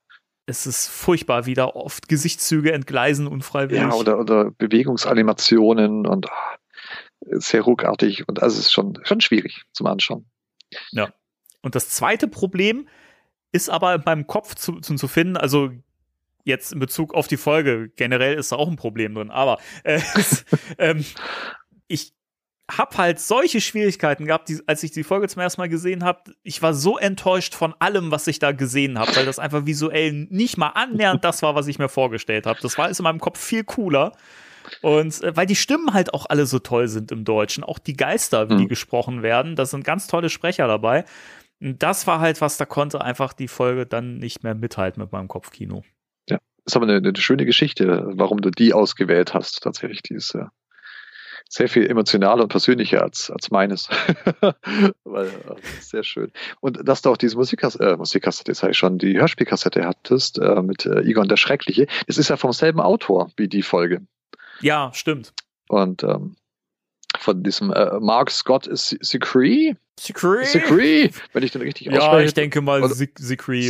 Es 0.47 0.65
ist 0.65 0.88
furchtbar, 0.88 1.45
wie 1.45 1.53
da 1.53 1.67
oft 1.67 2.09
Gesichtszüge 2.09 2.74
entgleisen 2.74 3.28
unfreiwillig. 3.28 3.84
Ja, 3.84 3.93
oder, 3.93 4.20
oder 4.20 4.49
Bewegungsanimationen 4.49 6.07
und 6.07 6.28
ah, 6.28 6.57
sehr 7.22 7.61
ruckartig 7.61 8.28
und 8.28 8.41
also 8.41 8.59
es 8.59 8.65
ist 8.65 8.72
schon, 8.72 8.99
schon 9.03 9.22
schwierig 9.22 9.63
zum 9.74 9.88
Anschauen. 9.88 10.26
Und 11.61 11.76
das 11.76 11.89
zweite 11.89 12.28
Problem 12.28 12.88
ist 13.51 13.70
aber 13.70 13.95
in 13.95 14.03
meinem 14.05 14.28
Kopf 14.28 14.55
zu, 14.55 14.80
zu, 14.80 14.95
zu 14.95 15.07
finden, 15.07 15.38
also 15.38 15.72
jetzt 16.43 16.72
in 16.72 16.80
Bezug 16.80 17.13
auf 17.13 17.28
die 17.28 17.38
Folge, 17.38 17.89
generell 17.95 18.36
ist 18.36 18.51
da 18.51 18.55
auch 18.55 18.70
ein 18.70 18.76
Problem 18.76 19.15
drin, 19.15 19.32
aber 19.32 19.59
äh, 19.84 19.99
ähm, 20.78 21.05
ich 21.88 22.13
habe 22.70 22.97
halt 22.97 23.20
solche 23.20 23.61
Schwierigkeiten 23.61 24.26
gehabt, 24.26 24.49
die, 24.49 24.59
als 24.67 24.84
ich 24.84 24.91
die 24.91 25.03
Folge 25.03 25.28
zum 25.28 25.41
ersten 25.41 25.59
Mal 25.59 25.70
gesehen 25.70 26.03
habe. 26.03 26.36
Ich 26.43 26.61
war 26.61 26.76
so 26.76 26.97
enttäuscht 26.97 27.55
von 27.55 27.74
allem, 27.80 28.11
was 28.11 28.28
ich 28.28 28.38
da 28.38 28.51
gesehen 28.51 28.99
habe, 28.99 29.15
weil 29.15 29.26
das 29.26 29.39
einfach 29.39 29.65
visuell 29.65 30.28
nicht 30.30 30.57
mal 30.57 30.70
annähernd 30.70 31.24
das 31.24 31.41
war, 31.41 31.55
was 31.55 31.67
ich 31.67 31.80
mir 31.80 31.89
vorgestellt 31.89 32.45
habe. 32.45 32.59
Das 32.61 32.78
war 32.78 32.89
ist 32.89 32.99
in 32.99 33.03
meinem 33.03 33.20
Kopf 33.20 33.39
viel 33.39 33.63
cooler. 33.63 34.11
Und 34.82 35.24
äh, 35.24 35.36
weil 35.36 35.45
die 35.45 35.55
Stimmen 35.55 35.93
halt 35.93 36.13
auch 36.13 36.26
alle 36.30 36.45
so 36.45 36.59
toll 36.59 36.88
sind 36.88 37.11
im 37.11 37.26
Deutschen, 37.26 37.63
auch 37.63 37.80
die 37.80 37.95
Geister, 37.97 38.49
wie 38.49 38.55
die 38.57 38.63
Mhm. 38.63 38.67
gesprochen 38.70 39.22
werden, 39.24 39.55
da 39.55 39.65
sind 39.65 39.84
ganz 39.84 40.07
tolle 40.07 40.30
Sprecher 40.30 40.67
dabei. 40.67 41.05
Und 41.61 41.82
das 41.84 42.07
war 42.07 42.20
halt 42.20 42.41
was, 42.41 42.57
da 42.57 42.65
konnte 42.65 43.01
einfach 43.01 43.34
die 43.34 43.47
Folge 43.47 43.86
dann 43.86 44.17
nicht 44.17 44.43
mehr 44.43 44.55
mithalten 44.55 45.01
mit 45.01 45.11
meinem 45.11 45.28
Kopfkino. 45.28 45.84
ist 46.65 46.76
aber 46.76 46.86
eine, 46.88 46.97
eine 46.97 47.15
schöne 47.17 47.45
Geschichte, 47.45 48.05
warum 48.13 48.41
du 48.41 48.51
die 48.51 48.74
ausgewählt 48.74 49.34
hast. 49.34 49.63
Tatsächlich, 49.63 50.03
die 50.03 50.13
ist 50.15 50.36
äh, 50.36 50.45
sehr 51.49 51.67
viel 51.67 51.88
emotionaler 51.88 52.43
und 52.43 52.49
persönlicher 52.49 53.01
als, 53.01 53.32
als 53.32 53.49
meines. 53.49 53.89
Weil, 55.03 55.28
äh, 55.28 55.32
sehr 55.80 56.03
schön. 56.03 56.32
Und 56.59 56.88
dass 56.88 57.01
du 57.01 57.09
auch 57.09 57.17
diese 57.17 57.36
Musikkassette, 57.38 57.84
äh, 57.84 57.97
Musikkassette, 57.97 58.51
das 58.51 58.61
heißt 58.61 58.78
schon, 58.78 58.99
die 58.99 59.20
Hörspielkassette 59.20 59.84
hattest 59.86 60.38
äh, 60.38 60.61
mit 60.61 60.86
äh, 60.86 60.99
Egon 61.01 61.28
der 61.28 61.38
Schreckliche, 61.38 61.88
das 62.05 62.20
ist 62.20 62.30
ja 62.30 62.38
vom 62.38 62.53
selben 62.53 62.80
Autor 62.82 63.32
wie 63.36 63.47
die 63.47 63.63
Folge. 63.63 64.01
Ja, 64.62 64.91
stimmt. 64.93 65.34
Und 65.68 66.03
ähm, 66.03 66.36
von 67.18 67.43
diesem 67.43 67.72
äh, 67.74 67.99
Mark 67.99 68.32
Scott 68.32 68.70
Secree, 68.72 69.74
Secret. 69.99 70.45
Secree, 70.47 71.10
wenn 71.34 71.43
ich 71.43 71.51
den 71.51 71.62
richtig 71.62 71.88
Ja, 71.88 71.99
ausspreche. 71.99 72.26
ich 72.28 72.34
denke 72.34 72.62
mal 72.62 72.82
Secret 72.88 73.20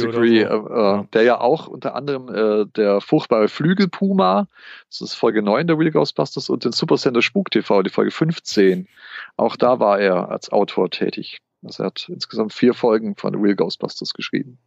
oder 0.03 0.13
Secree, 0.13 0.43
so. 0.45 0.49
äh, 0.69 0.99
äh, 0.99 1.03
der 1.13 1.23
ja 1.23 1.41
auch 1.41 1.67
unter 1.67 1.95
anderem 1.95 2.29
äh, 2.33 2.65
der 2.75 3.01
furchtbare 3.01 3.47
Flügelpuma, 3.47 4.47
das 4.89 5.01
ist 5.01 5.15
Folge 5.15 5.41
9 5.41 5.65
der 5.67 5.79
Real 5.79 5.91
Ghostbusters 5.91 6.49
und 6.49 6.63
den 6.65 6.71
Supercenter 6.71 7.21
Spuk 7.23 7.49
TV, 7.49 7.81
die 7.81 7.89
Folge 7.89 8.11
15. 8.11 8.87
Auch 9.37 9.55
da 9.55 9.79
war 9.79 9.99
er 9.99 10.29
als 10.29 10.51
Autor 10.51 10.91
tätig. 10.91 11.39
Also 11.63 11.83
er 11.83 11.87
hat 11.87 12.07
insgesamt 12.09 12.53
vier 12.53 12.73
Folgen 12.73 13.15
von 13.15 13.33
Real 13.35 13.55
Ghostbusters 13.55 14.13
geschrieben. 14.13 14.59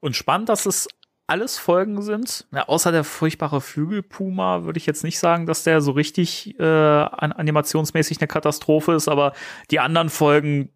Und 0.00 0.16
spannend, 0.16 0.48
dass 0.48 0.66
es 0.66 0.88
alles 1.30 1.58
Folgen 1.58 2.02
sind. 2.02 2.46
Ja, 2.52 2.68
außer 2.68 2.90
der 2.90 3.04
furchtbare 3.04 3.60
Flügelpuma 3.60 4.64
würde 4.64 4.78
ich 4.78 4.86
jetzt 4.86 5.04
nicht 5.04 5.18
sagen, 5.18 5.46
dass 5.46 5.62
der 5.62 5.80
so 5.80 5.92
richtig 5.92 6.58
äh, 6.58 6.64
an 6.64 7.32
animationsmäßig 7.32 8.18
eine 8.20 8.26
Katastrophe 8.26 8.92
ist, 8.94 9.08
aber 9.08 9.32
die 9.70 9.78
anderen 9.78 10.10
Folgen, 10.10 10.70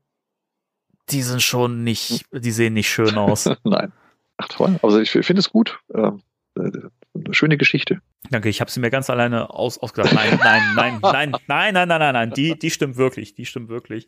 die 1.11 1.23
sind 1.23 1.43
schon 1.43 1.83
nicht, 1.83 2.25
die 2.33 2.53
sehen 2.53 2.75
nicht 2.75 2.89
schön 2.89 3.19
aus. 3.19 3.51
Nein. 3.65 3.93
Ach 4.37 4.49
toll. 4.49 4.79
Also 4.83 5.01
ich 5.01 5.11
finde 5.11 5.41
es 5.41 5.51
gut. 5.51 5.81
Ähm, 5.93 6.19
äh, 6.19 6.34
eine 6.57 6.91
schöne 7.33 7.57
Geschichte. 7.57 8.01
Danke, 8.31 8.49
ich 8.49 8.61
habe 8.61 8.71
sie 8.71 8.81
mir 8.81 8.91
ganz 8.91 9.11
alleine 9.11 9.51
aus, 9.51 9.79
ausgedacht. 9.79 10.15
Nein, 10.15 10.39
nein, 10.43 10.63
nein, 10.75 11.01
nein, 11.03 11.31
nein, 11.47 11.75
nein, 11.75 11.89
nein, 11.89 11.99
nein, 12.01 12.13
nein, 12.15 12.31
die, 12.31 12.59
die 12.59 12.71
stimmt 12.71 12.97
wirklich, 12.97 13.35
die 13.35 13.47
stimmt 13.47 13.69
wirklich. 13.69 14.07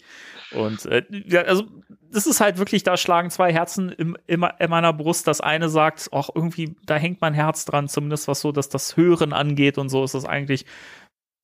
Und 0.52 0.86
äh, 0.86 1.04
ja, 1.26 1.42
also 1.42 1.64
das 2.10 2.26
ist 2.26 2.40
halt 2.40 2.58
wirklich, 2.58 2.82
da 2.82 2.96
schlagen 2.96 3.30
zwei 3.30 3.52
Herzen 3.52 3.90
im, 3.90 4.16
in, 4.26 4.46
in 4.58 4.70
meiner 4.70 4.92
Brust. 4.92 5.26
Das 5.26 5.40
eine 5.40 5.68
sagt, 5.68 6.12
auch 6.12 6.30
irgendwie, 6.34 6.76
da 6.86 6.96
hängt 6.96 7.20
mein 7.20 7.34
Herz 7.34 7.64
dran, 7.64 7.88
zumindest 7.88 8.28
was 8.28 8.40
so, 8.40 8.52
dass 8.52 8.68
das 8.68 8.96
Hören 8.96 9.32
angeht 9.32 9.78
und 9.78 9.88
so 9.88 10.04
ist 10.04 10.14
das 10.14 10.24
eigentlich 10.24 10.66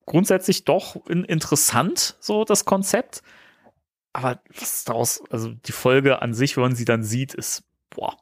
grundsätzlich 0.05 0.65
doch 0.65 1.05
in, 1.07 1.23
interessant, 1.23 2.17
so 2.19 2.43
das 2.43 2.65
Konzept. 2.65 3.21
Aber 4.13 4.41
was 4.59 4.83
daraus, 4.83 5.23
also 5.31 5.49
die 5.49 5.71
Folge 5.71 6.21
an 6.21 6.33
sich, 6.33 6.55
wenn 6.55 6.63
man 6.63 6.75
sie 6.75 6.85
dann 6.85 7.03
sieht, 7.03 7.33
ist, 7.33 7.63
boah, 7.89 8.15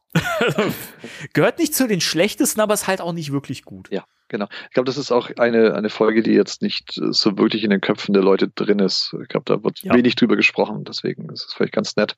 Gehört 1.34 1.60
nicht 1.60 1.74
zu 1.76 1.88
den 1.88 2.02
schlechtesten, 2.02 2.62
aber 2.62 2.74
ist 2.74 2.88
halt 2.88 3.02
auch 3.02 3.14
nicht 3.14 3.32
wirklich 3.32 3.64
gut. 3.64 3.90
Ja, 3.92 4.04
genau. 4.28 4.48
Ich 4.68 4.74
glaube, 4.74 4.86
das 4.88 4.98
ist 4.98 5.12
auch 5.12 5.30
eine, 5.38 5.74
eine 5.74 5.90
Folge, 5.90 6.22
die 6.24 6.32
jetzt 6.32 6.62
nicht 6.62 6.98
äh, 6.98 7.12
so 7.12 7.38
wirklich 7.38 7.64
in 7.64 7.70
den 7.70 7.82
Köpfen 7.82 8.14
der 8.14 8.24
Leute 8.24 8.50
drin 8.50 8.80
ist. 8.80 9.16
Ich 9.22 9.30
glaube, 9.30 9.46
da 9.46 9.64
wird 9.64 9.80
Ja. 9.84 9.94
wenig 9.94 10.16
drüber 10.16 10.36
gesprochen. 10.36 10.84
Deswegen 10.84 11.30
ist 11.30 11.46
es 11.48 11.54
vielleicht 11.54 11.74
ganz 11.74 11.96
nett, 11.96 12.18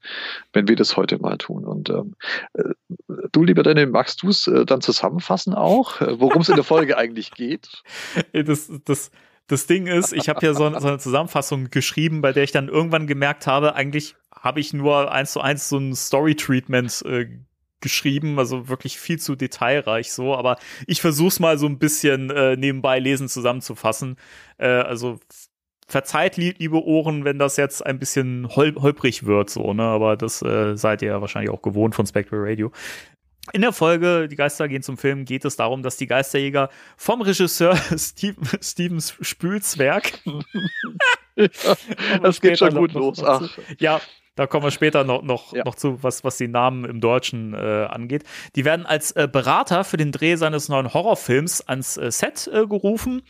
wenn 0.53 0.68
wir 0.68 0.76
das 0.76 0.98
heute 0.98 1.20
mal 1.20 1.38
tun. 1.38 1.65
Und 1.65 1.90
ähm, 1.90 2.15
äh, 2.53 2.64
du, 3.32 3.44
lieber 3.44 3.64
Daniel, 3.64 3.88
magst 3.88 4.24
du 4.24 4.30
es 4.30 4.48
äh, 4.48 4.65
dann 4.65 4.82
zusammenfassen 4.82 5.53
auch, 5.53 6.02
äh, 6.02 6.20
worum 6.20 6.41
es 6.41 6.49
in 6.49 6.56
der 6.56 6.64
Folge 6.64 6.98
eigentlich 6.98 7.32
geht? 7.32 7.84
Das, 8.34 8.72
das, 8.86 9.11
das 9.48 9.68
Ding 9.68 9.88
ist, 9.88 10.14
ich 10.14 10.30
habe 10.30 10.45
ja 10.45 10.53
so, 10.53 10.70
so 10.80 10.88
eine 10.88 10.98
Zusammenfassung 10.99 11.70
geschrieben, 11.70 12.22
bei 12.22 12.32
der 12.32 12.44
ich 12.44 12.52
dann 12.52 12.70
irgendwann 12.70 13.07
gemerkt 13.07 13.45
habe, 13.45 13.76
eigentlich 13.76 14.15
habe 14.34 14.60
ich 14.60 14.74
nur 14.74 15.11
eins 15.11 15.34
zu 15.34 15.41
eins 15.41 15.70
so 15.70 15.78
ein 15.78 15.94
Story-Treatment 15.95 17.02
äh, 17.06 17.28
geschrieben, 17.84 18.39
also 18.39 18.68
wirklich 18.69 18.97
viel 18.97 19.19
zu 19.19 19.35
detailreich 19.35 20.11
so, 20.11 20.35
aber 20.35 20.57
ich 20.88 21.01
versuche 21.01 21.27
es 21.27 21.39
mal 21.39 21.60
so 21.60 21.68
ein 21.68 21.77
bisschen 21.77 22.31
äh, 22.31 22.55
nebenbei 22.57 22.97
lesen 22.97 23.30
zusammenzufassen. 23.30 24.18
Äh, 24.57 24.68
also 24.68 25.19
verzeiht, 25.88 26.38
lie- 26.38 26.55
liebe 26.57 26.84
Ohren, 26.84 27.26
wenn 27.26 27.38
das 27.38 27.57
jetzt 27.57 27.85
ein 27.85 27.99
bisschen 27.99 28.47
hol 28.55 28.73
holprig 28.76 29.26
wird, 29.27 29.51
so, 29.51 29.73
ne? 29.73 29.84
Aber 29.84 30.18
das 30.18 30.41
äh, 30.41 30.76
seid 30.76 31.01
ihr 31.03 31.10
ja 31.10 31.22
wahrscheinlich 31.22 31.51
auch 31.51 31.61
gewohnt 31.61 31.93
von 31.93 32.07
Spectral 32.07 32.39
Radio. 32.41 32.72
In 33.51 33.61
der 33.61 33.73
Folge 33.73 34.30
Die 34.30 34.38
Geister 34.38 34.69
gehen 34.69 34.81
zum 34.84 34.97
Film 34.97 35.26
geht 35.26 35.43
es 35.43 35.57
darum, 35.57 35.84
dass 35.84 35.97
die 35.97 36.07
Geisterjäger 36.07 36.69
vom 36.95 37.22
Regisseur 37.22 37.76
Steven, 37.97 38.47
Steven 38.61 39.01
Spülzwerg 39.01 40.22
Das 42.22 42.41
geht 42.41 42.60
schon 42.60 42.76
gut 42.76 42.93
los. 42.93 43.23
Ach. 43.23 43.47
Ja, 43.80 43.99
da 44.35 44.47
kommen 44.47 44.64
wir 44.65 44.72
später 44.72 45.03
noch, 45.03 45.22
noch, 45.22 45.53
Ja. 45.53 45.64
noch 45.64 45.76
zu, 45.76 46.01
was, 46.03 46.23
was 46.23 46.38
die 46.38 46.47
Namen 46.47 46.85
im 46.85 47.01
Deutschen 47.01 47.53
äh, 47.53 47.57
angeht. 47.89 48.23
Die 48.55 48.65
werden 48.65 48.85
als 48.85 49.11
äh, 49.11 49.27
Berater 49.31 49.84
für 49.84 49.97
den 49.97 50.11
Dreh 50.11 50.35
seines 50.35 50.69
neuen 50.69 50.93
Horrorfilms 50.93 51.61
ans 51.61 51.97
äh, 51.97 52.11
Set 52.11 52.49
äh, 52.51 52.65
gerufen. 52.68 53.22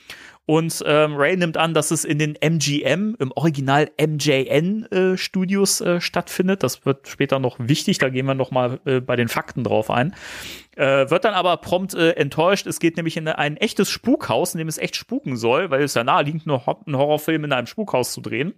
Und 0.46 0.84
ähm, 0.86 1.16
Ray 1.16 1.38
nimmt 1.38 1.56
an, 1.56 1.74
dass 1.74 1.92
es 1.92 2.04
in 2.04 2.20
den 2.20 2.36
MGM, 2.36 3.16
im 3.18 3.32
Original 3.34 3.90
MJN 3.98 4.84
äh, 4.92 5.18
Studios 5.18 5.80
äh, 5.80 6.02
stattfindet. 6.02 6.64
Das 6.64 6.86
wird 6.86 7.08
später 7.08 7.40
noch 7.40 7.56
wichtig, 7.60 7.98
da 7.98 8.10
gehen 8.10 8.26
wir 8.26 8.34
noch 8.34 8.52
mal 8.52 8.82
äh, 8.86 9.00
bei 9.00 9.16
den 9.16 9.30
Fakten 9.30 9.64
drauf 9.64 9.90
ein. 9.90 10.14
Äh, 10.76 11.10
wird 11.10 11.24
dann 11.24 11.34
aber 11.34 11.56
prompt 11.58 11.94
äh, 11.94 12.12
enttäuscht. 12.12 12.68
Es 12.68 12.80
geht 12.80 12.98
nämlich 12.98 13.16
in 13.16 13.28
ein 13.30 13.56
echtes 13.56 13.90
Spukhaus, 13.90 14.54
in 14.54 14.58
dem 14.58 14.68
es 14.68 14.78
echt 14.78 14.98
spuken 14.98 15.38
soll, 15.38 15.70
weil 15.72 15.82
es 15.82 15.94
ja 15.94 16.04
naheliegend, 16.04 16.46
einen 16.46 16.98
Horrorfilm 16.98 17.46
in 17.46 17.54
einem 17.54 17.68
Spukhaus 17.68 18.12
zu 18.12 18.20
drehen. 18.20 18.54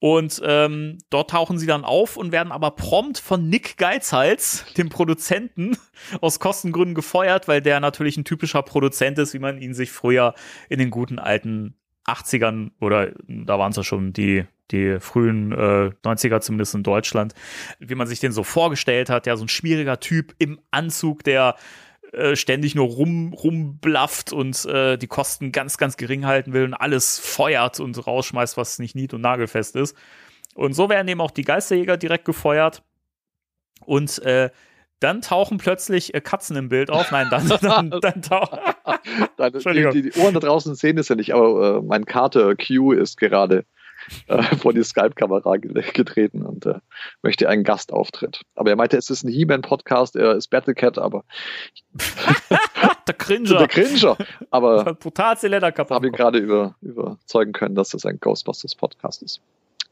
Und 0.00 0.40
ähm, 0.44 0.96
dort 1.10 1.30
tauchen 1.30 1.58
sie 1.58 1.66
dann 1.66 1.84
auf 1.84 2.16
und 2.16 2.32
werden 2.32 2.52
aber 2.52 2.70
prompt 2.70 3.18
von 3.18 3.48
Nick 3.48 3.76
Geizhals, 3.76 4.64
dem 4.78 4.88
Produzenten, 4.88 5.76
aus 6.22 6.40
Kostengründen 6.40 6.94
gefeuert, 6.94 7.48
weil 7.48 7.60
der 7.60 7.80
natürlich 7.80 8.16
ein 8.16 8.24
typischer 8.24 8.62
Produzent 8.62 9.18
ist, 9.18 9.34
wie 9.34 9.38
man 9.38 9.60
ihn 9.60 9.74
sich 9.74 9.92
früher 9.92 10.34
in 10.70 10.78
den 10.78 10.90
guten 10.90 11.18
alten 11.18 11.74
80ern 12.06 12.70
oder 12.80 13.12
da 13.28 13.58
waren 13.58 13.70
es 13.70 13.76
ja 13.76 13.84
schon 13.84 14.14
die, 14.14 14.46
die 14.70 14.98
frühen 15.00 15.52
äh, 15.52 15.90
90er 16.02 16.40
zumindest 16.40 16.74
in 16.74 16.82
Deutschland, 16.82 17.34
wie 17.78 17.94
man 17.94 18.06
sich 18.06 18.20
den 18.20 18.32
so 18.32 18.42
vorgestellt 18.42 19.10
hat, 19.10 19.26
ja, 19.26 19.36
so 19.36 19.44
ein 19.44 19.48
schwieriger 19.48 20.00
Typ 20.00 20.34
im 20.38 20.60
Anzug, 20.70 21.24
der 21.24 21.56
äh, 22.12 22.34
ständig 22.36 22.74
nur 22.74 22.86
rum, 22.88 23.32
rumblafft 23.32 24.32
und 24.32 24.64
äh, 24.66 24.96
die 24.96 25.06
Kosten 25.06 25.52
ganz, 25.52 25.78
ganz 25.78 25.96
gering 25.96 26.26
halten 26.26 26.52
will 26.52 26.64
und 26.64 26.74
alles 26.74 27.18
feuert 27.18 27.80
und 27.80 28.06
rausschmeißt, 28.06 28.56
was 28.56 28.78
nicht 28.78 28.94
nied- 28.94 29.14
und 29.14 29.20
nagelfest 29.20 29.76
ist. 29.76 29.96
Und 30.54 30.74
so 30.74 30.88
werden 30.88 31.08
eben 31.08 31.20
auch 31.20 31.30
die 31.30 31.44
Geisterjäger 31.44 31.96
direkt 31.96 32.24
gefeuert. 32.24 32.82
Und 33.84 34.20
äh, 34.22 34.50
dann 34.98 35.22
tauchen 35.22 35.58
plötzlich 35.58 36.14
äh, 36.14 36.20
Katzen 36.20 36.56
im 36.56 36.68
Bild 36.68 36.90
auf. 36.90 37.10
Nein, 37.10 37.28
dann, 37.30 37.48
dann, 37.48 37.90
dann 37.90 38.22
tauchen. 38.22 38.58
Die, 39.92 40.10
die 40.10 40.20
Ohren 40.20 40.34
da 40.34 40.40
draußen 40.40 40.74
sehen 40.74 40.98
es 40.98 41.08
ja 41.08 41.16
nicht, 41.16 41.32
aber 41.34 41.78
äh, 41.78 41.82
mein 41.82 42.04
Kater 42.04 42.54
Q 42.56 42.92
ist 42.92 43.16
gerade 43.16 43.64
äh, 44.26 44.42
vor 44.56 44.72
die 44.72 44.82
Skype-Kamera 44.82 45.56
ge 45.56 45.82
getreten 45.92 46.42
und 46.42 46.66
äh, 46.66 46.74
möchte 47.22 47.48
einen 47.48 47.64
Gastauftritt. 47.64 48.42
Aber 48.54 48.70
er 48.70 48.76
meinte, 48.76 48.96
es 48.96 49.10
ist 49.10 49.24
ein 49.24 49.28
He-Man-Podcast, 49.30 50.16
er 50.16 50.34
ist 50.34 50.48
Battlecat, 50.48 50.98
aber 50.98 51.24
der 53.06 53.14
Cringer. 53.14 53.58
der 53.58 53.68
Cringer. 53.68 54.16
Aber 54.50 54.84
Hat 54.84 54.98
brutal 55.00 55.36
Leder 55.42 55.72
kaputt. 55.72 55.94
habe 55.94 56.06
ihn 56.06 56.12
gerade 56.12 56.38
über, 56.38 56.74
überzeugen 56.80 57.52
können, 57.52 57.74
dass 57.74 57.90
das 57.90 58.04
ein 58.06 58.18
Ghostbusters-Podcast 58.20 59.22
ist. 59.22 59.40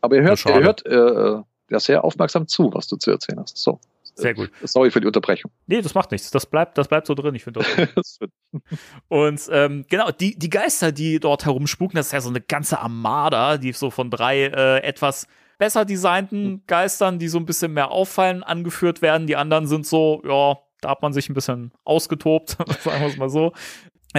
Aber 0.01 0.16
ihr 0.16 0.23
hört, 0.23 0.39
schade. 0.39 0.59
ihr 0.59 0.65
hört 0.65 0.86
äh, 0.86 1.43
ja 1.70 1.81
sehr 1.81 2.05
aufmerksam 2.05 2.47
zu, 2.47 2.73
was 2.73 2.89
du 2.89 2.97
zu 2.97 3.11
erzählen 3.11 3.40
hast. 3.40 3.57
So. 3.57 3.81
Sehr 4.19 4.35
gut. 4.35 4.51
Sorry 4.62 4.90
für 4.90 5.01
die 5.01 5.07
Unterbrechung. 5.07 5.51
Nee, 5.66 5.81
das 5.81 5.95
macht 5.95 6.11
nichts. 6.11 6.31
Das 6.31 6.47
bleibt, 6.47 6.77
das 6.77 6.89
bleibt 6.89 7.07
so 7.07 7.15
drin. 7.15 7.35
Ich 7.35 7.45
finde 7.45 7.61
das. 7.95 8.19
Und 9.09 9.49
ähm, 9.51 9.85
genau, 9.89 10.11
die, 10.11 10.39
die 10.39 10.51
Geister, 10.51 10.93
die 10.93 11.20
dort 11.20 11.45
herumspuken, 11.45 11.97
das 11.97 12.07
ist 12.07 12.12
ja 12.12 12.20
so 12.20 12.28
eine 12.28 12.40
ganze 12.40 12.81
Armada, 12.81 13.59
die 13.59 13.73
so 13.73 13.90
von 13.90 14.11
drei 14.11 14.45
äh, 14.45 14.82
etwas 14.82 15.27
besser 15.59 15.85
designten 15.85 16.62
Geistern, 16.66 17.19
die 17.19 17.28
so 17.28 17.39
ein 17.39 17.47
bisschen 17.47 17.73
mehr 17.73 17.90
auffallen, 17.90 18.43
angeführt 18.43 19.03
werden. 19.03 19.27
Die 19.27 19.36
anderen 19.36 19.66
sind 19.66 19.86
so, 19.86 20.23
ja, 20.24 20.59
da 20.81 20.90
hat 20.90 21.03
man 21.03 21.12
sich 21.12 21.28
ein 21.28 21.35
bisschen 21.35 21.73
ausgetobt, 21.85 22.51
sagen 22.81 23.01
wir 23.01 23.09
es 23.09 23.16
mal 23.16 23.28
so. 23.28 23.53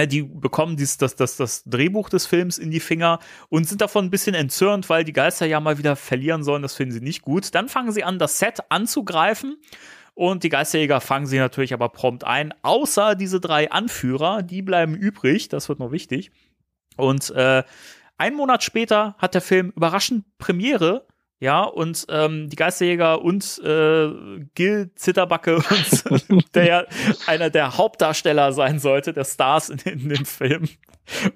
Äh, 0.00 0.06
Die 0.06 0.22
bekommen 0.22 0.76
dies, 0.76 0.96
das, 0.96 1.16
das, 1.16 1.36
das 1.36 1.64
Drehbuch 1.64 2.08
des 2.08 2.26
Films 2.26 2.58
in 2.58 2.70
die 2.70 2.80
Finger 2.80 3.18
und 3.48 3.68
sind 3.68 3.80
davon 3.80 4.06
ein 4.06 4.10
bisschen 4.10 4.34
entzürnt, 4.34 4.88
weil 4.88 5.04
die 5.04 5.12
Geister 5.12 5.46
ja 5.46 5.60
mal 5.60 5.78
wieder 5.78 5.96
verlieren 5.96 6.42
sollen. 6.42 6.62
Das 6.62 6.74
finden 6.74 6.94
sie 6.94 7.00
nicht 7.00 7.22
gut. 7.22 7.54
Dann 7.54 7.68
fangen 7.68 7.92
sie 7.92 8.04
an, 8.04 8.18
das 8.18 8.38
Set 8.38 8.60
anzugreifen. 8.70 9.56
Und 10.14 10.42
die 10.42 10.48
Geisterjäger 10.48 11.00
fangen 11.00 11.26
sie 11.26 11.38
natürlich 11.38 11.72
aber 11.72 11.88
prompt 11.88 12.24
ein, 12.24 12.52
außer 12.62 13.14
diese 13.14 13.40
drei 13.40 13.70
Anführer, 13.70 14.42
die 14.42 14.60
bleiben 14.60 14.94
übrig, 14.94 15.48
das 15.48 15.68
wird 15.68 15.78
noch 15.78 15.92
wichtig. 15.92 16.30
Und 16.96 17.30
äh, 17.30 17.62
einen 18.18 18.36
Monat 18.36 18.62
später 18.62 19.14
hat 19.18 19.34
der 19.34 19.40
Film 19.40 19.72
überraschend 19.74 20.26
Premiere, 20.36 21.06
ja, 21.40 21.62
und 21.62 22.06
ähm, 22.10 22.50
die 22.50 22.56
Geisterjäger 22.56 23.22
und 23.22 23.58
äh, 23.64 24.10
Gil 24.54 24.90
Zitterbacke, 24.94 25.56
und, 26.10 26.54
der 26.54 26.64
ja 26.66 26.84
einer 27.26 27.48
der 27.48 27.78
Hauptdarsteller 27.78 28.52
sein 28.52 28.78
sollte, 28.78 29.14
der 29.14 29.24
Stars 29.24 29.70
in, 29.70 29.78
in 29.78 30.08
dem 30.10 30.26
Film, 30.26 30.68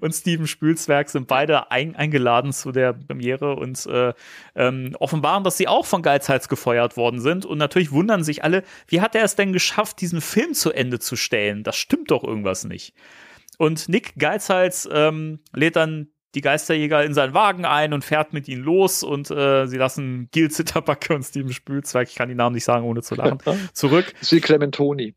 und 0.01 0.13
Steven 0.13 0.47
Spülzwerg 0.47 1.09
sind 1.09 1.27
beide 1.27 1.71
ein, 1.71 1.97
eingeladen 1.97 2.53
zu 2.53 2.71
der 2.71 2.93
Premiere 2.93 3.57
und 3.57 3.87
äh, 3.87 4.13
ähm, 4.55 4.95
offenbaren, 5.01 5.43
dass 5.43 5.57
sie 5.57 5.69
auch 5.69 5.87
von 5.87 6.03
Geizhals 6.03 6.49
gefeuert 6.49 6.97
worden 6.97 7.21
sind. 7.21 7.47
Und 7.47 7.59
natürlich 7.59 7.91
wundern 7.91 8.25
sich 8.25 8.45
alle, 8.45 8.63
wie 8.89 9.01
hat 9.01 9.15
er 9.15 9.25
es 9.25 9.37
denn 9.37 9.53
geschafft, 9.53 10.01
diesen 10.01 10.21
Film 10.21 10.55
zu 10.55 10.71
Ende 10.71 10.99
zu 10.99 11.17
stellen? 11.17 11.65
Das 11.65 11.77
stimmt 11.77 12.11
doch 12.11 12.23
irgendwas 12.23 12.65
nicht. 12.65 12.95
Und 13.59 13.89
Nick 13.89 14.15
Geizhals 14.19 14.89
ähm, 14.93 15.41
lädt 15.53 15.77
dann 15.77 16.09
die 16.35 16.41
Geisterjäger 16.41 17.05
in 17.05 17.15
seinen 17.15 17.35
Wagen 17.35 17.65
ein 17.65 17.93
und 17.93 18.05
fährt 18.05 18.33
mit 18.33 18.49
ihnen 18.49 18.63
los 18.63 19.03
und 19.03 19.31
äh, 19.31 19.67
sie 19.67 19.77
lassen 19.77 20.29
Gil 20.33 20.51
Zitterbacke 20.51 21.15
und 21.15 21.23
Steven 21.23 21.53
Spülzwerg, 21.53 22.09
ich 22.09 22.15
kann 22.15 22.29
die 22.29 22.35
Namen 22.35 22.55
nicht 22.55 22.65
sagen, 22.65 22.85
ohne 22.85 23.03
zu 23.03 23.15
lachen, 23.15 23.39
zurück. 23.73 24.13
Das 24.13 24.23
ist 24.23 24.33
wie 24.33 24.41
Clementoni. 24.41 25.15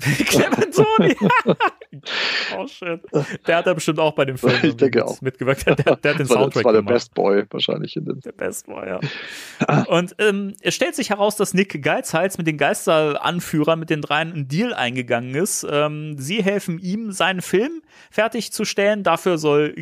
Clementoni. 0.00 1.16
oh 2.56 2.66
shit. 2.66 3.00
Der 3.46 3.56
hat 3.56 3.66
da 3.66 3.74
bestimmt 3.74 3.98
auch 3.98 4.14
bei 4.14 4.24
dem 4.24 4.38
Film 4.38 4.58
Ich 4.62 4.76
denke 4.76 5.04
auch. 5.04 5.20
mitgewirkt. 5.20 5.66
Der, 5.66 5.76
der, 5.76 5.96
der 5.96 6.12
hat 6.12 6.20
den 6.20 6.28
war, 6.28 6.36
Soundtrack 6.36 6.52
das 6.54 6.64
war 6.64 6.72
der 6.72 6.82
gemacht. 6.82 6.94
Best 6.94 7.14
Boy 7.14 7.44
wahrscheinlich 7.50 7.96
in 7.96 8.04
den. 8.04 8.20
Der 8.20 8.32
Best 8.32 8.68
war, 8.68 8.86
ja. 8.86 9.84
Und 9.86 10.14
ähm, 10.18 10.54
es 10.60 10.74
stellt 10.74 10.94
sich 10.94 11.10
heraus, 11.10 11.36
dass 11.36 11.54
Nick 11.54 11.82
Geizhals 11.82 12.38
mit 12.38 12.46
den 12.46 12.58
Geisteranführern, 12.58 13.78
mit 13.78 13.90
den 13.90 14.00
dreien, 14.00 14.32
einen 14.32 14.48
Deal 14.48 14.74
eingegangen 14.74 15.34
ist. 15.34 15.66
Ähm, 15.68 16.16
sie 16.18 16.42
helfen 16.42 16.78
ihm, 16.78 17.12
seinen 17.12 17.42
Film 17.42 17.82
fertigzustellen. 18.10 19.02
Dafür 19.02 19.38
soll 19.38 19.74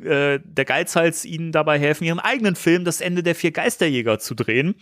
äh, 0.00 0.40
der 0.42 0.64
Geizhals 0.64 1.24
ihnen 1.24 1.52
dabei 1.52 1.78
helfen, 1.78 2.04
ihren 2.04 2.20
eigenen 2.20 2.56
Film, 2.56 2.84
das 2.84 3.00
Ende 3.00 3.22
der 3.22 3.34
vier 3.34 3.52
Geisterjäger, 3.52 4.18
zu 4.18 4.34
drehen. 4.34 4.74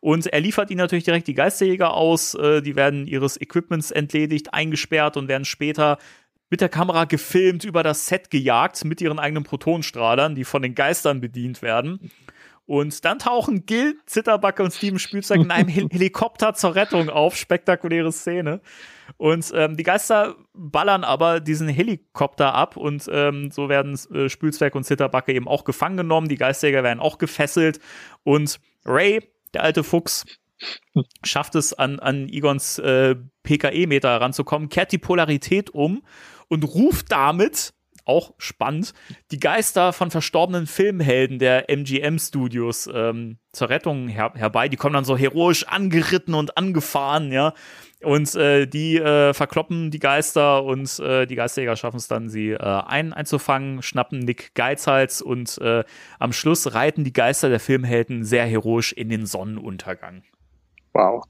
Und 0.00 0.26
er 0.26 0.40
liefert 0.40 0.70
ihnen 0.70 0.78
natürlich 0.78 1.04
direkt 1.04 1.26
die 1.26 1.34
Geisterjäger 1.34 1.94
aus. 1.94 2.34
Äh, 2.34 2.62
die 2.62 2.76
werden 2.76 3.06
ihres 3.06 3.40
Equipments 3.40 3.90
entledigt, 3.90 4.54
eingesperrt 4.54 5.16
und 5.16 5.28
werden 5.28 5.44
später 5.44 5.98
mit 6.50 6.60
der 6.60 6.68
Kamera 6.68 7.04
gefilmt, 7.04 7.64
über 7.64 7.82
das 7.82 8.06
Set 8.06 8.30
gejagt 8.30 8.84
mit 8.84 9.00
ihren 9.00 9.18
eigenen 9.18 9.44
Protonstrahlern, 9.44 10.34
die 10.34 10.44
von 10.44 10.62
den 10.62 10.74
Geistern 10.74 11.20
bedient 11.20 11.62
werden. 11.62 12.10
Und 12.66 13.04
dann 13.04 13.18
tauchen 13.18 13.66
Gil, 13.66 13.98
Zitterbacke 14.06 14.62
und 14.62 14.72
Steven 14.72 15.00
Spielzeug 15.00 15.40
in 15.40 15.50
einem 15.50 15.68
Hel 15.68 15.88
Helikopter 15.90 16.54
zur 16.54 16.76
Rettung 16.76 17.08
auf. 17.08 17.36
Spektakuläre 17.36 18.12
Szene. 18.12 18.60
Und 19.16 19.52
ähm, 19.54 19.76
die 19.76 19.82
Geister 19.82 20.36
ballern 20.54 21.04
aber 21.04 21.40
diesen 21.40 21.68
Helikopter 21.68 22.54
ab 22.54 22.76
und 22.76 23.08
ähm, 23.12 23.50
so 23.50 23.68
werden 23.68 23.98
äh, 24.12 24.28
Spülzwerg 24.28 24.74
und 24.74 24.84
Zitterbacke 24.84 25.32
eben 25.32 25.48
auch 25.48 25.64
gefangen 25.64 25.96
genommen. 25.96 26.28
Die 26.28 26.36
Geisterjäger 26.36 26.82
werden 26.82 27.00
auch 27.00 27.18
gefesselt 27.18 27.80
und 28.22 28.60
Ray, 28.84 29.20
der 29.54 29.62
alte 29.62 29.84
Fuchs, 29.84 30.24
schafft 31.24 31.54
es 31.54 31.72
an, 31.72 31.98
an 32.00 32.28
Igons 32.28 32.78
äh, 32.78 33.16
PKE-Meter 33.42 34.10
heranzukommen, 34.10 34.68
kehrt 34.68 34.92
die 34.92 34.98
Polarität 34.98 35.70
um 35.70 36.02
und 36.48 36.64
ruft 36.64 37.10
damit 37.12 37.72
auch 38.04 38.34
spannend, 38.38 38.92
die 39.30 39.38
Geister 39.38 39.92
von 39.92 40.10
verstorbenen 40.10 40.66
Filmhelden 40.66 41.38
der 41.38 41.70
MGM-Studios 41.70 42.88
ähm, 42.92 43.38
zur 43.52 43.68
Rettung 43.68 44.08
her 44.08 44.32
herbei. 44.34 44.68
Die 44.68 44.76
kommen 44.76 44.94
dann 44.94 45.04
so 45.04 45.16
heroisch 45.16 45.64
angeritten 45.64 46.34
und 46.34 46.56
angefahren, 46.56 47.30
ja. 47.30 47.54
Und 48.02 48.34
äh, 48.34 48.66
die 48.66 48.96
äh, 48.96 49.34
verkloppen 49.34 49.90
die 49.90 49.98
Geister 49.98 50.64
und 50.64 50.98
äh, 51.00 51.26
die 51.26 51.34
Geisterjäger 51.34 51.76
schaffen 51.76 51.98
es 51.98 52.08
dann, 52.08 52.30
sie 52.30 52.52
äh, 52.52 52.58
ein 52.58 53.12
einzufangen, 53.12 53.82
schnappen 53.82 54.20
Nick 54.20 54.54
Geizhals 54.54 55.20
und 55.20 55.58
äh, 55.58 55.84
am 56.18 56.32
Schluss 56.32 56.72
reiten 56.72 57.04
die 57.04 57.12
Geister 57.12 57.50
der 57.50 57.60
Filmhelden 57.60 58.24
sehr 58.24 58.46
heroisch 58.46 58.92
in 58.92 59.10
den 59.10 59.26
Sonnenuntergang. 59.26 60.22
Wow. 60.94 61.24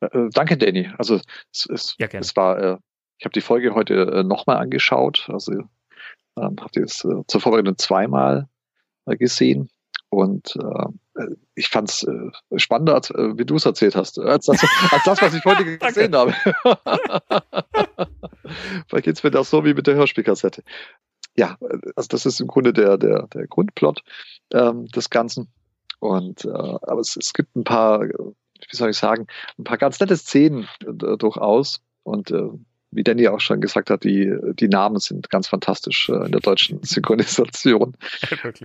Äh, 0.00 0.28
danke, 0.32 0.58
Danny. 0.58 0.90
Also 0.98 1.20
es, 1.52 1.68
es, 1.70 1.94
Ja, 1.98 2.08
es 2.12 2.34
war, 2.34 2.58
äh, 2.58 2.76
ich 3.18 3.24
habe 3.24 3.32
die 3.32 3.40
Folge 3.40 3.74
heute 3.74 3.94
äh, 3.94 4.22
nochmal 4.24 4.56
angeschaut. 4.56 5.28
Also 5.32 5.52
ähm, 5.52 6.56
habe 6.58 6.70
die 6.74 6.80
jetzt 6.80 7.04
äh, 7.04 7.22
zur 7.28 7.40
Vorbereitung 7.40 7.78
zweimal 7.78 8.48
äh, 9.06 9.16
gesehen. 9.16 9.68
Und 10.12 10.56
äh, 10.56 11.24
ich 11.54 11.68
fand 11.68 11.88
es 11.88 12.02
äh, 12.02 12.58
spannender, 12.58 12.96
als, 12.96 13.08
äh, 13.12 13.38
wie 13.38 13.46
du 13.46 13.56
es 13.56 13.64
erzählt 13.64 13.96
hast, 13.96 14.18
als 14.18 14.44
das, 14.44 14.62
als 14.90 15.04
das, 15.04 15.22
was 15.22 15.32
ich 15.32 15.42
heute 15.46 15.78
gesehen 15.78 16.14
habe. 16.14 16.34
Vielleicht 18.88 19.04
geht's 19.06 19.22
mir 19.22 19.30
das 19.30 19.48
so 19.48 19.64
wie 19.64 19.72
mit 19.72 19.86
der 19.86 19.94
Hörspielkassette. 19.94 20.64
Ja, 21.34 21.56
äh, 21.62 21.78
also 21.96 22.08
das 22.08 22.26
ist 22.26 22.40
im 22.40 22.46
Grunde 22.46 22.74
der, 22.74 22.98
der, 22.98 23.26
der 23.28 23.46
Grundplot 23.46 24.02
ähm, 24.52 24.86
des 24.88 25.08
Ganzen. 25.08 25.50
Und 25.98 26.44
äh, 26.44 26.50
aber 26.50 27.00
es, 27.00 27.16
es 27.16 27.32
gibt 27.32 27.56
ein 27.56 27.64
paar, 27.64 28.02
äh, 28.02 28.12
wie 28.12 28.76
soll 28.76 28.90
ich 28.90 28.98
sagen, 28.98 29.28
ein 29.58 29.64
paar 29.64 29.78
ganz 29.78 29.98
nette 29.98 30.18
Szenen 30.18 30.68
äh, 30.86 31.16
durchaus. 31.16 31.80
Und 32.02 32.30
äh, 32.32 32.50
wie 32.92 33.02
Danny 33.02 33.26
auch 33.26 33.40
schon 33.40 33.60
gesagt 33.60 33.90
hat, 33.90 34.04
die, 34.04 34.32
die 34.54 34.68
Namen 34.68 34.98
sind 34.98 35.30
ganz 35.30 35.48
fantastisch 35.48 36.08
äh, 36.08 36.26
in 36.26 36.32
der 36.32 36.40
deutschen 36.40 36.80
Synchronisation. 36.82 37.96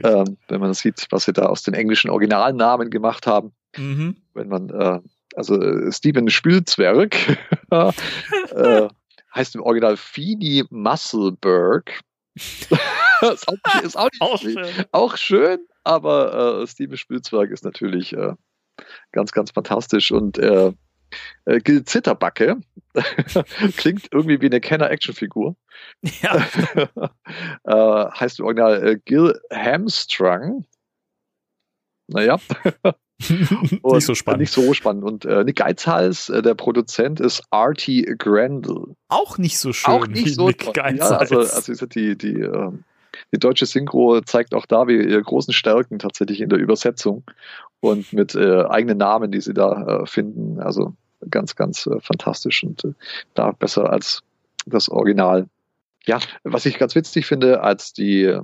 Ähm, 0.04 0.38
wenn 0.48 0.60
man 0.60 0.74
sieht, 0.74 1.08
was 1.10 1.26
sie 1.26 1.34
da 1.34 1.46
aus 1.46 1.64
den 1.64 1.74
englischen 1.74 2.10
Originalnamen 2.10 2.90
gemacht 2.90 3.26
haben. 3.26 3.54
Mhm. 3.76 4.18
Wenn 4.34 4.50
man, 4.50 4.70
äh, 4.70 5.00
also 5.36 5.60
äh, 5.60 5.92
Steven 5.92 6.30
Spielzwerg 6.30 7.16
äh, 7.72 8.88
heißt 9.34 9.56
im 9.56 9.62
Original 9.62 9.98
Feedy 9.98 10.66
Musselberg. 10.70 12.02
ist 12.36 13.48
auch 13.48 13.54
nicht, 13.54 13.84
ist 13.84 13.98
auch 13.98 14.10
nicht 14.12 14.22
Auch 14.22 14.38
schön. 14.40 14.86
auch 14.92 15.18
schön, 15.18 15.60
aber 15.84 16.62
äh, 16.62 16.68
Steven 16.68 16.98
Spielzwerg 16.98 17.50
ist 17.50 17.64
natürlich 17.64 18.14
äh, 18.14 18.34
ganz, 19.12 19.32
ganz 19.32 19.52
fantastisch 19.52 20.12
und 20.12 20.38
äh, 21.46 21.60
Gil 21.60 21.84
Zitterbacke 21.84 22.58
klingt 23.78 24.10
irgendwie 24.12 24.42
wie 24.42 24.48
eine 24.48 24.62
Kenner-Action-Figur. 24.62 25.56
Ja, 26.22 26.36
äh, 27.64 28.12
heißt 28.20 28.40
im 28.40 28.46
Original 28.46 28.88
äh, 28.88 28.98
Gil 29.04 29.40
Hamstrung. 29.52 30.66
Naja, 32.08 32.40
und 33.82 33.94
nicht 33.96 34.06
so 34.06 34.16
spannend. 34.16 34.42
Nicht 34.42 34.54
so 34.54 34.74
spannend. 34.74 35.04
Und 35.04 35.26
äh, 35.26 35.44
Nick 35.44 35.58
Geizhals, 35.58 36.30
äh, 36.30 36.42
der 36.42 36.56
Produzent, 36.56 37.20
ist 37.20 37.44
Artie 37.50 38.04
Grendel. 38.18 38.96
Auch 39.08 39.38
nicht 39.38 39.58
so 39.60 39.74
schön 39.74 39.94
auch 39.94 40.08
nicht 40.08 40.36
so 40.36 40.48
Nick. 40.48 40.74
Geizhals. 40.74 41.32
Ja, 41.32 41.38
also, 41.38 41.40
also 41.40 41.86
die, 41.88 42.18
die, 42.18 42.42
ähm, 42.42 42.84
die 43.34 43.40
deutsche 43.40 43.66
Synchro 43.66 44.22
zeigt 44.22 44.54
auch 44.54 44.66
da 44.66 44.88
wie 44.88 44.96
ihre 44.96 45.22
großen 45.22 45.54
Stärken 45.54 46.00
tatsächlich 46.00 46.42
in 46.42 46.50
der 46.50 46.60
Übersetzung 46.60 47.24
und 47.80 48.14
mit 48.14 48.36
äh, 48.36 48.64
eigenen 48.64 48.98
Namen, 48.98 49.32
die 49.32 49.42
sie 49.42 49.54
da 49.54 50.02
äh, 50.02 50.06
finden. 50.06 50.60
Also 50.60 50.94
ganz, 51.30 51.56
ganz 51.56 51.88
äh, 51.88 52.00
fantastisch 52.00 52.64
und 52.64 52.84
äh, 52.84 52.94
da 53.34 53.52
besser 53.52 53.92
als 53.92 54.24
das 54.66 54.90
Original. 54.90 55.48
Ja, 56.06 56.20
was 56.44 56.66
ich 56.66 56.78
ganz 56.78 56.96
witzig 56.96 57.26
finde, 57.26 57.62
als 57.62 57.92
die 57.92 58.24
äh, 58.24 58.42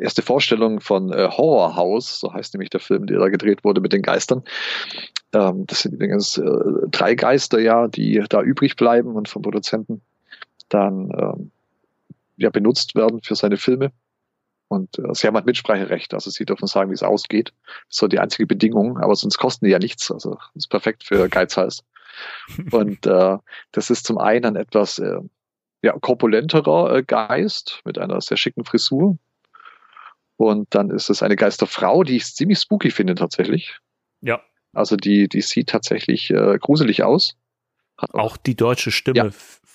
erste 0.00 0.22
Vorstellung 0.22 0.80
von 0.80 1.12
äh, 1.12 1.28
Horror 1.30 1.76
House, 1.76 2.18
so 2.18 2.32
heißt 2.32 2.52
nämlich 2.54 2.70
der 2.70 2.80
Film, 2.80 3.06
der 3.06 3.20
da 3.20 3.28
gedreht 3.28 3.62
wurde 3.62 3.80
mit 3.80 3.92
den 3.92 4.02
Geistern. 4.02 4.42
Ähm, 5.32 5.66
das 5.66 5.82
sind 5.82 5.94
übrigens 5.94 6.40
drei 6.90 7.14
Geister, 7.14 7.60
ja, 7.60 7.86
die 7.86 8.24
da 8.28 8.42
übrig 8.42 8.74
bleiben 8.74 9.14
und 9.14 9.28
vom 9.28 9.42
Produzenten 9.42 10.02
dann 10.68 11.10
ähm, 11.16 11.50
ja, 12.36 12.50
benutzt 12.50 12.94
werden 12.94 13.20
für 13.22 13.34
seine 13.34 13.56
Filme. 13.56 13.92
Und 14.68 14.98
äh, 14.98 15.14
sie 15.14 15.26
haben 15.26 15.36
halt 15.36 15.46
Mitspracherecht, 15.46 16.12
also 16.14 16.30
sie 16.30 16.44
dürfen 16.44 16.66
sagen, 16.66 16.90
wie 16.90 16.94
es 16.94 17.02
ausgeht. 17.02 17.52
Das 17.66 17.94
ist 17.94 17.98
so 17.98 18.08
die 18.08 18.18
einzige 18.18 18.46
Bedingung, 18.46 18.98
aber 18.98 19.14
sonst 19.14 19.38
kosten 19.38 19.66
die 19.66 19.70
ja 19.70 19.78
nichts. 19.78 20.10
Also 20.10 20.34
das 20.34 20.64
ist 20.64 20.68
perfekt 20.68 21.04
für 21.04 21.28
Geizhals. 21.28 21.84
Und 22.72 23.06
äh, 23.06 23.36
das 23.72 23.90
ist 23.90 24.06
zum 24.06 24.18
einen 24.18 24.44
ein 24.44 24.56
etwas 24.56 24.98
äh, 24.98 25.20
ja, 25.82 25.92
korpulenterer 25.92 26.96
äh, 26.96 27.02
Geist 27.02 27.80
mit 27.84 27.98
einer 27.98 28.20
sehr 28.20 28.36
schicken 28.36 28.64
Frisur. 28.64 29.18
Und 30.36 30.74
dann 30.74 30.90
ist 30.90 31.10
es 31.10 31.22
eine 31.22 31.36
Geisterfrau, 31.36 32.02
die 32.02 32.16
ich 32.16 32.24
ziemlich 32.34 32.58
spooky 32.58 32.90
finde 32.90 33.14
tatsächlich. 33.14 33.78
ja, 34.20 34.40
Also 34.72 34.96
die, 34.96 35.28
die 35.28 35.42
sieht 35.42 35.68
tatsächlich 35.68 36.30
äh, 36.30 36.58
gruselig 36.58 37.02
aus. 37.02 37.36
Hat 37.98 38.14
auch 38.14 38.36
die 38.36 38.54
deutsche 38.56 38.90
Stimme 38.90 39.16
Ja. 39.18 39.30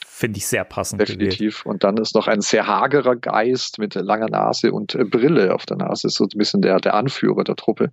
finde 0.05 0.37
ich 0.37 0.45
sehr 0.45 0.63
passend 0.63 1.01
gewählt. 1.01 1.19
Definitiv. 1.21 1.65
Und 1.65 1.83
dann 1.83 1.97
ist 1.97 2.13
noch 2.13 2.27
ein 2.27 2.41
sehr 2.41 2.67
hagerer 2.67 3.15
Geist 3.15 3.79
mit 3.79 3.95
langer 3.95 4.29
Nase 4.29 4.71
und 4.71 4.93
äh, 4.95 5.03
Brille 5.03 5.53
auf 5.55 5.65
der 5.65 5.77
Nase, 5.77 6.09
so 6.09 6.25
ein 6.25 6.37
bisschen 6.37 6.61
der, 6.61 6.77
der 6.77 6.93
Anführer 6.93 7.43
der 7.43 7.55
Truppe. 7.55 7.91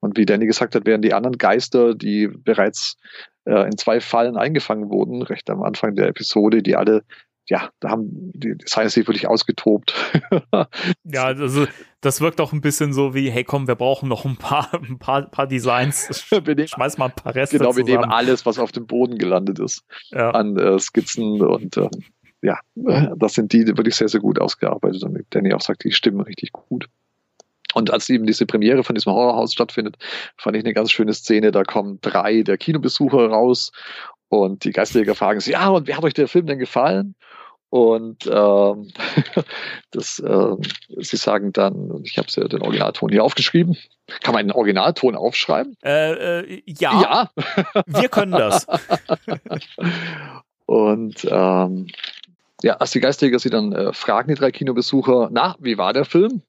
Und 0.00 0.18
wie 0.18 0.26
Danny 0.26 0.46
gesagt 0.46 0.74
hat, 0.74 0.86
wären 0.86 1.02
die 1.02 1.14
anderen 1.14 1.38
Geister, 1.38 1.94
die 1.94 2.28
bereits 2.28 2.96
äh, 3.46 3.64
in 3.66 3.78
zwei 3.78 4.00
Fallen 4.00 4.36
eingefangen 4.36 4.90
wurden, 4.90 5.22
recht 5.22 5.48
am 5.48 5.62
Anfang 5.62 5.94
der 5.94 6.08
Episode, 6.08 6.62
die 6.62 6.76
alle, 6.76 7.02
ja, 7.48 7.70
da 7.80 7.90
haben 7.90 8.32
die 8.34 8.56
seien 8.64 8.88
sich 8.88 9.06
wirklich 9.06 9.26
ausgetobt. 9.28 9.94
Ja, 11.04 11.24
also 11.24 11.66
das 12.00 12.20
wirkt 12.20 12.40
auch 12.40 12.52
ein 12.52 12.60
bisschen 12.60 12.92
so 12.92 13.14
wie, 13.14 13.30
hey 13.30 13.44
komm, 13.44 13.68
wir 13.68 13.74
brauchen 13.76 14.08
noch 14.08 14.24
ein 14.24 14.36
paar, 14.36 14.68
ein 14.88 14.98
paar, 14.98 15.22
paar 15.30 15.46
Designs. 15.46 16.26
nehmen, 16.30 16.66
Schmeiß 16.68 16.98
mal 16.98 17.06
ein 17.06 17.12
paar 17.12 17.34
Reste 17.34 17.58
genau, 17.58 17.76
wir 17.76 17.84
nehmen 17.84 17.98
zusammen. 18.02 18.12
alles, 18.12 18.46
was 18.46 18.58
auf 18.58 18.72
dem 18.72 18.86
Boden 18.86 19.18
gelandet 19.18 19.58
ist, 19.58 19.84
Ja. 20.10 20.30
an 20.30 20.56
äh, 20.58 20.78
Skizzen 20.78 21.40
und 21.42 21.76
ähm, 21.76 21.90
ja, 22.42 22.58
das 23.16 23.34
sind 23.34 23.52
die, 23.52 23.64
die 23.64 23.76
wirklich 23.76 23.96
sehr, 23.96 24.08
sehr 24.08 24.20
gut 24.20 24.38
ausgearbeitet. 24.40 25.02
Und 25.02 25.18
Danny 25.30 25.52
auch 25.52 25.60
sagt, 25.60 25.84
die 25.84 25.92
stimmen 25.92 26.20
richtig 26.20 26.52
gut. 26.52 26.86
Und 27.74 27.90
als 27.90 28.08
eben 28.08 28.26
diese 28.26 28.46
Premiere 28.46 28.84
von 28.84 28.94
diesem 28.94 29.12
Horrorhaus 29.12 29.52
stattfindet, 29.52 29.96
fand 30.36 30.56
ich 30.56 30.64
eine 30.64 30.74
ganz 30.74 30.92
schöne 30.92 31.12
Szene. 31.14 31.50
Da 31.50 31.62
kommen 31.64 31.98
drei 32.02 32.42
der 32.42 32.56
Kinobesucher 32.56 33.26
raus 33.28 33.72
und 34.28 34.64
die 34.64 34.70
Geisterjäger 34.72 35.14
fragen 35.14 35.40
sie, 35.40 35.52
ja, 35.52 35.68
und 35.68 35.88
wie 35.88 35.94
hat 35.94 36.04
euch 36.04 36.14
der 36.14 36.28
Film 36.28 36.46
denn 36.46 36.58
gefallen? 36.58 37.14
Und 37.70 38.26
ähm, 38.26 38.90
das, 39.90 40.22
ähm, 40.24 40.60
sie 40.88 41.16
sagen 41.16 41.52
dann, 41.52 42.02
ich 42.04 42.16
habe 42.18 42.28
ja 42.30 42.48
den 42.48 42.62
Originalton 42.62 43.10
hier 43.10 43.24
aufgeschrieben. 43.24 43.76
Kann 44.22 44.34
man 44.34 44.40
einen 44.40 44.52
Originalton 44.52 45.16
aufschreiben? 45.16 45.76
Äh, 45.84 46.42
äh, 46.42 46.62
ja, 46.66 47.30
wir 47.86 48.08
können 48.08 48.32
das. 48.32 48.66
Und 50.66 51.26
ähm, 51.28 51.88
ja, 52.62 52.74
als 52.76 52.92
die 52.92 53.00
Geisterjäger 53.00 53.38
sie 53.38 53.50
dann 53.50 53.72
äh, 53.72 53.92
fragen, 53.92 54.28
die 54.28 54.34
drei 54.34 54.50
Kinobesucher, 54.50 55.28
na, 55.32 55.56
wie 55.58 55.78
war 55.78 55.92
der 55.92 56.04
Film? 56.04 56.42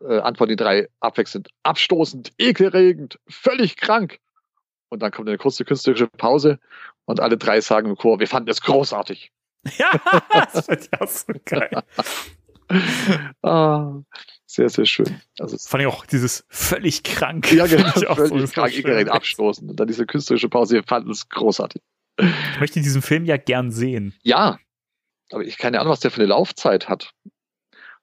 Äh, 0.00 0.18
antworten 0.18 0.50
die 0.50 0.56
drei 0.56 0.88
abwechselnd, 1.00 1.48
abstoßend, 1.62 2.32
ekelerregend, 2.38 3.18
völlig 3.28 3.76
krank. 3.76 4.18
Und 4.88 5.00
dann 5.02 5.10
kommt 5.10 5.28
eine 5.28 5.38
kurze 5.38 5.64
künstlerische 5.64 6.08
Pause 6.08 6.58
und 7.04 7.20
alle 7.20 7.38
drei 7.38 7.60
sagen 7.60 7.88
im 7.88 7.96
Chor, 7.96 8.20
wir 8.20 8.28
fanden 8.28 8.50
es 8.50 8.60
großartig. 8.60 9.32
ja, 9.78 9.90
das 10.32 10.68
wird 10.68 10.88
ja 10.92 11.06
so 11.06 11.32
geil. 11.44 11.82
Ah, 13.42 14.00
sehr, 14.46 14.68
sehr 14.68 14.86
schön. 14.86 15.20
Also 15.38 15.56
Vor 15.58 15.78
allem 15.78 15.88
auch 15.88 16.06
dieses 16.06 16.44
völlig 16.48 17.02
krank. 17.02 17.52
ja, 17.52 17.66
genau, 17.66 17.90
ich 17.96 18.06
auch 18.06 18.18
so 18.18 18.26
völlig 18.26 18.52
krank, 18.52 18.76
ekelerregend, 18.76 19.12
abstoßend. 19.12 19.70
Und 19.70 19.80
dann 19.80 19.88
diese 19.88 20.06
künstlerische 20.06 20.48
Pause, 20.48 20.74
wir 20.74 20.84
fanden 20.84 21.10
es 21.10 21.28
großartig. 21.28 21.82
Ich 22.18 22.60
möchte 22.60 22.80
diesen 22.80 23.02
Film 23.02 23.24
ja 23.24 23.36
gern 23.36 23.70
sehen. 23.70 24.14
Ja, 24.22 24.58
aber 25.30 25.44
ich 25.44 25.58
keine 25.58 25.80
Ahnung, 25.80 25.92
was 25.92 26.00
der 26.00 26.10
für 26.10 26.20
eine 26.20 26.28
Laufzeit 26.28 26.88
hat. 26.88 27.14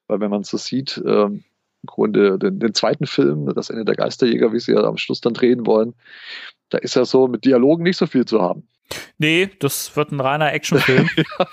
Weil 0.06 0.20
wenn 0.20 0.30
man 0.30 0.42
so 0.42 0.56
sieht, 0.56 1.00
ähm, 1.06 1.44
im 1.82 1.86
Grunde 1.86 2.38
den, 2.38 2.58
den 2.58 2.74
zweiten 2.74 3.06
Film, 3.06 3.52
das 3.54 3.70
Ende 3.70 3.84
der 3.84 3.94
Geisterjäger, 3.94 4.52
wie 4.52 4.60
sie 4.60 4.72
ja 4.72 4.82
am 4.82 4.98
Schluss 4.98 5.20
dann 5.20 5.34
drehen 5.34 5.66
wollen, 5.66 5.94
da 6.68 6.78
ist 6.78 6.96
ja 6.96 7.04
so 7.04 7.28
mit 7.28 7.44
Dialogen 7.44 7.84
nicht 7.84 7.96
so 7.96 8.06
viel 8.06 8.24
zu 8.24 8.42
haben. 8.42 8.68
Nee, 9.18 9.50
das 9.58 9.94
wird 9.96 10.12
ein 10.12 10.20
reiner 10.20 10.52
Actionfilm. 10.52 11.08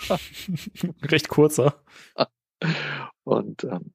Recht 1.03 1.27
kurzer. 1.27 1.83
Und 3.23 3.63
ähm, 3.63 3.93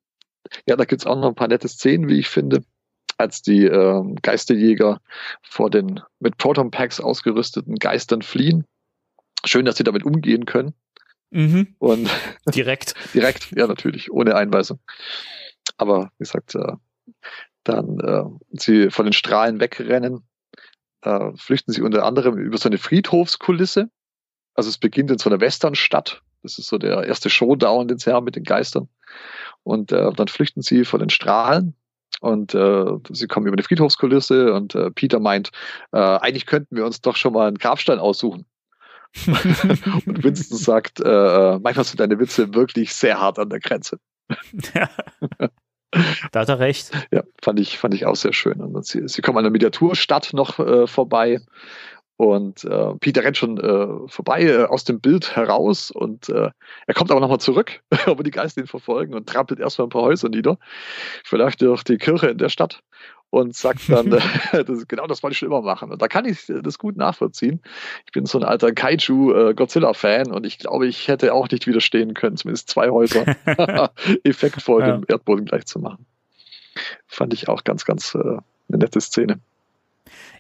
ja, 0.67 0.77
da 0.77 0.85
gibt's 0.85 1.07
auch 1.07 1.17
noch 1.17 1.29
ein 1.29 1.35
paar 1.35 1.49
nette 1.49 1.69
Szenen, 1.69 2.09
wie 2.09 2.19
ich 2.19 2.29
finde, 2.29 2.63
als 3.17 3.43
die 3.43 3.65
ähm, 3.65 4.17
Geisterjäger 4.21 5.01
vor 5.43 5.71
den 5.71 6.01
mit 6.21 6.37
Proton 6.37 6.71
Packs 6.71 7.01
ausgerüsteten 7.01 7.77
Geistern 7.77 8.23
fliehen. 8.23 8.65
Schön, 9.45 9.65
dass 9.65 9.77
sie 9.77 9.85
damit 9.85 10.05
umgehen 10.05 10.47
können. 10.47 10.75
Mhm, 11.31 11.75
Und 11.79 12.11
direkt. 12.55 12.95
Direkt, 13.15 13.51
ja, 13.57 13.67
natürlich, 13.67 14.13
ohne 14.13 14.37
Einweisung. 14.37 14.81
Aber 15.79 16.13
wie 16.19 16.25
gesagt, 16.25 16.55
äh, 16.55 16.75
dann 17.65 18.01
äh, 18.01 18.25
sie 18.51 18.91
von 18.91 19.07
den 19.07 19.13
Strahlen 19.13 19.61
wegrennen, 19.61 20.27
äh, 21.03 21.33
flüchten 21.37 21.73
sie 21.73 21.83
unter 21.83 22.05
anderem 22.05 22.39
über 22.39 22.59
so 22.59 22.69
eine 22.69 22.79
Friedhofskulisse. 22.79 23.91
Also 24.55 24.69
es 24.69 24.79
beginnt 24.79 25.11
in 25.11 25.19
so 25.19 25.31
einer 25.31 25.41
Westernstadt 25.41 26.23
Das 26.43 26.59
ist 26.59 26.69
so 26.69 26.79
der 26.79 27.05
erste 27.05 27.31
Showdown, 27.31 27.89
den 27.89 27.99
sie 27.99 28.13
haben 28.13 28.25
mit 28.25 28.37
den 28.37 28.45
Geistern. 28.45 28.89
Und 29.63 29.93
äh, 29.93 30.13
dann 30.13 30.29
flüchten 30.29 30.63
sie 30.63 30.85
vor 30.85 30.99
den 30.99 31.11
Strahlen 31.11 31.75
und 32.21 32.55
äh, 32.55 32.85
sie 33.11 33.27
kommen 33.27 33.47
über 33.47 33.55
eine 33.55 33.63
Friedhofskulisse 33.63 34.53
und 34.53 34.75
äh, 34.75 34.91
Peter 34.91 35.19
meint, 35.19 35.51
äh, 35.93 35.99
eigentlich 35.99 36.47
könnten 36.47 36.77
wir 36.77 36.85
uns 36.85 37.01
doch 37.01 37.17
schon 37.17 37.33
mal 37.33 37.49
einen 37.49 37.59
Grabstein 37.59 37.99
aussuchen. 37.99 38.47
und 39.27 40.23
Winston 40.23 40.57
sagt, 40.57 41.01
äh, 41.01 41.59
manchmal 41.59 41.85
sind 41.85 42.01
deine 42.01 42.19
Witze 42.19 42.55
wirklich 42.55 42.95
sehr 42.95 43.21
hart 43.21 43.39
an 43.39 43.51
der 43.51 43.61
Grenze. 43.61 43.99
Ja. 44.75 44.89
da 46.33 46.41
hat 46.41 46.49
er 46.49 46.59
recht. 46.59 46.91
Ja, 47.11 47.23
fand 47.43 47.61
ich, 47.61 47.79
fand 47.79 47.95
ich 47.95 48.07
auch 48.07 48.17
sehr 48.17 48.33
schön. 48.33 48.61
Und 48.61 48.87
sie, 48.87 49.07
sie 49.09 49.23
kommen 49.23 49.39
an 49.39 49.45
der 49.45 49.51
Miniaturstadt 49.51 50.33
noch 50.33 50.59
äh, 50.59 50.87
vorbei 50.87 51.41
und 52.17 52.65
äh, 52.65 52.95
Peter 53.01 53.25
rennt 53.25 53.37
schon 53.37 53.59
äh, 53.59 54.09
vorbei 54.09 54.43
äh, 54.43 54.65
aus 54.65 54.85
dem 54.85 55.01
Bild 55.01 55.35
heraus 55.35 55.91
und 55.91 56.29
äh, 56.29 56.51
er 56.87 56.95
kommt 56.95 57.11
aber 57.11 57.21
nochmal 57.21 57.41
zurück, 57.41 57.83
aber 58.07 58.23
die 58.23 58.31
Geister 58.31 58.61
ihn 58.61 58.69
verfolgen 58.69 59.15
und 59.15 59.29
trampelt 59.29 59.59
erstmal 59.59 59.87
ein 59.87 59.91
paar 59.91 60.03
Häuser 60.03 60.29
nieder, 60.29 60.59
vielleicht 61.25 61.63
durch 61.63 61.83
die 61.83 61.99
Kirche 61.99 62.29
in 62.29 62.39
der 62.39 62.49
Stadt 62.49 62.83
und 63.33 63.57
sagt 63.57 63.89
dann, 63.89 64.13
äh, 64.53 64.63
das, 64.63 64.87
genau 64.87 65.07
das 65.07 65.23
wollte 65.23 65.33
ich 65.33 65.39
schon 65.39 65.49
immer 65.49 65.63
machen. 65.63 65.91
Und 65.91 66.03
da 66.03 66.07
kann 66.07 66.27
ich 66.27 66.53
das 66.63 66.79
gut 66.79 66.99
nachvollziehen. 66.99 67.63
Ich 68.05 68.13
bin 68.13 68.27
so 68.27 68.39
ein 68.39 68.45
alter 68.45 68.73
Kaiju-Godzilla-Fan 68.73 70.27
äh, 70.27 70.33
und 70.33 70.45
ich 70.45 70.59
glaube, 70.59 70.87
ich 70.87 71.09
hätte 71.09 71.33
auch 71.33 71.49
nicht 71.49 71.67
widerstehen 71.67 72.13
können, 72.13 72.37
zumindest 72.37 72.69
zwei 72.69 72.91
Häuser 72.91 73.25
effektvoll 74.25 74.83
ja. 74.83 74.99
dem 74.99 75.05
Erdboden 75.09 75.47
gleich 75.47 75.65
zu 75.65 75.79
machen. 75.79 76.05
Fand 77.07 77.33
ich 77.33 77.49
auch 77.49 77.65
ganz, 77.65 77.87
ganz 77.87 78.15
äh, 78.15 78.19
eine 78.19 78.43
nette 78.69 79.01
Szene. 79.01 79.41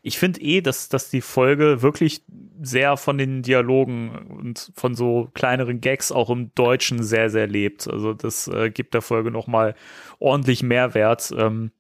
Ich 0.03 0.19
finde 0.19 0.43
eh, 0.43 0.61
dass, 0.61 0.91
dass 0.91 1.09
die 1.09 1.23
Folge 1.23 1.81
wirklich 1.81 2.23
sehr 2.61 2.99
von 2.99 3.17
den 3.17 3.41
Dialogen 3.41 4.11
und 4.29 4.71
von 4.75 4.95
so 4.95 5.31
kleineren 5.33 5.81
Gags 5.81 6.13
auch 6.13 6.29
im 6.29 6.55
Deutschen 6.55 7.03
sehr, 7.03 7.31
sehr 7.31 7.47
lebt. 7.47 7.89
Also 7.89 8.13
das 8.13 8.49
äh, 8.49 8.71
gibt 8.71 8.93
der 8.93 9.01
Folge 9.01 9.31
nochmal 9.31 9.75
ordentlich 10.19 10.63
Mehrwert. 10.63 11.33
Ähm, 11.35 11.71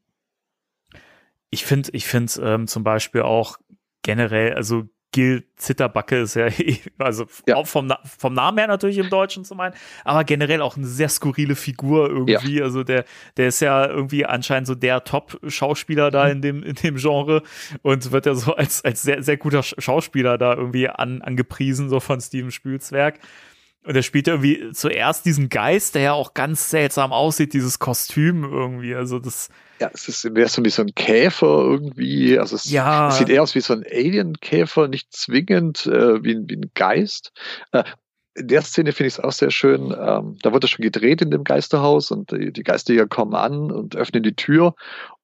ich 1.53 1.65
finde, 1.65 1.91
ich 1.93 2.07
finde 2.07 2.33
ähm, 2.43 2.66
zum 2.66 2.83
Beispiel 2.83 3.23
auch 3.23 3.59
generell, 4.03 4.55
also 4.55 4.89
Gil 5.12 5.45
Zitterbacke 5.57 6.23
ist 6.23 6.35
ja, 6.35 6.49
also 6.99 7.27
ja. 7.47 7.57
auch 7.57 7.66
vom, 7.66 7.93
vom 8.19 8.33
Namen 8.33 8.57
her 8.57 8.66
natürlich 8.66 8.97
im 8.97 9.11
Deutschen 9.11 9.45
zu 9.45 9.55
meinen, 9.55 9.74
aber 10.05 10.24
generell 10.24 10.62
auch 10.62 10.79
eine 10.79 10.87
sehr 10.87 11.11
skurrile 11.11 11.55
Figur 11.55 12.09
irgendwie. 12.09 12.57
Ja. 12.57 12.65
Also 12.65 12.83
der, 12.83 13.05
der 13.37 13.49
ist 13.49 13.61
ja 13.61 13.87
irgendwie 13.87 14.24
anscheinend 14.24 14.66
so 14.66 14.74
der 14.74 15.05
Top-Schauspieler 15.05 16.11
da 16.11 16.24
mhm. 16.24 16.31
in 16.31 16.43
dem, 16.43 16.62
in 16.62 16.74
dem 16.77 16.97
Genre 16.97 17.43
und 17.83 18.11
wird 18.11 18.24
ja 18.24 18.35
so 18.35 18.55
als, 18.57 18.83
als 18.83 19.03
sehr, 19.03 19.23
sehr 19.23 19.37
guter 19.37 19.62
Schauspieler 19.62 20.39
da 20.39 20.55
irgendwie 20.55 20.89
an, 20.89 21.20
angepriesen, 21.20 21.91
so 21.91 22.01
von 22.01 22.19
Steven 22.20 22.51
Spielzwerg. 22.51 23.20
Und 23.85 23.97
er 23.97 24.03
spielt 24.03 24.29
irgendwie 24.29 24.70
zuerst 24.73 25.27
diesen 25.27 25.49
Geist, 25.51 25.97
der 25.97 26.03
ja 26.03 26.12
auch 26.12 26.35
ganz 26.35 26.70
seltsam 26.70 27.12
aussieht, 27.12 27.53
dieses 27.53 27.79
Kostüm 27.81 28.45
irgendwie. 28.45 28.95
Also 28.95 29.19
das, 29.19 29.51
ja, 29.83 29.91
es 29.93 30.07
ist 30.07 30.31
mehr 30.31 30.49
so 30.49 30.65
wie 30.65 30.71
so 30.71 30.83
ein 30.83 30.95
Käfer 30.95 31.47
irgendwie. 31.47 32.39
Also 32.39 32.55
es, 32.55 32.71
ja. 32.71 33.11
sieht 33.11 33.29
eher 33.29 33.43
aus 33.43 33.57
wie 33.57 33.61
so 33.61 33.73
ein 33.73 33.85
Alien-Käfer, 33.85 34.87
nicht 34.87 35.13
zwingend 35.13 35.87
äh, 35.87 36.23
wie, 36.23 36.39
wie, 36.47 36.57
ein 36.57 36.71
Geist. 36.75 37.33
Äh, 37.73 37.83
in 38.35 38.47
der 38.47 38.63
Szene 38.63 38.93
finde 38.93 39.09
ich 39.09 39.15
es 39.15 39.21
auch 39.21 39.33
sehr 39.33 39.51
schön. 39.51 39.93
Ähm, 39.99 40.39
da 40.41 40.53
wurde 40.53 40.69
schon 40.69 40.85
gedreht 40.85 41.21
in 41.21 41.33
dem 41.33 41.43
Geisterhaus 41.43 42.13
und 42.13 42.31
die, 42.31 42.53
die 42.53 42.63
Geisterjäger 42.63 43.09
kommen 43.09 43.35
an 43.35 43.73
und 43.73 43.97
öffnen 43.97 44.23
die 44.23 44.37
Tür 44.37 44.77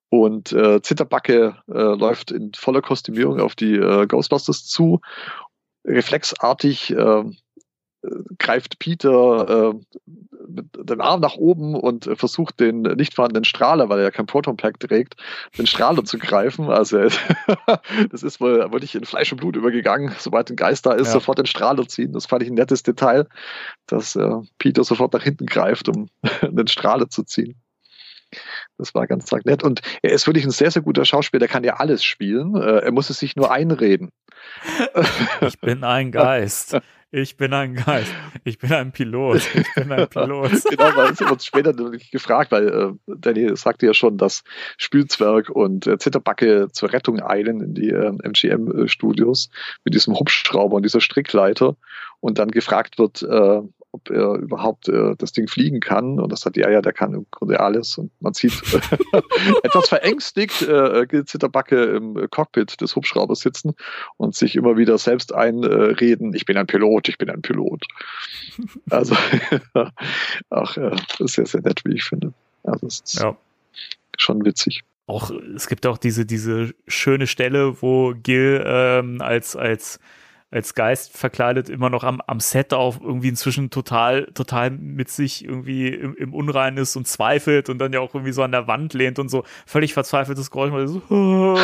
und 0.09 0.51
äh, 0.51 0.81
Zitterbacke 0.81 1.55
äh, 1.69 1.71
läuft 1.71 2.31
in 2.31 2.51
voller 2.53 2.81
Kostümierung 2.81 3.39
auf 3.39 3.55
die 3.55 3.75
äh, 3.75 4.07
Ghostbusters 4.07 4.65
zu. 4.65 4.99
Reflexartig 5.85 6.91
äh, 6.91 7.23
greift 8.37 8.79
Peter 8.79 9.71
äh, 9.71 9.97
mit 10.47 10.89
dem 10.89 11.01
Arm 11.01 11.19
nach 11.19 11.35
oben 11.35 11.75
und 11.75 12.07
äh, 12.07 12.15
versucht 12.15 12.59
den 12.59 12.81
nicht 12.81 13.13
vorhandenen 13.13 13.43
Strahler, 13.43 13.89
weil 13.89 13.99
er 13.99 14.05
ja 14.05 14.11
kein 14.11 14.25
Proton 14.25 14.57
Pack 14.57 14.79
trägt, 14.79 15.15
den 15.57 15.67
Strahler 15.67 16.03
zu 16.05 16.17
greifen. 16.17 16.69
Also 16.69 17.07
das 18.11 18.23
ist 18.23 18.39
wohl 18.39 18.71
wirklich 18.71 18.95
in 18.95 19.05
Fleisch 19.05 19.31
und 19.31 19.39
Blut 19.39 19.55
übergegangen. 19.55 20.13
Sobald 20.17 20.49
ein 20.49 20.55
Geist 20.55 20.85
da 20.85 20.93
ist, 20.93 21.07
ja. 21.07 21.13
sofort 21.13 21.37
den 21.37 21.45
Strahler 21.45 21.87
ziehen. 21.87 22.13
Das 22.13 22.25
fand 22.25 22.43
ich 22.43 22.49
ein 22.49 22.55
nettes 22.55 22.83
Detail, 22.83 23.27
dass 23.85 24.15
äh, 24.15 24.29
Peter 24.57 24.83
sofort 24.83 25.13
nach 25.13 25.23
hinten 25.23 25.45
greift, 25.45 25.89
um 25.89 26.07
den 26.41 26.67
Strahler 26.67 27.09
zu 27.09 27.23
ziehen. 27.23 27.55
Das 28.77 28.93
war 28.93 29.07
ganz 29.07 29.29
nett. 29.43 29.63
Und 29.63 29.81
er 30.03 30.11
ist 30.11 30.27
wirklich 30.27 30.45
ein 30.45 30.51
sehr, 30.51 30.71
sehr 30.71 30.83
guter 30.83 31.03
Schauspieler. 31.03 31.39
Der 31.39 31.47
kann 31.47 31.63
ja 31.63 31.77
alles 31.77 32.03
spielen. 32.03 32.55
Äh, 32.55 32.79
er 32.79 32.91
muss 32.91 33.09
es 33.09 33.19
sich 33.19 33.35
nur 33.35 33.51
einreden. 33.51 34.11
Ich 35.41 35.59
bin 35.59 35.83
ein 35.83 36.11
Geist. 36.11 36.79
Ich 37.11 37.37
bin 37.37 37.53
ein 37.53 37.73
Geist. 37.73 38.13
Ich 38.43 38.59
bin 38.59 38.71
ein 38.71 38.91
Pilot. 38.91 39.41
Ich 39.55 39.73
bin 39.73 39.91
ein 39.91 40.07
Pilot. 40.09 40.51
genau, 40.69 40.95
weil 40.95 41.11
es 41.11 41.21
uns 41.21 41.43
später 41.43 41.73
gefragt, 41.73 42.51
weil 42.51 42.67
äh, 42.67 43.13
Danny 43.17 43.55
sagte 43.55 43.87
ja 43.87 43.95
schon, 43.95 44.17
dass 44.17 44.43
Spielzwerg 44.77 45.49
und 45.49 45.87
äh, 45.87 45.97
Zitterbacke 45.97 46.67
zur 46.71 46.93
Rettung 46.93 47.19
eilen 47.21 47.61
in 47.61 47.73
die 47.73 47.89
äh, 47.89 48.11
MGM-Studios 48.11 49.49
mit 49.83 49.95
diesem 49.95 50.19
Hubschrauber 50.19 50.75
und 50.75 50.83
dieser 50.83 51.01
Strickleiter 51.01 51.77
und 52.19 52.37
dann 52.37 52.51
gefragt 52.51 52.99
wird, 52.99 53.23
äh, 53.23 53.61
ob 53.91 54.09
er 54.09 54.35
überhaupt 54.35 54.87
äh, 54.87 55.15
das 55.17 55.31
Ding 55.31 55.47
fliegen 55.47 55.79
kann. 55.79 56.19
Und 56.19 56.31
das 56.31 56.41
sagt, 56.41 56.57
ja, 56.57 56.69
ja, 56.69 56.81
der 56.81 56.93
kann 56.93 57.13
im 57.13 57.25
Grunde 57.31 57.59
alles. 57.59 57.97
Und 57.97 58.11
man 58.19 58.33
sieht 58.33 58.53
etwas 59.63 59.89
verängstigt 59.89 60.61
äh, 60.61 61.25
Zitterbacke 61.25 61.83
im 61.83 62.29
Cockpit 62.29 62.79
des 62.81 62.95
Hubschraubers 62.95 63.39
sitzen 63.39 63.73
und 64.17 64.35
sich 64.35 64.55
immer 64.55 64.77
wieder 64.77 64.97
selbst 64.97 65.33
einreden, 65.33 66.33
ich 66.33 66.45
bin 66.45 66.57
ein 66.57 66.67
Pilot, 66.67 67.09
ich 67.09 67.17
bin 67.17 67.29
ein 67.29 67.41
Pilot. 67.41 67.85
Also 68.89 69.15
auch 70.49 70.77
äh, 70.77 70.95
sehr, 71.19 71.45
sehr 71.45 71.61
nett, 71.61 71.81
wie 71.85 71.95
ich 71.95 72.03
finde. 72.03 72.33
Also 72.63 72.87
es 72.87 73.01
ist 73.05 73.19
ja. 73.21 73.37
schon 74.17 74.43
witzig 74.43 74.83
auch, 75.09 75.31
es 75.55 75.67
gibt 75.67 75.87
auch 75.87 75.97
diese, 75.97 76.25
diese 76.25 76.73
schöne 76.87 77.25
Stelle, 77.25 77.81
wo 77.81 78.13
Gil 78.13 78.63
ähm, 78.65 79.21
als, 79.21 79.55
als 79.55 79.99
als 80.51 80.73
Geist 80.73 81.15
verkleidet 81.15 81.69
immer 81.69 81.89
noch 81.89 82.03
am, 82.03 82.21
am 82.25 82.39
Set 82.39 82.73
auf 82.73 82.99
irgendwie 83.01 83.27
inzwischen 83.27 83.69
total, 83.69 84.25
total 84.33 84.71
mit 84.71 85.09
sich 85.09 85.45
irgendwie 85.45 85.89
im, 85.89 86.15
im 86.15 86.33
Unrein 86.33 86.77
ist 86.77 86.95
und 86.95 87.07
zweifelt 87.07 87.69
und 87.69 87.77
dann 87.77 87.93
ja 87.93 87.99
auch 87.99 88.15
irgendwie 88.15 88.31
so 88.31 88.41
an 88.41 88.51
der 88.51 88.67
Wand 88.67 88.93
lehnt 88.93 89.19
und 89.19 89.29
so. 89.29 89.43
Völlig 89.67 89.93
verzweifeltes 89.93 90.49
Geräusch 90.49 90.71
und, 90.73 90.87
so, 90.87 91.55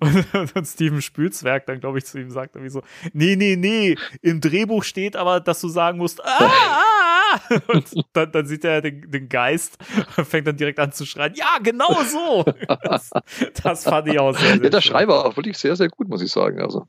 und, 0.00 0.56
und 0.56 0.64
Steven 0.66 1.00
Spülzwerg 1.00 1.66
dann, 1.66 1.80
glaube 1.80 1.98
ich, 1.98 2.06
zu 2.06 2.18
ihm 2.18 2.30
sagt 2.30 2.56
irgendwie 2.56 2.72
so, 2.72 2.82
nee, 3.12 3.36
nee, 3.36 3.56
nee, 3.56 3.96
im 4.20 4.40
Drehbuch 4.40 4.82
steht 4.82 5.14
aber, 5.14 5.40
dass 5.40 5.60
du 5.60 5.68
sagen 5.68 5.98
musst, 5.98 6.24
ah, 6.24 6.38
ah, 6.40 6.97
und 7.68 8.06
dann, 8.12 8.32
dann 8.32 8.46
sieht 8.46 8.64
er 8.64 8.80
den, 8.80 9.10
den, 9.10 9.28
Geist 9.28 9.78
und 10.16 10.26
fängt 10.26 10.46
dann 10.46 10.56
direkt 10.56 10.78
an 10.78 10.92
zu 10.92 11.06
schreien, 11.06 11.34
ja, 11.34 11.58
genau 11.62 12.02
so. 12.04 12.44
Das, 12.82 13.10
das 13.62 13.84
fand 13.84 14.08
ich 14.08 14.18
auch 14.18 14.32
sehr, 14.32 14.54
sehr 14.54 14.64
ja, 14.64 14.70
Der 14.70 14.80
Schrei 14.80 15.06
war 15.08 15.24
auch 15.24 15.36
wirklich 15.36 15.58
sehr, 15.58 15.76
sehr 15.76 15.88
gut, 15.88 16.08
muss 16.08 16.22
ich 16.22 16.30
sagen. 16.30 16.60
Also, 16.60 16.86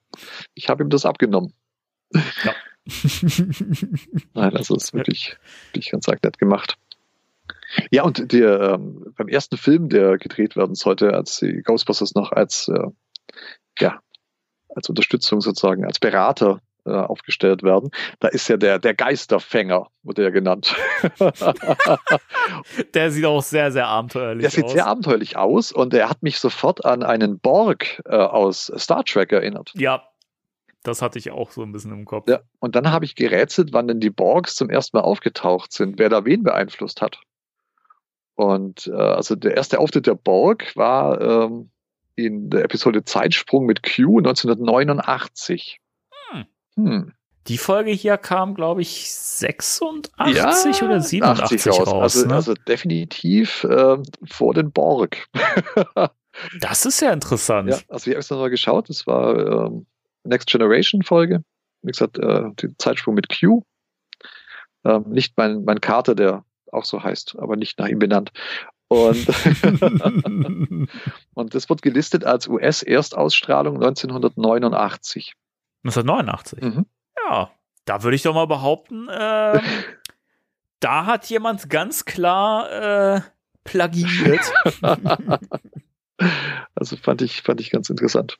ich 0.53 0.69
habe 0.69 0.83
ihm 0.83 0.89
das 0.89 1.05
abgenommen. 1.05 1.53
Ja. 2.13 2.53
Nein, 4.33 4.55
also 4.55 4.75
es 4.75 4.85
ist 4.85 4.93
wirklich, 4.93 5.37
wirklich 5.73 5.91
ganz 5.91 6.07
nett 6.07 6.37
gemacht. 6.39 6.77
Ja, 7.91 8.03
und 8.03 8.31
der, 8.31 8.61
ähm, 8.73 9.13
beim 9.15 9.27
ersten 9.27 9.57
Film, 9.57 9.89
der 9.89 10.17
gedreht 10.17 10.55
werden 10.55 10.75
sollte, 10.75 11.13
als 11.13 11.37
die 11.37 11.61
Ghostbusters 11.61 12.15
noch 12.15 12.31
als, 12.31 12.67
äh, 12.67 12.87
ja, 13.79 13.99
als 14.75 14.89
Unterstützung 14.89 15.41
sozusagen, 15.41 15.85
als 15.85 15.99
Berater 15.99 16.61
äh, 16.85 16.91
aufgestellt 16.91 17.63
werden. 17.63 17.91
Da 18.19 18.27
ist 18.29 18.47
ja 18.47 18.57
der, 18.57 18.79
der 18.79 18.93
Geisterfänger, 18.93 19.87
wurde 20.03 20.23
er 20.23 20.31
genannt. 20.31 20.75
der 22.93 23.11
sieht 23.11 23.25
auch 23.25 23.43
sehr, 23.43 23.71
sehr 23.71 23.87
abenteuerlich 23.87 24.45
aus. 24.45 24.53
Der 24.53 24.63
sieht 24.63 24.69
sehr 24.71 24.87
abenteuerlich 24.87 25.37
aus 25.37 25.71
und 25.71 25.93
er 25.93 26.09
hat 26.09 26.23
mich 26.23 26.39
sofort 26.39 26.85
an 26.85 27.03
einen 27.03 27.39
Borg 27.39 28.01
äh, 28.05 28.15
aus 28.15 28.71
Star 28.77 29.03
Trek 29.03 29.31
erinnert. 29.31 29.71
Ja, 29.75 30.03
das 30.83 31.01
hatte 31.01 31.19
ich 31.19 31.31
auch 31.31 31.51
so 31.51 31.61
ein 31.61 31.71
bisschen 31.71 31.91
im 31.91 32.05
Kopf. 32.05 32.29
Ja, 32.29 32.39
und 32.59 32.75
dann 32.75 32.91
habe 32.91 33.05
ich 33.05 33.15
gerätselt, 33.15 33.73
wann 33.73 33.87
denn 33.87 33.99
die 33.99 34.09
Borgs 34.09 34.55
zum 34.55 34.69
ersten 34.69 34.97
Mal 34.97 35.03
aufgetaucht 35.03 35.73
sind, 35.73 35.99
wer 35.99 36.09
da 36.09 36.25
wen 36.25 36.43
beeinflusst 36.43 37.01
hat. 37.01 37.19
Und 38.35 38.87
äh, 38.87 38.93
also 38.93 39.35
der 39.35 39.57
erste 39.57 39.79
Auftritt 39.79 40.07
der 40.07 40.15
Borg 40.15 40.75
war 40.77 41.19
ähm, 41.19 41.71
in 42.15 42.49
der 42.49 42.63
Episode 42.63 43.03
Zeitsprung 43.03 43.65
mit 43.65 43.83
Q 43.83 44.19
1989. 44.19 45.79
Hm. 46.85 47.13
Die 47.47 47.57
Folge 47.57 47.91
hier 47.91 48.17
kam, 48.17 48.53
glaube 48.53 48.81
ich, 48.81 49.11
86 49.11 50.35
ja, 50.35 50.85
oder 50.85 51.01
87 51.01 51.67
raus. 51.67 51.79
raus 51.79 52.15
also, 52.15 52.27
ne? 52.27 52.35
also, 52.35 52.53
definitiv 52.53 53.63
äh, 53.63 53.97
vor 54.25 54.53
den 54.53 54.71
Borg. 54.71 55.25
das 56.59 56.85
ist 56.85 57.01
ja 57.01 57.11
interessant. 57.11 57.69
Ja, 57.69 57.79
also 57.87 58.05
wir 58.05 58.13
haben 58.13 58.19
es 58.19 58.29
nochmal 58.29 58.51
geschaut. 58.51 58.89
Das 58.89 59.07
war 59.07 59.65
ähm, 59.65 59.87
Next 60.23 60.47
Generation 60.49 61.01
Folge. 61.01 61.43
Wie 61.81 61.91
gesagt, 61.91 62.19
äh, 62.19 62.51
den 62.61 62.75
Zeitsprung 62.77 63.15
mit 63.15 63.29
Q. 63.29 63.63
Ähm, 64.85 65.05
nicht 65.07 65.33
mein, 65.35 65.63
mein 65.63 65.81
Kater, 65.81 66.13
der 66.13 66.45
auch 66.71 66.85
so 66.85 67.01
heißt, 67.01 67.35
aber 67.39 67.55
nicht 67.55 67.79
nach 67.79 67.87
ihm 67.87 67.99
benannt. 67.99 68.31
Und, 68.89 69.27
und 71.33 71.55
das 71.55 71.69
wird 71.69 71.81
gelistet 71.81 72.25
als 72.25 72.47
US-Erstausstrahlung 72.47 73.75
1989. 73.75 75.33
1989. 75.83 76.61
Mhm. 76.61 76.85
Ja, 77.27 77.51
da 77.85 78.03
würde 78.03 78.15
ich 78.15 78.23
doch 78.23 78.33
mal 78.33 78.47
behaupten, 78.47 79.07
äh, 79.07 79.59
da 80.79 81.05
hat 81.05 81.29
jemand 81.29 81.69
ganz 81.69 82.05
klar 82.05 83.15
äh, 83.15 83.21
plagiiert. 83.63 84.51
also 86.75 86.97
fand 86.97 87.21
ich, 87.21 87.41
fand 87.41 87.61
ich 87.61 87.71
ganz 87.71 87.89
interessant. 87.89 88.37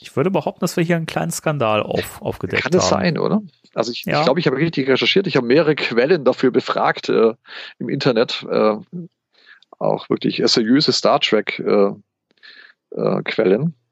Ich 0.00 0.16
würde 0.16 0.30
behaupten, 0.30 0.60
dass 0.60 0.76
wir 0.76 0.82
hier 0.82 0.96
einen 0.96 1.06
kleinen 1.06 1.30
Skandal 1.30 1.82
auf, 1.82 2.20
aufgedeckt 2.20 2.64
haben. 2.64 2.72
Kann 2.72 2.80
es 2.80 2.88
sein, 2.88 3.18
oder? 3.18 3.40
Also 3.74 3.92
ich 3.92 4.02
glaube, 4.02 4.14
Ja. 4.14 4.20
ich, 4.20 4.24
glaub, 4.24 4.38
ich 4.38 4.46
habe 4.46 4.56
richtig 4.56 4.88
recherchiert. 4.88 5.28
Ich 5.28 5.36
habe 5.36 5.46
mehrere 5.46 5.76
Quellen 5.76 6.24
dafür 6.24 6.50
befragt 6.50 7.08
äh, 7.08 7.34
im 7.78 7.88
Internet. 7.88 8.44
Äh, 8.50 8.76
auch 9.78 10.10
wirklich 10.10 10.42
seriöse 10.44 10.92
Star 10.92 11.20
Trek 11.20 11.60
äh, 11.60 11.92
äh. 12.90 13.22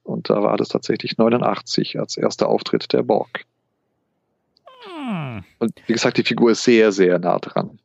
Und 0.08 0.30
da 0.30 0.42
war 0.42 0.56
das 0.56 0.68
tatsächlich 0.68 1.18
89 1.18 1.98
als 1.98 2.16
erster 2.16 2.48
Auftritt 2.48 2.92
der 2.92 3.02
Borg. 3.02 3.44
Hm. 4.84 5.44
Und 5.58 5.72
wie 5.86 5.92
gesagt, 5.92 6.16
die 6.16 6.24
Figur 6.24 6.50
ist 6.52 6.64
sehr, 6.64 6.92
sehr 6.92 7.18
nah 7.18 7.38
dran. 7.38 7.78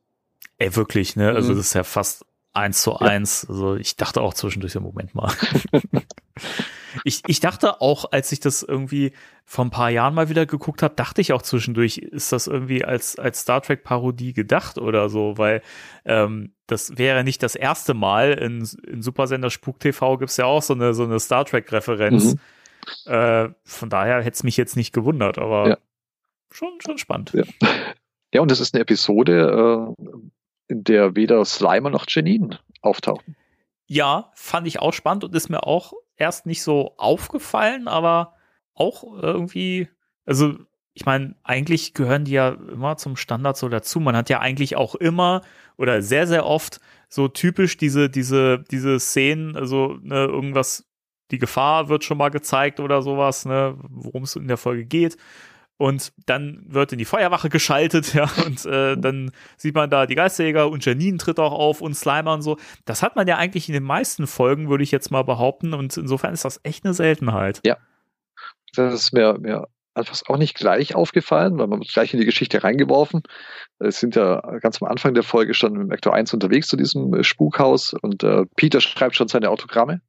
Ey, 0.57 0.75
wirklich, 0.75 1.15
ne? 1.15 1.29
Also 1.29 1.51
Mhm. 1.51 1.57
das 1.57 1.67
ist 1.67 1.73
ja 1.73 1.83
fast 1.83 2.25
eins 2.53 2.81
zu 2.81 2.97
eins. 2.97 3.45
Also 3.49 3.75
ich 3.75 3.95
dachte 3.97 4.21
auch 4.21 4.33
zwischendurch, 4.33 4.73
ja, 4.73 4.79
Moment 4.81 5.15
mal. 5.15 5.31
ich, 7.03 7.21
ich 7.27 7.39
dachte 7.39 7.81
auch, 7.81 8.11
als 8.11 8.31
ich 8.31 8.39
das 8.39 8.63
irgendwie 8.63 9.13
vor 9.45 9.65
ein 9.65 9.71
paar 9.71 9.89
Jahren 9.89 10.13
mal 10.13 10.29
wieder 10.29 10.45
geguckt 10.45 10.83
habe, 10.83 10.95
dachte 10.95 11.21
ich 11.21 11.33
auch 11.33 11.41
zwischendurch, 11.41 11.97
ist 11.97 12.31
das 12.31 12.47
irgendwie 12.47 12.85
als, 12.85 13.17
als 13.17 13.41
Star 13.41 13.61
Trek-Parodie 13.61 14.33
gedacht 14.33 14.77
oder 14.77 15.09
so, 15.09 15.37
weil 15.37 15.61
ähm, 16.05 16.53
das 16.67 16.97
wäre 16.97 17.23
nicht 17.23 17.43
das 17.43 17.55
erste 17.55 17.93
Mal. 17.93 18.33
In, 18.33 18.67
in 18.87 19.01
Supersender 19.01 19.49
Spuk 19.49 19.79
TV 19.79 20.17
gibt 20.17 20.29
es 20.31 20.37
ja 20.37 20.45
auch 20.45 20.61
so 20.61 20.73
eine, 20.73 20.93
so 20.93 21.03
eine 21.03 21.19
Star 21.19 21.45
Trek-Referenz. 21.45 22.35
Mhm. 22.35 23.11
Äh, 23.11 23.49
von 23.63 23.89
daher 23.89 24.17
hätte 24.19 24.35
es 24.35 24.43
mich 24.43 24.57
jetzt 24.57 24.75
nicht 24.75 24.93
gewundert, 24.93 25.37
aber 25.39 25.69
Ja. 25.69 25.77
schon, 26.51 26.79
schon 26.79 26.97
spannend. 26.97 27.33
Ja. 27.33 27.43
Ja, 28.33 28.41
und 28.41 28.51
es 28.51 28.59
ist 28.59 28.73
eine 28.73 28.81
Episode, 28.81 29.93
äh, 29.99 30.03
in 30.67 30.83
der 30.83 31.15
weder 31.15 31.43
Slimer 31.45 31.89
noch 31.89 32.05
Janine 32.07 32.59
auftauchen. 32.81 33.35
Ja, 33.85 34.31
fand 34.35 34.67
ich 34.67 34.79
auch 34.79 34.93
spannend 34.93 35.23
und 35.23 35.35
ist 35.35 35.49
mir 35.49 35.65
auch 35.65 35.93
erst 36.15 36.45
nicht 36.45 36.63
so 36.63 36.93
aufgefallen, 36.97 37.87
aber 37.87 38.35
auch 38.73 39.03
irgendwie, 39.21 39.89
also 40.25 40.55
ich 40.93 41.05
meine, 41.05 41.35
eigentlich 41.43 41.93
gehören 41.93 42.25
die 42.25 42.33
ja 42.33 42.49
immer 42.49 42.97
zum 42.97 43.15
Standard 43.15 43.57
so 43.57 43.67
dazu. 43.67 43.99
Man 43.99 44.15
hat 44.15 44.29
ja 44.29 44.39
eigentlich 44.39 44.75
auch 44.75 44.95
immer 44.95 45.41
oder 45.77 46.01
sehr, 46.01 46.27
sehr 46.27 46.45
oft 46.45 46.79
so 47.09 47.27
typisch 47.27 47.77
diese, 47.77 48.09
diese, 48.09 48.63
diese 48.71 48.99
Szenen, 48.99 49.55
also 49.55 49.97
ne, 50.01 50.25
irgendwas, 50.25 50.85
die 51.31 51.39
Gefahr 51.39 51.89
wird 51.89 52.03
schon 52.03 52.17
mal 52.17 52.29
gezeigt 52.29 52.79
oder 52.79 53.01
sowas, 53.01 53.45
ne, 53.45 53.75
worum 53.89 54.23
es 54.23 54.35
in 54.35 54.47
der 54.47 54.57
Folge 54.57 54.85
geht. 54.85 55.17
Und 55.83 56.13
dann 56.27 56.63
wird 56.65 56.93
in 56.93 56.97
die 56.97 57.03
Feuerwache 57.03 57.49
geschaltet, 57.49 58.13
ja, 58.13 58.29
und 58.45 58.65
äh, 58.65 58.95
dann 58.95 59.33
sieht 59.57 59.75
man 59.75 59.89
da 59.89 60.05
die 60.05 60.15
Geisterjäger 60.15 60.69
und 60.69 60.85
Janine 60.85 61.17
tritt 61.17 61.41
auch 61.41 61.51
auf 61.51 61.81
und 61.81 61.93
Slimer 61.93 62.31
und 62.31 62.41
so. 62.41 62.57
Das 62.85 63.03
hat 63.03 63.17
man 63.17 63.27
ja 63.27 63.35
eigentlich 63.35 63.67
in 63.67 63.73
den 63.73 63.83
meisten 63.83 64.25
Folgen, 64.25 64.69
würde 64.69 64.85
ich 64.85 64.91
jetzt 64.91 65.11
mal 65.11 65.23
behaupten. 65.23 65.73
Und 65.73 65.97
insofern 65.97 66.33
ist 66.33 66.45
das 66.45 66.61
echt 66.63 66.85
eine 66.85 66.93
Seltenheit. 66.93 67.59
Das 68.77 68.93
ist 68.93 69.11
mir, 69.11 69.37
mir 69.37 69.67
einfach 69.93 70.21
auch 70.29 70.37
nicht 70.37 70.55
gleich 70.55 70.95
aufgefallen, 70.95 71.57
weil 71.57 71.67
man 71.67 71.79
wird 71.79 71.91
gleich 71.91 72.13
in 72.13 72.19
die 72.21 72.25
Geschichte 72.25 72.63
reingeworfen. 72.63 73.21
Es 73.79 73.99
sind 73.99 74.15
ja 74.15 74.39
ganz 74.61 74.81
am 74.81 74.87
Anfang 74.87 75.13
der 75.13 75.23
Folge 75.23 75.53
schon 75.53 75.73
mit 75.73 75.89
Vector 75.89 76.13
1 76.13 76.33
unterwegs 76.33 76.69
zu 76.69 76.77
diesem 76.77 77.21
Spukhaus 77.23 77.93
und 77.93 78.23
äh, 78.23 78.45
Peter 78.55 78.79
schreibt 78.79 79.17
schon 79.17 79.27
seine 79.27 79.49
Autogramme, 79.49 79.99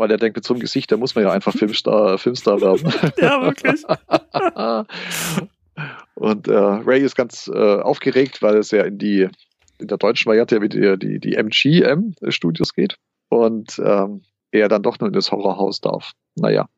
weil 0.00 0.10
er 0.10 0.16
denkt, 0.16 0.36
mit 0.36 0.44
so 0.46 0.54
einem 0.54 0.62
Gesicht, 0.62 0.90
da 0.90 0.96
muss 0.96 1.14
man 1.14 1.24
ja 1.24 1.30
einfach 1.30 1.52
Filmstar, 1.52 2.16
Filmstar 2.18 2.62
werden. 2.62 2.90
Ja, 3.18 3.42
wirklich. 3.42 3.84
und 6.14 6.48
äh, 6.48 6.54
Ray 6.54 7.02
ist 7.02 7.16
ganz 7.16 7.50
äh, 7.52 7.80
aufgeregt, 7.80 8.40
weil 8.40 8.56
es 8.56 8.70
ja 8.70 8.84
in 8.84 8.96
die 8.96 9.28
in 9.78 9.88
der 9.88 9.98
deutschen 9.98 10.30
Variante 10.30 10.56
ja 10.56 10.62
wieder 10.62 10.96
die, 10.96 11.20
die 11.20 11.36
MGM-Studios 11.36 12.72
geht 12.72 12.96
und 13.28 13.78
ähm, 13.78 14.22
er 14.50 14.68
dann 14.68 14.82
doch 14.82 14.98
nur 15.00 15.08
in 15.08 15.12
das 15.12 15.32
Horrorhaus 15.32 15.82
darf. 15.82 16.12
Naja. 16.34 16.70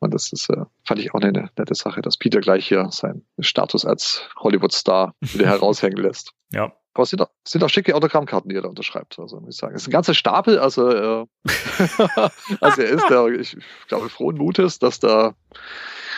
Und 0.00 0.12
das 0.12 0.32
ist, 0.32 0.50
äh, 0.50 0.64
fand 0.84 1.00
ich 1.00 1.14
auch 1.14 1.20
eine 1.20 1.48
nette 1.56 1.74
Sache, 1.76 2.02
dass 2.02 2.16
Peter 2.16 2.40
gleich 2.40 2.66
hier 2.66 2.88
seinen 2.90 3.24
Status 3.38 3.84
als 3.84 4.28
Hollywood-Star 4.36 5.14
wieder 5.20 5.46
heraushängen 5.46 6.02
lässt. 6.02 6.32
Ja. 6.50 6.72
Aber 6.94 7.04
es 7.04 7.10
sind 7.10 7.22
auch, 7.22 7.30
es 7.44 7.52
sind 7.52 7.64
auch 7.64 7.70
schicke 7.70 7.94
Autogrammkarten, 7.94 8.50
die 8.50 8.56
er 8.56 8.62
da 8.62 8.68
unterschreibt, 8.68 9.18
also 9.18 9.40
muss 9.40 9.54
ich 9.54 9.60
sagen. 9.60 9.74
Es 9.74 9.82
ist 9.82 9.88
ein 9.88 9.92
ganzer 9.92 10.14
Stapel, 10.14 10.58
also, 10.58 10.90
äh, 10.90 11.26
also 12.60 12.82
er 12.82 12.88
ist 12.88 13.06
da, 13.08 13.26
ich 13.28 13.56
glaube, 13.88 14.08
frohen 14.10 14.36
Mutes, 14.36 14.78
dass 14.78 15.00
da 15.00 15.34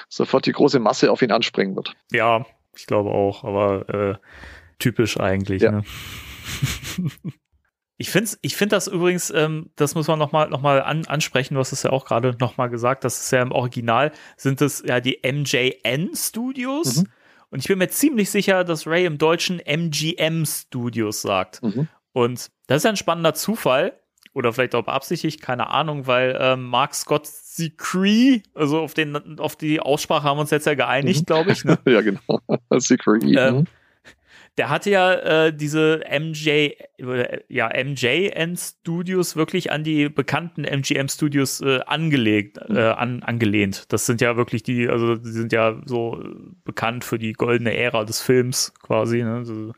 sofort 0.09 0.46
die 0.46 0.52
große 0.52 0.80
Masse 0.80 1.12
auf 1.12 1.22
ihn 1.22 1.30
anspringen 1.30 1.76
wird. 1.76 1.94
Ja, 2.10 2.44
ich 2.74 2.86
glaube 2.86 3.10
auch, 3.10 3.44
aber 3.44 3.88
äh, 3.88 4.14
typisch 4.78 5.18
eigentlich. 5.18 5.62
Ja. 5.62 5.72
Ne? 5.72 5.84
Ich 7.96 8.10
finde 8.10 8.28
ich 8.42 8.56
find 8.56 8.72
das 8.72 8.88
übrigens, 8.88 9.30
ähm, 9.30 9.70
das 9.76 9.94
muss 9.94 10.09
man 10.09 10.18
nochmal 10.18 10.48
noch 10.48 10.60
mal 10.60 10.82
an, 10.82 11.06
ansprechen, 11.06 11.55
du 11.55 11.60
hast 11.60 11.70
es 11.70 11.84
ja 11.84 11.90
auch 11.90 12.05
gerade 12.05 12.36
nochmal 12.40 12.68
gesagt, 12.68 13.05
das 13.05 13.20
ist 13.20 13.30
ja 13.30 13.40
im 13.40 13.52
Original, 13.52 14.10
sind 14.36 14.60
es 14.60 14.82
ja 14.84 14.98
die 14.98 15.20
MJN 15.22 16.10
Studios. 16.16 17.02
Mhm. 17.02 17.09
Und 17.51 17.61
ich 17.61 17.69
bin 17.69 17.79
mir 17.79 17.89
ziemlich 17.89 18.31
sicher, 18.31 18.65
dass 18.65 18.87
Ray 18.87 19.05
im 19.05 19.19
Deutschen 19.19 19.61
MGM 19.61 20.45
Studios 20.47 21.23
sagt. 21.23 21.62
Mhm. 21.62 21.89
Und 22.12 22.51
das 22.66 22.79
ist 22.83 22.87
ein 22.87 22.97
spannender 22.97 23.35
Zufall. 23.35 23.99
Oder 24.33 24.53
vielleicht 24.53 24.75
auch 24.75 24.83
beabsichtigt, 24.85 25.41
keine 25.43 25.71
Ahnung, 25.71 26.09
weil 26.09 26.37
ähm, 26.41 26.65
Mark 26.65 26.93
Scott 26.97 27.25
Zicree, 27.29 28.41
also 28.53 28.81
auf, 28.81 28.93
den, 28.93 29.39
auf 29.39 29.55
die 29.55 29.79
Aussprache 29.79 30.25
haben 30.25 30.39
wir 30.39 30.41
uns 30.41 30.51
jetzt 30.51 30.66
ja 30.66 30.75
geeinigt, 30.75 31.21
Mhm. 31.21 31.27
glaube 31.27 31.53
ich. 31.53 31.65
Ne? 31.65 31.79
ja, 31.87 32.01
genau. 32.01 32.21
Secret. 32.79 33.23
Ähm, 33.23 33.55
Mhm. 33.59 33.65
Der 34.56 34.68
hatte 34.70 34.90
ja 34.90 35.12
äh, 35.47 35.52
diese 35.56 36.02
MJ, 36.09 36.48
äh, 36.98 37.40
ja, 37.48 37.68
MJN 37.68 38.56
Studios 38.56 39.35
wirklich 39.35 39.72
an 39.72 39.82
die 39.82 40.09
bekannten 40.09 40.64
MGM 40.64 41.09
Studios 41.09 41.60
äh, 41.60 41.81
angelegt, 41.86 42.59
Mhm. 42.68 42.76
äh, 42.76 42.81
an, 42.90 43.22
angelehnt. 43.24 43.93
Das 43.93 44.06
sind 44.06 44.20
ja 44.20 44.36
wirklich 44.36 44.62
die, 44.62 44.89
also 44.89 45.16
die 45.16 45.32
sind 45.32 45.52
ja 45.52 45.81
so 45.86 46.20
äh, 46.22 46.28
bekannt 46.64 47.05
für 47.05 47.18
die 47.18 47.32
goldene 47.32 47.76
Ära 47.76 48.05
des 48.05 48.20
Films 48.20 48.72
quasi. 48.82 49.22
Ne? 49.22 49.72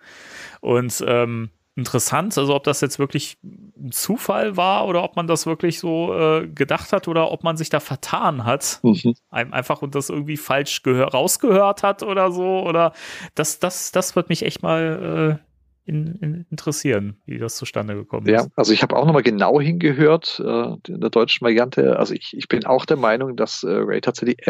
Und 0.61 1.05
ähm, 1.07 1.51
interessant, 1.77 2.37
also 2.39 2.55
ob 2.55 2.65
das 2.65 2.81
jetzt 2.81 2.99
wirklich 2.99 3.37
ein 3.45 3.93
Zufall 3.93 4.57
war 4.57 4.87
oder 4.89 5.05
ob 5.05 5.15
man 5.17 5.27
das 5.27 5.45
wirklich 5.47 5.79
so 5.79 6.15
äh, 6.15 6.49
gedacht 6.49 6.93
hat 6.93 7.07
oder 7.07 7.31
ob 7.31 7.45
man 7.45 7.57
sich 7.57 7.69
da 7.69 7.81
vertan 7.81 8.45
hat 8.45 8.81
Mhm. 8.83 9.15
ein- 9.31 9.53
einfach 9.53 9.83
und 9.83 9.95
das 9.95 10.09
irgendwie 10.09 10.37
falsch 10.39 10.83
gehör 10.83 11.09
rausgehört 11.09 11.83
hat 11.83 12.03
oder 12.03 12.33
so 12.33 12.61
oder 12.67 12.93
das 13.35 13.59
das 13.59 13.93
das 13.93 14.17
wird 14.17 14.31
mich 14.31 14.43
echt 14.43 14.63
mal 14.63 15.39
äh, 15.43 15.47
in, 15.89 16.17
in, 16.17 16.47
interessieren, 16.51 17.21
wie 17.27 17.39
das 17.39 17.55
zustande 17.57 17.95
gekommen 17.95 18.27
Ja, 18.27 18.41
ist. 18.41 18.51
also 18.57 18.73
ich 18.73 18.83
habe 18.83 18.97
auch 18.97 19.07
nochmal 19.07 19.23
genau 19.23 19.61
hingehört 19.61 20.41
äh, 20.45 20.75
in 20.89 21.01
der 21.01 21.11
deutschen 21.11 21.45
Variante. 21.45 21.97
Also 21.97 22.13
ich, 22.15 22.35
ich 22.37 22.49
bin 22.49 22.65
auch 22.67 22.87
der 22.87 22.97
Meinung, 22.97 23.37
dass 23.37 23.63
äh, 23.63 23.69
Ray 23.71 24.01
tatsächlich 24.01 24.49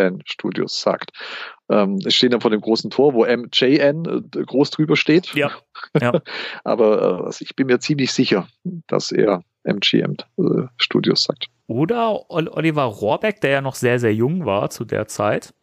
MGN 0.00 0.22
Studios 0.24 0.80
sagt. 0.80 1.10
Ähm, 1.68 1.98
es 2.04 2.14
steht 2.14 2.32
dann 2.32 2.40
vor 2.40 2.50
dem 2.50 2.60
großen 2.60 2.90
Tor, 2.90 3.14
wo 3.14 3.24
MJN 3.24 4.04
äh, 4.34 4.42
groß 4.44 4.70
drüber 4.70 4.96
steht. 4.96 5.34
Ja, 5.34 5.50
ja. 6.00 6.12
Aber 6.64 7.20
äh, 7.20 7.24
also 7.26 7.42
ich 7.44 7.54
bin 7.56 7.66
mir 7.68 7.78
ziemlich 7.80 8.12
sicher, 8.12 8.48
dass 8.86 9.12
er 9.12 9.42
MGM 9.64 10.16
äh, 10.38 10.66
Studios 10.78 11.22
sagt. 11.22 11.46
Oder 11.66 12.30
Ol- 12.30 12.48
Oliver 12.48 12.84
Rohrbeck, 12.84 13.40
der 13.40 13.50
ja 13.50 13.60
noch 13.60 13.74
sehr 13.76 13.98
sehr 14.00 14.14
jung 14.14 14.44
war 14.46 14.70
zu 14.70 14.84
der 14.84 15.06
Zeit, 15.06 15.54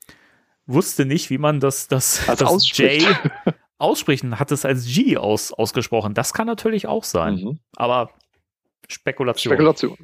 wusste 0.66 1.06
nicht, 1.06 1.30
wie 1.30 1.38
man 1.38 1.60
das 1.60 1.88
das, 1.88 2.28
Also 2.30 2.46
das 2.46 2.54
ausspricht. 2.54 3.08
J 3.46 3.56
ausspricht 3.80 4.24
und 4.24 4.40
hat 4.40 4.52
es 4.52 4.66
als 4.66 4.86
G 4.88 5.18
aus, 5.18 5.52
ausgesprochen. 5.54 6.14
Das 6.14 6.34
kann 6.34 6.48
natürlich 6.48 6.88
auch 6.88 7.04
sein, 7.04 7.36
Mhm. 7.36 7.60
aber 7.76 8.10
Spekulation. 8.88 9.54
Spekulation. 9.54 9.98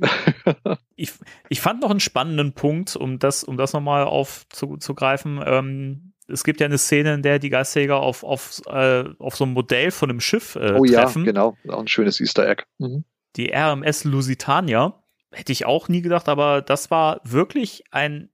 ich, 0.95 1.13
ich 1.49 1.61
fand 1.61 1.81
noch 1.81 1.89
einen 1.89 1.99
spannenden 1.99 2.53
Punkt, 2.53 2.95
um 2.95 3.19
das, 3.19 3.43
um 3.43 3.57
das 3.57 3.73
nochmal 3.73 4.03
aufzugreifen. 4.03 5.41
Ähm, 5.45 6.13
es 6.27 6.43
gibt 6.43 6.59
ja 6.59 6.65
eine 6.65 6.77
Szene, 6.77 7.13
in 7.13 7.21
der 7.21 7.39
die 7.39 7.49
Geisterjäger 7.49 7.97
auf, 7.97 8.23
auf, 8.23 8.61
äh, 8.67 9.05
auf 9.19 9.35
so 9.35 9.45
einem 9.45 9.53
Modell 9.53 9.91
von 9.91 10.09
einem 10.09 10.19
Schiff 10.19 10.55
äh, 10.55 10.73
oh 10.77 10.83
ja, 10.83 11.01
treffen. 11.01 11.23
genau. 11.23 11.57
Auch 11.67 11.79
ein 11.79 11.87
schönes 11.87 12.19
Easter 12.19 12.47
Egg. 12.47 12.63
Mhm. 12.77 13.05
Die 13.35 13.51
RMS 13.53 14.03
Lusitania. 14.03 14.99
Hätte 15.31 15.51
ich 15.51 15.65
auch 15.65 15.87
nie 15.87 16.01
gedacht, 16.01 16.29
aber 16.29 16.61
das 16.61 16.91
war 16.91 17.19
wirklich 17.23 17.83
ein 17.89 18.29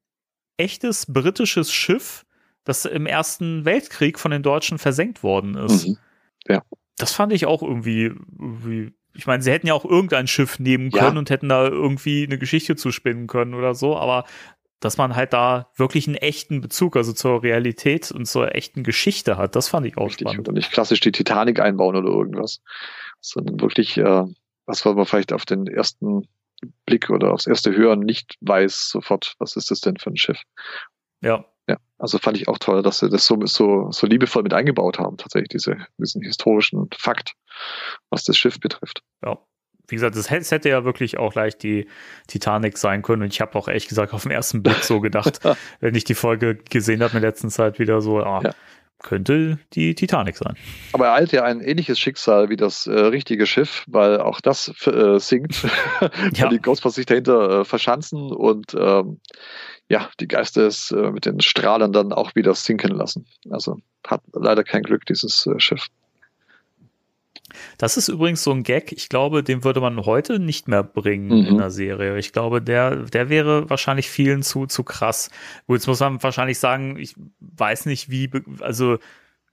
echtes 0.58 1.06
britisches 1.06 1.72
Schiff, 1.72 2.26
das 2.66 2.84
im 2.84 3.06
Ersten 3.06 3.64
Weltkrieg 3.64 4.20
von 4.20 4.32
den 4.32 4.44
Deutschen 4.44 4.78
versenkt 4.78 5.24
worden 5.24 5.56
ist. 5.56 5.88
Mhm. 5.88 5.98
Das 6.98 7.14
fand 7.14 7.32
ich 7.32 7.46
auch 7.46 7.62
irgendwie, 7.62 8.12
irgendwie 8.38 8.92
ich 9.20 9.28
meine, 9.28 9.44
sie 9.44 9.52
hätten 9.52 9.68
ja 9.68 9.74
auch 9.74 9.86
irgendein 9.86 10.28
Schiff 10.28 10.60
nehmen 10.60 10.90
Ja. 10.92 11.04
können 11.06 11.18
und 11.18 11.30
hätten 11.30 11.50
da 11.50 11.68
irgendwie 11.68 12.24
eine 12.26 12.38
Geschichte 12.38 12.76
zuspinnen 12.76 13.28
können 13.28 13.54
oder 13.54 13.76
so, 13.76 13.98
aber 13.98 14.24
dass 14.80 14.98
man 14.98 15.16
halt 15.16 15.34
da 15.34 15.70
wirklich 15.76 16.08
einen 16.08 16.16
echten 16.16 16.62
Bezug, 16.62 16.96
also 16.96 17.12
zur 17.12 17.44
Realität 17.44 18.12
und 18.12 18.26
zur 18.26 18.56
echten 18.56 18.84
Geschichte 18.84 19.36
hat, 19.38 19.56
das 19.58 19.68
fand 19.68 19.86
ich 19.86 19.98
auch 19.98 20.06
Richtig. 20.08 20.30
spannend. 20.30 20.48
Oder 20.48 20.54
nicht 20.56 20.72
klassisch 20.72 21.02
die 21.02 21.12
Titanic 21.12 21.60
einbauen 21.60 21.98
oder 21.98 22.08
irgendwas, 22.08 22.62
sondern 23.20 23.60
wirklich, 23.60 23.98
äh, 23.98 24.24
was 24.66 24.86
man 24.86 25.06
vielleicht 25.06 25.34
auf 25.34 25.46
den 25.46 25.68
ersten 25.68 26.30
Blick 26.86 27.10
oder 27.10 27.34
aufs 27.34 27.46
erste 27.48 27.76
Hören 27.76 28.00
nicht 28.00 28.36
weiß 28.42 28.90
sofort, 28.90 29.36
was 29.40 29.58
ist 29.58 29.70
das 29.70 29.82
denn 29.82 29.98
für 29.98 30.12
ein 30.12 30.18
Schiff. 30.18 30.42
Ja. 31.22 31.46
Ja, 31.70 31.78
also 32.00 32.18
fand 32.18 32.36
ich 32.36 32.48
auch 32.48 32.58
toll, 32.58 32.82
dass 32.82 32.98
sie 32.98 33.10
das 33.10 33.26
so, 33.26 33.38
so, 33.46 33.92
so 33.92 34.08
liebevoll 34.08 34.42
mit 34.42 34.56
eingebaut 34.56 34.98
haben, 34.98 35.18
tatsächlich, 35.18 35.50
diese, 35.50 35.78
diesen 36.00 36.24
historischen 36.24 36.90
Fakt, 36.98 37.34
was 38.10 38.24
das 38.24 38.40
Schiff 38.40 38.60
betrifft. 38.60 39.04
Ja. 39.24 39.38
Wie 39.88 39.96
gesagt, 39.96 40.16
es 40.16 40.32
hätte 40.32 40.70
ja 40.70 40.84
wirklich 40.84 41.20
auch 41.20 41.36
leicht 41.36 41.62
die 41.62 41.88
Titanic 42.28 42.78
sein 42.78 43.04
können. 43.04 43.24
Und 43.24 43.34
ich 43.34 43.42
habe 43.42 43.58
auch 43.58 43.68
ehrlich 43.68 43.88
gesagt 43.88 44.14
auf 44.14 44.24
den 44.24 44.32
ersten 44.32 44.64
Blick 44.64 44.84
so 44.84 45.00
gedacht, 45.00 45.40
wenn 45.80 45.94
ich 45.94 46.04
die 46.04 46.16
Folge 46.16 46.56
gesehen 46.56 47.04
habe 47.04 47.16
in 47.16 47.22
der 47.22 47.30
letzten 47.30 47.52
Zeit 47.52 47.78
wieder 47.78 48.02
so, 48.02 48.20
ah, 48.20 48.42
ja. 48.44 48.52
Könnte 49.00 49.60
die 49.74 49.96
Titanic 49.96 50.38
sein. 50.38 50.56
Aber 50.94 51.08
er 51.08 51.14
eilt 51.14 51.32
ja 51.32 51.44
ein 51.44 51.62
ähnliches 51.62 52.00
Schicksal 52.00 52.50
wie 52.50 52.58
das 52.58 52.88
äh, 52.88 52.92
richtige 52.92 53.46
Schiff, 53.46 53.86
weil 53.88 54.20
auch 54.20 54.42
das 54.42 54.74
äh, 54.86 55.20
sinkt, 55.20 55.64
weil 56.00 56.32
ja. 56.34 56.50
die 56.50 56.60
Ghostbusters 56.60 56.96
sich 56.96 57.06
dahinter 57.06 57.62
äh, 57.62 57.66
verschanzen 57.66 58.32
und 58.32 58.74
ähm, 58.74 59.20
ja, 59.88 60.10
die 60.20 60.28
Geister 60.28 60.68
es 60.68 60.92
äh, 60.92 61.12
mit 61.12 61.26
den 61.26 61.42
Strahlern 61.42 61.92
dann 61.92 62.14
auch 62.14 62.36
wieder 62.36 62.54
sinken 62.54 62.92
lassen. 62.92 63.26
Also 63.50 63.78
hat 64.06 64.22
leider 64.34 64.64
kein 64.64 64.84
Glück, 64.84 65.06
dieses 65.06 65.48
äh, 65.48 65.60
Schiff. 65.60 65.88
Das 67.78 67.98
ist 67.98 68.08
übrigens 68.08 68.44
so 68.44 68.52
ein 68.52 68.64
Gag, 68.64 68.92
ich 68.92 69.10
glaube, 69.10 69.44
den 69.44 69.64
würde 69.64 69.82
man 69.82 70.06
heute 70.06 70.40
nicht 70.40 70.68
mehr 70.68 70.84
bringen 70.84 71.28
mhm. 71.28 71.46
in 71.46 71.58
der 71.58 71.72
Serie. 71.72 72.18
Ich 72.18 72.34
glaube, 72.34 72.62
der, 72.62 72.98
der 72.98 73.30
wäre 73.30 73.70
wahrscheinlich 73.70 74.10
vielen 74.10 74.44
zu, 74.44 74.66
zu 74.66 74.84
krass. 74.84 75.30
Gut, 75.68 75.78
jetzt 75.78 75.88
muss 75.88 76.00
man 76.00 76.22
wahrscheinlich 76.22 76.60
sagen, 76.60 76.98
ich 76.98 77.16
weiß 77.40 77.86
nicht, 77.86 78.10
wie, 78.10 78.30
also, 78.62 78.98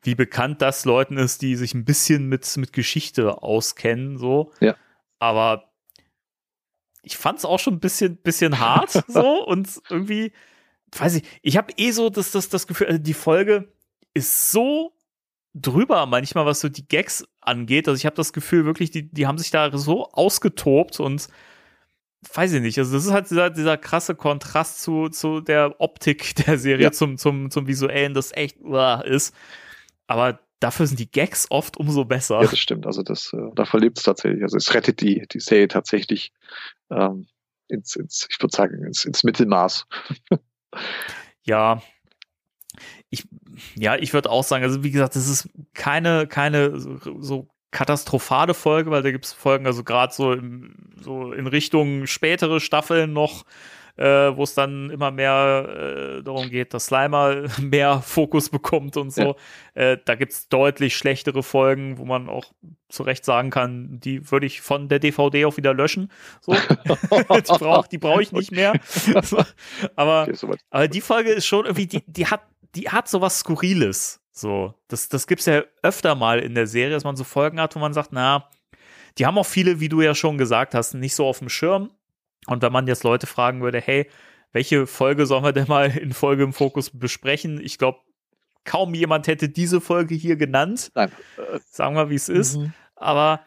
wie 0.02 0.14
bekannt 0.14 0.62
das 0.62 0.85
Leuten 0.85 1.16
ist, 1.18 1.43
die 1.43 1.56
sich 1.56 1.74
ein 1.74 1.85
bisschen 1.85 2.28
mit, 2.28 2.56
mit 2.56 2.73
Geschichte 2.73 3.43
auskennen, 3.43 4.18
so. 4.18 4.52
Ja. 4.60 4.77
Aber 5.18 5.70
ich 7.02 7.16
fand 7.16 7.39
es 7.39 7.44
auch 7.44 7.59
schon 7.59 7.74
ein 7.74 7.81
bisschen, 7.81 8.16
bisschen 8.16 8.59
hart 8.59 8.90
so 9.09 9.47
und 9.47 9.68
irgendwie, 9.89 10.32
weiß 10.97 11.16
ich, 11.16 11.24
ich 11.43 11.56
habe 11.56 11.73
eh 11.77 11.93
so 11.93 12.10
das, 12.10 12.32
das, 12.32 12.48
das 12.48 12.66
Gefühl, 12.66 12.89
also 12.89 12.98
die 12.98 13.14
Folge 13.14 13.68
ist 14.12 14.51
so 14.51 14.93
drüber 15.60 16.06
manchmal, 16.06 16.46
was 16.46 16.60
so 16.60 16.68
die 16.68 16.86
Gags 16.86 17.24
angeht. 17.40 17.88
Also 17.88 17.98
ich 17.98 18.06
habe 18.06 18.16
das 18.16 18.32
Gefühl 18.32 18.64
wirklich, 18.64 18.90
die, 18.90 19.10
die 19.10 19.26
haben 19.26 19.38
sich 19.38 19.50
da 19.50 19.76
so 19.76 20.10
ausgetobt 20.10 21.00
und 21.00 21.28
weiß 22.34 22.52
ich 22.54 22.60
nicht, 22.60 22.78
also 22.78 22.94
das 22.94 23.06
ist 23.06 23.12
halt 23.12 23.30
dieser, 23.30 23.50
dieser 23.50 23.76
krasse 23.76 24.14
Kontrast 24.14 24.82
zu, 24.82 25.08
zu 25.08 25.40
der 25.40 25.80
Optik 25.80 26.34
der 26.46 26.58
Serie, 26.58 26.84
ja. 26.84 26.92
zum, 26.92 27.18
zum, 27.18 27.50
zum 27.50 27.66
Visuellen, 27.66 28.14
das 28.14 28.32
echt 28.32 28.60
uh, 28.60 29.02
ist. 29.04 29.34
Aber 30.06 30.40
dafür 30.60 30.86
sind 30.86 30.98
die 30.98 31.10
Gags 31.10 31.46
oft 31.50 31.76
umso 31.76 32.04
besser. 32.04 32.40
Ja, 32.42 32.48
das 32.48 32.58
stimmt. 32.58 32.86
Also 32.86 33.02
das, 33.02 33.32
äh, 33.32 33.50
da 33.54 33.64
verlebt 33.64 33.98
es 33.98 34.04
tatsächlich. 34.04 34.42
Also 34.42 34.56
es 34.56 34.72
rettet 34.74 35.00
die, 35.00 35.26
die 35.30 35.40
Serie 35.40 35.68
tatsächlich 35.68 36.32
ähm, 36.90 37.26
ins, 37.68 37.96
ins, 37.96 38.26
ich 38.30 38.40
würde 38.40 38.56
sagen, 38.56 38.84
ins, 38.84 39.04
ins 39.04 39.24
Mittelmaß. 39.24 39.86
ja. 41.44 41.82
Ich, 43.10 43.24
ja, 43.74 43.96
ich 43.96 44.12
würde 44.12 44.30
auch 44.30 44.44
sagen, 44.44 44.64
also 44.64 44.82
wie 44.82 44.90
gesagt, 44.90 45.16
das 45.16 45.28
ist 45.28 45.48
keine, 45.74 46.26
keine 46.26 46.78
so, 46.78 47.48
katastrophale 47.70 48.54
Folge, 48.54 48.90
weil 48.90 49.02
da 49.02 49.10
gibt 49.10 49.26
es 49.26 49.32
Folgen, 49.32 49.66
also 49.66 49.84
gerade 49.84 50.12
so, 50.12 50.36
so 51.00 51.32
in 51.32 51.46
Richtung 51.46 52.06
spätere 52.06 52.60
Staffeln 52.60 53.12
noch, 53.12 53.44
äh, 53.96 54.36
wo 54.36 54.42
es 54.42 54.54
dann 54.54 54.90
immer 54.90 55.10
mehr 55.10 56.18
äh, 56.18 56.22
darum 56.22 56.50
geht, 56.50 56.74
dass 56.74 56.86
Slimer 56.86 57.44
mehr 57.60 58.02
Fokus 58.02 58.50
bekommt 58.50 58.96
und 58.96 59.10
so. 59.10 59.36
Ja. 59.74 59.82
Äh, 59.92 59.98
da 60.04 60.14
gibt 60.14 60.32
es 60.32 60.48
deutlich 60.48 60.96
schlechtere 60.96 61.42
Folgen, 61.42 61.98
wo 61.98 62.04
man 62.04 62.28
auch 62.28 62.52
zu 62.88 63.02
Recht 63.02 63.24
sagen 63.24 63.50
kann, 63.50 63.98
die 64.00 64.30
würde 64.30 64.46
ich 64.46 64.60
von 64.60 64.88
der 64.88 64.98
DVD 64.98 65.46
auch 65.46 65.56
wieder 65.56 65.74
löschen. 65.74 66.10
So. 66.40 66.52
die 66.88 67.58
brauche 67.58 67.88
die 67.88 67.98
brauch 67.98 68.20
ich 68.20 68.32
nicht 68.32 68.52
mehr. 68.52 68.74
aber, 69.96 70.28
aber 70.70 70.88
die 70.88 71.00
Folge 71.00 71.30
ist 71.30 71.46
schon 71.46 71.64
irgendwie, 71.64 71.86
die, 71.86 72.02
die 72.06 72.26
hat, 72.26 72.42
die 72.76 72.88
hat 72.90 73.08
so 73.08 73.20
was 73.20 73.40
Skurriles. 73.40 74.20
So, 74.32 74.74
das, 74.88 75.08
das 75.08 75.26
gibt 75.26 75.40
es 75.40 75.46
ja 75.46 75.62
öfter 75.82 76.14
mal 76.14 76.40
in 76.40 76.54
der 76.54 76.66
Serie, 76.66 76.92
dass 76.92 77.04
man 77.04 77.16
so 77.16 77.24
Folgen 77.24 77.58
hat, 77.58 77.74
wo 77.74 77.78
man 77.78 77.94
sagt, 77.94 78.12
na, 78.12 78.50
die 79.16 79.24
haben 79.24 79.38
auch 79.38 79.46
viele, 79.46 79.80
wie 79.80 79.88
du 79.88 80.02
ja 80.02 80.14
schon 80.14 80.36
gesagt 80.36 80.74
hast, 80.74 80.94
nicht 80.94 81.14
so 81.14 81.26
auf 81.26 81.38
dem 81.38 81.48
Schirm. 81.48 81.90
Und 82.46 82.62
wenn 82.62 82.72
man 82.72 82.86
jetzt 82.86 83.02
Leute 83.02 83.26
fragen 83.26 83.62
würde, 83.62 83.80
hey, 83.80 84.10
welche 84.52 84.86
Folge 84.86 85.26
sollen 85.26 85.42
wir 85.42 85.52
denn 85.52 85.68
mal 85.68 85.96
in 85.96 86.12
Folge 86.12 86.42
im 86.42 86.52
Fokus 86.52 86.90
besprechen? 86.90 87.60
Ich 87.60 87.78
glaube, 87.78 88.00
kaum 88.64 88.94
jemand 88.94 89.26
hätte 89.26 89.48
diese 89.48 89.80
Folge 89.80 90.14
hier 90.14 90.36
genannt. 90.36 90.92
Nein. 90.94 91.10
Sagen 91.70 91.96
wir, 91.96 92.10
wie 92.10 92.14
es 92.14 92.28
ist. 92.28 92.58
Mhm. 92.58 92.74
Aber 92.94 93.40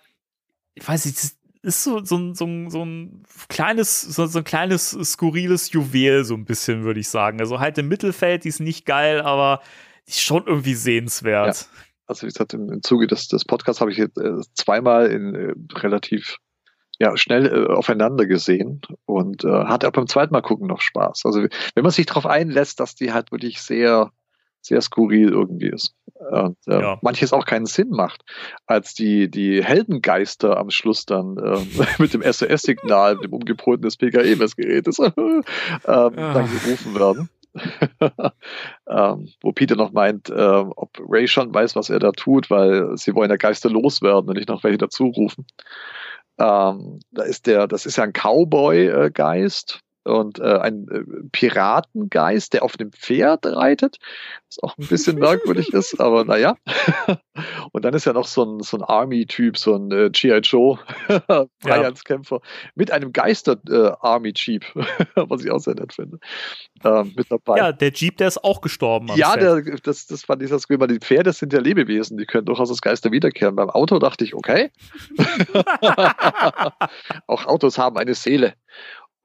ich 0.74 0.88
weiß 0.88 1.06
nicht, 1.06 1.18
ist 1.62 1.84
so, 1.84 2.04
so, 2.04 2.34
so, 2.34 2.70
so 2.70 2.86
ein 2.86 3.24
kleines, 3.50 4.02
so, 4.02 4.26
so, 4.28 4.40
ein 4.40 4.46
kleines 4.46 4.92
skurriles 4.92 5.72
Juwel, 5.72 6.24
so 6.24 6.36
ein 6.36 6.46
bisschen, 6.46 6.84
würde 6.84 7.00
ich 7.00 7.10
sagen. 7.10 7.40
Also 7.40 7.60
halt 7.60 7.78
im 7.78 7.88
Mittelfeld, 7.88 8.44
die 8.44 8.50
ist 8.50 8.60
nicht 8.60 8.86
geil, 8.86 9.22
aber 9.22 9.62
die 10.08 10.12
ist 10.12 10.22
schon 10.22 10.46
irgendwie 10.48 10.76
sehenswert. 10.76 11.62
Ja. 11.62 11.80
Also 12.08 12.24
wie 12.24 12.32
gesagt, 12.32 12.54
im, 12.54 12.72
im 12.72 12.82
Zuge 12.82 13.08
des, 13.08 13.28
des 13.28 13.46
Podcasts 13.46 13.82
habe 13.82 13.92
ich 13.92 13.98
jetzt 13.98 14.18
äh, 14.18 14.38
zweimal 14.56 15.12
in 15.12 15.36
äh, 15.36 15.54
relativ 15.78 16.38
ja, 17.00 17.16
schnell 17.16 17.46
äh, 17.46 17.74
aufeinander 17.74 18.26
gesehen 18.26 18.82
und 19.06 19.46
äh, 19.46 19.66
hat 19.66 19.86
auch 19.86 19.92
beim 19.92 20.08
zweiten 20.08 20.34
Mal 20.34 20.42
gucken 20.42 20.68
noch 20.68 20.82
Spaß. 20.82 21.22
Also 21.26 21.42
wenn 21.42 21.84
man 21.84 21.92
sich 21.92 22.06
darauf 22.06 22.26
einlässt, 22.26 22.80
dass 22.80 22.96
die 22.96 23.14
halt 23.14 23.32
wirklich 23.32 23.62
sehr, 23.62 24.12
sehr 24.62 24.82
skurril 24.82 25.30
irgendwie 25.30 25.70
ist. 25.70 25.96
Und 26.32 26.58
äh, 26.68 26.82
ja. 26.82 27.00
manches 27.02 27.32
auch 27.32 27.46
keinen 27.46 27.66
Sinn 27.66 27.90
macht, 27.90 28.24
als 28.66 28.94
die, 28.94 29.32
die 29.32 29.64
Heldengeister 29.64 30.58
am 30.58 30.70
Schluss 30.70 31.06
dann 31.06 31.38
äh, 31.38 31.60
mit 31.98 32.14
dem 32.14 32.22
SOS-Signal, 32.22 33.18
dem 33.18 33.34
umgepolten 33.34 33.84
des 33.84 33.98
PKE-Messgerätes, 33.98 35.00
äh, 35.00 35.12
ja. 35.86 36.10
dann 36.10 36.50
gerufen 36.64 37.00
werden. 37.00 37.30
ähm, 38.88 39.30
wo 39.42 39.52
Peter 39.54 39.76
noch 39.76 39.92
meint, 39.92 40.30
äh, 40.30 40.34
ob 40.34 40.92
Ray 41.00 41.28
schon 41.28 41.54
weiß, 41.54 41.76
was 41.76 41.90
er 41.90 42.00
da 42.00 42.12
tut, 42.12 42.52
weil 42.52 42.96
sie 42.96 43.16
wollen 43.16 43.32
ja 43.32 43.38
Geister 43.38 43.70
loswerden 43.70 44.30
und 44.30 44.36
nicht 44.36 44.50
noch 44.50 44.64
welche 44.64 44.78
dazu 44.78 45.08
rufen. 45.08 45.46
Ähm, 46.38 47.00
da 47.12 47.24
ist 47.24 47.48
der, 47.48 47.68
das 47.68 47.86
ist 47.86 47.98
ja 47.98 48.04
ein 48.04 48.14
Cowboy-Geist 48.14 49.82
und 50.04 50.40
äh, 50.40 50.58
ein 50.60 50.88
äh, 50.90 51.04
Piratengeist, 51.32 52.54
der 52.54 52.64
auf 52.64 52.76
einem 52.80 52.92
Pferd 52.92 53.46
reitet, 53.46 53.98
was 54.48 54.64
auch 54.64 54.78
ein 54.78 54.88
bisschen 54.88 55.18
merkwürdig 55.20 55.74
ist, 55.74 56.00
aber 56.00 56.26
naja. 56.26 56.56
und 57.72 57.86
dann 57.86 57.94
ist 57.94 58.06
ja 58.06 58.14
noch 58.14 58.28
so 58.28 58.44
ein, 58.44 58.60
so 58.62 58.78
ein 58.78 58.84
Army-Typ, 58.84 59.58
so 59.58 59.76
ein 59.76 59.92
äh, 59.92 60.10
G.I. 60.10 60.40
Joe, 60.40 60.80
Freiheitskämpfer, 61.62 62.38
ja. 62.38 62.70
mit 62.76 62.92
einem 62.92 63.12
Geister-Army-Jeep, 63.12 64.66
was 65.16 65.44
ich 65.44 65.52
auch 65.52 65.60
sehr 65.60 65.76
nett 65.76 65.94
finde, 65.94 66.20
ähm, 66.84 67.14
mit 67.16 67.32
dabei. 67.32 67.58
Ja, 67.58 67.72
der 67.72 67.92
Jeep, 67.92 68.18
der 68.18 68.28
ist 68.28 68.44
auch 68.44 68.62
gestorben. 68.62 69.10
Ja, 69.16 69.36
der, 69.36 69.62
das, 69.84 70.08
das 70.08 70.24
fand 70.24 70.42
ich 70.44 70.50
das 70.50 70.70
weil 70.70 70.88
die 70.88 71.00
Pferde 71.00 71.34
sind 71.34 71.52
ja 71.52 71.60
Lebewesen, 71.60 72.18
die 72.18 72.26
können 72.26 72.46
durchaus 72.46 72.70
als 72.70 72.82
Geister 72.82 73.12
wiederkehren. 73.12 73.56
Beim 73.56 73.70
Auto 73.70 74.00
dachte 74.00 74.24
ich, 74.24 74.36
okay. 74.36 74.72
auch 77.28 77.46
Autos 77.46 77.78
haben 77.78 77.98
eine 77.98 78.14
Seele. 78.14 78.54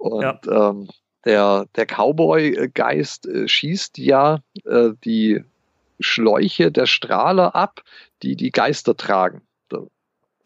Und 0.04 0.22
ja. 0.22 0.70
ähm, 0.70 0.88
der, 1.24 1.66
der 1.76 1.86
Cowboy-Geist 1.86 3.26
äh, 3.26 3.48
schießt 3.48 3.96
ja 3.96 4.40
äh, 4.66 4.90
die 5.02 5.42
Schläuche 5.98 6.70
der 6.70 6.84
Strahler 6.84 7.54
ab, 7.54 7.82
die 8.22 8.36
die 8.36 8.50
Geister 8.50 8.96
tragen. 8.96 9.40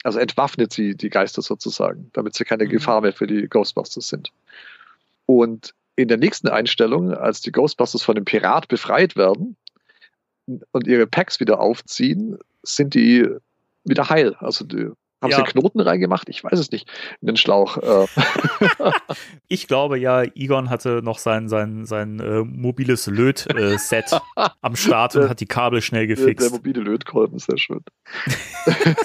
Also 0.04 0.20
entwaffnet 0.20 0.72
sie 0.72 0.94
die 0.94 1.10
Geister 1.10 1.42
sozusagen, 1.42 2.08
damit 2.12 2.34
sie 2.34 2.44
keine 2.44 2.66
mhm. 2.66 2.68
Gefahr 2.68 3.00
mehr 3.00 3.12
für 3.12 3.26
die 3.26 3.48
Ghostbusters 3.48 4.08
sind. 4.08 4.30
Und 5.26 5.74
in 5.96 6.06
der 6.06 6.18
nächsten 6.18 6.48
Einstellung, 6.48 7.12
als 7.12 7.40
die 7.40 7.50
Ghostbusters 7.50 8.04
von 8.04 8.14
dem 8.14 8.24
Pirat 8.24 8.68
befreit 8.68 9.16
werden 9.16 9.56
und 10.70 10.86
ihre 10.86 11.08
Packs 11.08 11.40
wieder 11.40 11.58
aufziehen, 11.58 12.38
sind 12.62 12.94
die 12.94 13.28
wieder 13.82 14.08
heil. 14.08 14.36
Also 14.38 14.64
die 14.64 14.92
haben 15.20 15.30
ja. 15.30 15.38
sie 15.38 15.42
Knoten 15.44 15.80
reingemacht? 15.80 16.28
Ich 16.28 16.44
weiß 16.44 16.58
es 16.58 16.70
nicht. 16.70 16.88
In 17.20 17.26
den 17.26 17.36
Schlauch. 17.36 17.76
Äh. 17.78 18.06
ich 19.48 19.66
glaube 19.66 19.98
ja, 19.98 20.22
Egon 20.22 20.70
hatte 20.70 21.02
noch 21.02 21.18
sein, 21.18 21.48
sein, 21.48 21.86
sein 21.86 22.20
äh, 22.20 22.44
mobiles 22.44 23.06
Löt-Set 23.06 24.12
äh, 24.12 24.48
am 24.60 24.76
Start 24.76 25.16
und 25.16 25.28
hat 25.28 25.40
die 25.40 25.46
Kabel 25.46 25.82
schnell 25.82 26.06
gefixt. 26.06 26.40
Der, 26.40 26.50
der 26.50 26.58
mobile 26.58 26.80
Lötkolben 26.82 27.36
ist 27.36 27.46
sehr 27.46 27.58
schön. 27.58 27.80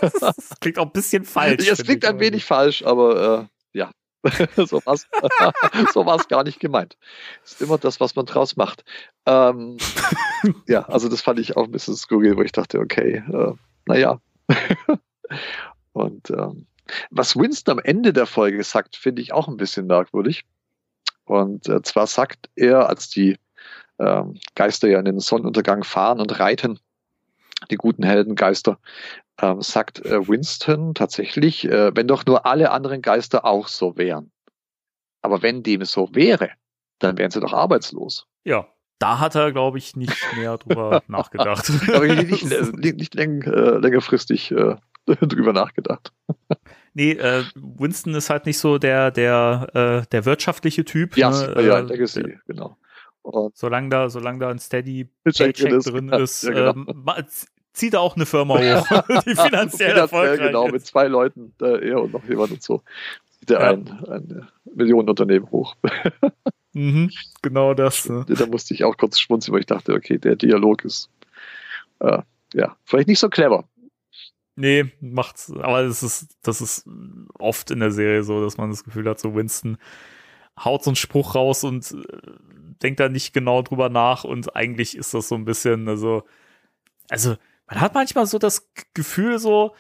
das 0.02 0.54
klingt 0.60 0.78
auch 0.78 0.86
ein 0.86 0.92
bisschen 0.92 1.24
falsch. 1.24 1.68
Es 1.74 1.84
klingt 1.84 2.06
ein 2.06 2.20
wenig 2.20 2.46
falsch, 2.46 2.84
aber 2.84 3.50
äh, 3.74 3.78
ja. 3.78 3.92
so 4.56 4.86
war 4.86 4.94
es 4.94 5.08
so 5.94 6.04
gar 6.04 6.44
nicht 6.44 6.60
gemeint. 6.60 6.98
Ist 7.44 7.62
immer 7.62 7.80
das, 7.80 8.00
was 8.00 8.16
man 8.16 8.26
draus 8.26 8.56
macht. 8.56 8.84
Ähm, 9.26 9.78
ja, 10.68 10.84
also 10.84 11.10
das 11.10 11.22
fand 11.22 11.40
ich 11.40 11.58
auch 11.58 11.64
ein 11.64 11.72
bisschen 11.72 11.96
skurril, 11.96 12.38
wo 12.38 12.42
ich 12.44 12.52
dachte, 12.52 12.80
okay, 12.80 13.24
äh, 13.28 13.54
naja. 13.88 14.20
Und 15.94 16.30
ähm, 16.32 16.68
was 17.10 17.36
Winston 17.36 17.80
am 17.80 17.84
Ende 17.84 18.14
der 18.14 18.26
Folge 18.26 18.64
sagt, 18.64 18.96
finde 18.96 19.22
ich 19.22 19.34
auch 19.34 19.48
ein 19.48 19.58
bisschen 19.58 19.88
merkwürdig. 19.88 20.46
Und 21.26 21.70
äh, 21.70 21.82
zwar 21.82 22.08
sagt 22.08 22.50
er, 22.56 22.90
als 22.90 23.10
die 23.10 23.38
ähm, 24.00 24.40
Geister 24.56 24.90
ja 24.90 25.00
in 25.00 25.06
den 25.06 25.20
Sonnenuntergang 25.20 25.84
fahren 25.84 26.20
und 26.20 26.40
reiten, 26.40 26.80
die 27.72 27.76
guten 27.76 28.04
Heldengeister, 28.04 28.80
ähm, 29.42 29.62
sagt 29.62 30.06
äh, 30.06 30.28
Winston 30.28 30.94
tatsächlich, 30.94 31.66
äh, 31.66 31.96
wenn 31.96 32.08
doch 32.08 32.26
nur 32.26 32.46
alle 32.46 32.72
anderen 32.72 33.02
Geister 33.02 33.46
auch 33.46 33.68
so 33.68 33.98
wären. 33.98 34.32
Aber 35.22 35.42
wenn 35.42 35.64
dem 35.64 35.86
so 35.86 36.14
wäre, 36.14 36.50
dann 37.00 37.18
wären 37.18 37.32
sie 37.32 37.40
doch 37.40 37.54
arbeitslos. 37.54 38.28
Ja, 38.44 38.68
da 39.00 39.20
hat 39.20 39.36
er, 39.36 39.52
glaube 39.52 39.78
ich, 39.78 39.96
nicht 39.96 40.18
mehr 40.36 40.58
drüber 40.58 41.02
nachgedacht. 41.08 41.72
Aber 41.94 42.06
nicht, 42.06 42.46
nicht, 42.78 42.98
nicht 42.98 43.16
läng, 43.16 43.42
äh, 43.44 43.78
längerfristig 43.78 44.52
äh, 44.52 44.76
drüber 45.22 45.54
nachgedacht. 45.54 46.12
Nee, 46.94 47.12
äh, 47.14 47.44
Winston 47.56 48.14
ist 48.16 48.30
halt 48.30 48.46
nicht 48.46 48.58
so 48.58 48.78
der, 48.78 49.12
der, 49.12 49.68
äh, 50.04 50.08
der 50.12 50.26
wirtschaftliche 50.26 50.86
Typ. 50.86 51.18
Ja, 51.18 51.30
ne? 51.32 51.62
ja, 51.66 51.80
Äh, 51.80 51.82
Legacy, 51.82 52.38
genau. 52.48 52.78
Und 53.24 53.56
Solange 53.58 53.90
da, 53.90 54.10
solange 54.10 54.40
da 54.40 54.50
ein 54.50 54.60
Steady 54.60 55.10
Paycheck 55.24 55.56
drin 55.56 55.80
ist, 55.80 55.88
ja, 55.88 56.18
ist, 56.18 56.44
ja, 56.44 56.72
genau. 56.74 57.16
ähm, 57.18 57.26
zieht 57.72 57.94
er 57.94 58.02
auch 58.02 58.16
eine 58.16 58.26
Firma 58.26 58.56
hoch, 58.60 58.88
die 59.26 59.36
finanziell 59.36 59.98
erfolgreich 59.98 60.40
genau, 60.48 60.66
mit 60.66 60.76
ist. 60.76 60.88
zwei 60.88 61.08
Leuten, 61.08 61.54
äh, 61.62 61.90
er 61.90 62.02
und 62.02 62.14
noch 62.14 62.24
jemand 62.26 62.52
und 62.52 62.62
so, 62.62 62.84
zieht 63.40 63.52
er 63.52 63.62
Ja. 63.62 63.70
ein, 63.72 63.88
ein 64.08 64.48
Millionenunternehmen 64.76 65.50
hoch. 65.52 65.76
Mhm, 66.74 67.12
genau 67.42 67.74
das. 67.74 68.10
Ne? 68.10 68.26
da 68.28 68.46
musste 68.46 68.74
ich 68.74 68.84
auch 68.84 68.98
kurz 68.98 69.20
schmunzeln, 69.20 69.54
weil 69.54 69.62
ich 69.62 69.68
dachte, 69.68 69.94
okay, 69.94 70.18
der 70.18 70.36
Dialog 70.36 70.84
ist 70.86 71.10
äh, 72.00 72.20
ja 72.54 72.76
vielleicht 72.84 73.08
nicht 73.08 73.20
so 73.20 73.30
clever. 73.30 73.66
Nee, 74.56 74.92
macht's, 75.02 75.52
aber 75.52 75.84
das 75.84 76.04
ist, 76.04 76.38
das 76.44 76.62
ist 76.62 76.88
oft 77.40 77.72
in 77.72 77.80
der 77.80 77.92
Serie 77.92 78.24
so, 78.24 78.44
dass 78.44 78.58
man 78.58 78.70
das 78.70 78.84
Gefühl 78.84 79.10
hat, 79.10 79.20
so 79.20 79.34
Winston 79.34 79.78
haut 80.64 80.84
so 80.84 80.92
einen 80.92 80.96
Spruch 80.96 81.34
raus 81.34 81.64
und 81.64 81.92
äh, 81.92 82.32
denkt 82.84 83.00
da 83.00 83.10
nicht 83.10 83.34
genau 83.34 83.64
drüber 83.64 83.90
nach 83.90 84.24
und 84.24 84.56
eigentlich 84.56 84.96
ist 84.96 85.14
das 85.14 85.28
so 85.28 85.36
ein 85.36 85.46
bisschen, 85.46 85.88
also, 85.88 86.24
also, 87.10 87.36
man 87.68 87.82
hat 87.82 87.96
manchmal 87.96 88.28
so 88.28 88.38
das 88.38 88.70
Gefühl 88.94 89.40
so, 89.40 89.74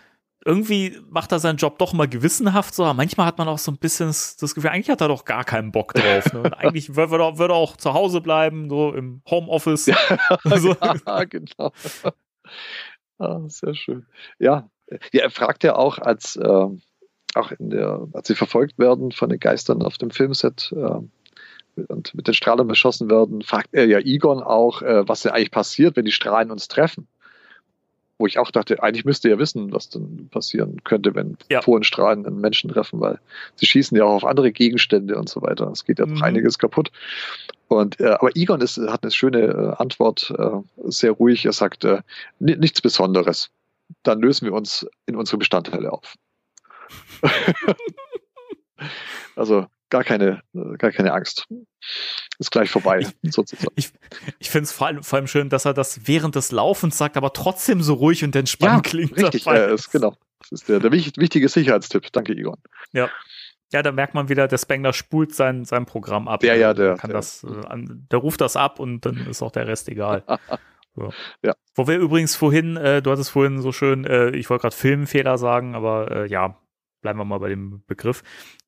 irgendwie 0.45 0.99
macht 1.09 1.31
er 1.31 1.39
seinen 1.39 1.57
Job 1.57 1.77
doch 1.77 1.93
mal 1.93 2.07
gewissenhaft 2.07 2.73
so, 2.73 2.83
aber 2.83 2.93
manchmal 2.93 3.25
hat 3.25 3.37
man 3.37 3.47
auch 3.47 3.59
so 3.59 3.71
ein 3.71 3.77
bisschen 3.77 4.07
das, 4.07 4.55
Gefühl, 4.55 4.71
eigentlich 4.71 4.89
hat 4.89 5.01
er 5.01 5.07
doch 5.07 5.25
gar 5.25 5.43
keinen 5.43 5.71
Bock 5.71 5.93
drauf. 5.93 6.33
Ne? 6.33 6.41
Und 6.41 6.53
eigentlich 6.53 6.95
würde 6.95 7.23
er, 7.23 7.37
würde 7.37 7.53
er 7.53 7.57
auch 7.57 7.77
zu 7.77 7.93
Hause 7.93 8.19
bleiben, 8.21 8.69
so 8.69 8.93
im 8.93 9.21
Homeoffice. 9.29 9.85
so. 10.55 10.75
ja, 11.05 11.23
genau. 11.25 11.71
Ah, 13.23 13.41
sehr 13.47 13.75
schön. 13.75 14.05
Ja, 14.39 14.69
ja 15.11 15.23
er 15.23 15.29
fragt 15.29 15.63
ja 15.63 15.75
auch, 15.75 15.97
als 15.99 16.39
ähm, 16.41 16.81
auch 17.35 17.51
in 17.51 17.69
der, 17.69 18.07
als 18.13 18.27
sie 18.27 18.35
verfolgt 18.35 18.77
werden 18.77 19.11
von 19.11 19.29
den 19.29 19.39
Geistern 19.39 19.81
auf 19.81 19.97
dem 19.97 20.11
Filmset 20.11 20.73
ähm, 20.75 21.11
und 21.87 22.13
mit 22.13 22.27
den 22.27 22.33
Strahlern 22.33 22.67
beschossen 22.67 23.09
werden, 23.09 23.41
fragt 23.41 23.69
er 23.73 23.85
ja 23.85 23.99
Egon 23.99 24.43
auch, 24.43 24.81
äh, 24.81 25.07
was 25.07 25.21
denn 25.21 25.31
eigentlich 25.31 25.51
passiert, 25.51 25.95
wenn 25.95 26.05
die 26.05 26.11
Strahlen 26.11 26.51
uns 26.51 26.67
treffen. 26.67 27.07
Wo 28.23 28.27
ich 28.27 28.39
auch 28.39 28.51
dachte, 28.51 28.81
eigentlich 28.81 29.03
müsste 29.03 29.27
er 29.29 29.37
wissen, 29.37 29.73
was 29.73 29.89
dann 29.89 30.29
passieren 30.31 30.81
könnte, 30.85 31.13
wenn 31.13 31.35
Ja. 31.49 31.61
Phoenstrahlen 31.61 32.25
einen 32.25 32.39
Menschen 32.39 32.69
treffen, 32.71 33.01
weil 33.01 33.19
sie 33.55 33.65
schießen 33.65 33.97
ja 33.97 34.05
auch 34.05 34.13
auf 34.13 34.23
andere 34.23 34.53
Gegenstände 34.53 35.17
und 35.17 35.27
so 35.27 35.41
weiter. 35.41 35.69
Es 35.71 35.83
geht 35.83 35.99
ja 35.99 36.05
Mhm. 36.05 36.23
einiges 36.23 36.57
kaputt. 36.57 36.89
Und, 37.67 37.99
äh, 37.99 38.11
aber 38.11 38.33
Egon 38.37 38.61
ist, 38.61 38.77
hat 38.77 39.03
eine 39.03 39.11
schöne 39.11 39.39
äh, 39.41 39.81
Antwort, 39.81 40.33
äh, 40.37 40.51
sehr 40.85 41.11
ruhig. 41.11 41.43
Er 41.43 41.51
sagt, 41.51 41.83
äh, 41.83 41.99
"Ni- 42.39 42.55
nichts 42.55 42.81
Besonderes. 42.81 43.49
Dann 44.03 44.21
lösen 44.21 44.45
wir 44.45 44.53
uns 44.53 44.87
in 45.05 45.17
unsere 45.17 45.37
Bestandteile 45.37 45.91
auf. 45.91 46.15
also 49.35 49.65
gar 49.89 50.05
keine, 50.05 50.41
äh, 50.55 50.77
gar 50.77 50.91
keine 50.91 51.11
Angst. 51.11 51.45
Ist 52.44 52.52
gleich 52.52 52.70
vorbei, 52.70 53.07
sozusagen. 53.24 53.74
Ich 54.40 54.49
finde 54.49 54.65
es 54.65 54.74
vor 54.74 54.88
allem, 54.88 55.02
vor 55.02 55.18
allem 55.18 55.28
schön, 55.28 55.48
dass 55.49 55.64
er 55.64 55.74
das 55.74 56.07
während 56.07 56.36
des 56.36 56.52
Laufens 56.52 56.98
sagt, 56.98 57.15
aber 57.15 57.32
trotzdem 57.32 57.82
so 57.82 57.94
ruhig 57.94 58.22
und 58.26 58.36
entspannt 58.36 58.84
klingt. 58.84 59.15
richtig. 59.18 59.45
dabei. 59.45 59.60
Äh, 59.60 59.74
ist, 59.74 59.91
genau. 59.91 60.15
Das 60.41 60.52
ist 60.52 60.68
der, 60.68 60.80
der 60.82 60.91
wich- 60.91 61.14
wichtige 61.15 61.48
Sicherheitstipp. 61.48 62.11
Danke, 62.11 62.34
Egon. 62.34 62.57
Ja, 62.91 63.10
da 63.82 63.91
merkt 63.94 64.14
man 64.14 64.28
wieder, 64.28 64.48
der 64.49 64.57
Spengler 64.57 64.91
spult 64.94 65.34
sein, 65.34 65.64
sein 65.64 65.86
Programm 65.86 66.28
ab. 66.28 66.44
Ja, 66.44 66.53
ja, 66.53 66.74
der- 66.74 66.98
kann 66.98 67.10
der- 67.11 67.18
das, 67.18 67.44
äh, 67.45 67.48
der 68.11 68.20
ruft 68.20 68.41
das 68.41 68.56
ab 68.57 68.80
und 68.80 69.06
dann 69.06 69.26
ist 69.28 69.41
auch 69.41 69.52
der 69.52 69.68
Rest 69.68 69.88
egal. 69.90 70.24
So. 70.95 71.11
Ja. 71.41 71.56
Wo 71.74 71.88
wir 71.88 71.98
übrigens 71.98 72.36
vorhin, 72.36 72.78
äh, 72.78 73.02
du 73.02 73.10
hattest 73.10 73.32
vorhin 73.32 73.60
so 73.64 73.72
schön, 73.72 74.06
äh, 74.06 74.30
ich 74.36 74.48
wollte 74.52 74.61
gerade 74.61 74.76
Filmfehler 74.76 75.40
sagen, 75.40 75.74
aber 75.74 76.11
äh, 76.11 76.28
ja, 76.30 76.60
bleiben 77.02 77.18
wir 77.18 77.26
mal 77.26 77.40
bei 77.40 77.49
dem 77.49 77.84
Begriff. 77.88 78.22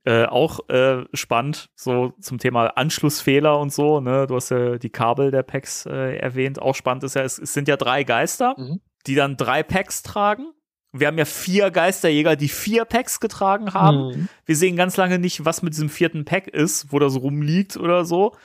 Äh, 0.05 0.25
auch 0.25 0.69
äh, 0.69 1.03
spannend, 1.13 1.69
so 1.75 2.13
zum 2.21 2.37
Thema 2.37 2.67
Anschlussfehler 2.77 3.59
und 3.59 3.73
so, 3.73 3.99
ne? 4.01 4.27
Du 4.27 4.35
hast 4.35 4.49
ja 4.51 4.77
die 4.77 4.91
Kabel 4.91 5.31
der 5.31 5.41
Packs 5.41 5.87
äh, 5.87 6.17
erwähnt. 6.17 6.61
Auch 6.61 6.75
spannend 6.75 7.03
ist 7.03 7.15
ja, 7.15 7.23
es, 7.23 7.39
es 7.39 7.53
sind 7.53 7.67
ja 7.67 7.75
drei 7.75 8.03
Geister, 8.03 8.53
Mhm. 8.57 8.81
die 9.07 9.15
dann 9.15 9.35
drei 9.35 9.63
Packs 9.63 10.03
tragen. 10.03 10.51
Wir 10.91 11.07
haben 11.07 11.17
ja 11.17 11.25
vier 11.25 11.71
Geisterjäger, 11.71 12.35
die 12.35 12.47
vier 12.49 12.85
Packs 12.85 13.19
getragen 13.19 13.73
haben. 13.73 14.09
Mhm. 14.09 14.29
Wir 14.45 14.55
sehen 14.55 14.75
ganz 14.75 14.95
lange 14.95 15.17
nicht, 15.17 15.43
was 15.43 15.63
mit 15.63 15.73
diesem 15.73 15.89
vierten 15.89 16.23
Pack 16.23 16.47
ist, 16.47 16.91
wo 16.93 16.99
das 16.99 17.15
rumliegt 17.19 17.75
oder 17.75 18.05
so. 18.05 18.35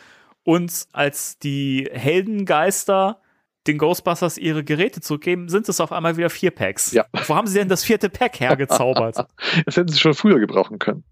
Und 0.43 0.87
als 0.93 1.39
die 1.39 1.89
Heldengeister 1.93 3.21
den 3.67 3.79
Ghostbusters 3.79 4.39
ihre 4.39 4.65
Geräte 4.65 5.01
zurückgeben, 5.01 5.49
sind 5.49 5.69
es 5.69 5.81
auf 5.81 5.93
einmal 5.93 6.17
wieder 6.17 6.31
vier 6.31 6.51
Packs. 6.51 6.93
Ja. 6.93 7.05
Wo 7.27 7.35
haben 7.35 7.47
sie 7.47 7.59
denn 7.59 7.69
das 7.69 7.85
vierte 7.85 8.09
Pack 8.09 8.41
hergezaubert? 8.41 9.27
Das 9.67 9.77
hätten 9.77 9.89
sie 9.89 9.99
schon 9.99 10.15
früher 10.15 10.39
gebrauchen 10.39 10.79
können. 10.79 11.05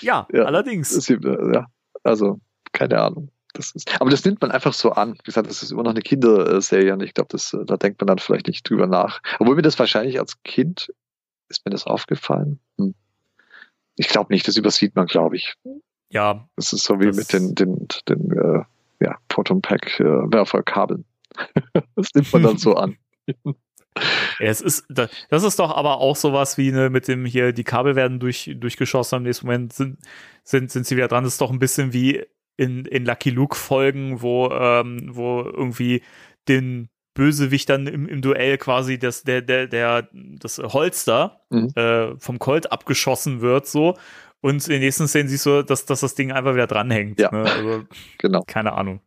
ja, 0.00 0.26
Ja. 0.32 0.44
allerdings. 0.44 1.08
Äh, 1.08 1.18
ja, 1.54 1.66
also 2.02 2.40
keine 2.72 3.00
Ahnung. 3.00 3.30
Das 3.54 3.70
ist, 3.70 4.00
aber 4.00 4.10
das 4.10 4.24
nimmt 4.24 4.40
man 4.42 4.50
einfach 4.50 4.72
so 4.72 4.90
an. 4.92 5.14
Wie 5.14 5.22
gesagt, 5.22 5.48
das 5.48 5.62
ist 5.62 5.70
immer 5.70 5.84
noch 5.84 5.92
eine 5.92 6.02
Kinderserie 6.02 6.92
und 6.92 7.02
ich 7.02 7.14
glaube, 7.14 7.28
das, 7.30 7.52
äh, 7.52 7.64
da 7.64 7.76
denkt 7.76 8.00
man 8.00 8.08
dann 8.08 8.18
vielleicht 8.18 8.48
nicht 8.48 8.68
drüber 8.68 8.86
nach. 8.88 9.20
Obwohl 9.38 9.54
mir 9.56 9.62
das 9.62 9.78
wahrscheinlich 9.78 10.18
als 10.18 10.42
Kind, 10.42 10.92
ist 11.48 11.64
mir 11.64 11.70
das 11.70 11.86
aufgefallen? 11.86 12.58
Hm. 12.78 12.94
Ich 13.96 14.08
glaube 14.08 14.32
nicht, 14.32 14.48
das 14.48 14.56
übersieht 14.56 14.96
man, 14.96 15.06
glaube 15.06 15.36
ich. 15.36 15.54
Ja, 16.10 16.48
Das 16.56 16.72
ist 16.72 16.82
so 16.84 16.98
wie 17.00 17.06
mit 17.06 17.32
den, 17.32 17.54
den, 17.54 17.86
den 18.08 18.32
äh, 18.32 18.64
ja, 19.04 19.16
Proton 19.28 19.62
Pack 19.62 20.00
äh, 20.00 20.04
Werferkabeln. 20.04 21.04
das 21.96 22.08
nimmt 22.14 22.32
man 22.32 22.42
dann 22.42 22.58
so 22.58 22.74
an. 22.74 22.96
Ja, 24.40 24.46
es 24.48 24.60
ist, 24.60 24.86
da- 24.88 25.08
das 25.30 25.44
ist 25.44 25.60
doch 25.60 25.70
aber 25.70 25.98
auch 25.98 26.16
sowas 26.16 26.58
wie 26.58 26.72
ne, 26.72 26.90
mit 26.90 27.06
dem 27.06 27.24
hier, 27.24 27.52
die 27.52 27.62
Kabel 27.62 27.94
werden 27.94 28.18
durch, 28.18 28.50
durchgeschossen, 28.56 29.18
im 29.18 29.22
nächsten 29.22 29.46
Moment 29.46 29.72
sind, 29.72 29.98
sind, 30.42 30.72
sind 30.72 30.84
sie 30.84 30.96
wieder 30.96 31.06
dran. 31.06 31.22
Das 31.22 31.34
ist 31.34 31.40
doch 31.40 31.52
ein 31.52 31.60
bisschen 31.60 31.92
wie 31.92 32.24
in, 32.56 32.86
in 32.86 33.04
Lucky 33.04 33.30
Luke 33.30 33.54
Folgen, 33.56 34.20
wo, 34.20 34.50
ähm, 34.50 35.10
wo 35.12 35.42
irgendwie 35.42 36.02
den 36.48 36.88
Bösewichtern 37.14 37.86
im, 37.86 38.08
im 38.08 38.20
Duell 38.20 38.58
quasi 38.58 38.98
das, 38.98 39.22
der, 39.22 39.42
der, 39.42 39.68
der, 39.68 40.08
das 40.12 40.58
Holster 40.58 41.40
Mhm. 41.50 41.68
äh, 41.76 42.16
vom 42.18 42.40
Colt 42.40 42.72
abgeschossen 42.72 43.42
wird, 43.42 43.68
so. 43.68 43.96
Und 44.40 44.66
in 44.66 44.72
den 44.72 44.80
nächsten 44.80 45.06
Szenen 45.06 45.28
siehst 45.28 45.46
du, 45.46 45.62
dass, 45.62 45.86
dass 45.86 46.00
das 46.00 46.16
Ding 46.16 46.32
einfach 46.32 46.54
wieder 46.54 46.66
dranhängt. 46.66 47.20
Ja. 47.20 47.30
Ne? 47.30 47.42
Also, 47.44 47.84
Genau. 48.18 48.42
keine 48.44 48.72
Ahnung. 48.72 49.00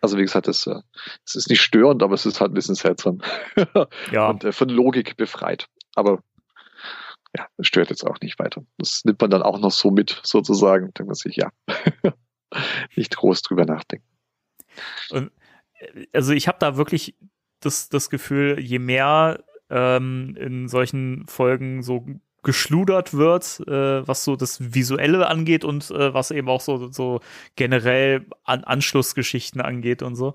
Also 0.00 0.16
wie 0.16 0.22
gesagt, 0.22 0.46
das, 0.46 0.66
äh, 0.66 0.80
das 1.24 1.34
ist 1.34 1.50
nicht 1.50 1.60
störend, 1.60 2.02
aber 2.02 2.14
es 2.14 2.26
ist 2.26 2.40
halt 2.40 2.52
ein 2.52 2.54
bisschen 2.54 2.74
seltsam. 2.74 3.20
Ja, 4.12 4.28
und 4.28 4.44
äh, 4.44 4.52
von 4.52 4.68
Logik 4.68 5.16
befreit. 5.16 5.68
Aber 5.94 6.22
ja, 7.36 7.46
das 7.56 7.66
stört 7.66 7.90
jetzt 7.90 8.06
auch 8.06 8.20
nicht 8.20 8.38
weiter. 8.38 8.64
Das 8.78 9.04
nimmt 9.04 9.20
man 9.20 9.30
dann 9.30 9.42
auch 9.42 9.58
noch 9.58 9.72
so 9.72 9.90
mit, 9.90 10.20
sozusagen. 10.22 10.92
Denkt 10.94 11.06
man 11.06 11.14
sich, 11.14 11.36
ja, 11.36 11.50
nicht 12.96 13.16
groß 13.16 13.42
drüber 13.42 13.64
nachdenken. 13.64 14.06
also 16.12 16.32
ich 16.32 16.48
habe 16.48 16.58
da 16.60 16.76
wirklich 16.76 17.16
das, 17.60 17.88
das 17.88 18.10
Gefühl, 18.10 18.58
je 18.60 18.78
mehr 18.78 19.44
ähm, 19.70 20.36
in 20.38 20.68
solchen 20.68 21.26
Folgen 21.26 21.82
so 21.82 22.06
geschludert 22.42 23.14
wird, 23.14 23.60
äh, 23.66 24.06
was 24.06 24.24
so 24.24 24.36
das 24.36 24.74
Visuelle 24.74 25.26
angeht 25.26 25.64
und 25.64 25.90
äh, 25.90 26.14
was 26.14 26.30
eben 26.30 26.48
auch 26.48 26.60
so, 26.60 26.90
so 26.92 27.20
generell 27.56 28.26
an 28.44 28.64
Anschlussgeschichten 28.64 29.60
angeht 29.60 30.02
und 30.02 30.14
so, 30.14 30.34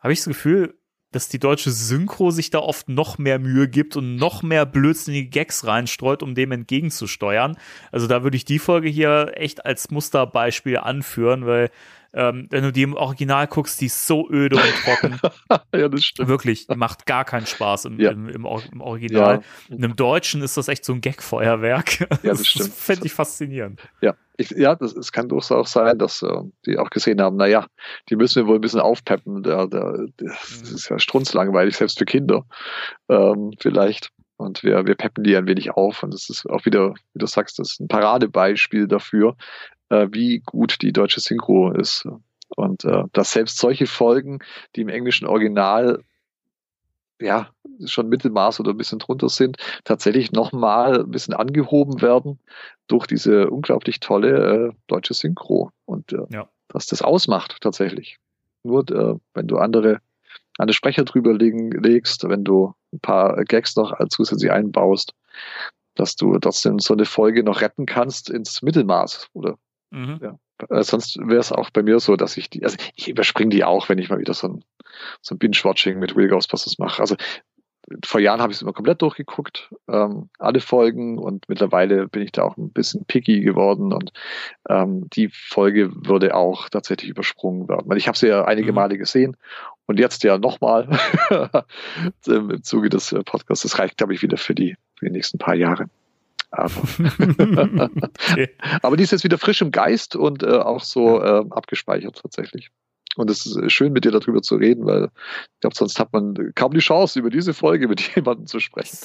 habe 0.00 0.12
ich 0.12 0.20
das 0.20 0.28
Gefühl, 0.28 0.74
dass 1.14 1.28
die 1.28 1.38
deutsche 1.38 1.70
Synchro 1.70 2.32
sich 2.32 2.50
da 2.50 2.58
oft 2.58 2.88
noch 2.88 3.18
mehr 3.18 3.38
Mühe 3.38 3.68
gibt 3.68 3.96
und 3.96 4.16
noch 4.16 4.42
mehr 4.42 4.66
blödsinnige 4.66 5.28
Gags 5.28 5.64
reinstreut, 5.64 6.24
um 6.24 6.34
dem 6.34 6.50
entgegenzusteuern. 6.50 7.56
Also 7.92 8.08
da 8.08 8.24
würde 8.24 8.36
ich 8.36 8.44
die 8.44 8.58
Folge 8.58 8.88
hier 8.88 9.32
echt 9.36 9.64
als 9.64 9.92
Musterbeispiel 9.92 10.78
anführen, 10.78 11.46
weil 11.46 11.70
ähm, 12.14 12.46
wenn 12.50 12.62
du 12.62 12.72
die 12.72 12.82
im 12.82 12.94
Original 12.94 13.46
guckst, 13.46 13.80
die 13.80 13.86
ist 13.86 14.06
so 14.06 14.28
öde 14.30 14.56
und 14.56 14.74
trocken. 14.84 15.20
ja, 15.74 15.88
das 15.88 16.04
stimmt. 16.04 16.28
Wirklich, 16.28 16.66
die 16.66 16.76
macht 16.76 17.06
gar 17.06 17.24
keinen 17.24 17.46
Spaß 17.46 17.86
im, 17.86 18.00
Ja. 18.00 18.12
im, 18.12 18.28
im, 18.28 18.46
im 18.72 18.80
Original. 18.80 19.42
Ja, 19.68 19.74
In 19.76 19.84
einem 19.84 19.96
Deutschen 19.96 20.42
ist 20.42 20.56
das 20.56 20.68
echt 20.68 20.84
so 20.84 20.92
ein 20.92 21.00
Gag-Feuerwerk. 21.00 22.08
das 22.22 22.46
stimmt. 22.46 22.72
fände 22.72 23.06
ich 23.06 23.12
faszinierend. 23.12 23.80
ja. 24.00 24.14
Ich, 24.36 24.50
ja 24.50 24.74
das, 24.74 24.96
es 24.96 25.12
kann 25.12 25.28
durchaus 25.28 25.52
auch 25.52 25.66
sein, 25.68 25.96
dass 25.96 26.20
äh, 26.22 26.26
die 26.66 26.76
auch 26.78 26.90
gesehen 26.90 27.20
haben, 27.20 27.36
naja, 27.36 27.68
die 28.08 28.16
müssen 28.16 28.42
wir 28.42 28.48
wohl 28.48 28.56
ein 28.58 28.60
bisschen 28.62 28.80
aufpeppen. 28.80 29.44
Der, 29.44 29.68
der, 29.68 30.08
das 30.16 30.60
ist 30.72 30.88
ja 30.88 30.98
strunzlangweilig, 30.98 31.76
selbst 31.76 31.98
für 31.98 32.04
Kinder 32.04 32.44
ähm, 33.08 33.52
vielleicht. 33.60 34.10
Und 34.36 34.64
wir, 34.64 34.84
wir 34.86 34.96
peppen 34.96 35.22
die 35.22 35.36
ein 35.36 35.46
wenig 35.46 35.70
auf. 35.70 36.02
Und 36.02 36.12
das 36.12 36.28
ist 36.30 36.46
auch 36.50 36.64
wieder, 36.64 36.94
wie 37.12 37.18
du 37.20 37.26
sagst, 37.26 37.60
das 37.60 37.74
ist 37.74 37.80
ein 37.80 37.86
Paradebeispiel 37.86 38.88
dafür, 38.88 39.36
äh, 39.94 40.08
wie 40.12 40.40
gut 40.40 40.82
die 40.82 40.92
deutsche 40.92 41.20
Synchro 41.20 41.70
ist. 41.72 42.06
Und 42.56 42.84
äh, 42.84 43.04
dass 43.12 43.32
selbst 43.32 43.58
solche 43.58 43.86
Folgen, 43.86 44.38
die 44.76 44.82
im 44.82 44.88
englischen 44.88 45.26
Original 45.26 46.02
ja 47.20 47.48
schon 47.86 48.08
Mittelmaß 48.08 48.60
oder 48.60 48.72
ein 48.72 48.76
bisschen 48.76 48.98
drunter 48.98 49.28
sind, 49.28 49.56
tatsächlich 49.84 50.32
nochmal 50.32 51.00
ein 51.00 51.10
bisschen 51.10 51.34
angehoben 51.34 52.02
werden 52.02 52.38
durch 52.86 53.06
diese 53.06 53.50
unglaublich 53.50 54.00
tolle 54.00 54.68
äh, 54.68 54.72
deutsche 54.86 55.14
Synchro. 55.14 55.70
Und 55.86 56.12
äh, 56.12 56.26
Ja. 56.30 56.48
dass 56.68 56.86
das 56.86 57.02
ausmacht 57.02 57.56
tatsächlich. 57.60 58.18
nur 58.62 58.88
äh, 58.90 59.14
wenn 59.34 59.46
du 59.46 59.58
andere, 59.58 60.00
andere 60.58 60.74
Sprecher 60.74 61.04
drüber 61.04 61.32
legen, 61.32 61.70
legst, 61.72 62.28
wenn 62.28 62.44
du 62.44 62.74
ein 62.92 63.00
paar 63.00 63.42
Gags 63.44 63.76
noch 63.76 63.92
zusätzlich 64.08 64.50
einbaust, 64.50 65.14
dass 65.94 66.16
du 66.16 66.38
trotzdem 66.38 66.78
so 66.78 66.94
eine 66.94 67.04
Folge 67.04 67.42
noch 67.42 67.60
retten 67.60 67.86
kannst 67.86 68.30
ins 68.30 68.62
Mittelmaß. 68.62 69.28
Oder 69.32 69.56
mhm. 69.94 70.18
ja. 70.22 70.38
Äh, 70.68 70.82
sonst 70.82 71.18
wäre 71.18 71.40
es 71.40 71.52
auch 71.52 71.70
bei 71.70 71.82
mir 71.82 71.98
so, 72.00 72.16
dass 72.16 72.36
ich 72.36 72.50
die, 72.50 72.64
also 72.64 72.76
ich 72.94 73.08
überspringe 73.08 73.50
die 73.50 73.64
auch, 73.64 73.88
wenn 73.88 73.98
ich 73.98 74.08
mal 74.08 74.18
wieder 74.18 74.34
so 74.34 74.48
ein, 74.48 74.64
so 75.20 75.34
ein 75.34 75.38
Binge-Watching 75.38 75.98
mit 75.98 76.16
Real 76.16 76.28
Ghostbusters 76.28 76.78
mache. 76.78 77.00
Also 77.00 77.16
vor 78.04 78.20
Jahren 78.20 78.40
habe 78.40 78.50
ich 78.50 78.58
es 78.58 78.62
immer 78.62 78.72
komplett 78.72 79.02
durchgeguckt, 79.02 79.70
ähm, 79.88 80.30
alle 80.38 80.60
Folgen 80.60 81.18
und 81.18 81.48
mittlerweile 81.48 82.08
bin 82.08 82.22
ich 82.22 82.32
da 82.32 82.42
auch 82.42 82.56
ein 82.56 82.70
bisschen 82.70 83.04
picky 83.04 83.40
geworden 83.40 83.92
und 83.92 84.12
ähm, 84.68 85.08
die 85.10 85.28
Folge 85.28 85.90
würde 85.94 86.34
auch 86.34 86.68
tatsächlich 86.70 87.10
übersprungen 87.10 87.68
werden. 87.68 87.94
Ich 87.96 88.08
habe 88.08 88.16
sie 88.16 88.28
ja 88.28 88.44
einige 88.44 88.72
mhm. 88.72 88.76
Male 88.76 88.96
gesehen 88.96 89.36
und 89.86 89.98
jetzt 89.98 90.24
ja 90.24 90.38
nochmal 90.38 90.88
im 92.26 92.62
Zuge 92.62 92.88
des 92.88 93.12
äh, 93.12 93.22
Podcasts. 93.22 93.64
Das 93.64 93.78
reicht, 93.78 93.98
glaube 93.98 94.14
ich, 94.14 94.22
wieder 94.22 94.38
für 94.38 94.54
die, 94.54 94.76
für 94.96 95.06
die 95.06 95.12
nächsten 95.12 95.38
paar 95.38 95.54
Jahre. 95.54 95.88
Aber, 96.56 96.72
okay. 96.78 98.48
aber 98.82 98.96
die 98.96 99.04
ist 99.04 99.12
jetzt 99.12 99.24
wieder 99.24 99.38
frisch 99.38 99.62
im 99.62 99.70
Geist 99.70 100.16
und 100.16 100.42
äh, 100.42 100.58
auch 100.58 100.82
so 100.82 101.20
äh, 101.22 101.44
abgespeichert 101.50 102.20
tatsächlich. 102.22 102.70
Und 103.16 103.30
es 103.30 103.46
ist 103.46 103.72
schön, 103.72 103.92
mit 103.92 104.04
dir 104.04 104.10
darüber 104.10 104.42
zu 104.42 104.56
reden, 104.56 104.86
weil 104.86 105.04
ich 105.04 105.60
glaube, 105.60 105.76
sonst 105.76 105.98
hat 106.00 106.12
man 106.12 106.52
kaum 106.54 106.74
die 106.74 106.80
Chance, 106.80 107.18
über 107.18 107.30
diese 107.30 107.54
Folge 107.54 107.88
mit 107.88 108.00
jemandem 108.16 108.46
zu 108.46 108.60
sprechen. 108.60 108.98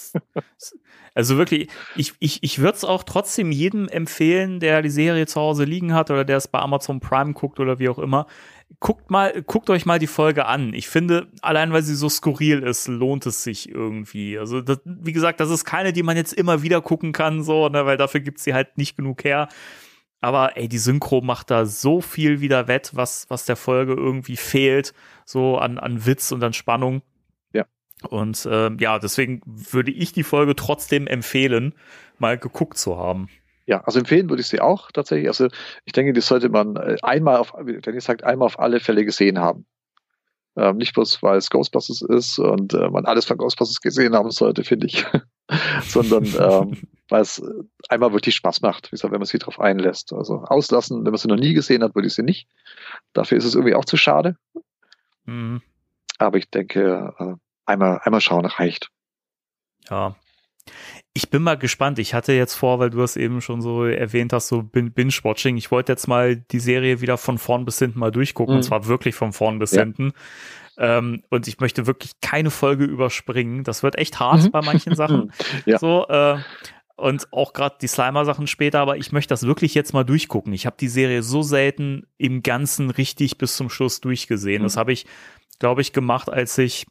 Also 1.14 1.38
wirklich, 1.38 1.70
ich, 1.96 2.14
ich, 2.20 2.44
ich 2.44 2.60
würde 2.60 2.78
es 2.78 2.84
auch 2.84 3.04
trotzdem 3.04 3.52
jedem 3.52 3.88
empfehlen, 3.88 4.60
der 4.60 4.82
die 4.82 4.90
Serie 4.90 5.28
zu 5.28 5.40
Hause 5.40 5.64
liegen 5.64 5.94
hat 5.94 6.12
oder 6.12 6.26
der 6.26 6.38
es 6.38 6.48
bei 6.48 6.60
Amazon 6.60 7.00
Prime 7.00 7.34
guckt 7.34 7.60
oder 7.60 7.80
wie 7.80 7.90
auch 7.90 8.00
immer. 8.00 8.26
Guckt 8.82 9.12
mal, 9.12 9.42
guckt 9.44 9.70
euch 9.70 9.86
mal 9.86 10.00
die 10.00 10.08
Folge 10.08 10.46
an. 10.46 10.74
Ich 10.74 10.88
finde, 10.88 11.28
allein 11.42 11.74
weil 11.74 11.84
sie 11.84 11.96
so 11.96 12.08
skurril 12.08 12.64
ist, 12.64 12.88
lohnt 12.88 13.26
es 13.26 13.44
sich 13.44 13.70
irgendwie. 13.70 14.40
Also, 14.40 14.62
das, 14.62 14.80
wie 14.86 15.12
gesagt, 15.12 15.42
das 15.42 15.50
ist 15.50 15.66
keine, 15.66 15.92
die 15.92 16.04
man 16.04 16.16
jetzt 16.16 16.32
immer 16.32 16.62
wieder 16.62 16.82
gucken 16.82 17.12
kann, 17.12 17.44
so, 17.44 17.68
ne, 17.68 17.86
weil 17.86 17.98
dafür 17.98 18.22
gibt 18.22 18.40
sie 18.40 18.54
halt 18.54 18.78
nicht 18.78 18.96
genug 18.96 19.26
her. 19.26 19.50
Aber 20.22 20.58
ey, 20.58 20.68
die 20.68 20.78
Synchro 20.78 21.22
macht 21.22 21.50
da 21.50 21.66
so 21.66 22.02
viel 22.02 22.42
wieder 22.42 22.68
wett, 22.68 22.92
was, 22.94 23.26
was 23.30 23.46
der 23.46 23.56
Folge 23.56 23.94
irgendwie 23.94 24.36
fehlt, 24.36 24.94
so 25.26 25.58
an, 25.58 25.78
an 25.78 26.06
Witz 26.06 26.32
und 26.32 26.44
an 26.44 26.54
Spannung. 26.54 27.02
Ja. 27.54 27.66
Und 28.10 28.46
äh, 28.46 28.72
ja, 28.80 29.00
deswegen 29.00 29.42
würde 29.46 29.92
ich 29.92 30.12
die 30.12 30.24
Folge 30.24 30.56
trotzdem 30.56 31.08
empfehlen, 31.08 31.74
mal 32.18 32.38
geguckt 32.38 32.78
zu 32.78 32.98
haben. 32.98 33.30
Ja, 33.70 33.82
also 33.82 34.00
empfehlen 34.00 34.32
würde 34.32 34.42
ich 34.42 34.48
sie 34.48 34.62
auch 34.62 34.92
tatsächlich. 34.92 35.28
Also 35.28 35.48
ich 35.86 35.94
denke, 35.94 36.12
die 36.12 36.22
sollte 36.22 36.50
man 36.50 36.76
äh, 36.76 36.98
einmal 37.04 37.38
auf, 37.38 37.54
wenn 37.56 37.94
ihr 37.94 38.02
sagt, 38.02 38.24
einmal 38.24 38.48
auf 38.48 38.58
alle 38.58 38.80
Fälle 38.80 39.06
gesehen 39.06 39.38
haben. 39.38 39.68
Ähm, 40.56 40.78
nicht 40.78 40.96
bloß, 40.96 41.22
weil 41.22 41.38
es 41.38 41.52
Ghostbusters 41.52 42.02
ist 42.02 42.40
und 42.40 42.74
äh, 42.74 42.90
man 42.90 43.06
alles 43.06 43.26
von 43.26 43.38
Ghostbusters 43.38 43.80
gesehen 43.82 44.16
haben 44.16 44.32
sollte, 44.32 44.64
finde 44.64 44.88
ich, 44.88 45.06
sondern 45.84 46.26
ähm, 46.26 46.82
weil 47.10 47.22
es 47.22 47.44
einmal 47.90 48.12
wirklich 48.12 48.34
Spaß 48.34 48.62
macht, 48.62 48.88
wie 48.88 48.96
gesagt, 48.96 49.12
wenn 49.12 49.20
man 49.20 49.28
sich 49.28 49.40
darauf 49.40 49.60
einlässt. 49.60 50.14
Also 50.14 50.40
auslassen, 50.40 51.06
wenn 51.06 51.12
man 51.12 51.20
sie 51.20 51.28
noch 51.28 51.36
nie 51.36 51.54
gesehen 51.54 51.84
hat, 51.84 51.94
würde 51.94 52.08
ich 52.08 52.16
sie 52.16 52.24
nicht. 52.24 52.48
Dafür 53.14 53.38
ist 53.38 53.46
es 53.46 53.54
irgendwie 53.54 53.76
auch 53.76 53.86
zu 53.86 53.98
schade. 53.98 54.36
Mhm. 55.26 55.62
Aber 56.18 56.40
ich 56.40 56.50
denke, 56.50 57.14
äh, 57.20 57.36
einmal, 57.68 58.02
einmal 58.04 58.22
schauen 58.22 58.48
reicht. 58.48 58.90
Ja. 59.92 60.16
Ich 61.20 61.30
bin 61.30 61.44
mal 61.44 61.58
gespannt. 61.58 62.00
Ich 62.00 62.14
hatte 62.14 62.32
jetzt 62.32 62.54
vor, 62.56 62.80
weil 62.80 62.92
du 62.92 63.02
es 63.02 63.18
eben 63.18 63.42
schon 63.42 63.62
so 63.62 63.84
erwähnt 63.84 64.32
hast, 64.32 64.48
so 64.48 64.64
Binge-Watching. 64.64 65.58
Ich 65.58 65.70
wollte 65.70 65.92
jetzt 65.92 66.08
mal 66.08 66.38
die 66.38 66.62
Serie 66.62 67.02
wieder 67.02 67.18
von 67.18 67.38
vorn 67.38 67.66
bis 67.66 67.78
hinten 67.78 68.00
mal 68.00 68.10
durchgucken. 68.10 68.54
Mhm. 68.54 68.60
Und 68.60 68.64
zwar 68.64 68.88
wirklich 68.88 69.16
von 69.16 69.34
vorn 69.34 69.60
bis 69.60 69.72
ja. 69.74 69.82
hinten. 69.82 70.14
Ähm, 70.78 71.22
und 71.30 71.50
ich 71.50 71.60
möchte 71.60 71.88
wirklich 71.88 72.22
keine 72.22 72.52
Folge 72.52 72.86
überspringen. 72.86 73.66
Das 73.66 73.84
wird 73.84 73.98
echt 73.98 74.22
hart 74.22 74.44
mhm. 74.44 74.52
bei 74.52 74.62
manchen 74.62 74.96
Sachen. 74.96 75.34
ja. 75.66 75.78
So, 75.78 76.08
äh, 76.08 76.38
und 76.96 77.28
auch 77.34 77.52
gerade 77.52 77.76
die 77.82 77.88
Slimer-Sachen 77.88 78.48
später, 78.48 78.80
aber 78.80 78.96
ich 78.96 79.12
möchte 79.12 79.34
das 79.34 79.44
wirklich 79.44 79.76
jetzt 79.76 79.94
mal 79.94 80.06
durchgucken. 80.06 80.54
Ich 80.54 80.66
habe 80.66 80.78
die 80.80 80.88
Serie 80.88 81.22
so 81.22 81.42
selten 81.42 82.08
im 82.18 82.44
Ganzen 82.44 82.92
richtig 82.92 83.38
bis 83.38 83.58
zum 83.58 83.70
Schluss 83.70 84.00
durchgesehen. 84.00 84.62
Mhm. 84.62 84.68
Das 84.68 84.78
habe 84.78 84.94
ich, 84.94 85.06
glaube 85.60 85.82
ich, 85.82 85.92
gemacht, 85.92 86.30
als 86.30 86.58
ich 86.58 86.86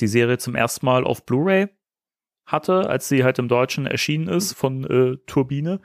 die 0.00 0.08
Serie 0.08 0.38
zum 0.38 0.56
ersten 0.56 0.86
Mal 0.86 1.04
auf 1.04 1.24
Blu-ray 1.24 1.68
hatte, 2.46 2.88
als 2.88 3.08
sie 3.08 3.24
halt 3.24 3.38
im 3.38 3.48
Deutschen 3.48 3.86
erschienen 3.86 4.28
ist 4.28 4.54
von 4.54 4.84
äh, 4.84 5.16
Turbine 5.26 5.80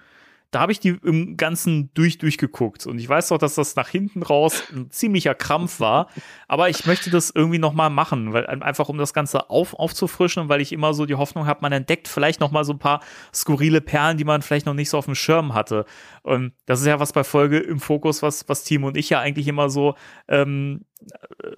da 0.51 0.61
habe 0.61 0.71
ich 0.71 0.79
die 0.79 0.97
im 1.03 1.35
Ganzen 1.35 1.91
durch 1.93 2.17
durchgeguckt 2.17 2.85
und 2.87 2.99
ich 2.99 3.09
weiß 3.09 3.29
doch, 3.29 3.37
dass 3.37 3.55
das 3.55 3.75
nach 3.75 3.89
hinten 3.89 4.23
raus 4.23 4.63
ein 4.71 4.89
ziemlicher 4.89 5.35
Krampf 5.35 5.79
war, 5.79 6.07
aber 6.47 6.69
ich 6.69 6.85
möchte 6.85 7.09
das 7.09 7.31
irgendwie 7.33 7.59
noch 7.59 7.73
mal 7.73 7.89
machen, 7.89 8.33
weil 8.33 8.45
einfach 8.45 8.87
um 8.87 8.97
das 8.97 9.13
Ganze 9.13 9.49
auf, 9.49 9.73
aufzufrischen, 9.73 10.47
weil 10.47 10.61
ich 10.61 10.71
immer 10.71 10.93
so 10.93 11.05
die 11.05 11.15
Hoffnung 11.15 11.45
habe, 11.45 11.59
man 11.61 11.73
entdeckt 11.73 12.07
vielleicht 12.07 12.39
noch 12.39 12.51
mal 12.51 12.63
so 12.63 12.73
ein 12.73 12.79
paar 12.79 13.01
skurrile 13.33 13.81
Perlen, 13.81 14.17
die 14.17 14.23
man 14.23 14.41
vielleicht 14.41 14.65
noch 14.65 14.73
nicht 14.73 14.89
so 14.89 14.97
auf 14.97 15.05
dem 15.05 15.15
Schirm 15.15 15.53
hatte. 15.53 15.85
Und 16.23 16.53
das 16.65 16.79
ist 16.79 16.87
ja 16.87 16.99
was 16.99 17.13
bei 17.13 17.23
Folge 17.23 17.59
im 17.59 17.79
Fokus, 17.79 18.21
was 18.21 18.47
was 18.47 18.63
Timo 18.63 18.87
und 18.87 18.97
ich 18.97 19.09
ja 19.09 19.19
eigentlich 19.19 19.47
immer 19.47 19.69
so 19.69 19.95
ähm, 20.27 20.85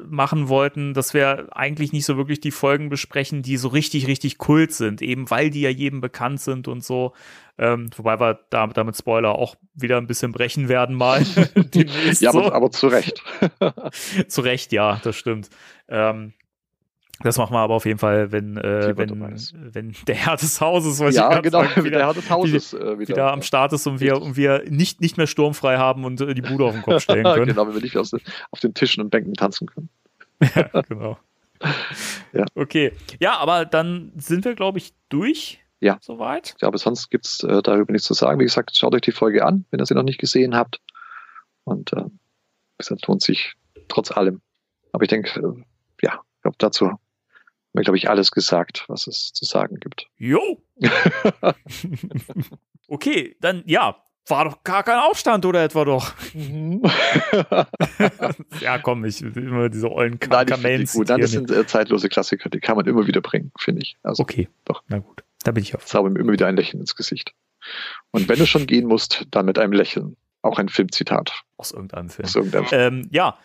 machen 0.06 0.49
wollten, 0.49 0.94
dass 0.94 1.14
wir 1.14 1.48
eigentlich 1.56 1.94
nicht 1.94 2.06
so 2.06 2.18
wirklich 2.18 2.41
die 2.41 2.52
Folgen 2.52 2.90
besprechen, 2.90 3.41
die 3.41 3.57
so 3.57 3.70
richtig, 3.70 4.07
richtig 4.07 4.38
kult 4.38 4.74
sind, 4.74 5.02
eben 5.02 5.30
weil 5.30 5.49
die 5.49 5.61
ja 5.61 5.70
jedem 5.70 6.02
bekannt 6.02 6.41
sind 6.41 6.68
und 6.68 6.84
so. 6.84 7.14
Ähm, 7.60 7.90
wobei 7.98 8.19
wir 8.22 8.40
da, 8.49 8.68
damit 8.68 8.95
Spoiler 8.95 9.36
auch 9.36 9.56
wieder 9.73 9.98
ein 9.98 10.07
bisschen 10.07 10.31
brechen 10.31 10.69
werden 10.69 10.95
mal. 10.95 11.22
ja, 12.19 12.30
aber, 12.30 12.53
aber 12.53 12.72
zu 12.72 12.88
Recht. 12.88 13.22
zu 14.30 14.41
Recht, 14.41 14.72
ja, 14.72 15.02
das 15.03 15.18
stimmt. 15.18 15.49
Ähm, 15.90 16.34
das 17.22 17.38
machen 17.38 17.53
wir 17.53 17.60
aber 17.60 17.73
auf 17.73 17.86
jeden 17.86 17.99
Fall, 17.99 18.31
wenn, 18.31 18.56
äh, 18.56 18.95
wenn, 18.95 19.19
wenn 19.73 19.94
der 20.07 20.15
Herr 20.15 20.38
des 20.38 20.61
Hauses, 20.61 21.02
was 21.02 21.15
ja, 21.15 21.36
ich 21.36 21.41
genau, 21.41 21.64
sagen, 21.64 21.84
wieder, 21.84 21.98
der 21.98 22.07
Herr 22.07 22.14
des 22.14 22.30
Hauses 22.30 22.73
wieder, 22.73 22.81
äh, 22.81 22.99
wieder, 22.99 23.10
wieder 23.10 23.34
am 23.34 23.41
Start 23.41 23.73
ist 23.73 23.86
und 23.88 23.99
wir, 23.99 24.22
und 24.22 24.38
wir 24.38 24.64
nicht, 24.69 25.02
nicht 25.02 25.18
mehr 25.18 25.27
sturmfrei 25.27 25.77
haben 25.77 26.06
und 26.06 26.22
äh, 26.22 26.34
die 26.34 26.41
Bude 26.41 26.64
auf 26.64 26.72
den 26.72 26.81
Kopf 26.81 27.02
stellen 27.02 27.23
können. 27.26 27.48
genau, 27.48 27.68
wenn 27.68 27.73
wir 27.73 27.81
nicht 27.81 27.98
aus, 27.98 28.14
auf 28.52 28.60
den 28.61 28.73
Tischen 28.73 29.03
und 29.03 29.10
Bänken 29.10 29.34
tanzen 29.34 29.68
können. 29.68 29.90
ja, 30.56 30.81
genau. 30.88 31.18
ja. 32.31 32.45
Okay. 32.56 32.94
Ja, 33.19 33.38
aber 33.38 33.65
dann 33.65 34.14
sind 34.15 34.45
wir, 34.45 34.56
glaube 34.56 34.77
ich, 34.77 34.94
durch. 35.10 35.60
Ja. 35.80 35.97
Soweit. 36.01 36.56
Ja, 36.61 36.68
aber 36.68 36.77
sonst 36.77 37.10
gibt 37.10 37.26
es 37.26 37.43
äh, 37.43 37.61
darüber 37.61 37.91
nichts 37.91 38.07
zu 38.07 38.14
sagen. 38.14 38.39
Wie 38.39 38.45
gesagt, 38.45 38.76
schaut 38.76 38.93
euch 38.93 39.01
die 39.01 39.11
Folge 39.11 39.45
an, 39.45 39.65
wenn 39.72 39.80
ihr 39.80 39.85
sie 39.85 39.95
noch 39.95 40.03
nicht 40.03 40.19
gesehen 40.19 40.56
habt. 40.56 40.81
Und 41.64 41.93
äh, 41.93 42.06
es 42.77 42.89
lohnt 43.07 43.22
sich 43.22 43.53
trotz 43.88 44.11
allem. 44.11 44.41
Aber 44.91 45.03
ich 45.03 45.10
denke, 45.10 45.39
äh, 45.39 45.64
ja, 46.01 46.22
ich 46.35 46.41
glaube, 46.41 46.57
dazu 46.57 46.91
mir, 47.73 47.84
glaube 47.84 47.97
ich, 47.97 48.10
alles 48.10 48.31
gesagt, 48.31 48.85
was 48.88 49.07
es 49.07 49.31
zu 49.34 49.45
sagen 49.45 49.77
gibt. 49.80 50.07
Jo! 50.18 50.61
okay, 52.88 53.35
dann 53.39 53.64
ja, 53.65 53.95
war 54.27 54.45
doch 54.45 54.64
gar 54.64 54.84
kein 54.84 54.99
Aufstand 54.99 55.45
oder 55.45 55.64
etwa 55.64 55.85
doch? 55.85 56.14
Mhm. 56.34 56.81
ja, 58.61 58.80
komm, 58.80 59.06
ich 59.06 59.22
immer 59.22 59.69
diese 59.69 59.91
ollen 59.91 60.19
Nein, 60.30 60.45
Kamellen. 60.45 60.85
Gut. 60.85 61.10
Nein, 61.10 61.22
das 61.22 61.31
sind 61.31 61.51
äh, 61.51 61.65
zeitlose 61.68 62.10
Klassiker, 62.10 62.49
die 62.49 62.60
kann 62.60 62.76
man 62.76 62.85
immer 62.85 63.07
wieder 63.07 63.22
bringen, 63.22 63.51
finde 63.60 63.81
ich. 63.84 63.97
Also, 64.03 64.23
okay, 64.23 64.49
doch. 64.65 64.84
Na 64.88 64.99
gut, 64.99 65.23
da 65.44 65.52
bin 65.52 65.64
ich 65.64 65.76
auf. 65.76 65.86
Zauber 65.86 66.10
mir 66.10 66.20
immer 66.20 66.34
wieder 66.34 66.48
ein 66.48 66.56
Lächeln 66.56 66.82
ins 66.82 66.95
Gesicht. 66.95 67.34
Und 68.11 68.28
wenn 68.28 68.40
du 68.40 68.45
schon 68.45 68.68
gehen 68.68 68.88
musst, 68.88 69.26
dann 69.32 69.45
mit 69.45 69.60
einem 69.60 69.74
Lächeln. 69.74 70.16
Auch 70.41 70.57
ein 70.57 70.70
Filmzitat. 70.70 71.44
Aus 71.57 71.72
irgendeinem 71.72 72.10
Film. 72.10 72.26
Aus 72.26 72.36
irgendeinem 72.36 72.66
Film. 72.66 72.82
Ähm, 72.82 73.10
ja, 73.11 73.38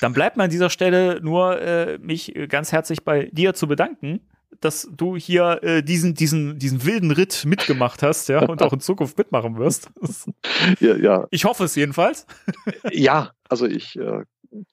dann 0.00 0.12
bleibt 0.12 0.36
mir 0.36 0.44
an 0.44 0.50
dieser 0.50 0.70
Stelle 0.70 1.20
nur, 1.22 1.60
äh, 1.60 1.98
mich 1.98 2.34
ganz 2.48 2.72
herzlich 2.72 3.04
bei 3.04 3.30
dir 3.32 3.54
zu 3.54 3.68
bedanken, 3.68 4.20
dass 4.60 4.88
du 4.92 5.16
hier 5.16 5.60
äh, 5.62 5.82
diesen, 5.82 6.14
diesen, 6.14 6.58
diesen 6.58 6.84
wilden 6.84 7.10
Ritt 7.10 7.44
mitgemacht 7.44 8.02
hast, 8.02 8.28
ja, 8.28 8.40
und 8.44 8.62
auch 8.62 8.72
in 8.72 8.80
Zukunft 8.80 9.16
mitmachen 9.18 9.56
wirst. 9.56 9.90
ja, 10.80 10.96
ja. 10.96 11.26
Ich 11.30 11.44
hoffe 11.44 11.64
es 11.64 11.74
jedenfalls. 11.74 12.26
ja, 12.90 13.32
also 13.48 13.66
ich 13.66 13.96
äh, 13.96 14.24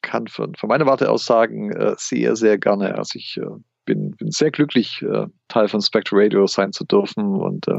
kann 0.01 0.27
von, 0.27 0.55
von 0.55 0.67
meiner 0.67 0.85
Warte 0.85 1.09
aus 1.09 1.25
sagen, 1.25 1.71
äh, 1.71 1.95
sehr, 1.97 2.35
sehr 2.35 2.57
gerne. 2.57 2.95
Also 2.95 3.17
ich 3.17 3.37
äh, 3.37 3.45
bin, 3.89 4.11
bin 4.11 4.29
sehr 4.29 4.51
glücklich, 4.51 5.01
äh, 5.01 5.25
Teil 5.47 5.67
von 5.67 5.81
Spectre 5.81 6.15
Radio 6.15 6.45
sein 6.45 6.71
zu 6.73 6.85
dürfen 6.85 7.35
und 7.41 7.67
äh, 7.67 7.77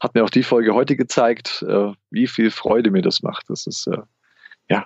hat 0.00 0.14
mir 0.14 0.24
auch 0.24 0.30
die 0.30 0.42
Folge 0.42 0.74
heute 0.74 0.96
gezeigt, 0.96 1.64
äh, 1.68 1.92
wie 2.10 2.26
viel 2.26 2.50
Freude 2.50 2.90
mir 2.90 3.02
das 3.02 3.22
macht. 3.22 3.48
Das 3.48 3.68
ist, 3.68 3.86
äh, 3.86 4.02
ja, 4.68 4.84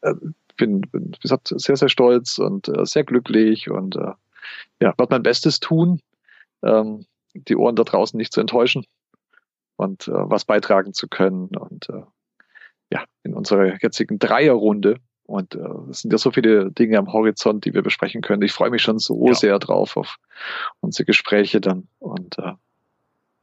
äh, 0.00 0.14
bin, 0.56 0.80
bin, 0.80 1.12
wie 1.12 1.20
gesagt, 1.20 1.52
sehr, 1.56 1.76
sehr 1.76 1.88
stolz 1.88 2.38
und 2.38 2.66
äh, 2.68 2.84
sehr 2.84 3.04
glücklich 3.04 3.70
und 3.70 3.94
äh, 3.94 4.14
ja, 4.82 4.94
werde 4.98 5.06
mein 5.10 5.22
Bestes 5.22 5.60
tun, 5.60 6.00
ähm, 6.64 7.06
die 7.34 7.54
Ohren 7.54 7.76
da 7.76 7.84
draußen 7.84 8.18
nicht 8.18 8.32
zu 8.32 8.40
enttäuschen 8.40 8.84
und 9.76 10.08
äh, 10.08 10.12
was 10.12 10.44
beitragen 10.44 10.92
zu 10.92 11.06
können 11.06 11.54
und 11.56 11.88
äh, 11.88 12.02
ja, 12.92 13.04
in 13.22 13.34
unserer 13.34 13.80
jetzigen 13.80 14.18
Dreierrunde 14.18 14.98
und 15.26 15.56
äh, 15.56 15.90
es 15.90 16.02
sind 16.02 16.12
ja 16.12 16.18
so 16.18 16.30
viele 16.30 16.70
Dinge 16.70 16.98
am 16.98 17.12
Horizont, 17.12 17.64
die 17.64 17.74
wir 17.74 17.82
besprechen 17.82 18.22
können. 18.22 18.42
Ich 18.42 18.52
freue 18.52 18.70
mich 18.70 18.82
schon 18.82 18.98
so 18.98 19.26
ja. 19.26 19.34
sehr 19.34 19.58
drauf 19.58 19.96
auf 19.96 20.16
unsere 20.80 21.04
Gespräche 21.04 21.60
dann. 21.60 21.88
Und 21.98 22.38
äh, 22.38 22.52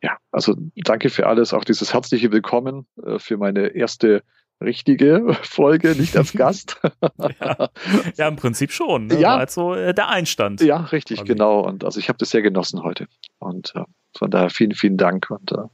ja, 0.02 0.18
also 0.32 0.56
danke 0.76 1.10
für 1.10 1.28
alles, 1.28 1.54
auch 1.54 1.66
dieses 1.66 1.94
herzliche 1.94 2.32
Willkommen 2.32 2.86
äh, 3.06 3.20
für 3.20 3.38
meine 3.38 3.68
erste 3.68 4.24
richtige 4.62 5.34
Folge, 5.44 5.96
nicht 5.96 6.16
als 6.16 6.32
Gast. 6.32 6.80
ja. 7.42 7.70
ja, 8.16 8.28
im 8.30 8.38
Prinzip 8.38 8.72
schon. 8.72 9.08
Ne? 9.08 9.20
Ja. 9.20 9.32
War 9.32 9.40
halt 9.40 9.52
so 9.52 9.76
äh, 9.76 9.94
der 9.94 10.08
Einstand. 10.08 10.62
ja, 10.62 10.78
richtig, 10.78 11.18
Quasi. 11.18 11.28
genau. 11.28 11.62
Und 11.62 11.84
also 11.84 12.00
ich 12.00 12.08
habe 12.08 12.18
das 12.18 12.30
sehr 12.30 12.42
genossen 12.42 12.84
heute. 12.84 13.08
Und 13.40 13.74
äh, 13.76 13.84
von 14.18 14.32
daher 14.32 14.50
vielen, 14.50 14.74
vielen 14.74 14.98
Dank. 14.98 15.30
Und 15.30 15.52
äh, 15.52 15.66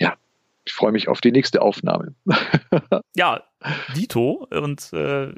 ja, 0.00 0.14
ich 0.64 0.72
freue 0.72 0.92
mich 0.92 1.08
auf 1.08 1.20
die 1.20 1.32
nächste 1.32 1.60
Aufnahme. 1.60 2.14
Ja, 3.14 3.42
Dito 3.96 4.46
und 4.50 4.92
äh, 4.92 5.32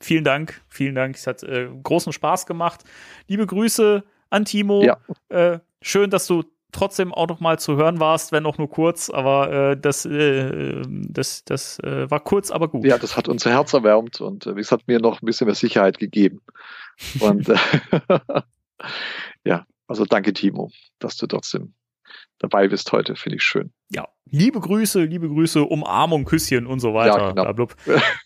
vielen 0.00 0.24
Dank, 0.24 0.62
vielen 0.68 0.94
Dank. 0.94 1.16
Es 1.16 1.26
hat 1.26 1.42
äh, 1.42 1.68
großen 1.82 2.12
Spaß 2.12 2.46
gemacht. 2.46 2.84
Liebe 3.28 3.46
Grüße 3.46 4.04
an 4.30 4.44
Timo. 4.44 4.82
Ja. 4.82 4.98
Äh, 5.28 5.60
schön, 5.80 6.10
dass 6.10 6.26
du 6.26 6.44
trotzdem 6.72 7.12
auch 7.12 7.28
noch 7.28 7.40
mal 7.40 7.58
zu 7.58 7.76
hören 7.76 8.00
warst, 8.00 8.32
wenn 8.32 8.46
auch 8.46 8.58
nur 8.58 8.68
kurz, 8.68 9.10
aber 9.10 9.52
äh, 9.52 9.76
das, 9.76 10.06
äh, 10.06 10.82
das, 10.88 11.44
das 11.44 11.78
äh, 11.80 12.10
war 12.10 12.20
kurz, 12.20 12.50
aber 12.50 12.68
gut. 12.68 12.84
Ja, 12.84 12.98
das 12.98 13.16
hat 13.16 13.28
unser 13.28 13.50
Herz 13.50 13.74
erwärmt 13.74 14.20
und 14.20 14.46
äh, 14.46 14.58
es 14.58 14.72
hat 14.72 14.88
mir 14.88 14.98
noch 14.98 15.20
ein 15.20 15.26
bisschen 15.26 15.46
mehr 15.46 15.54
Sicherheit 15.54 15.98
gegeben. 15.98 16.40
Und 17.20 17.48
ja, 19.44 19.66
also 19.86 20.04
danke, 20.06 20.32
Timo, 20.32 20.70
dass 20.98 21.16
du 21.16 21.26
trotzdem 21.26 21.74
dabei 22.38 22.68
bist 22.68 22.90
heute. 22.92 23.16
Finde 23.16 23.36
ich 23.36 23.42
schön. 23.42 23.72
Ja, 23.94 24.08
liebe 24.32 24.58
Grüße, 24.58 25.04
liebe 25.04 25.28
Grüße, 25.28 25.62
Umarmung, 25.62 26.24
Küsschen 26.24 26.66
und 26.66 26.80
so 26.80 26.94
weiter. 26.94 27.18
Ja, 27.18 27.30
genau. 27.30 27.42
blablub. 27.42 27.76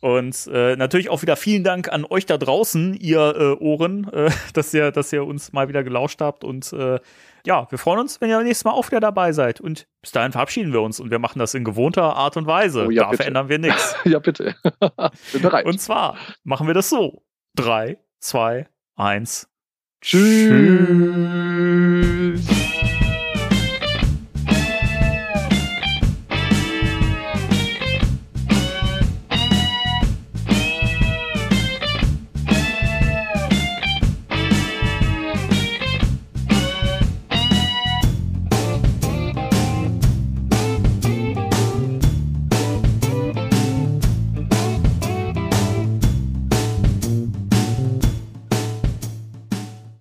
Und 0.01 0.49
äh, 0.53 0.77
natürlich 0.77 1.11
auch 1.11 1.21
wieder 1.23 1.37
vielen 1.37 1.65
Dank 1.65 1.93
an 1.93 2.07
euch 2.09 2.25
da 2.27 2.39
draußen, 2.39 2.95
ihr 2.95 3.35
äh, 3.37 3.63
Ohren, 3.63 4.11
äh, 4.13 4.31
dass 4.55 4.73
ihr, 4.73 4.93
dass 4.93 5.13
ihr 5.13 5.25
uns 5.25 5.53
mal 5.53 5.69
wieder 5.69 5.85
gelauscht 5.85 6.21
habt. 6.21 6.45
Und 6.45 6.73
äh, 6.73 7.01
ja, 7.45 7.67
wir 7.71 7.79
freuen 7.79 8.01
uns, 8.01 8.21
wenn 8.21 8.31
ihr 8.31 8.41
nächstes 8.43 8.65
Mal 8.65 8.73
auch 8.73 8.87
wieder 8.89 9.01
dabei 9.01 9.33
seid. 9.33 9.61
Und 9.61 9.87
bis 10.01 10.13
dahin 10.13 10.33
verabschieden 10.33 10.73
wir 10.73 10.81
uns 10.81 11.01
und 11.01 11.11
wir 11.11 11.19
machen 11.19 11.39
das 11.39 11.55
in 11.55 11.65
gewohnter 11.65 12.17
Art 12.17 12.37
und 12.37 12.47
Weise. 12.47 12.87
Oh 12.87 12.91
ja, 12.91 13.03
da 13.03 13.11
bitte. 13.11 13.23
verändern 13.25 13.49
wir 13.49 13.59
nichts. 13.59 13.97
ja, 14.05 14.19
bitte. 14.19 14.55
Bin 15.33 15.43
bereit. 15.43 15.67
Und 15.67 15.81
zwar 15.81 16.17
machen 16.45 16.67
wir 16.67 16.75
das 16.75 16.89
so. 16.89 17.23
Drei, 17.55 17.99
zwei, 18.21 18.69
eins. 18.97 19.49
Tschüss. 20.03 20.27